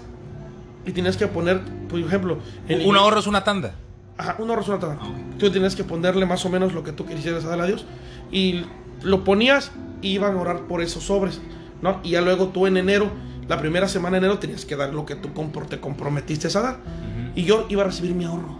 y 0.85 0.93
tienes 0.93 1.17
que 1.17 1.27
poner, 1.27 1.63
por 1.89 1.99
ejemplo... 1.99 2.39
¿Un 2.69 2.97
ahorro 2.97 3.21
es 3.21 3.27
una 3.27 3.45
tanda? 3.45 3.77
Ajá, 4.17 4.37
una 4.39 4.61
tanda. 4.61 4.99
Okay. 5.01 5.25
Tú 5.39 5.51
tienes 5.51 5.75
que 5.75 5.85
ponerle 5.85 6.27
más 6.27 6.45
o 6.45 6.49
menos 6.49 6.73
lo 6.73 6.85
que 6.85 6.93
tú 6.93 7.05
quisieras 7.07 7.45
darle 7.45 7.65
a 7.65 7.67
Dios. 7.67 7.85
Y 8.31 8.65
lo 9.03 9.25
ponías 9.25 9.73
y 10.03 10.11
iban 10.11 10.37
a 10.37 10.41
orar 10.41 10.61
por 10.63 10.83
esos 10.83 11.05
sobres, 11.05 11.41
¿no? 11.83 12.01
Y 12.03 12.11
ya 12.11 12.21
luego 12.21 12.49
tú 12.49 12.67
en 12.67 12.77
enero, 12.77 13.11
la 13.49 13.59
primera 13.59 13.89
semana 13.89 14.19
de 14.19 14.27
enero, 14.27 14.39
tenías 14.39 14.65
que 14.65 14.77
dar 14.77 14.95
lo 14.95 15.05
que 15.05 15.17
tú 15.17 15.31
te 15.69 15.81
comprometiste 15.81 16.47
a 16.57 16.61
dar. 16.61 16.75
Uh 16.75 16.77
-huh. 16.77 17.33
Y 17.35 17.45
yo 17.45 17.67
iba 17.69 17.83
a 17.83 17.87
recibir 17.87 18.15
mi 18.15 18.25
ahorro. 18.25 18.59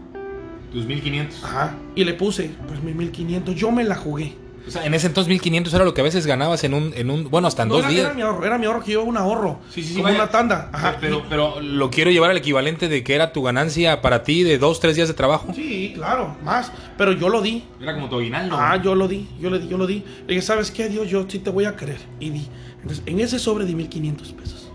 Tus 0.73 0.87
1500. 0.87 1.45
Ajá. 1.45 1.77
Y 1.95 2.05
le 2.05 2.15
puse, 2.15 2.51
pues 2.67 2.83
mis 2.83 2.97
1500. 2.97 3.55
Yo 3.55 3.71
me 3.71 3.85
la 3.85 3.95
jugué. 3.95 4.44
O 4.67 4.71
sea, 4.71 4.87
en 4.87 4.95
ese 4.95 5.09
entonces 5.09 5.29
1500 5.29 5.75
era 5.75 5.85
lo 5.85 5.93
que 5.93 6.01
a 6.01 6.05
veces 6.05 6.27
ganabas 6.27 6.65
en 6.65 6.73
un, 6.73 6.93
en 6.97 7.11
un 7.11 7.29
bueno, 7.31 7.49
hasta 7.49 7.65
en 7.65 7.69
no, 7.69 7.75
dos 7.75 7.85
era, 7.85 7.93
días. 7.93 8.05
Era 8.07 8.15
mi 8.15 8.23
ahorro, 8.23 8.47
era 8.47 8.59
mi 8.59 8.67
ahorro 8.67 8.81
que 8.81 8.93
llevaba 8.93 9.09
un 9.09 9.17
ahorro. 9.17 9.61
Sí, 9.71 9.83
sí, 9.83 9.89
sí. 9.89 9.95
Como 9.95 10.05
vaya. 10.05 10.17
una 10.17 10.31
tanda. 10.31 10.71
Ajá. 10.73 10.97
Pero, 11.01 11.23
pero 11.29 11.61
lo 11.61 11.91
quiero 11.91 12.11
llevar 12.11 12.31
al 12.31 12.39
equivalente 12.39 12.89
de 12.89 13.05
que 13.05 13.15
era 13.15 13.33
tu 13.33 13.43
ganancia 13.43 14.01
para 14.01 14.23
ti 14.23 14.43
de 14.43 14.57
dos, 14.57 14.81
tres 14.81 14.97
días 14.97 15.09
de 15.09 15.15
trabajo. 15.15 15.53
Sí, 15.55 15.93
claro, 15.95 16.37
más. 16.43 16.73
Pero 16.97 17.13
yo 17.13 17.29
lo 17.29 17.43
di. 17.43 17.65
Era 17.81 17.95
como 17.95 18.09
tu 18.09 18.17
aguinaldo. 18.17 18.57
Ah, 18.59 18.81
yo 18.83 18.95
lo 18.95 19.07
di, 19.07 19.29
yo 19.39 19.51
le 19.51 19.59
di, 19.59 19.69
yo 19.69 19.77
lo 19.77 19.87
di. 19.87 20.03
Le 20.27 20.35
dije, 20.35 20.43
¿sabes 20.43 20.71
qué, 20.71 20.89
Dios? 20.89 21.09
Yo 21.09 21.27
sí 21.29 21.41
te 21.41 21.51
voy 21.51 21.67
a 21.67 21.77
querer. 21.77 21.99
Y 22.19 22.31
di. 22.31 22.49
Entonces, 22.81 23.03
en 23.07 23.21
ese 23.21 23.39
sobre 23.39 23.67
di 23.67 23.75
1500 23.75 24.33
pesos. 24.33 24.71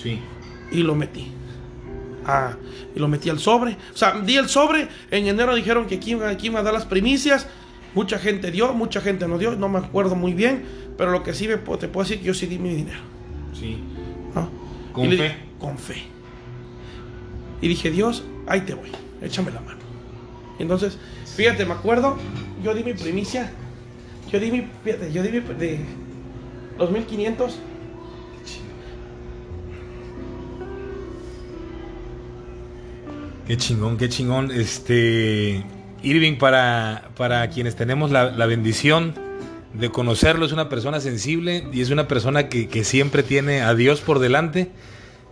Sí. 0.00 0.20
Y 0.70 0.82
lo 0.84 0.94
metí. 0.94 1.32
Ah, 2.26 2.54
y 2.94 2.98
lo 3.00 3.08
metí 3.08 3.28
al 3.28 3.40
sobre. 3.40 3.72
O 3.72 3.96
sea, 3.96 4.20
di 4.20 4.36
el 4.36 4.48
sobre. 4.48 4.88
En 5.10 5.26
enero 5.26 5.54
dijeron 5.54 5.86
que 5.86 5.96
aquí, 5.96 6.14
aquí 6.14 6.46
iba 6.46 6.60
a 6.60 6.62
dar 6.62 6.72
las 6.72 6.84
primicias. 6.84 7.48
Mucha 7.94 8.18
gente 8.18 8.50
dio, 8.50 8.72
mucha 8.74 9.00
gente 9.00 9.28
no 9.28 9.38
dio, 9.38 9.54
no 9.54 9.68
me 9.68 9.78
acuerdo 9.78 10.16
muy 10.16 10.34
bien, 10.34 10.64
pero 10.98 11.12
lo 11.12 11.22
que 11.22 11.32
sí 11.32 11.46
me, 11.46 11.56
te 11.56 11.88
puedo 11.88 12.04
decir 12.04 12.18
que 12.18 12.24
yo 12.24 12.34
sí 12.34 12.46
di 12.46 12.58
mi 12.58 12.74
dinero. 12.74 13.00
Sí. 13.58 13.78
¿No? 14.34 14.48
Con 14.92 15.12
y 15.12 15.16
fe. 15.16 15.36
Con 15.58 15.78
fe. 15.78 16.02
Y 17.60 17.68
dije, 17.68 17.90
Dios, 17.90 18.24
ahí 18.46 18.62
te 18.62 18.74
voy, 18.74 18.90
échame 19.22 19.50
la 19.52 19.60
mano. 19.60 19.78
Entonces, 20.58 20.98
fíjate, 21.36 21.64
me 21.64 21.72
acuerdo, 21.72 22.16
yo 22.62 22.74
di 22.74 22.82
mi 22.82 22.94
primicia, 22.94 23.50
yo 24.30 24.40
di 24.40 24.50
mi, 24.50 24.68
fíjate, 24.82 25.12
yo 25.12 25.22
di 25.22 25.30
mi, 25.30 25.40
de 25.40 25.80
los 26.78 26.90
1500. 26.90 27.58
Qué 33.46 33.56
chingón, 33.58 33.96
qué 33.98 34.08
chingón. 34.08 34.50
Este, 34.50 35.64
Irving, 36.04 36.36
para, 36.36 37.10
para 37.16 37.48
quienes 37.48 37.76
tenemos 37.76 38.10
la, 38.10 38.30
la, 38.30 38.46
bendición 38.46 39.14
de 39.72 39.88
conocerlo, 39.90 40.44
es 40.44 40.52
una 40.52 40.68
persona 40.68 41.00
sensible 41.00 41.66
y 41.72 41.80
es 41.80 41.90
una 41.90 42.06
persona 42.06 42.48
que, 42.48 42.68
que 42.68 42.84
siempre 42.84 43.22
tiene 43.22 43.62
a 43.62 43.74
Dios 43.74 44.00
por 44.00 44.18
delante. 44.18 44.70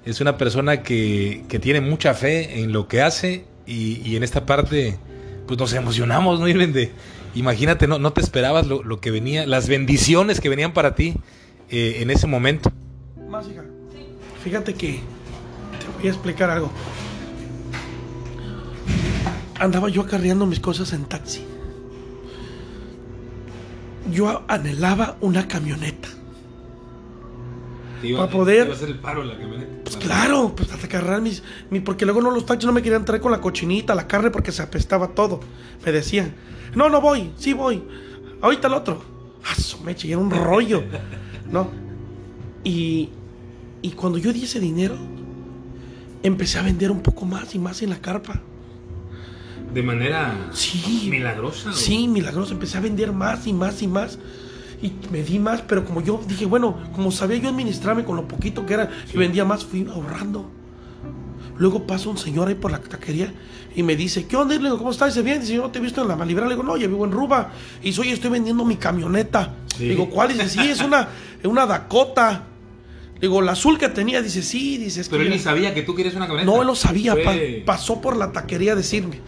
Es 0.04 0.20
una 0.20 0.38
persona 0.38 0.82
que, 0.82 1.44
que 1.48 1.58
tiene 1.58 1.80
mucha 1.80 2.14
fe 2.14 2.60
en 2.60 2.72
lo 2.72 2.88
que 2.88 3.02
hace 3.02 3.44
y, 3.66 4.00
y, 4.04 4.16
en 4.16 4.22
esta 4.22 4.46
parte, 4.46 4.98
pues 5.46 5.60
nos 5.60 5.72
emocionamos, 5.74 6.40
¿no, 6.40 6.48
Irving? 6.48 6.72
De, 6.72 6.90
imagínate, 7.34 7.86
no, 7.86 7.98
no 7.98 8.12
te 8.12 8.20
esperabas 8.20 8.66
lo, 8.66 8.82
lo, 8.82 9.00
que 9.00 9.10
venía, 9.10 9.46
las 9.46 9.68
bendiciones 9.68 10.40
que 10.40 10.48
venían 10.48 10.72
para 10.72 10.94
ti 10.94 11.14
eh, 11.70 11.98
en 12.00 12.10
ese 12.10 12.26
momento. 12.26 12.72
Más, 13.28 13.46
hija. 13.46 13.62
Fíjate 14.42 14.74
que 14.74 14.94
te 15.78 15.98
voy 15.98 16.08
a 16.08 16.10
explicar 16.10 16.50
algo 16.50 16.72
andaba 19.62 19.88
yo 19.88 20.02
acarreando 20.02 20.44
mis 20.44 20.58
cosas 20.58 20.92
en 20.92 21.04
taxi. 21.04 21.44
Yo 24.10 24.44
anhelaba 24.48 25.16
una 25.20 25.46
camioneta. 25.46 26.08
para 28.16 28.28
poder. 28.28 28.66
Iba 28.66 28.74
a 28.74 28.78
ser 28.78 28.88
el 28.88 28.98
paro 28.98 29.22
la 29.22 29.38
camioneta. 29.38 29.84
Pues 29.84 29.96
claro, 29.96 30.52
pues 30.56 30.72
hasta 30.72 30.88
cargar 30.88 31.20
mis, 31.20 31.44
mi, 31.70 31.78
porque 31.78 32.04
luego 32.04 32.20
no 32.20 32.32
los 32.32 32.44
taxis 32.44 32.66
no 32.66 32.72
me 32.72 32.82
querían 32.82 33.04
traer 33.04 33.22
con 33.22 33.30
la 33.30 33.40
cochinita, 33.40 33.94
la 33.94 34.08
carne, 34.08 34.30
porque 34.30 34.50
se 34.50 34.62
apestaba 34.62 35.08
todo. 35.08 35.38
Me 35.84 35.92
decían, 35.92 36.34
no, 36.74 36.88
no 36.88 37.00
voy, 37.00 37.30
sí 37.36 37.52
voy. 37.52 37.84
Ahorita 38.40 38.66
el 38.66 38.74
otro. 38.74 39.00
Ah, 39.44 39.54
y 40.02 40.08
era 40.08 40.18
un 40.18 40.30
rollo. 40.30 40.82
¿No? 41.50 41.70
Y, 42.64 43.10
y 43.80 43.90
cuando 43.92 44.18
yo 44.18 44.32
di 44.32 44.42
ese 44.42 44.58
dinero, 44.58 44.96
empecé 46.24 46.58
a 46.58 46.62
vender 46.62 46.90
un 46.90 47.00
poco 47.00 47.26
más 47.26 47.54
y 47.54 47.60
más 47.60 47.80
en 47.82 47.90
la 47.90 48.00
carpa. 48.00 48.42
De 49.72 49.82
manera 49.82 50.50
Sí. 50.52 51.08
milagrosa. 51.10 51.72
Sí, 51.72 52.08
milagroso. 52.08 52.52
Empecé 52.52 52.78
a 52.78 52.80
vender 52.80 53.12
más 53.12 53.46
y 53.46 53.52
más 53.52 53.80
y 53.82 53.86
más. 53.86 54.18
Y 54.82 54.92
me 55.12 55.22
di 55.22 55.38
más, 55.38 55.62
pero 55.62 55.84
como 55.84 56.00
yo 56.02 56.20
dije, 56.26 56.44
bueno, 56.44 56.76
como 56.94 57.12
sabía 57.12 57.38
yo 57.38 57.48
administrarme 57.48 58.04
con 58.04 58.16
lo 58.16 58.26
poquito 58.26 58.66
que 58.66 58.74
era, 58.74 58.90
y 59.12 59.16
vendía 59.16 59.44
más, 59.44 59.64
fui 59.64 59.86
ahorrando. 59.88 60.50
Luego 61.56 61.86
pasa 61.86 62.08
un 62.08 62.18
señor 62.18 62.48
ahí 62.48 62.54
por 62.54 62.72
la 62.72 62.78
taquería 62.80 63.32
y 63.76 63.82
me 63.82 63.94
dice, 63.94 64.26
¿qué 64.26 64.36
onda? 64.36 64.54
Le 64.56 64.62
digo, 64.62 64.78
¿cómo 64.78 64.90
estás? 64.90 65.14
Dice, 65.14 65.22
bien, 65.22 65.40
dice, 65.40 65.54
yo 65.54 65.62
no 65.62 65.70
te 65.70 65.78
he 65.78 65.82
visto 65.82 66.02
en 66.02 66.08
la 66.08 66.16
malibra. 66.16 66.46
Le 66.46 66.54
digo, 66.54 66.64
no, 66.64 66.76
yo 66.76 66.88
vivo 66.88 67.04
en 67.04 67.12
Ruba. 67.12 67.52
Y 67.82 67.96
oye, 68.00 68.12
estoy 68.12 68.30
vendiendo 68.30 68.64
mi 68.64 68.76
camioneta. 68.76 69.54
Sí. 69.76 69.84
Le 69.84 69.90
digo, 69.90 70.10
¿cuál? 70.10 70.28
Dice, 70.32 70.48
sí, 70.48 70.60
es 70.68 70.80
una, 70.82 71.08
es 71.40 71.46
una 71.46 71.64
Dakota. 71.66 72.44
Le 73.14 73.20
digo, 73.28 73.40
la 73.40 73.52
azul 73.52 73.78
que 73.78 73.88
tenía, 73.88 74.20
dice, 74.20 74.42
sí, 74.42 74.78
dice, 74.78 75.02
que 75.04 75.10
Pero 75.10 75.22
él 75.22 75.30
ni 75.30 75.38
sabía 75.38 75.72
que 75.72 75.82
tú 75.82 75.94
querías 75.94 76.16
una 76.16 76.26
camioneta. 76.26 76.50
no, 76.52 76.60
él 76.62 76.66
lo 76.66 76.74
sabía. 76.74 77.14
pa- 77.22 77.36
pasó 77.64 78.00
por 78.00 78.16
la 78.16 78.32
taquería 78.32 78.72
a 78.72 78.76
decirme 78.76 79.20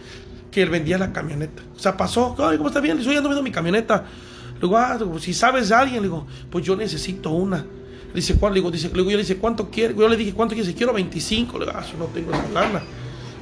que 0.55 0.61
él 0.61 0.69
vendía 0.69 0.97
la 0.97 1.11
camioneta. 1.11 1.61
O 1.75 1.79
sea, 1.79 1.97
pasó. 1.97 2.33
Ay, 2.39 2.55
¿cómo 2.55 2.69
está 2.69 2.79
bien? 2.79 2.95
Le 2.97 3.05
"Oye, 3.05 3.17
ando 3.17 3.27
viendo 3.27 3.43
mi 3.43 3.51
camioneta. 3.51 4.05
Le 4.53 4.61
digo, 4.61 4.77
ah, 4.77 4.97
si 5.19 5.33
sabes 5.33 5.67
de 5.67 5.75
alguien, 5.75 5.97
le 6.01 6.03
digo, 6.07 6.25
pues 6.49 6.63
yo 6.63 6.77
necesito 6.77 7.31
una. 7.31 7.57
Le 7.57 8.13
dice, 8.13 8.35
¿cuál? 8.35 8.53
Le 8.53 8.61
digo, 8.61 8.71
dice, 8.71 8.87
le 8.87 8.93
digo, 8.93 9.11
yo 9.11 9.17
le 9.17 9.23
dice, 9.23 9.35
¿cuánto 9.35 9.69
quiere? 9.69 9.93
Yo 9.93 10.07
le 10.07 10.15
dije, 10.15 10.33
¿cuánto 10.33 10.55
quiere? 10.55 10.65
Dice, 10.65 10.77
quiero 10.77 10.93
25. 10.93 11.59
Le 11.59 11.65
digo, 11.65 11.77
ah, 11.77 11.83
yo 11.91 11.97
no 11.97 12.05
tengo 12.05 12.31
esa 12.31 12.47
lana. 12.53 12.81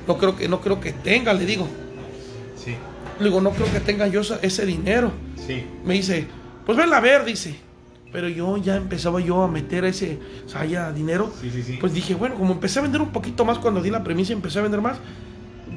No 0.07 0.17
creo 0.17 0.35
que, 0.35 0.49
no 0.49 0.59
creo 0.59 0.79
que 0.81 0.91
tenga, 0.91 1.33
le 1.35 1.45
digo. 1.45 1.67
Sí, 2.55 2.71
Le 3.19 3.25
digo, 3.25 3.41
no 3.41 3.51
creo 3.51 3.71
que 3.71 3.79
tenga 3.79 4.07
yo 4.07 4.21
ese 4.41 4.65
dinero. 4.65 5.11
sí. 5.37 5.63
Me 5.85 5.93
dice, 5.93 6.25
pues 6.65 6.75
ven 6.75 6.91
a 6.91 6.99
ver, 6.99 7.25
dice. 7.25 7.55
Pero 8.11 8.27
yo 8.27 8.57
ya 8.57 8.75
empezaba 8.75 9.19
yo 9.19 9.43
a 9.43 9.47
meter 9.47 9.85
ese, 9.85 10.17
o 10.47 10.49
sea, 10.49 10.65
ya 10.65 10.91
dinero. 10.91 11.31
Sí, 11.39 11.51
sí, 11.51 11.61
sí. 11.61 11.77
Pues 11.79 11.93
dije, 11.93 12.15
bueno, 12.15 12.33
como 12.35 12.53
empecé 12.53 12.79
a 12.79 12.81
vender 12.81 13.01
un 13.01 13.11
poquito 13.11 13.45
más 13.45 13.59
cuando 13.59 13.81
di 13.83 13.91
la 13.91 14.03
premisa, 14.03 14.33
empecé 14.33 14.57
a 14.57 14.63
vender 14.63 14.81
más. 14.81 14.97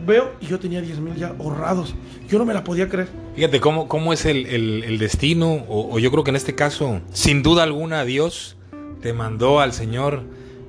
Veo 0.04 0.32
y 0.40 0.46
yo 0.46 0.58
tenía 0.58 0.80
10 0.80 0.98
mil 1.00 1.14
ya 1.14 1.34
ahorrados. 1.38 1.94
Yo 2.28 2.38
no 2.38 2.44
me 2.44 2.52
la 2.54 2.64
podía 2.64 2.88
creer. 2.88 3.08
Fíjate 3.34 3.60
cómo, 3.60 3.88
cómo 3.88 4.12
es 4.12 4.24
el, 4.26 4.46
el- 4.46 4.84
el 4.84 4.98
destino, 4.98 5.52
o, 5.68 5.94
o 5.94 5.98
yo 5.98 6.10
creo 6.10 6.24
que 6.24 6.30
en 6.30 6.36
este 6.36 6.54
caso, 6.54 7.00
sin 7.12 7.42
duda 7.42 7.62
alguna, 7.62 8.04
Dios 8.04 8.56
te 9.00 9.12
mandó 9.12 9.60
al 9.60 9.72
Señor 9.72 10.22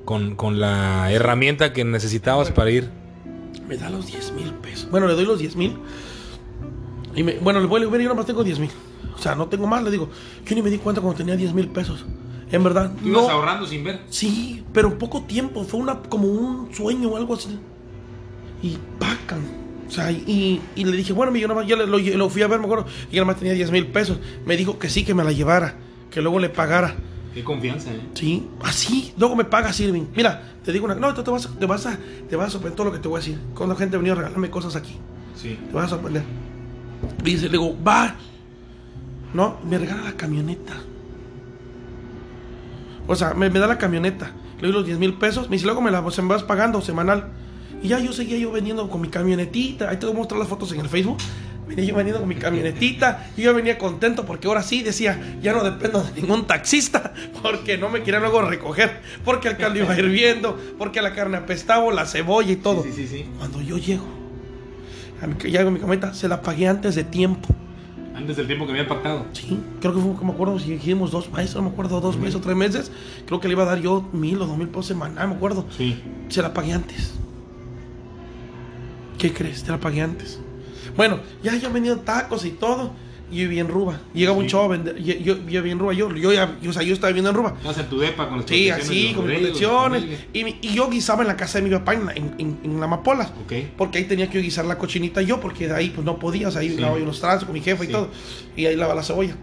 con, 0.04 0.34
con 0.36 0.60
la 0.60 1.12
herramienta 1.12 1.72
que 1.72 1.84
necesitabas 1.84 2.50
para 2.50 2.70
ir. 2.70 2.88
Me 3.68 3.76
da 3.76 3.90
los 3.90 4.06
10 4.06 4.32
mil 4.32 4.52
pesos. 4.54 4.88
Bueno, 4.90 5.06
le 5.08 5.14
doy 5.14 5.24
los 5.26 5.38
10 5.38 5.56
mil. 5.56 5.76
Y 7.14 7.22
me, 7.22 7.38
bueno, 7.38 7.60
le 7.60 7.66
voy 7.66 7.82
a 7.82 7.84
decir, 7.86 8.00
yo 8.02 8.08
nomás 8.08 8.26
tengo 8.26 8.44
10 8.44 8.58
mil. 8.58 8.70
O 9.16 9.18
sea, 9.20 9.34
no 9.34 9.46
tengo 9.48 9.66
más, 9.66 9.82
le 9.82 9.90
digo. 9.90 10.08
Yo 10.46 10.54
ni 10.54 10.62
me 10.62 10.70
di 10.70 10.78
cuenta 10.78 11.00
cuando 11.00 11.16
tenía 11.18 11.36
10 11.36 11.52
mil 11.52 11.68
pesos. 11.68 12.04
En 12.50 12.62
verdad, 12.64 12.92
no. 13.02 13.28
ahorrando 13.28 13.66
sin 13.66 13.84
ver. 13.84 14.00
Sí, 14.08 14.64
pero 14.72 14.88
en 14.88 14.96
poco 14.98 15.22
tiempo. 15.22 15.64
Fue 15.64 15.80
una, 15.80 16.00
como 16.02 16.28
un 16.28 16.74
sueño 16.74 17.08
o 17.10 17.16
algo 17.16 17.34
así. 17.34 17.58
Y 18.62 18.76
pacan. 18.98 19.40
O 19.86 19.90
sea, 19.90 20.10
y, 20.12 20.60
y 20.76 20.84
le 20.84 20.96
dije, 20.96 21.12
bueno, 21.12 21.34
yo 21.36 21.48
nada 21.48 21.60
más, 21.60 21.68
le- 21.68 21.86
lo, 21.86 21.98
lo 21.98 22.28
fui 22.30 22.42
a 22.42 22.48
ver, 22.48 22.58
me 22.58 22.66
acuerdo. 22.66 22.86
Y 23.10 23.16
yo 23.16 23.22
nada 23.22 23.32
más 23.32 23.36
tenía 23.36 23.54
10 23.54 23.70
mil 23.70 23.86
pesos. 23.86 24.18
Me 24.44 24.56
dijo 24.56 24.78
que 24.78 24.88
sí, 24.90 25.04
que 25.04 25.14
me 25.14 25.24
la 25.24 25.32
llevara. 25.32 25.76
Que 26.10 26.20
luego 26.20 26.38
le 26.38 26.48
pagara. 26.50 26.94
Qué 27.34 27.44
confianza, 27.44 27.90
¿eh? 27.92 28.00
Sí, 28.14 28.46
así. 28.62 29.12
Luego 29.18 29.36
me 29.36 29.44
paga 29.44 29.70
Irving. 29.78 30.06
Mira, 30.14 30.54
te 30.64 30.72
digo 30.72 30.84
una. 30.86 30.94
No, 30.94 31.14
tú 31.14 31.22
te 31.22 31.30
vas, 31.30 31.46
a- 31.46 31.58
te 31.58 31.66
vas 31.66 31.86
a, 31.86 31.98
te 32.28 32.36
vas 32.36 32.48
a 32.48 32.50
sorprender 32.50 32.76
todo 32.76 32.86
lo 32.86 32.92
que 32.92 32.98
te 32.98 33.08
voy 33.08 33.18
a 33.18 33.20
decir. 33.20 33.38
Cuando 33.54 33.74
la 33.74 33.78
gente 33.78 33.96
ha 33.96 33.98
venido 33.98 34.14
a 34.14 34.16
regalarme 34.18 34.50
cosas 34.50 34.76
aquí. 34.76 34.96
Sí. 35.36 35.58
Te 35.68 35.72
vas 35.72 35.86
a 35.86 35.88
sorprender. 35.90 36.22
Y 37.22 37.24
dice, 37.24 37.46
le 37.46 37.52
digo, 37.52 37.76
va. 37.82 38.14
No, 39.34 39.58
me 39.64 39.78
regala 39.78 40.02
la 40.02 40.12
camioneta. 40.14 40.74
O 43.06 43.14
sea, 43.14 43.34
me, 43.34 43.48
me 43.50 43.58
da 43.58 43.66
la 43.66 43.78
camioneta. 43.78 44.32
Le 44.60 44.68
doy 44.68 44.72
los 44.72 44.86
10 44.86 44.98
mil 44.98 45.14
pesos. 45.14 45.48
Me 45.48 45.56
dice, 45.56 45.66
luego 45.66 45.80
me 45.80 45.90
la 45.90 46.08
se 46.10 46.22
me 46.22 46.28
vas 46.28 46.42
pagando 46.42 46.80
semanal. 46.80 47.28
Y 47.82 47.88
ya 47.88 48.00
yo 48.00 48.12
seguía 48.12 48.38
yo 48.38 48.50
vendiendo 48.50 48.88
con 48.88 49.00
mi 49.00 49.08
camionetita. 49.08 49.90
Ahí 49.90 49.96
te 49.96 50.06
voy 50.06 50.14
a 50.14 50.18
mostrar 50.18 50.38
las 50.38 50.48
fotos 50.48 50.72
en 50.72 50.80
el 50.80 50.88
Facebook. 50.88 51.18
Venía 51.68 51.84
yo 51.84 51.94
vendiendo 51.94 52.20
con 52.20 52.28
mi 52.28 52.34
camionetita. 52.34 53.30
Y 53.36 53.42
yo 53.42 53.54
venía 53.54 53.78
contento 53.78 54.24
porque 54.24 54.48
ahora 54.48 54.62
sí 54.62 54.82
decía, 54.82 55.38
ya 55.42 55.52
no 55.52 55.62
dependo 55.62 56.02
de 56.02 56.20
ningún 56.20 56.46
taxista. 56.46 57.12
Porque 57.42 57.78
no 57.78 57.88
me 57.88 58.02
querían 58.02 58.22
luego 58.22 58.42
recoger. 58.42 59.00
Porque 59.24 59.48
el 59.48 59.56
caldo 59.56 59.78
iba 59.78 59.96
hirviendo. 59.98 60.58
Porque 60.78 61.02
la 61.02 61.14
carne 61.14 61.36
apestaba, 61.36 61.92
la 61.92 62.06
cebolla 62.06 62.52
y 62.52 62.56
todo. 62.56 62.82
Sí, 62.82 62.92
sí, 62.92 63.06
sí. 63.06 63.26
Cuando 63.38 63.60
yo 63.62 63.78
llego, 63.78 64.06
a 65.22 65.26
mi, 65.26 65.34
llego 65.34 65.68
a 65.68 65.70
mi 65.70 65.78
camioneta, 65.78 66.14
se 66.14 66.26
la 66.28 66.42
pagué 66.42 66.66
antes 66.66 66.94
de 66.94 67.04
tiempo. 67.04 67.48
Antes 68.14 68.36
del 68.36 68.48
tiempo 68.48 68.66
que 68.66 68.72
había 68.72 68.88
pactado. 68.88 69.26
Sí, 69.32 69.60
creo 69.80 69.94
que 69.94 70.00
fue, 70.00 70.16
que 70.18 70.24
me 70.24 70.32
acuerdo, 70.32 70.58
si 70.58 70.72
dijimos 70.72 71.12
dos 71.12 71.30
meses, 71.30 71.54
no 71.54 71.62
me 71.62 71.68
acuerdo, 71.68 72.00
dos 72.00 72.16
meses 72.16 72.34
o 72.34 72.40
tres 72.40 72.56
meses, 72.56 72.90
creo 73.26 73.38
que 73.38 73.46
le 73.46 73.54
iba 73.54 73.62
a 73.62 73.66
dar 73.66 73.80
yo 73.80 74.08
mil 74.12 74.42
o 74.42 74.46
dos 74.46 74.58
mil 74.58 74.66
pesos 74.66 74.86
semanal, 74.86 75.28
me 75.28 75.34
acuerdo. 75.36 75.66
Sí. 75.76 76.02
Se 76.28 76.42
la 76.42 76.52
pagué 76.52 76.72
antes. 76.72 77.14
¿Qué 79.18 79.32
crees? 79.32 79.64
Te 79.64 79.70
la 79.70 79.78
pagué 79.80 80.00
antes. 80.00 80.38
Bueno, 80.96 81.20
ya 81.42 81.54
yo 81.56 81.70
venía 81.72 81.96
tacos 81.96 82.44
y 82.44 82.50
todo, 82.50 82.92
y 83.30 83.36
yo 83.36 83.42
vivía 83.48 83.60
en 83.60 83.68
Ruba. 83.68 84.00
Llegaba 84.14 84.36
un 84.38 84.44
Sí. 84.44 84.50
chavo 84.50 84.64
a 84.64 84.68
vender, 84.68 84.96
yo, 85.02 85.14
yo, 85.14 85.34
yo 85.46 85.60
vivía 85.62 85.72
en 85.72 85.78
Ruba, 85.78 85.92
yo, 85.92 86.12
yo, 86.14 86.32
yo, 86.32 86.70
o 86.70 86.72
sea, 86.72 86.82
yo 86.82 86.94
estaba 86.94 87.08
viviendo 87.08 87.30
en 87.30 87.36
Ruba. 87.36 87.56
Vas 87.64 87.78
en 87.78 87.86
tu 87.86 87.98
depa 87.98 88.28
con 88.28 88.38
las 88.38 88.46
Sí, 88.48 88.70
así, 88.70 89.12
con 89.14 89.26
mis 89.26 89.38
protecciones. 89.38 90.04
Y, 90.32 90.46
y 90.62 90.74
yo 90.74 90.88
guisaba 90.88 91.22
en 91.22 91.28
la 91.28 91.36
casa 91.36 91.58
de 91.58 91.64
mi 91.68 91.70
papá, 91.70 91.94
en, 91.94 92.08
en, 92.10 92.34
en, 92.38 92.58
en 92.64 92.78
la 92.80 92.86
Amapola. 92.86 93.30
Ok. 93.44 93.52
Porque 93.76 93.98
ahí 93.98 94.04
tenía 94.04 94.30
que 94.30 94.40
guisar 94.40 94.64
la 94.64 94.78
cochinita 94.78 95.20
yo, 95.22 95.40
porque 95.40 95.68
de 95.68 95.74
ahí 95.74 95.90
pues 95.90 96.04
no 96.04 96.18
podía, 96.18 96.48
o 96.48 96.50
sea, 96.50 96.60
ahí 96.62 96.70
Sí. 96.70 96.76
lavaba 96.78 96.98
yo 96.98 97.04
los 97.06 97.20
trazos 97.20 97.44
con 97.44 97.54
mi 97.54 97.60
jefe 97.60 97.84
Sí. 97.84 97.90
y 97.90 97.92
todo. 97.92 98.08
Y 98.56 98.66
ahí 98.66 98.76
lava 98.76 98.94
la 98.94 99.02
cebolla. 99.02 99.36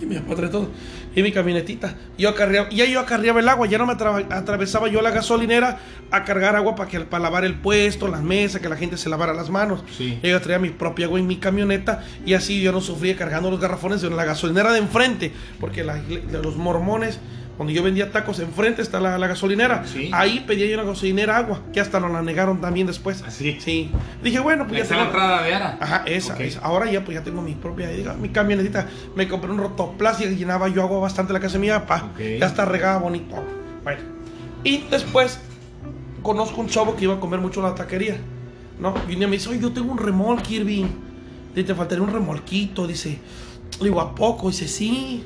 Y 0.00 0.04
mi 0.06 0.16
papá 0.16 0.34
trae 0.36 0.48
todo. 0.50 0.68
Y 1.16 1.22
mi 1.22 1.32
camionetita. 1.32 1.94
Yo 2.18 2.28
acarreaba, 2.28 2.68
ya 2.68 2.84
yo 2.84 3.00
acarreaba 3.00 3.40
el 3.40 3.48
agua, 3.48 3.66
ya 3.66 3.78
no 3.78 3.86
me 3.86 3.94
atra- 3.94 4.26
atravesaba 4.30 4.86
yo 4.88 5.00
la 5.02 5.10
gasolinera 5.10 5.78
a 6.10 6.22
cargar 6.24 6.54
agua 6.54 6.76
para, 6.76 6.88
que, 6.90 7.00
para 7.00 7.22
lavar 7.24 7.44
el 7.44 7.54
puesto, 7.54 8.06
las 8.06 8.22
mesas, 8.22 8.60
que 8.60 8.68
la 8.68 8.76
gente 8.76 8.96
se 8.98 9.08
lavara 9.08 9.32
las 9.32 9.48
manos. 9.50 9.82
Sí. 9.96 10.20
Yo 10.22 10.38
traía 10.42 10.58
mi 10.58 10.68
propia 10.70 11.06
agua 11.06 11.18
en 11.18 11.26
mi 11.26 11.36
camioneta 11.36 12.04
y 12.26 12.34
así 12.34 12.60
yo 12.60 12.70
no 12.70 12.80
sufría 12.82 13.16
cargando 13.16 13.50
los 13.50 13.58
garrafones 13.58 14.02
en 14.04 14.14
la 14.14 14.24
gasolinera 14.26 14.72
de 14.72 14.78
enfrente, 14.78 15.32
porque 15.58 15.82
la- 15.82 15.94
de 15.96 16.40
los 16.42 16.56
mormones, 16.56 17.18
cuando 17.56 17.72
yo 17.72 17.82
vendía 17.82 18.10
tacos 18.12 18.38
enfrente 18.40 18.82
está 18.82 19.00
la, 19.00 19.16
la 19.18 19.26
gasolinera. 19.26 19.84
Sí. 19.86 20.10
Ahí 20.12 20.44
pedía 20.46 20.66
yo 20.66 20.74
una 20.80 20.90
gasolinera 20.90 21.36
agua, 21.38 21.60
que 21.72 21.80
hasta 21.80 21.98
nos 22.00 22.10
la 22.10 22.22
negaron 22.22 22.60
también 22.60 22.86
después. 22.86 23.22
Así. 23.22 23.58
Sí. 23.60 23.90
Dije, 24.22 24.40
bueno, 24.40 24.66
pues 24.66 24.76
ya 24.78 24.82
Está 24.82 24.96
la 24.96 25.00
tengo- 25.04 25.12
entrada 25.14 25.42
de 25.42 25.54
Ara. 25.54 25.78
Ajá, 25.80 26.02
esa, 26.06 26.36
esa. 26.42 26.60
Ahora 26.60 26.90
ya 26.90 27.02
pues 27.04 27.16
ya 27.16 27.24
tengo 27.24 27.40
mi 27.42 27.54
propia, 27.54 27.88
mi 28.20 28.28
camionetita. 28.28 28.86
Me 29.14 29.26
compré 29.26 29.50
un 29.50 29.58
rotoplas 29.58 30.20
y 30.20 30.26
llenaba 30.36 30.68
yo 30.68 30.82
agua 30.82 30.98
bastante 31.00 31.32
la 31.32 31.40
casa 31.40 31.54
de 31.54 31.60
mi 31.60 31.68
papá. 31.68 32.10
Ya 32.18 32.46
está 32.46 32.64
regada 32.66 32.98
bonito. 32.98 33.36
Bueno. 33.82 34.00
Y 34.64 34.84
después 34.90 35.38
conozco 36.22 36.60
un 36.60 36.68
chavo 36.68 36.96
que 36.96 37.04
iba 37.04 37.14
a 37.14 37.20
comer 37.20 37.40
mucho 37.40 37.64
a 37.64 37.70
la 37.70 37.74
taquería. 37.74 38.16
¿No? 38.78 38.92
Y 39.08 39.12
un 39.14 39.18
día 39.20 39.28
me 39.28 39.36
dice, 39.36 39.48
oye, 39.48 39.60
yo 39.60 39.72
tengo 39.72 39.90
un 39.90 39.96
remolque, 39.98 40.56
Irving. 40.56 40.84
Dice, 41.54 41.68
te 41.68 41.74
faltaría 41.74 42.04
un 42.04 42.12
remolquito. 42.12 42.86
Dice, 42.86 43.18
le 43.78 43.84
digo, 43.84 44.00
¿a 44.02 44.14
poco? 44.14 44.48
Dice, 44.50 44.68
sí. 44.68 45.24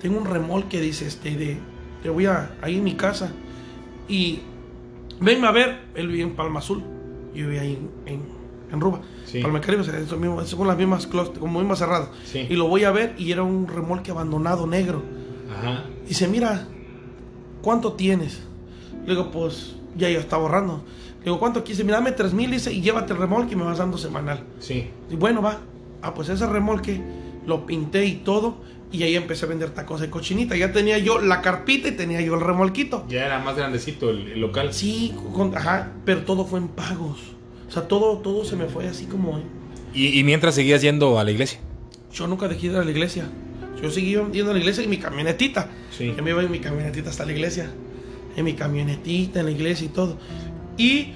Tengo 0.00 0.18
un 0.18 0.26
remolque, 0.26 0.80
dice, 0.80 1.06
este, 1.06 1.36
de. 1.36 1.58
Te 2.02 2.10
voy 2.10 2.26
a. 2.26 2.56
ahí 2.62 2.76
en 2.76 2.84
mi 2.84 2.94
casa. 2.94 3.32
Y. 4.08 4.40
Venme 5.20 5.46
a 5.46 5.52
ver. 5.52 5.80
Él 5.94 6.08
vive 6.08 6.22
en 6.22 6.36
Palma 6.36 6.60
Azul. 6.60 6.82
Yo 7.34 7.46
vivía 7.46 7.62
ahí 7.62 7.78
en, 8.06 8.14
en, 8.14 8.22
en 8.72 8.80
Ruba. 8.80 9.00
Sí. 9.24 9.40
Palma 9.40 9.60
Caribe, 9.60 9.84
con 10.56 10.66
las 10.66 10.76
mismas 10.76 11.06
clúster, 11.06 11.38
como 11.38 11.58
mismas 11.58 11.78
cerradas. 11.78 12.10
Sí. 12.24 12.46
Y 12.48 12.54
lo 12.54 12.68
voy 12.68 12.84
a 12.84 12.90
ver 12.90 13.14
y 13.18 13.32
era 13.32 13.42
un 13.42 13.66
remolque 13.66 14.10
abandonado 14.10 14.66
negro. 14.66 15.02
Ajá. 15.50 15.84
Dice, 16.06 16.28
mira, 16.28 16.66
¿cuánto 17.62 17.94
tienes? 17.94 18.42
Le 19.04 19.14
digo, 19.14 19.30
pues 19.30 19.76
ya 19.96 20.08
yo 20.08 20.20
estaba 20.20 20.42
ahorrando. 20.44 20.84
Le 21.18 21.24
digo, 21.24 21.38
¿cuánto 21.38 21.64
quieres? 21.64 21.84
Mira, 21.84 21.98
dame 21.98 22.12
tres 22.12 22.32
mil, 22.32 22.50
dice, 22.50 22.72
y 22.72 22.80
llévate 22.80 23.12
el 23.12 23.18
remolque 23.18 23.54
y 23.54 23.56
me 23.56 23.64
vas 23.64 23.78
dando 23.78 23.98
semanal. 23.98 24.44
Sí. 24.60 24.88
Y 25.10 25.16
bueno, 25.16 25.42
va. 25.42 25.58
Ah, 26.02 26.14
pues 26.14 26.28
ese 26.28 26.46
remolque 26.46 27.02
lo 27.46 27.66
pinté 27.66 28.06
y 28.06 28.16
todo. 28.16 28.56
Y 28.92 29.02
ahí 29.02 29.16
empecé 29.16 29.44
a 29.46 29.48
vender 29.48 29.70
tacos 29.70 30.00
de 30.00 30.08
cochinita. 30.08 30.56
Ya 30.56 30.72
tenía 30.72 30.96
yo 30.98 31.20
la 31.20 31.42
carpita 31.42 31.88
y 31.88 31.92
tenía 31.92 32.20
yo 32.20 32.34
el 32.34 32.40
remolquito. 32.40 33.04
Ya 33.08 33.26
era 33.26 33.38
más 33.40 33.56
grandecito 33.56 34.10
el, 34.10 34.28
el 34.32 34.40
local. 34.40 34.72
Sí, 34.72 35.12
con- 35.34 35.56
ajá, 35.56 35.92
pero 36.04 36.22
todo 36.22 36.44
fue 36.46 36.60
en 36.60 36.68
pagos. 36.68 37.18
O 37.68 37.70
sea, 37.72 37.88
todo, 37.88 38.18
todo 38.18 38.44
se 38.44 38.54
me 38.56 38.66
fue 38.66 38.86
así 38.86 39.06
como... 39.06 39.40
Y, 39.92 40.18
y 40.18 40.24
mientras 40.24 40.54
seguías 40.54 40.82
yendo 40.82 41.18
a 41.18 41.24
la 41.24 41.32
iglesia. 41.32 41.58
Yo 42.12 42.26
nunca 42.28 42.46
dejé 42.48 42.68
de 42.68 42.74
ir 42.74 42.78
a 42.78 42.84
la 42.84 42.90
iglesia. 42.90 43.28
Yo 43.82 43.90
seguí 43.90 44.16
yendo 44.32 44.50
a 44.50 44.54
la 44.54 44.60
iglesia 44.60 44.84
en 44.84 44.90
mi 44.90 44.98
camionetita. 44.98 45.68
Sí. 45.90 46.14
Yo 46.16 46.22
me 46.22 46.30
iba 46.30 46.42
en 46.42 46.50
mi 46.50 46.60
camionetita 46.60 47.10
hasta 47.10 47.26
la 47.26 47.32
iglesia. 47.32 47.70
En 48.36 48.44
mi 48.44 48.54
camionetita, 48.54 49.40
en 49.40 49.46
la 49.46 49.52
iglesia 49.52 49.86
y 49.86 49.88
todo. 49.88 50.16
Y 50.78 51.12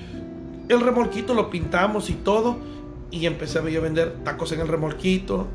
el 0.69 0.81
remolquito 0.81 1.35
lo 1.35 1.51
pintamos 1.51 2.11
y 2.11 2.15
todo. 2.15 2.59
Y 3.13 3.27
empecé 3.27 3.59
a 3.59 3.63
vender 3.63 4.17
tacos 4.25 4.51
en 4.53 4.61
el 4.61 4.69
remolquito. 4.69 5.47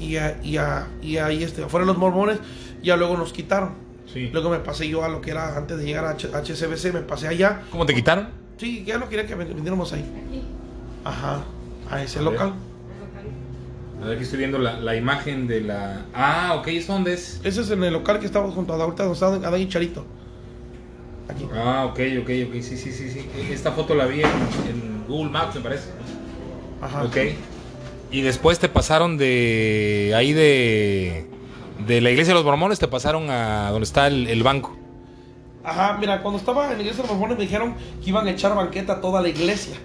Y, 0.00 0.16
a- 0.16 0.40
y, 0.42 0.56
a- 0.56 0.86
y 1.02 1.18
ahí, 1.18 1.42
este, 1.44 1.62
afuera 1.64 1.84
los 1.86 1.98
mormones. 1.98 2.38
Ya 2.82 2.96
luego 2.96 3.16
nos 3.16 3.32
quitaron. 3.32 3.72
Sí. 4.12 4.30
Luego 4.32 4.50
me 4.50 4.58
pasé 4.58 4.88
yo 4.88 5.04
a 5.04 5.08
lo 5.08 5.20
que 5.20 5.30
era 5.30 5.56
antes 5.56 5.76
de 5.78 5.84
llegar 5.84 6.04
a 6.04 6.10
H- 6.10 6.28
HCBC, 6.34 6.92
me 6.92 7.00
pasé 7.00 7.28
allá. 7.28 7.62
¿Cómo 7.70 7.86
te 7.86 7.94
quitaron? 7.94 8.28
Sí, 8.56 8.82
ya 8.84 8.98
no 8.98 9.08
quería 9.08 9.26
que 9.26 9.34
vendiéramos 9.34 9.92
ahí. 9.92 10.04
Ajá, 11.04 11.42
a 11.90 12.02
ese 12.02 12.18
A 12.18 12.22
local. 12.22 12.54
ver, 14.02 14.14
aquí 14.14 14.22
estoy 14.24 14.38
viendo 14.38 14.58
la, 14.58 14.80
la 14.80 14.96
imagen 14.96 15.46
de 15.46 15.60
la... 15.60 16.04
Ah, 16.14 16.54
ok, 16.58 16.68
¿es 16.68 16.86
dónde 16.86 17.12
es? 17.14 17.40
Ese 17.44 17.60
es 17.60 17.70
en 17.70 17.84
el 17.84 17.92
local 17.92 18.18
que 18.18 18.26
estaba 18.26 18.50
junto 18.50 18.72
a 18.72 18.82
ahorita 18.82 19.04
donde 19.04 19.14
estaba 19.14 19.36
Adán 19.36 19.60
y 19.60 19.68
Charito. 19.68 20.04
Aquí. 21.28 21.46
Ah, 21.54 21.84
ok, 21.86 22.00
ok, 22.22 22.30
ok, 22.48 22.54
sí, 22.62 22.76
sí, 22.76 22.92
sí, 22.92 23.10
sí. 23.10 23.28
Esta 23.50 23.70
foto 23.72 23.94
la 23.94 24.06
vi 24.06 24.20
en, 24.22 24.26
en 24.26 25.04
Google 25.06 25.30
Maps, 25.30 25.54
me 25.54 25.60
parece. 25.60 25.90
Ajá. 26.82 27.04
Ok. 27.04 27.16
Y 28.10 28.22
después 28.22 28.58
te 28.58 28.68
pasaron 28.68 29.18
de 29.18 30.12
ahí 30.16 30.32
de, 30.32 31.26
de 31.86 32.00
la 32.00 32.10
iglesia 32.10 32.32
de 32.32 32.38
los 32.38 32.44
mormones, 32.44 32.78
te 32.78 32.88
pasaron 32.88 33.30
a 33.30 33.70
donde 33.70 33.84
está 33.84 34.08
el, 34.08 34.26
el 34.26 34.42
banco. 34.42 34.76
Ajá, 35.62 35.96
mira, 36.00 36.22
cuando 36.22 36.38
estaba 36.38 36.70
en 36.70 36.78
la 36.78 36.80
iglesia 36.80 37.02
de 37.02 37.08
los 37.08 37.10
mormones 37.10 37.38
me 37.38 37.44
dijeron 37.44 37.74
que 38.02 38.10
iban 38.10 38.26
a 38.26 38.30
echar 38.30 38.54
banqueta 38.54 38.94
a 38.94 39.00
toda 39.00 39.20
la 39.20 39.28
iglesia. 39.28 39.76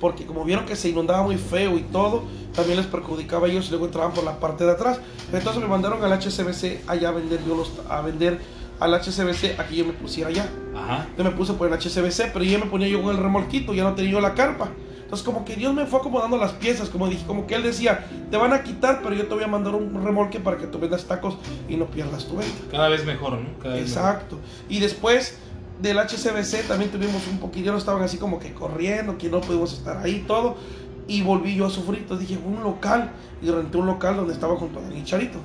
Porque 0.00 0.26
como 0.26 0.44
vieron 0.44 0.66
que 0.66 0.76
se 0.76 0.90
inundaba 0.90 1.22
muy 1.22 1.36
feo 1.36 1.76
y 1.76 1.82
todo, 1.82 2.24
también 2.54 2.78
les 2.78 2.86
perjudicaba 2.86 3.46
a 3.46 3.50
ellos 3.50 3.66
y 3.66 3.70
luego 3.70 3.86
entraban 3.86 4.12
por 4.12 4.24
la 4.24 4.38
parte 4.38 4.64
de 4.64 4.72
atrás. 4.72 5.00
Entonces 5.32 5.60
me 5.60 5.68
mandaron 5.68 6.02
al 6.04 6.12
HCBC 6.12 6.88
allá 6.88 7.08
a 7.08 7.12
vender, 7.12 7.40
yo 7.46 7.56
los, 7.56 7.72
a 7.88 8.00
vender 8.02 8.38
al 8.78 8.94
HCBC 8.94 9.58
a 9.58 9.66
que 9.66 9.76
yo 9.76 9.86
me 9.86 9.92
pusiera 9.92 10.28
allá. 10.28 10.48
Ajá. 10.74 11.06
Yo 11.16 11.24
me 11.24 11.30
puse 11.30 11.54
por 11.54 11.66
el 11.66 11.78
HCBC, 11.78 12.32
pero 12.32 12.44
ya 12.44 12.58
me 12.58 12.66
ponía 12.66 12.88
yo 12.88 13.02
con 13.02 13.16
el 13.16 13.22
remolquito, 13.22 13.72
ya 13.74 13.84
no 13.84 13.94
tenía 13.94 14.12
yo 14.12 14.20
la 14.20 14.34
carpa. 14.34 14.70
Entonces 15.06 15.24
como 15.24 15.44
que 15.44 15.54
Dios 15.54 15.72
me 15.72 15.86
fue 15.86 16.00
acomodando 16.00 16.36
las 16.36 16.50
piezas, 16.50 16.88
como 16.88 17.06
dije, 17.06 17.24
como 17.28 17.46
que 17.46 17.54
Él 17.54 17.62
decía, 17.62 18.06
te 18.28 18.36
van 18.36 18.52
a 18.52 18.64
quitar, 18.64 19.02
pero 19.04 19.14
yo 19.14 19.28
te 19.28 19.34
voy 19.34 19.44
a 19.44 19.46
mandar 19.46 19.76
un 19.76 20.04
remolque 20.04 20.40
para 20.40 20.56
que 20.56 20.66
tú 20.66 20.80
vendas 20.80 21.04
tacos 21.04 21.38
y 21.68 21.76
no 21.76 21.86
pierdas 21.86 22.24
tu 22.24 22.36
venta. 22.36 22.64
Cada 22.72 22.88
vez 22.88 23.06
mejor, 23.06 23.34
¿no? 23.34 23.56
Cada 23.62 23.76
vez 23.76 23.84
Exacto. 23.84 24.40
Y 24.68 24.80
después 24.80 25.38
del 25.80 25.96
HCBC 25.98 26.66
también 26.66 26.90
tuvimos 26.90 27.24
un 27.28 27.38
poquillo, 27.38 27.70
no 27.70 27.78
estaban 27.78 28.02
así 28.02 28.18
como 28.18 28.40
que 28.40 28.52
corriendo, 28.52 29.16
que 29.16 29.28
no 29.28 29.40
pudimos 29.40 29.74
estar 29.74 29.98
ahí 29.98 30.24
todo. 30.26 30.56
Y 31.06 31.22
volví 31.22 31.54
yo 31.54 31.66
a 31.66 31.70
sufrir, 31.70 32.00
entonces 32.00 32.26
dije, 32.26 32.40
un 32.44 32.64
local. 32.64 33.12
Y 33.40 33.48
renté 33.48 33.78
un 33.78 33.86
local 33.86 34.16
donde 34.16 34.32
estaba 34.32 34.56
junto 34.56 34.80
a 34.80 34.82
Dani 34.82 35.04
Charito. 35.04 35.38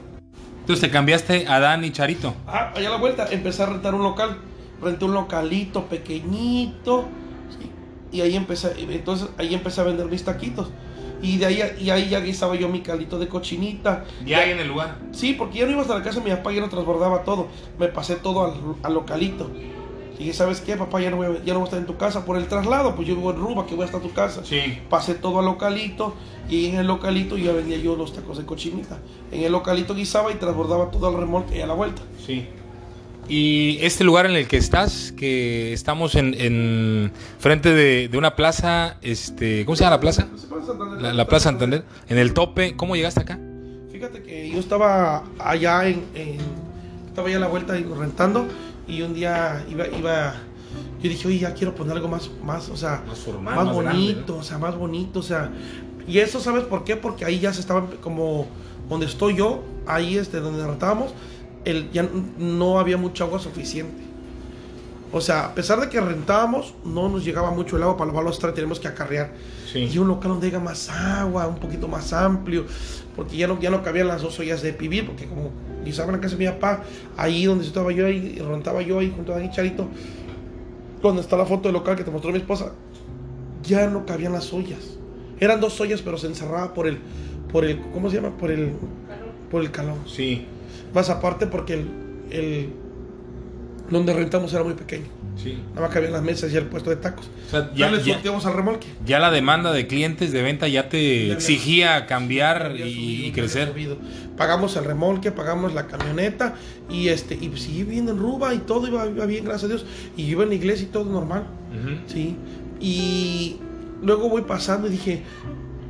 Entonces 0.61 0.81
te 0.81 0.89
cambiaste 0.89 1.47
a 1.47 1.59
Dan 1.59 1.83
y 1.83 1.91
Charito. 1.91 2.33
Ah, 2.47 2.71
allá 2.75 2.87
a 2.87 2.91
la 2.91 2.97
vuelta 2.97 3.27
empecé 3.29 3.61
a 3.61 3.67
rentar 3.67 3.93
un 3.93 4.01
local. 4.01 4.39
Renté 4.81 5.05
un 5.05 5.13
localito 5.13 5.85
pequeñito. 5.85 7.05
Y 8.11 8.21
ahí 8.21 8.35
empecé, 8.35 8.73
entonces 8.77 9.29
ahí 9.37 9.53
empecé 9.53 9.81
a 9.81 9.85
vender 9.85 10.07
mis 10.07 10.23
taquitos. 10.23 10.69
Y 11.21 11.37
de 11.37 11.45
ahí, 11.45 11.61
y 11.79 11.89
ahí 11.91 12.09
ya 12.09 12.19
guisaba 12.19 12.55
yo 12.55 12.67
mi 12.67 12.81
calito 12.81 13.19
de 13.19 13.27
cochinita. 13.27 14.05
Ya 14.25 14.39
ahí 14.39 14.51
en 14.51 14.59
el 14.59 14.67
lugar. 14.67 14.97
Sí, 15.11 15.33
porque 15.33 15.59
ya 15.59 15.65
no 15.65 15.71
iba 15.71 15.81
hasta 15.81 15.95
la 15.97 16.03
casa 16.03 16.19
de 16.19 16.25
mi 16.25 16.35
papá, 16.35 16.51
ya 16.51 16.61
no 16.61 16.69
transbordaba 16.69 17.23
todo. 17.23 17.47
Me 17.77 17.87
pasé 17.87 18.15
todo 18.15 18.45
al, 18.45 18.53
al 18.81 18.93
localito. 18.93 19.49
Y 20.15 20.25
dije, 20.25 20.33
¿sabes 20.33 20.61
qué, 20.61 20.75
papá? 20.75 20.99
Ya 20.99 21.09
no, 21.09 21.17
voy 21.17 21.27
a, 21.27 21.43
ya 21.43 21.53
no 21.53 21.59
voy 21.59 21.61
a 21.61 21.65
estar 21.65 21.79
en 21.79 21.85
tu 21.85 21.97
casa 21.97 22.25
por 22.25 22.37
el 22.37 22.47
traslado. 22.47 22.95
Pues 22.95 23.07
yo 23.07 23.15
vivo 23.15 23.31
en 23.31 23.37
Ruba, 23.37 23.65
que 23.65 23.75
voy 23.75 23.83
a 23.83 23.85
estar 23.85 24.01
en 24.01 24.07
tu 24.07 24.13
casa. 24.13 24.43
Sí. 24.43 24.79
Pasé 24.89 25.13
todo 25.13 25.39
al 25.39 25.45
localito. 25.45 26.15
Y 26.49 26.67
en 26.67 26.75
el 26.75 26.87
localito 26.87 27.37
ya 27.37 27.51
vendía 27.53 27.77
yo 27.77 27.95
los 27.95 28.13
tacos 28.13 28.37
de 28.37 28.45
cochinita. 28.45 28.97
En 29.31 29.43
el 29.43 29.51
localito 29.51 29.95
guisaba 29.95 30.31
y 30.31 30.35
transbordaba 30.35 30.91
todo 30.91 31.07
al 31.07 31.15
remolque 31.15 31.57
y 31.57 31.61
a 31.61 31.67
la 31.67 31.73
vuelta. 31.73 32.01
Sí. 32.25 32.47
Y 33.33 33.77
este 33.79 34.03
lugar 34.03 34.25
en 34.25 34.33
el 34.35 34.45
que 34.45 34.57
estás, 34.57 35.13
que 35.13 35.71
estamos 35.71 36.15
en, 36.15 36.33
en 36.37 37.13
frente 37.39 37.73
de, 37.73 38.09
de 38.09 38.17
una 38.17 38.35
plaza, 38.35 38.97
este, 39.01 39.63
¿cómo 39.63 39.77
se 39.77 39.85
llama 39.85 39.95
la 39.95 40.01
plaza? 40.01 40.27
La, 40.99 41.13
la 41.13 41.25
Plaza 41.27 41.45
Santander, 41.45 41.85
en 42.09 42.17
el 42.17 42.33
tope, 42.33 42.75
¿cómo 42.75 42.93
llegaste 42.97 43.21
acá? 43.21 43.39
Fíjate 43.89 44.21
que 44.21 44.49
yo 44.51 44.59
estaba 44.59 45.23
allá 45.39 45.87
en, 45.87 46.03
en- 46.13 46.39
estaba 47.07 47.29
allá 47.29 47.37
a 47.37 47.39
la 47.39 47.47
vuelta 47.47 47.73
rentando 47.97 48.47
y 48.85 49.01
un 49.01 49.13
día 49.13 49.65
iba, 49.69 49.87
iba 49.87 50.33
yo 51.01 51.09
dije, 51.09 51.25
oye, 51.29 51.39
ya 51.39 51.53
quiero 51.53 51.73
poner 51.73 51.93
algo 51.95 52.09
más, 52.09 52.29
más, 52.43 52.67
o 52.67 52.75
sea, 52.75 53.01
Más 53.07 53.19
formal, 53.19 53.55
más, 53.55 53.65
más 53.67 53.77
grande, 53.77 53.91
bonito, 54.01 54.37
o 54.39 54.43
sea, 54.43 54.57
más 54.57 54.75
bonito, 54.75 55.19
o 55.19 55.23
sea, 55.23 55.49
y 56.05 56.17
eso, 56.17 56.41
¿sabes 56.41 56.65
por 56.65 56.83
qué? 56.83 56.97
Porque 56.97 57.23
ahí 57.23 57.39
ya 57.39 57.53
se 57.53 57.61
estaban, 57.61 57.87
como 58.01 58.47
donde 58.89 59.05
estoy 59.05 59.37
yo, 59.37 59.63
ahí 59.87 60.17
este, 60.17 60.41
donde 60.41 60.67
rentábamos, 60.67 61.13
el, 61.65 61.91
ya 61.91 62.07
no 62.37 62.79
había 62.79 62.97
mucha 62.97 63.23
agua 63.23 63.39
suficiente. 63.39 64.11
O 65.13 65.19
sea, 65.19 65.47
a 65.47 65.55
pesar 65.55 65.79
de 65.81 65.89
que 65.89 65.99
rentábamos, 65.99 66.73
no 66.85 67.09
nos 67.09 67.25
llegaba 67.25 67.51
mucho 67.51 67.75
el 67.75 67.83
agua 67.83 67.97
para 67.97 68.07
lavar 68.11 68.23
los 68.23 68.39
trastes, 68.39 68.55
tenemos 68.55 68.79
que 68.79 68.87
acarrear. 68.87 69.33
Y 69.73 69.97
un 69.97 70.07
local 70.07 70.31
donde 70.31 70.47
haya 70.47 70.59
más 70.59 70.89
agua, 70.89 71.47
un 71.47 71.55
poquito 71.55 71.87
más 71.87 72.13
amplio, 72.13 72.65
porque 73.15 73.35
ya 73.35 73.47
no, 73.47 73.59
ya 73.59 73.69
no 73.69 73.83
cabían 73.83 74.07
las 74.07 74.21
dos 74.21 74.39
ollas 74.39 74.61
de 74.61 74.73
pibil, 74.73 75.05
porque 75.05 75.27
como 75.27 75.51
guisaban 75.83 76.15
en 76.15 76.15
la 76.15 76.21
casa 76.21 76.37
de 76.37 76.45
mi 76.45 76.51
papá, 76.51 76.83
ahí 77.17 77.45
donde 77.45 77.65
estaba 77.65 77.91
yo, 77.91 78.05
ahí 78.05 78.39
rentaba 78.39 78.81
yo 78.81 78.99
ahí 78.99 79.11
junto 79.13 79.33
a 79.33 79.35
Dani 79.35 79.51
Charito, 79.51 79.87
donde 81.01 81.21
está 81.21 81.35
la 81.35 81.45
foto 81.45 81.63
del 81.63 81.73
local 81.73 81.95
que 81.95 82.03
te 82.03 82.11
mostró 82.11 82.31
mi 82.31 82.37
esposa, 82.37 82.71
ya 83.63 83.87
no 83.87 84.05
cabían 84.05 84.31
las 84.31 84.53
ollas. 84.53 84.97
Eran 85.39 85.59
dos 85.59 85.79
ollas, 85.81 86.01
pero 86.01 86.17
se 86.17 86.27
encerraba 86.27 86.73
por 86.73 86.87
el, 86.87 86.99
por 87.51 87.65
el, 87.65 87.81
¿cómo 87.91 88.09
se 88.09 88.17
llama? 88.17 88.37
Por 88.37 88.51
el, 88.51 88.73
por 89.49 89.61
el 89.61 89.71
calor. 89.71 89.97
Sí. 90.05 90.45
Más 90.93 91.09
aparte 91.09 91.47
porque 91.47 91.73
el, 91.73 91.87
el, 92.31 92.69
donde 93.89 94.13
rentamos 94.13 94.53
era 94.53 94.63
muy 94.63 94.73
pequeño. 94.73 95.05
Sí. 95.41 95.57
Nada 95.69 95.81
más 95.87 95.89
cabían 95.91 96.11
las 96.13 96.21
mesas 96.21 96.51
y 96.53 96.57
el 96.57 96.65
puesto 96.65 96.89
de 96.89 96.97
tacos. 96.97 97.29
O 97.47 97.49
sea, 97.49 97.71
Ya, 97.73 97.89
le 97.89 98.03
sorteamos 98.03 98.45
al 98.45 98.53
remolque. 98.53 98.87
ya 99.05 99.17
la 99.19 99.31
demanda 99.31 99.71
de 99.71 99.87
clientes 99.87 100.31
de 100.31 100.41
venta 100.41 100.67
ya 100.67 100.89
te 100.89 101.27
Ya 101.27 101.33
exigía 101.33 102.05
cambiar 102.05 102.67
Había 102.67 102.85
y, 102.85 102.93
subido, 102.93 103.09
y 103.09 103.19
había 103.21 103.33
crecer. 103.33 103.73
Pagamos 104.37 104.75
el 104.75 104.85
remolque, 104.85 105.31
pagamos 105.31 105.73
la 105.73 105.87
camioneta 105.87 106.55
y 106.89 107.07
este 107.09 107.35
y 107.35 107.51
sigue 107.57 107.83
viviendo 107.85 108.11
en 108.11 108.19
Ruba 108.19 108.53
y 108.53 108.59
todo 108.59 108.87
iba, 108.87 109.05
iba 109.07 109.25
bien, 109.25 109.45
gracias 109.45 109.65
a 109.65 109.67
Dios. 109.75 109.85
Y 110.17 110.23
yo 110.25 110.31
iba 110.31 110.43
en 110.43 110.49
la 110.49 110.55
iglesia 110.55 110.85
y 110.85 110.89
todo 110.89 111.05
normal. 111.05 111.45
Sí. 112.07 112.35
Y 112.79 113.57
luego 114.03 114.29
voy 114.29 114.41
pasando 114.43 114.87
y 114.87 114.91
dije, 114.91 115.23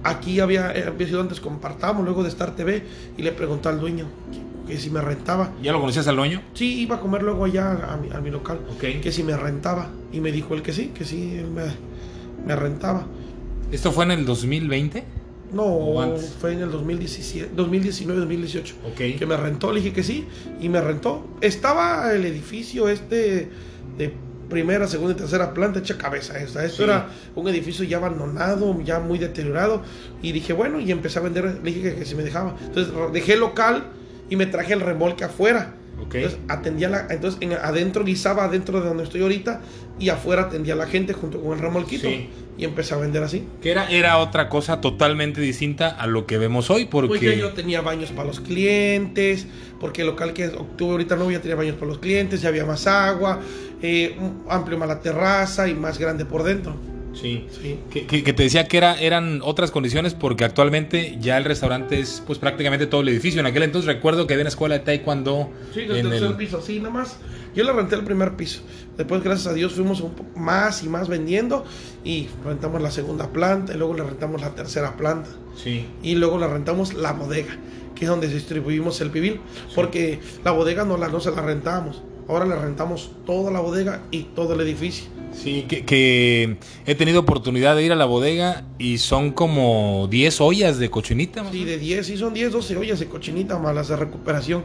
aquí 0.04 0.40
había, 0.40 0.70
había 0.70 1.08
sido 1.08 1.22
antes 1.22 1.40
compartamos, 1.40 2.04
luego 2.06 2.24
de 2.24 2.30
Star 2.30 2.56
TV, 2.56 2.84
y 3.18 3.22
le 3.22 3.32
pregunté 3.32 3.70
al 3.70 3.80
dueño 3.80 4.06
que, 4.72 4.78
si 4.80 4.90
me 4.90 5.02
rentaba. 5.02 5.52
¿Ya 5.62 5.72
lo 5.72 5.80
conocías 5.80 6.08
al 6.08 6.16
dueño? 6.16 6.42
Sí, 6.54 6.82
iba 6.82 6.96
a 6.96 7.00
comer 7.00 7.24
luego 7.24 7.46
allá 7.46 7.72
a 7.94 7.98
mi, 7.98 8.10
a 8.12 8.20
mi 8.22 8.30
local, 8.32 8.60
Ok. 8.76 9.02
que 9.02 9.12
si 9.12 9.24
me 9.24 9.36
rentaba. 9.38 9.90
Y 10.12 10.20
me 10.20 10.32
dijo 10.32 10.54
él 10.56 10.62
que 10.62 10.74
sí, 10.74 10.92
que 10.96 11.06
sí, 11.06 11.36
él 11.38 11.48
me, 11.52 11.64
me 12.46 12.56
rentaba. 12.56 13.06
¿Esto 13.72 13.92
fue 13.92 14.06
en 14.06 14.12
el 14.12 14.26
2020? 14.26 15.04
No, 15.54 16.16
fue 16.40 16.54
en 16.54 16.62
el 16.62 16.72
2017, 16.72 17.52
2019, 17.56 18.20
2018. 18.22 18.76
Ok. 18.92 19.18
Que 19.20 19.26
me 19.26 19.36
rentó, 19.36 19.72
le 19.74 19.82
dije 19.82 19.94
que 19.94 20.04
sí, 20.04 20.26
y 20.62 20.70
me 20.70 20.80
rentó. 20.82 21.28
Estaba 21.42 22.12
el 22.14 22.26
edificio 22.26 22.88
este 22.88 23.50
de 23.98 24.14
primera, 24.50 24.88
segunda 24.88 25.14
y 25.14 25.18
tercera 25.18 25.54
planta 25.54 25.80
hecha 25.80 25.98
cabeza. 25.98 26.38
Esta. 26.40 26.64
Esto 26.66 26.78
Sí. 26.78 26.84
era 26.84 27.10
un 27.36 27.48
edificio 27.50 27.84
ya 27.86 27.98
abandonado, 27.98 28.82
ya 28.82 29.00
muy 29.00 29.18
deteriorado. 29.20 29.82
Y 30.22 30.32
dije, 30.32 30.54
bueno, 30.54 30.80
y 30.80 30.90
empecé 30.92 31.20
a 31.20 31.22
vender, 31.22 31.44
le 31.64 31.72
dije 31.72 31.82
que, 31.82 31.96
que 31.96 32.06
si 32.06 32.16
me 32.16 32.24
dejaba. 32.24 32.56
Entonces 32.66 32.94
dejé 33.14 33.36
local 33.38 33.86
y 34.32 34.36
me 34.36 34.48
traje 34.48 34.74
el 34.74 34.80
remolque 34.82 35.24
afuera. 35.26 35.76
Entonces 36.02 36.40
atendía 36.48 36.90
la, 36.90 37.06
entonces 37.12 37.38
en- 37.42 37.54
adentro 37.54 38.04
guisaba 38.04 38.46
adentro 38.46 38.82
de 38.82 38.88
donde 38.88 39.04
estoy 39.04 39.22
ahorita 39.22 39.62
y 40.00 40.10
afuera 40.10 40.44
atendía 40.44 40.74
a 40.74 40.78
la 40.78 40.88
gente 40.88 41.14
junto 41.14 41.40
con 41.40 41.54
el 41.54 41.60
remolquito 41.60 42.08
Sí. 42.10 42.28
y 42.58 42.66
empecé 42.66 42.96
a 42.96 42.98
vender 42.98 43.22
así. 43.22 43.44
Que 43.62 43.70
era, 43.72 43.88
era 43.88 44.18
otra 44.18 44.50
cosa 44.50 44.82
totalmente 44.82 45.40
distinta 45.42 45.90
a 45.90 46.08
lo 46.08 46.26
que 46.26 46.40
vemos 46.40 46.72
hoy, 46.72 46.86
porque... 46.86 47.08
Pues 47.10 47.22
ya 47.22 47.34
yo 47.36 47.52
tenía 47.52 47.82
baños 47.82 48.10
para 48.12 48.28
los 48.28 48.40
clientes, 48.40 49.46
porque 49.80 50.02
el 50.02 50.08
local 50.08 50.34
que 50.34 50.48
tuve 50.76 50.92
ahorita 50.94 51.16
no 51.18 51.30
ya 51.30 51.40
tenía 51.40 51.56
baños 51.56 51.76
para 51.76 51.88
los 51.88 52.00
clientes, 52.00 52.42
ya 52.42 52.50
había 52.50 52.66
más 52.66 52.88
agua, 52.88 53.40
eh, 53.84 54.16
un- 54.20 54.44
amplio 54.50 54.78
más 54.80 54.88
la 54.88 55.02
terraza 55.02 55.68
y 55.68 55.76
más 55.76 56.00
grande 56.00 56.26
por 56.26 56.42
dentro. 56.44 56.76
Sí. 57.14 57.46
Sí. 57.62 57.78
Que, 57.92 58.06
que- 58.08 58.24
que 58.24 58.34
te 58.34 58.44
decía 58.44 58.68
que 58.68 58.78
era, 58.78 59.00
eran 59.00 59.42
otras 59.44 59.70
condiciones 59.72 60.14
porque 60.14 60.46
actualmente 60.46 61.18
ya 61.20 61.38
el 61.38 61.44
restaurante 61.44 62.00
es 62.00 62.24
pues 62.26 62.40
prácticamente 62.40 62.88
todo 62.88 63.02
el 63.02 63.10
edificio. 63.10 63.40
En 63.40 63.46
aquel 63.46 63.64
entonces 63.64 63.88
recuerdo 63.94 64.28
que 64.28 64.34
había 64.34 64.44
una 64.44 64.50
escuela 64.50 64.78
de 64.78 64.86
taekwondo 64.86 65.50
Sí, 65.74 65.82
en 65.82 65.92
el 65.92 66.10
tercer 66.10 66.24
el... 66.30 66.36
piso, 66.38 66.62
sí, 66.62 66.78
nada 66.80 66.92
más. 66.92 67.18
Yo 67.54 67.66
le 67.66 67.74
renté 67.74 67.96
el 67.96 68.06
primer 68.06 68.38
piso. 68.38 68.62
Después, 68.98 69.22
gracias 69.24 69.48
a 69.48 69.54
Dios, 69.54 69.74
fuimos 69.74 70.00
un 70.00 70.14
poco 70.14 70.40
más 70.40 70.84
y 70.84 70.90
más 70.90 71.10
vendiendo 71.10 71.66
y 72.06 72.28
rentamos 72.46 72.82
la 72.82 72.92
segunda 72.92 73.28
planta 73.34 73.74
y 73.74 73.78
luego 73.78 73.94
le 73.94 74.04
rentamos 74.04 74.40
la 74.42 74.56
tercera 74.56 74.96
planta 74.96 75.30
Sí. 75.62 75.86
y 76.02 76.16
luego 76.16 76.38
le 76.40 76.48
rentamos 76.48 76.94
la 76.94 77.12
bodega, 77.12 77.58
que 77.94 78.06
es 78.06 78.10
donde 78.10 78.30
distribuimos 78.30 79.02
el 79.02 79.10
pibil, 79.12 79.42
porque 79.76 80.20
la 80.46 80.52
bodega 80.52 80.86
no, 80.86 80.98
la, 80.98 81.10
no 81.10 81.20
se 81.20 81.32
la 81.32 81.42
rentamos. 81.42 82.02
Ahora 82.30 82.46
le 82.46 82.56
rentamos 82.56 83.12
toda 83.26 83.52
la 83.52 83.60
bodega 83.60 84.02
y 84.12 84.24
todo 84.24 84.54
el 84.54 84.62
edificio. 84.62 85.06
Sí, 85.34 85.64
que, 85.68 85.86
que 85.86 86.58
he 86.86 86.96
tenido 86.96 87.22
oportunidad 87.22 87.76
de 87.76 87.84
ir 87.84 87.92
a 87.92 87.96
la 87.96 88.06
bodega 88.06 88.66
y 88.78 88.98
son 88.98 89.32
como 89.32 90.08
10 90.10 90.42
ollas 90.42 90.78
de 90.78 90.90
cochinita. 90.90 91.44
más 91.44 91.52
Sí, 91.52 91.64
de 91.64 91.78
10, 91.78 92.06
sí 92.06 92.18
son 92.18 92.34
10, 92.34 92.52
12 92.52 92.78
ollas 92.78 93.00
de 93.00 93.08
cochinita 93.08 93.58
más 93.58 93.74
las 93.74 93.88
de 93.88 93.96
recuperación, 93.96 94.64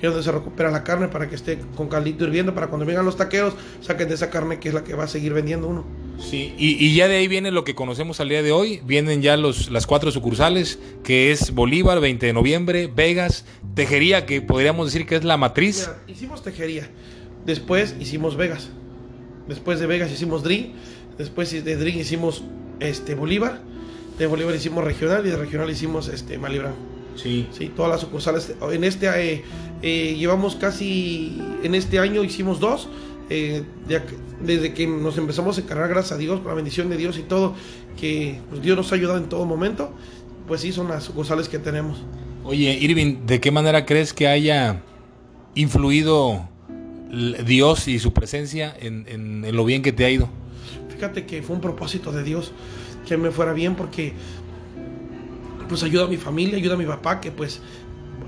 que 0.00 0.06
es 0.06 0.12
donde 0.12 0.24
se 0.24 0.32
recupera 0.32 0.70
la 0.70 0.84
carne 0.84 1.08
para 1.08 1.28
que 1.28 1.34
esté 1.34 1.58
con 1.76 1.88
caldito 1.88 2.24
hirviendo, 2.24 2.54
para 2.54 2.66
cuando 2.66 2.84
vengan 2.84 3.04
los 3.04 3.16
taqueros 3.16 3.54
saquen 3.80 4.08
de 4.08 4.14
esa 4.14 4.28
carne 4.30 4.58
que 4.58 4.68
es 4.68 4.74
la 4.74 4.84
que 4.84 4.94
va 4.94 5.04
a 5.04 5.08
seguir 5.08 5.32
vendiendo 5.32 5.68
uno. 5.68 5.84
Sí, 6.18 6.52
y, 6.58 6.84
y 6.84 6.94
ya 6.94 7.06
de 7.06 7.16
ahí 7.16 7.28
viene 7.28 7.50
lo 7.52 7.62
que 7.62 7.76
conocemos 7.76 8.20
al 8.20 8.28
día 8.28 8.42
de 8.42 8.50
hoy. 8.50 8.80
Vienen 8.84 9.22
ya 9.22 9.36
los, 9.36 9.70
las 9.70 9.86
cuatro 9.86 10.10
sucursales, 10.10 10.78
que 11.04 11.30
es 11.30 11.54
Bolívar, 11.54 12.00
20 12.00 12.26
de 12.26 12.32
noviembre, 12.32 12.90
Vegas, 12.94 13.44
Tejería, 13.74 14.26
que 14.26 14.42
podríamos 14.42 14.86
decir 14.92 15.06
que 15.06 15.14
es 15.14 15.24
la 15.24 15.36
matriz. 15.36 15.88
Mira, 15.88 16.02
hicimos 16.08 16.42
tejería, 16.42 16.90
Después 17.46 17.94
hicimos 18.00 18.36
Vegas. 18.36 18.68
Después 19.48 19.80
de 19.80 19.86
Vegas 19.86 20.12
hicimos 20.12 20.42
DRI. 20.42 20.72
Después 21.16 21.50
de 21.50 21.76
DRI 21.76 22.00
hicimos 22.00 22.44
este, 22.80 23.14
Bolívar. 23.14 23.60
De 24.18 24.26
Bolívar 24.26 24.54
hicimos 24.54 24.84
regional 24.84 25.26
y 25.26 25.30
de 25.30 25.36
regional 25.36 25.70
hicimos 25.70 26.08
este, 26.08 26.38
Malibrán. 26.38 26.74
Sí. 27.16 27.48
Sí, 27.50 27.72
todas 27.74 27.90
las 27.90 28.00
sucursales. 28.00 28.54
En 28.70 28.84
este 28.84 29.08
eh, 29.08 29.44
eh, 29.82 30.14
llevamos 30.16 30.56
casi, 30.56 31.40
en 31.62 31.74
este 31.74 31.98
año 31.98 32.22
hicimos 32.22 32.60
dos. 32.60 32.88
Eh, 33.30 33.62
desde 34.40 34.72
que 34.72 34.86
nos 34.86 35.18
empezamos 35.18 35.58
a 35.58 35.60
encargar, 35.60 35.88
gracias 35.88 36.12
a 36.12 36.16
Dios, 36.16 36.40
por 36.40 36.48
la 36.48 36.54
bendición 36.54 36.88
de 36.88 36.96
Dios 36.96 37.18
y 37.18 37.22
todo, 37.22 37.54
que 38.00 38.40
pues, 38.48 38.62
Dios 38.62 38.76
nos 38.76 38.90
ha 38.92 38.94
ayudado 38.94 39.18
en 39.18 39.28
todo 39.28 39.44
momento, 39.44 39.92
pues 40.46 40.62
sí, 40.62 40.72
son 40.72 40.88
las 40.88 41.04
sucursales 41.04 41.48
que 41.48 41.58
tenemos. 41.58 42.02
Oye, 42.44 42.72
Irving, 42.80 43.26
¿de 43.26 43.40
qué 43.40 43.50
manera 43.50 43.84
crees 43.84 44.14
que 44.14 44.28
haya 44.28 44.82
influido 45.54 46.48
Dios 47.10 47.88
y 47.88 47.98
su 47.98 48.12
presencia 48.12 48.74
en, 48.78 49.44
lo 49.54 49.64
bien 49.64 49.82
que 49.82 49.92
te 49.92 50.04
ha 50.04 50.10
ido? 50.10 50.28
Fíjate 50.90 51.26
que 51.26 51.42
fue 51.42 51.56
un 51.56 51.62
propósito 51.62 52.12
de 52.12 52.22
Dios 52.22 52.52
que 53.06 53.16
me 53.16 53.30
fuera 53.30 53.52
bien 53.52 53.74
porque 53.74 54.12
pues 55.68 55.82
ayuda 55.82 56.04
a 56.04 56.08
mi 56.08 56.16
familia, 56.16 56.56
ayuda 56.56 56.74
a 56.74 56.78
mi 56.78 56.86
papá 56.86 57.20
que 57.20 57.30
pues 57.30 57.60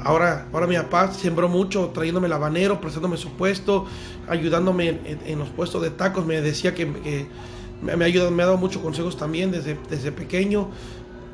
ahora, 0.03 0.47
ahora 0.53 0.67
mi 0.67 0.77
papá 0.77 1.13
sembró 1.13 1.49
mucho 1.49 1.91
trayéndome 1.93 2.27
el 2.27 2.33
habanero, 2.33 2.81
prestándome 2.81 3.17
su 3.17 3.31
puesto, 3.31 3.87
ayudándome 4.29 4.99
en, 5.27 5.39
los 5.39 5.49
puestos 5.49 5.83
de 5.83 5.91
tacos, 5.91 6.27
me 6.27 6.41
decía 6.41 6.75
que, 6.75 6.87
me, 7.83 7.93
ha 7.93 8.07
ayudado, 8.07 8.31
me 8.31 8.43
ha 8.43 8.47
dado 8.47 8.59
muchos 8.59 8.83
consejos 8.83 9.17
también 9.17 9.51
desde, 9.51 9.77
desde 9.89 10.13
pequeño, 10.13 10.71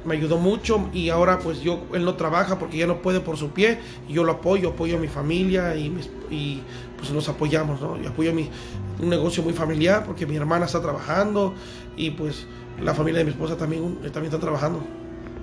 me 0.06 0.14
ayudó 0.16 0.38
mucho 0.38 0.88
y 0.92 1.08
ahora 1.08 1.38
pues 1.38 1.60
yo, 1.60 1.84
él 1.92 2.04
no 2.04 2.14
trabaja 2.14 2.58
porque 2.58 2.78
ya 2.78 2.86
no 2.86 3.02
puede 3.02 3.20
por 3.20 3.36
su 3.36 3.50
pie 3.50 3.78
y 4.08 4.14
yo 4.14 4.24
lo 4.24 4.32
apoyo, 4.32 4.70
apoyo 4.70 4.96
a 4.96 5.00
mi 5.00 5.08
familia 5.08 5.76
y, 5.76 5.92
y 6.30 6.62
pues 6.96 7.10
nos 7.10 7.28
apoyamos, 7.28 7.80
¿no? 7.80 7.98
Y 8.02 8.06
apoyo 8.06 8.30
a 8.30 8.34
mi, 8.34 8.48
un 9.00 9.08
negocio 9.08 9.42
muy 9.42 9.52
familiar 9.52 10.04
porque 10.06 10.26
mi 10.26 10.36
hermana 10.36 10.66
está 10.66 10.80
trabajando 10.80 11.54
y 11.96 12.10
pues 12.10 12.46
la 12.80 12.94
familia 12.94 13.18
de 13.18 13.24
mi 13.24 13.30
esposa 13.30 13.56
también, 13.56 13.96
también 13.96 14.26
está 14.26 14.38
trabajando. 14.38 14.82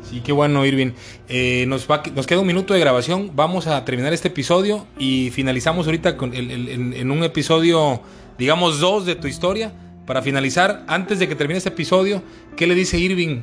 Sí, 0.09 0.21
qué 0.21 0.31
bueno, 0.31 0.65
Irving. 0.65 0.91
Eh, 1.29 1.65
nos, 1.67 1.87
nos 2.13 2.27
queda 2.27 2.39
un 2.39 2.47
minuto 2.47 2.73
de 2.73 2.79
grabación. 2.79 3.31
Vamos 3.35 3.67
a 3.67 3.85
terminar 3.85 4.13
este 4.13 4.27
episodio 4.27 4.85
y 4.97 5.29
finalizamos 5.31 5.85
ahorita 5.85 6.17
con 6.17 6.33
en, 6.33 7.09
un 7.09 7.23
episodio, 7.23 8.01
digamos, 8.37 8.79
dos 8.79 9.05
de 9.05 9.15
tu 9.15 9.27
historia. 9.27 9.71
Para 10.05 10.21
finalizar, 10.21 10.83
antes 10.87 11.19
de 11.19 11.29
que 11.29 11.35
termine 11.35 11.57
este 11.57 11.69
episodio, 11.69 12.21
¿qué 12.57 12.67
le 12.67 12.75
dice 12.75 12.99
Irving, 12.99 13.39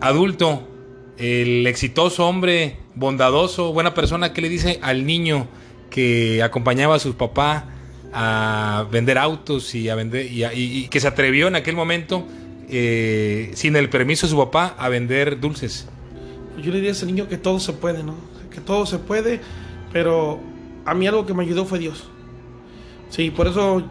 adulto, 0.00 0.66
el 1.18 1.66
exitoso 1.66 2.26
hombre, 2.26 2.76
bondadoso, 2.94 3.72
buena 3.72 3.94
persona, 3.94 4.32
qué 4.32 4.42
le 4.42 4.48
dice 4.48 4.78
al 4.82 5.06
niño 5.06 5.48
que 5.90 6.42
acompañaba 6.42 6.96
a 6.96 6.98
su 6.98 7.16
papá 7.16 7.66
a 8.12 8.86
vender 8.90 9.18
autos 9.18 9.74
y, 9.74 9.88
a 9.88 9.94
vender, 9.94 10.26
y 10.30 10.88
que 10.88 11.00
se 11.00 11.08
atrevió 11.08 11.48
en 11.48 11.56
aquel 11.56 11.76
momento? 11.76 12.26
Eh, 12.68 13.52
sin 13.54 13.76
el 13.76 13.88
permiso 13.88 14.26
de 14.26 14.32
su 14.32 14.36
papá 14.36 14.74
a 14.78 14.88
vender 14.88 15.38
dulces? 15.38 15.86
Yo 16.56 16.70
le 16.70 16.76
diría 16.76 16.90
a 16.90 16.92
ese 16.92 17.06
niño 17.06 17.28
que 17.28 17.36
todo 17.36 17.60
se 17.60 17.72
puede, 17.72 18.02
¿no? 18.02 18.14
Que 18.50 18.60
todo 18.60 18.86
se 18.86 18.98
puede, 18.98 19.40
pero 19.92 20.40
a 20.84 20.94
mí 20.94 21.06
algo 21.06 21.26
que 21.26 21.34
me 21.34 21.44
ayudó 21.44 21.64
fue 21.64 21.78
Dios. 21.78 22.08
Sí, 23.10 23.30
por 23.30 23.46
eso 23.46 23.84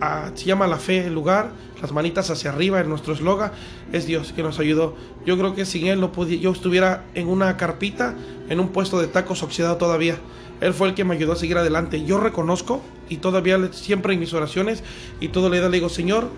ah, 0.00 0.30
se 0.34 0.44
llama 0.44 0.66
la 0.66 0.76
fe 0.76 1.06
el 1.06 1.14
lugar, 1.14 1.52
las 1.80 1.92
manitas 1.92 2.30
hacia 2.30 2.50
arriba 2.50 2.80
en 2.80 2.88
nuestro 2.88 3.12
eslogan, 3.12 3.52
es 3.92 4.06
Dios 4.06 4.32
que 4.32 4.42
nos 4.42 4.58
ayudó. 4.58 4.96
Yo 5.24 5.36
creo 5.38 5.54
que 5.54 5.64
sin 5.64 5.86
Él 5.86 6.00
no 6.00 6.12
podía, 6.12 6.38
yo 6.38 6.52
estuviera 6.52 7.04
en 7.14 7.28
una 7.28 7.56
carpita, 7.56 8.14
en 8.48 8.60
un 8.60 8.68
puesto 8.68 9.00
de 9.00 9.06
tacos 9.06 9.42
oxidado 9.42 9.76
todavía. 9.76 10.16
Él 10.60 10.74
fue 10.74 10.88
el 10.88 10.94
que 10.94 11.04
me 11.04 11.14
ayudó 11.14 11.32
a 11.32 11.36
seguir 11.36 11.56
adelante. 11.56 12.04
Yo 12.04 12.18
reconozco 12.18 12.82
y 13.08 13.18
todavía 13.18 13.72
siempre 13.72 14.14
en 14.14 14.20
mis 14.20 14.32
oraciones 14.34 14.82
y 15.20 15.28
todo 15.28 15.48
le 15.48 15.68
digo, 15.70 15.88
Señor, 15.88 16.28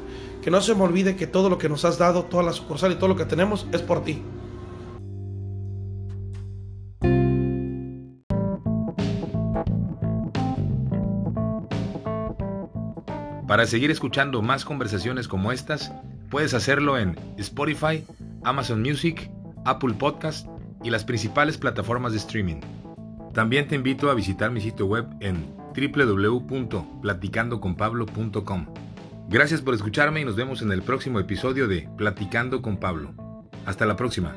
que 0.42 0.50
no 0.50 0.60
se 0.60 0.74
me 0.74 0.82
olvide 0.82 1.16
que 1.16 1.26
todo 1.26 1.48
lo 1.48 1.58
que 1.58 1.68
nos 1.68 1.84
has 1.84 1.98
dado, 1.98 2.24
toda 2.24 2.42
la 2.42 2.52
sucursal 2.52 2.92
y 2.92 2.96
todo 2.96 3.08
lo 3.08 3.16
que 3.16 3.24
tenemos 3.24 3.66
es 3.72 3.82
por 3.82 4.04
ti. 4.04 4.22
Para 13.50 13.66
seguir 13.66 13.90
escuchando 13.90 14.40
más 14.42 14.64
conversaciones 14.64 15.26
como 15.26 15.50
estas, 15.50 15.90
puedes 16.30 16.54
hacerlo 16.54 16.96
en 16.96 17.18
Spotify, 17.36 18.04
Amazon 18.44 18.80
Music, 18.80 19.28
Apple 19.64 19.94
Podcast 19.94 20.46
y 20.84 20.90
las 20.90 21.02
principales 21.02 21.58
plataformas 21.58 22.12
de 22.12 22.18
streaming. 22.18 22.60
También 23.34 23.66
te 23.66 23.74
invito 23.74 24.08
a 24.08 24.14
visitar 24.14 24.52
mi 24.52 24.60
sitio 24.60 24.86
web 24.86 25.04
en 25.18 25.44
www.platicandoconpablo.com. 25.74 28.66
Gracias 29.28 29.62
por 29.62 29.74
escucharme 29.74 30.20
y 30.20 30.24
nos 30.24 30.36
vemos 30.36 30.62
en 30.62 30.70
el 30.70 30.82
próximo 30.82 31.18
episodio 31.18 31.66
de 31.66 31.88
Platicando 31.96 32.62
con 32.62 32.76
Pablo. 32.76 33.14
Hasta 33.66 33.84
la 33.84 33.96
próxima. 33.96 34.36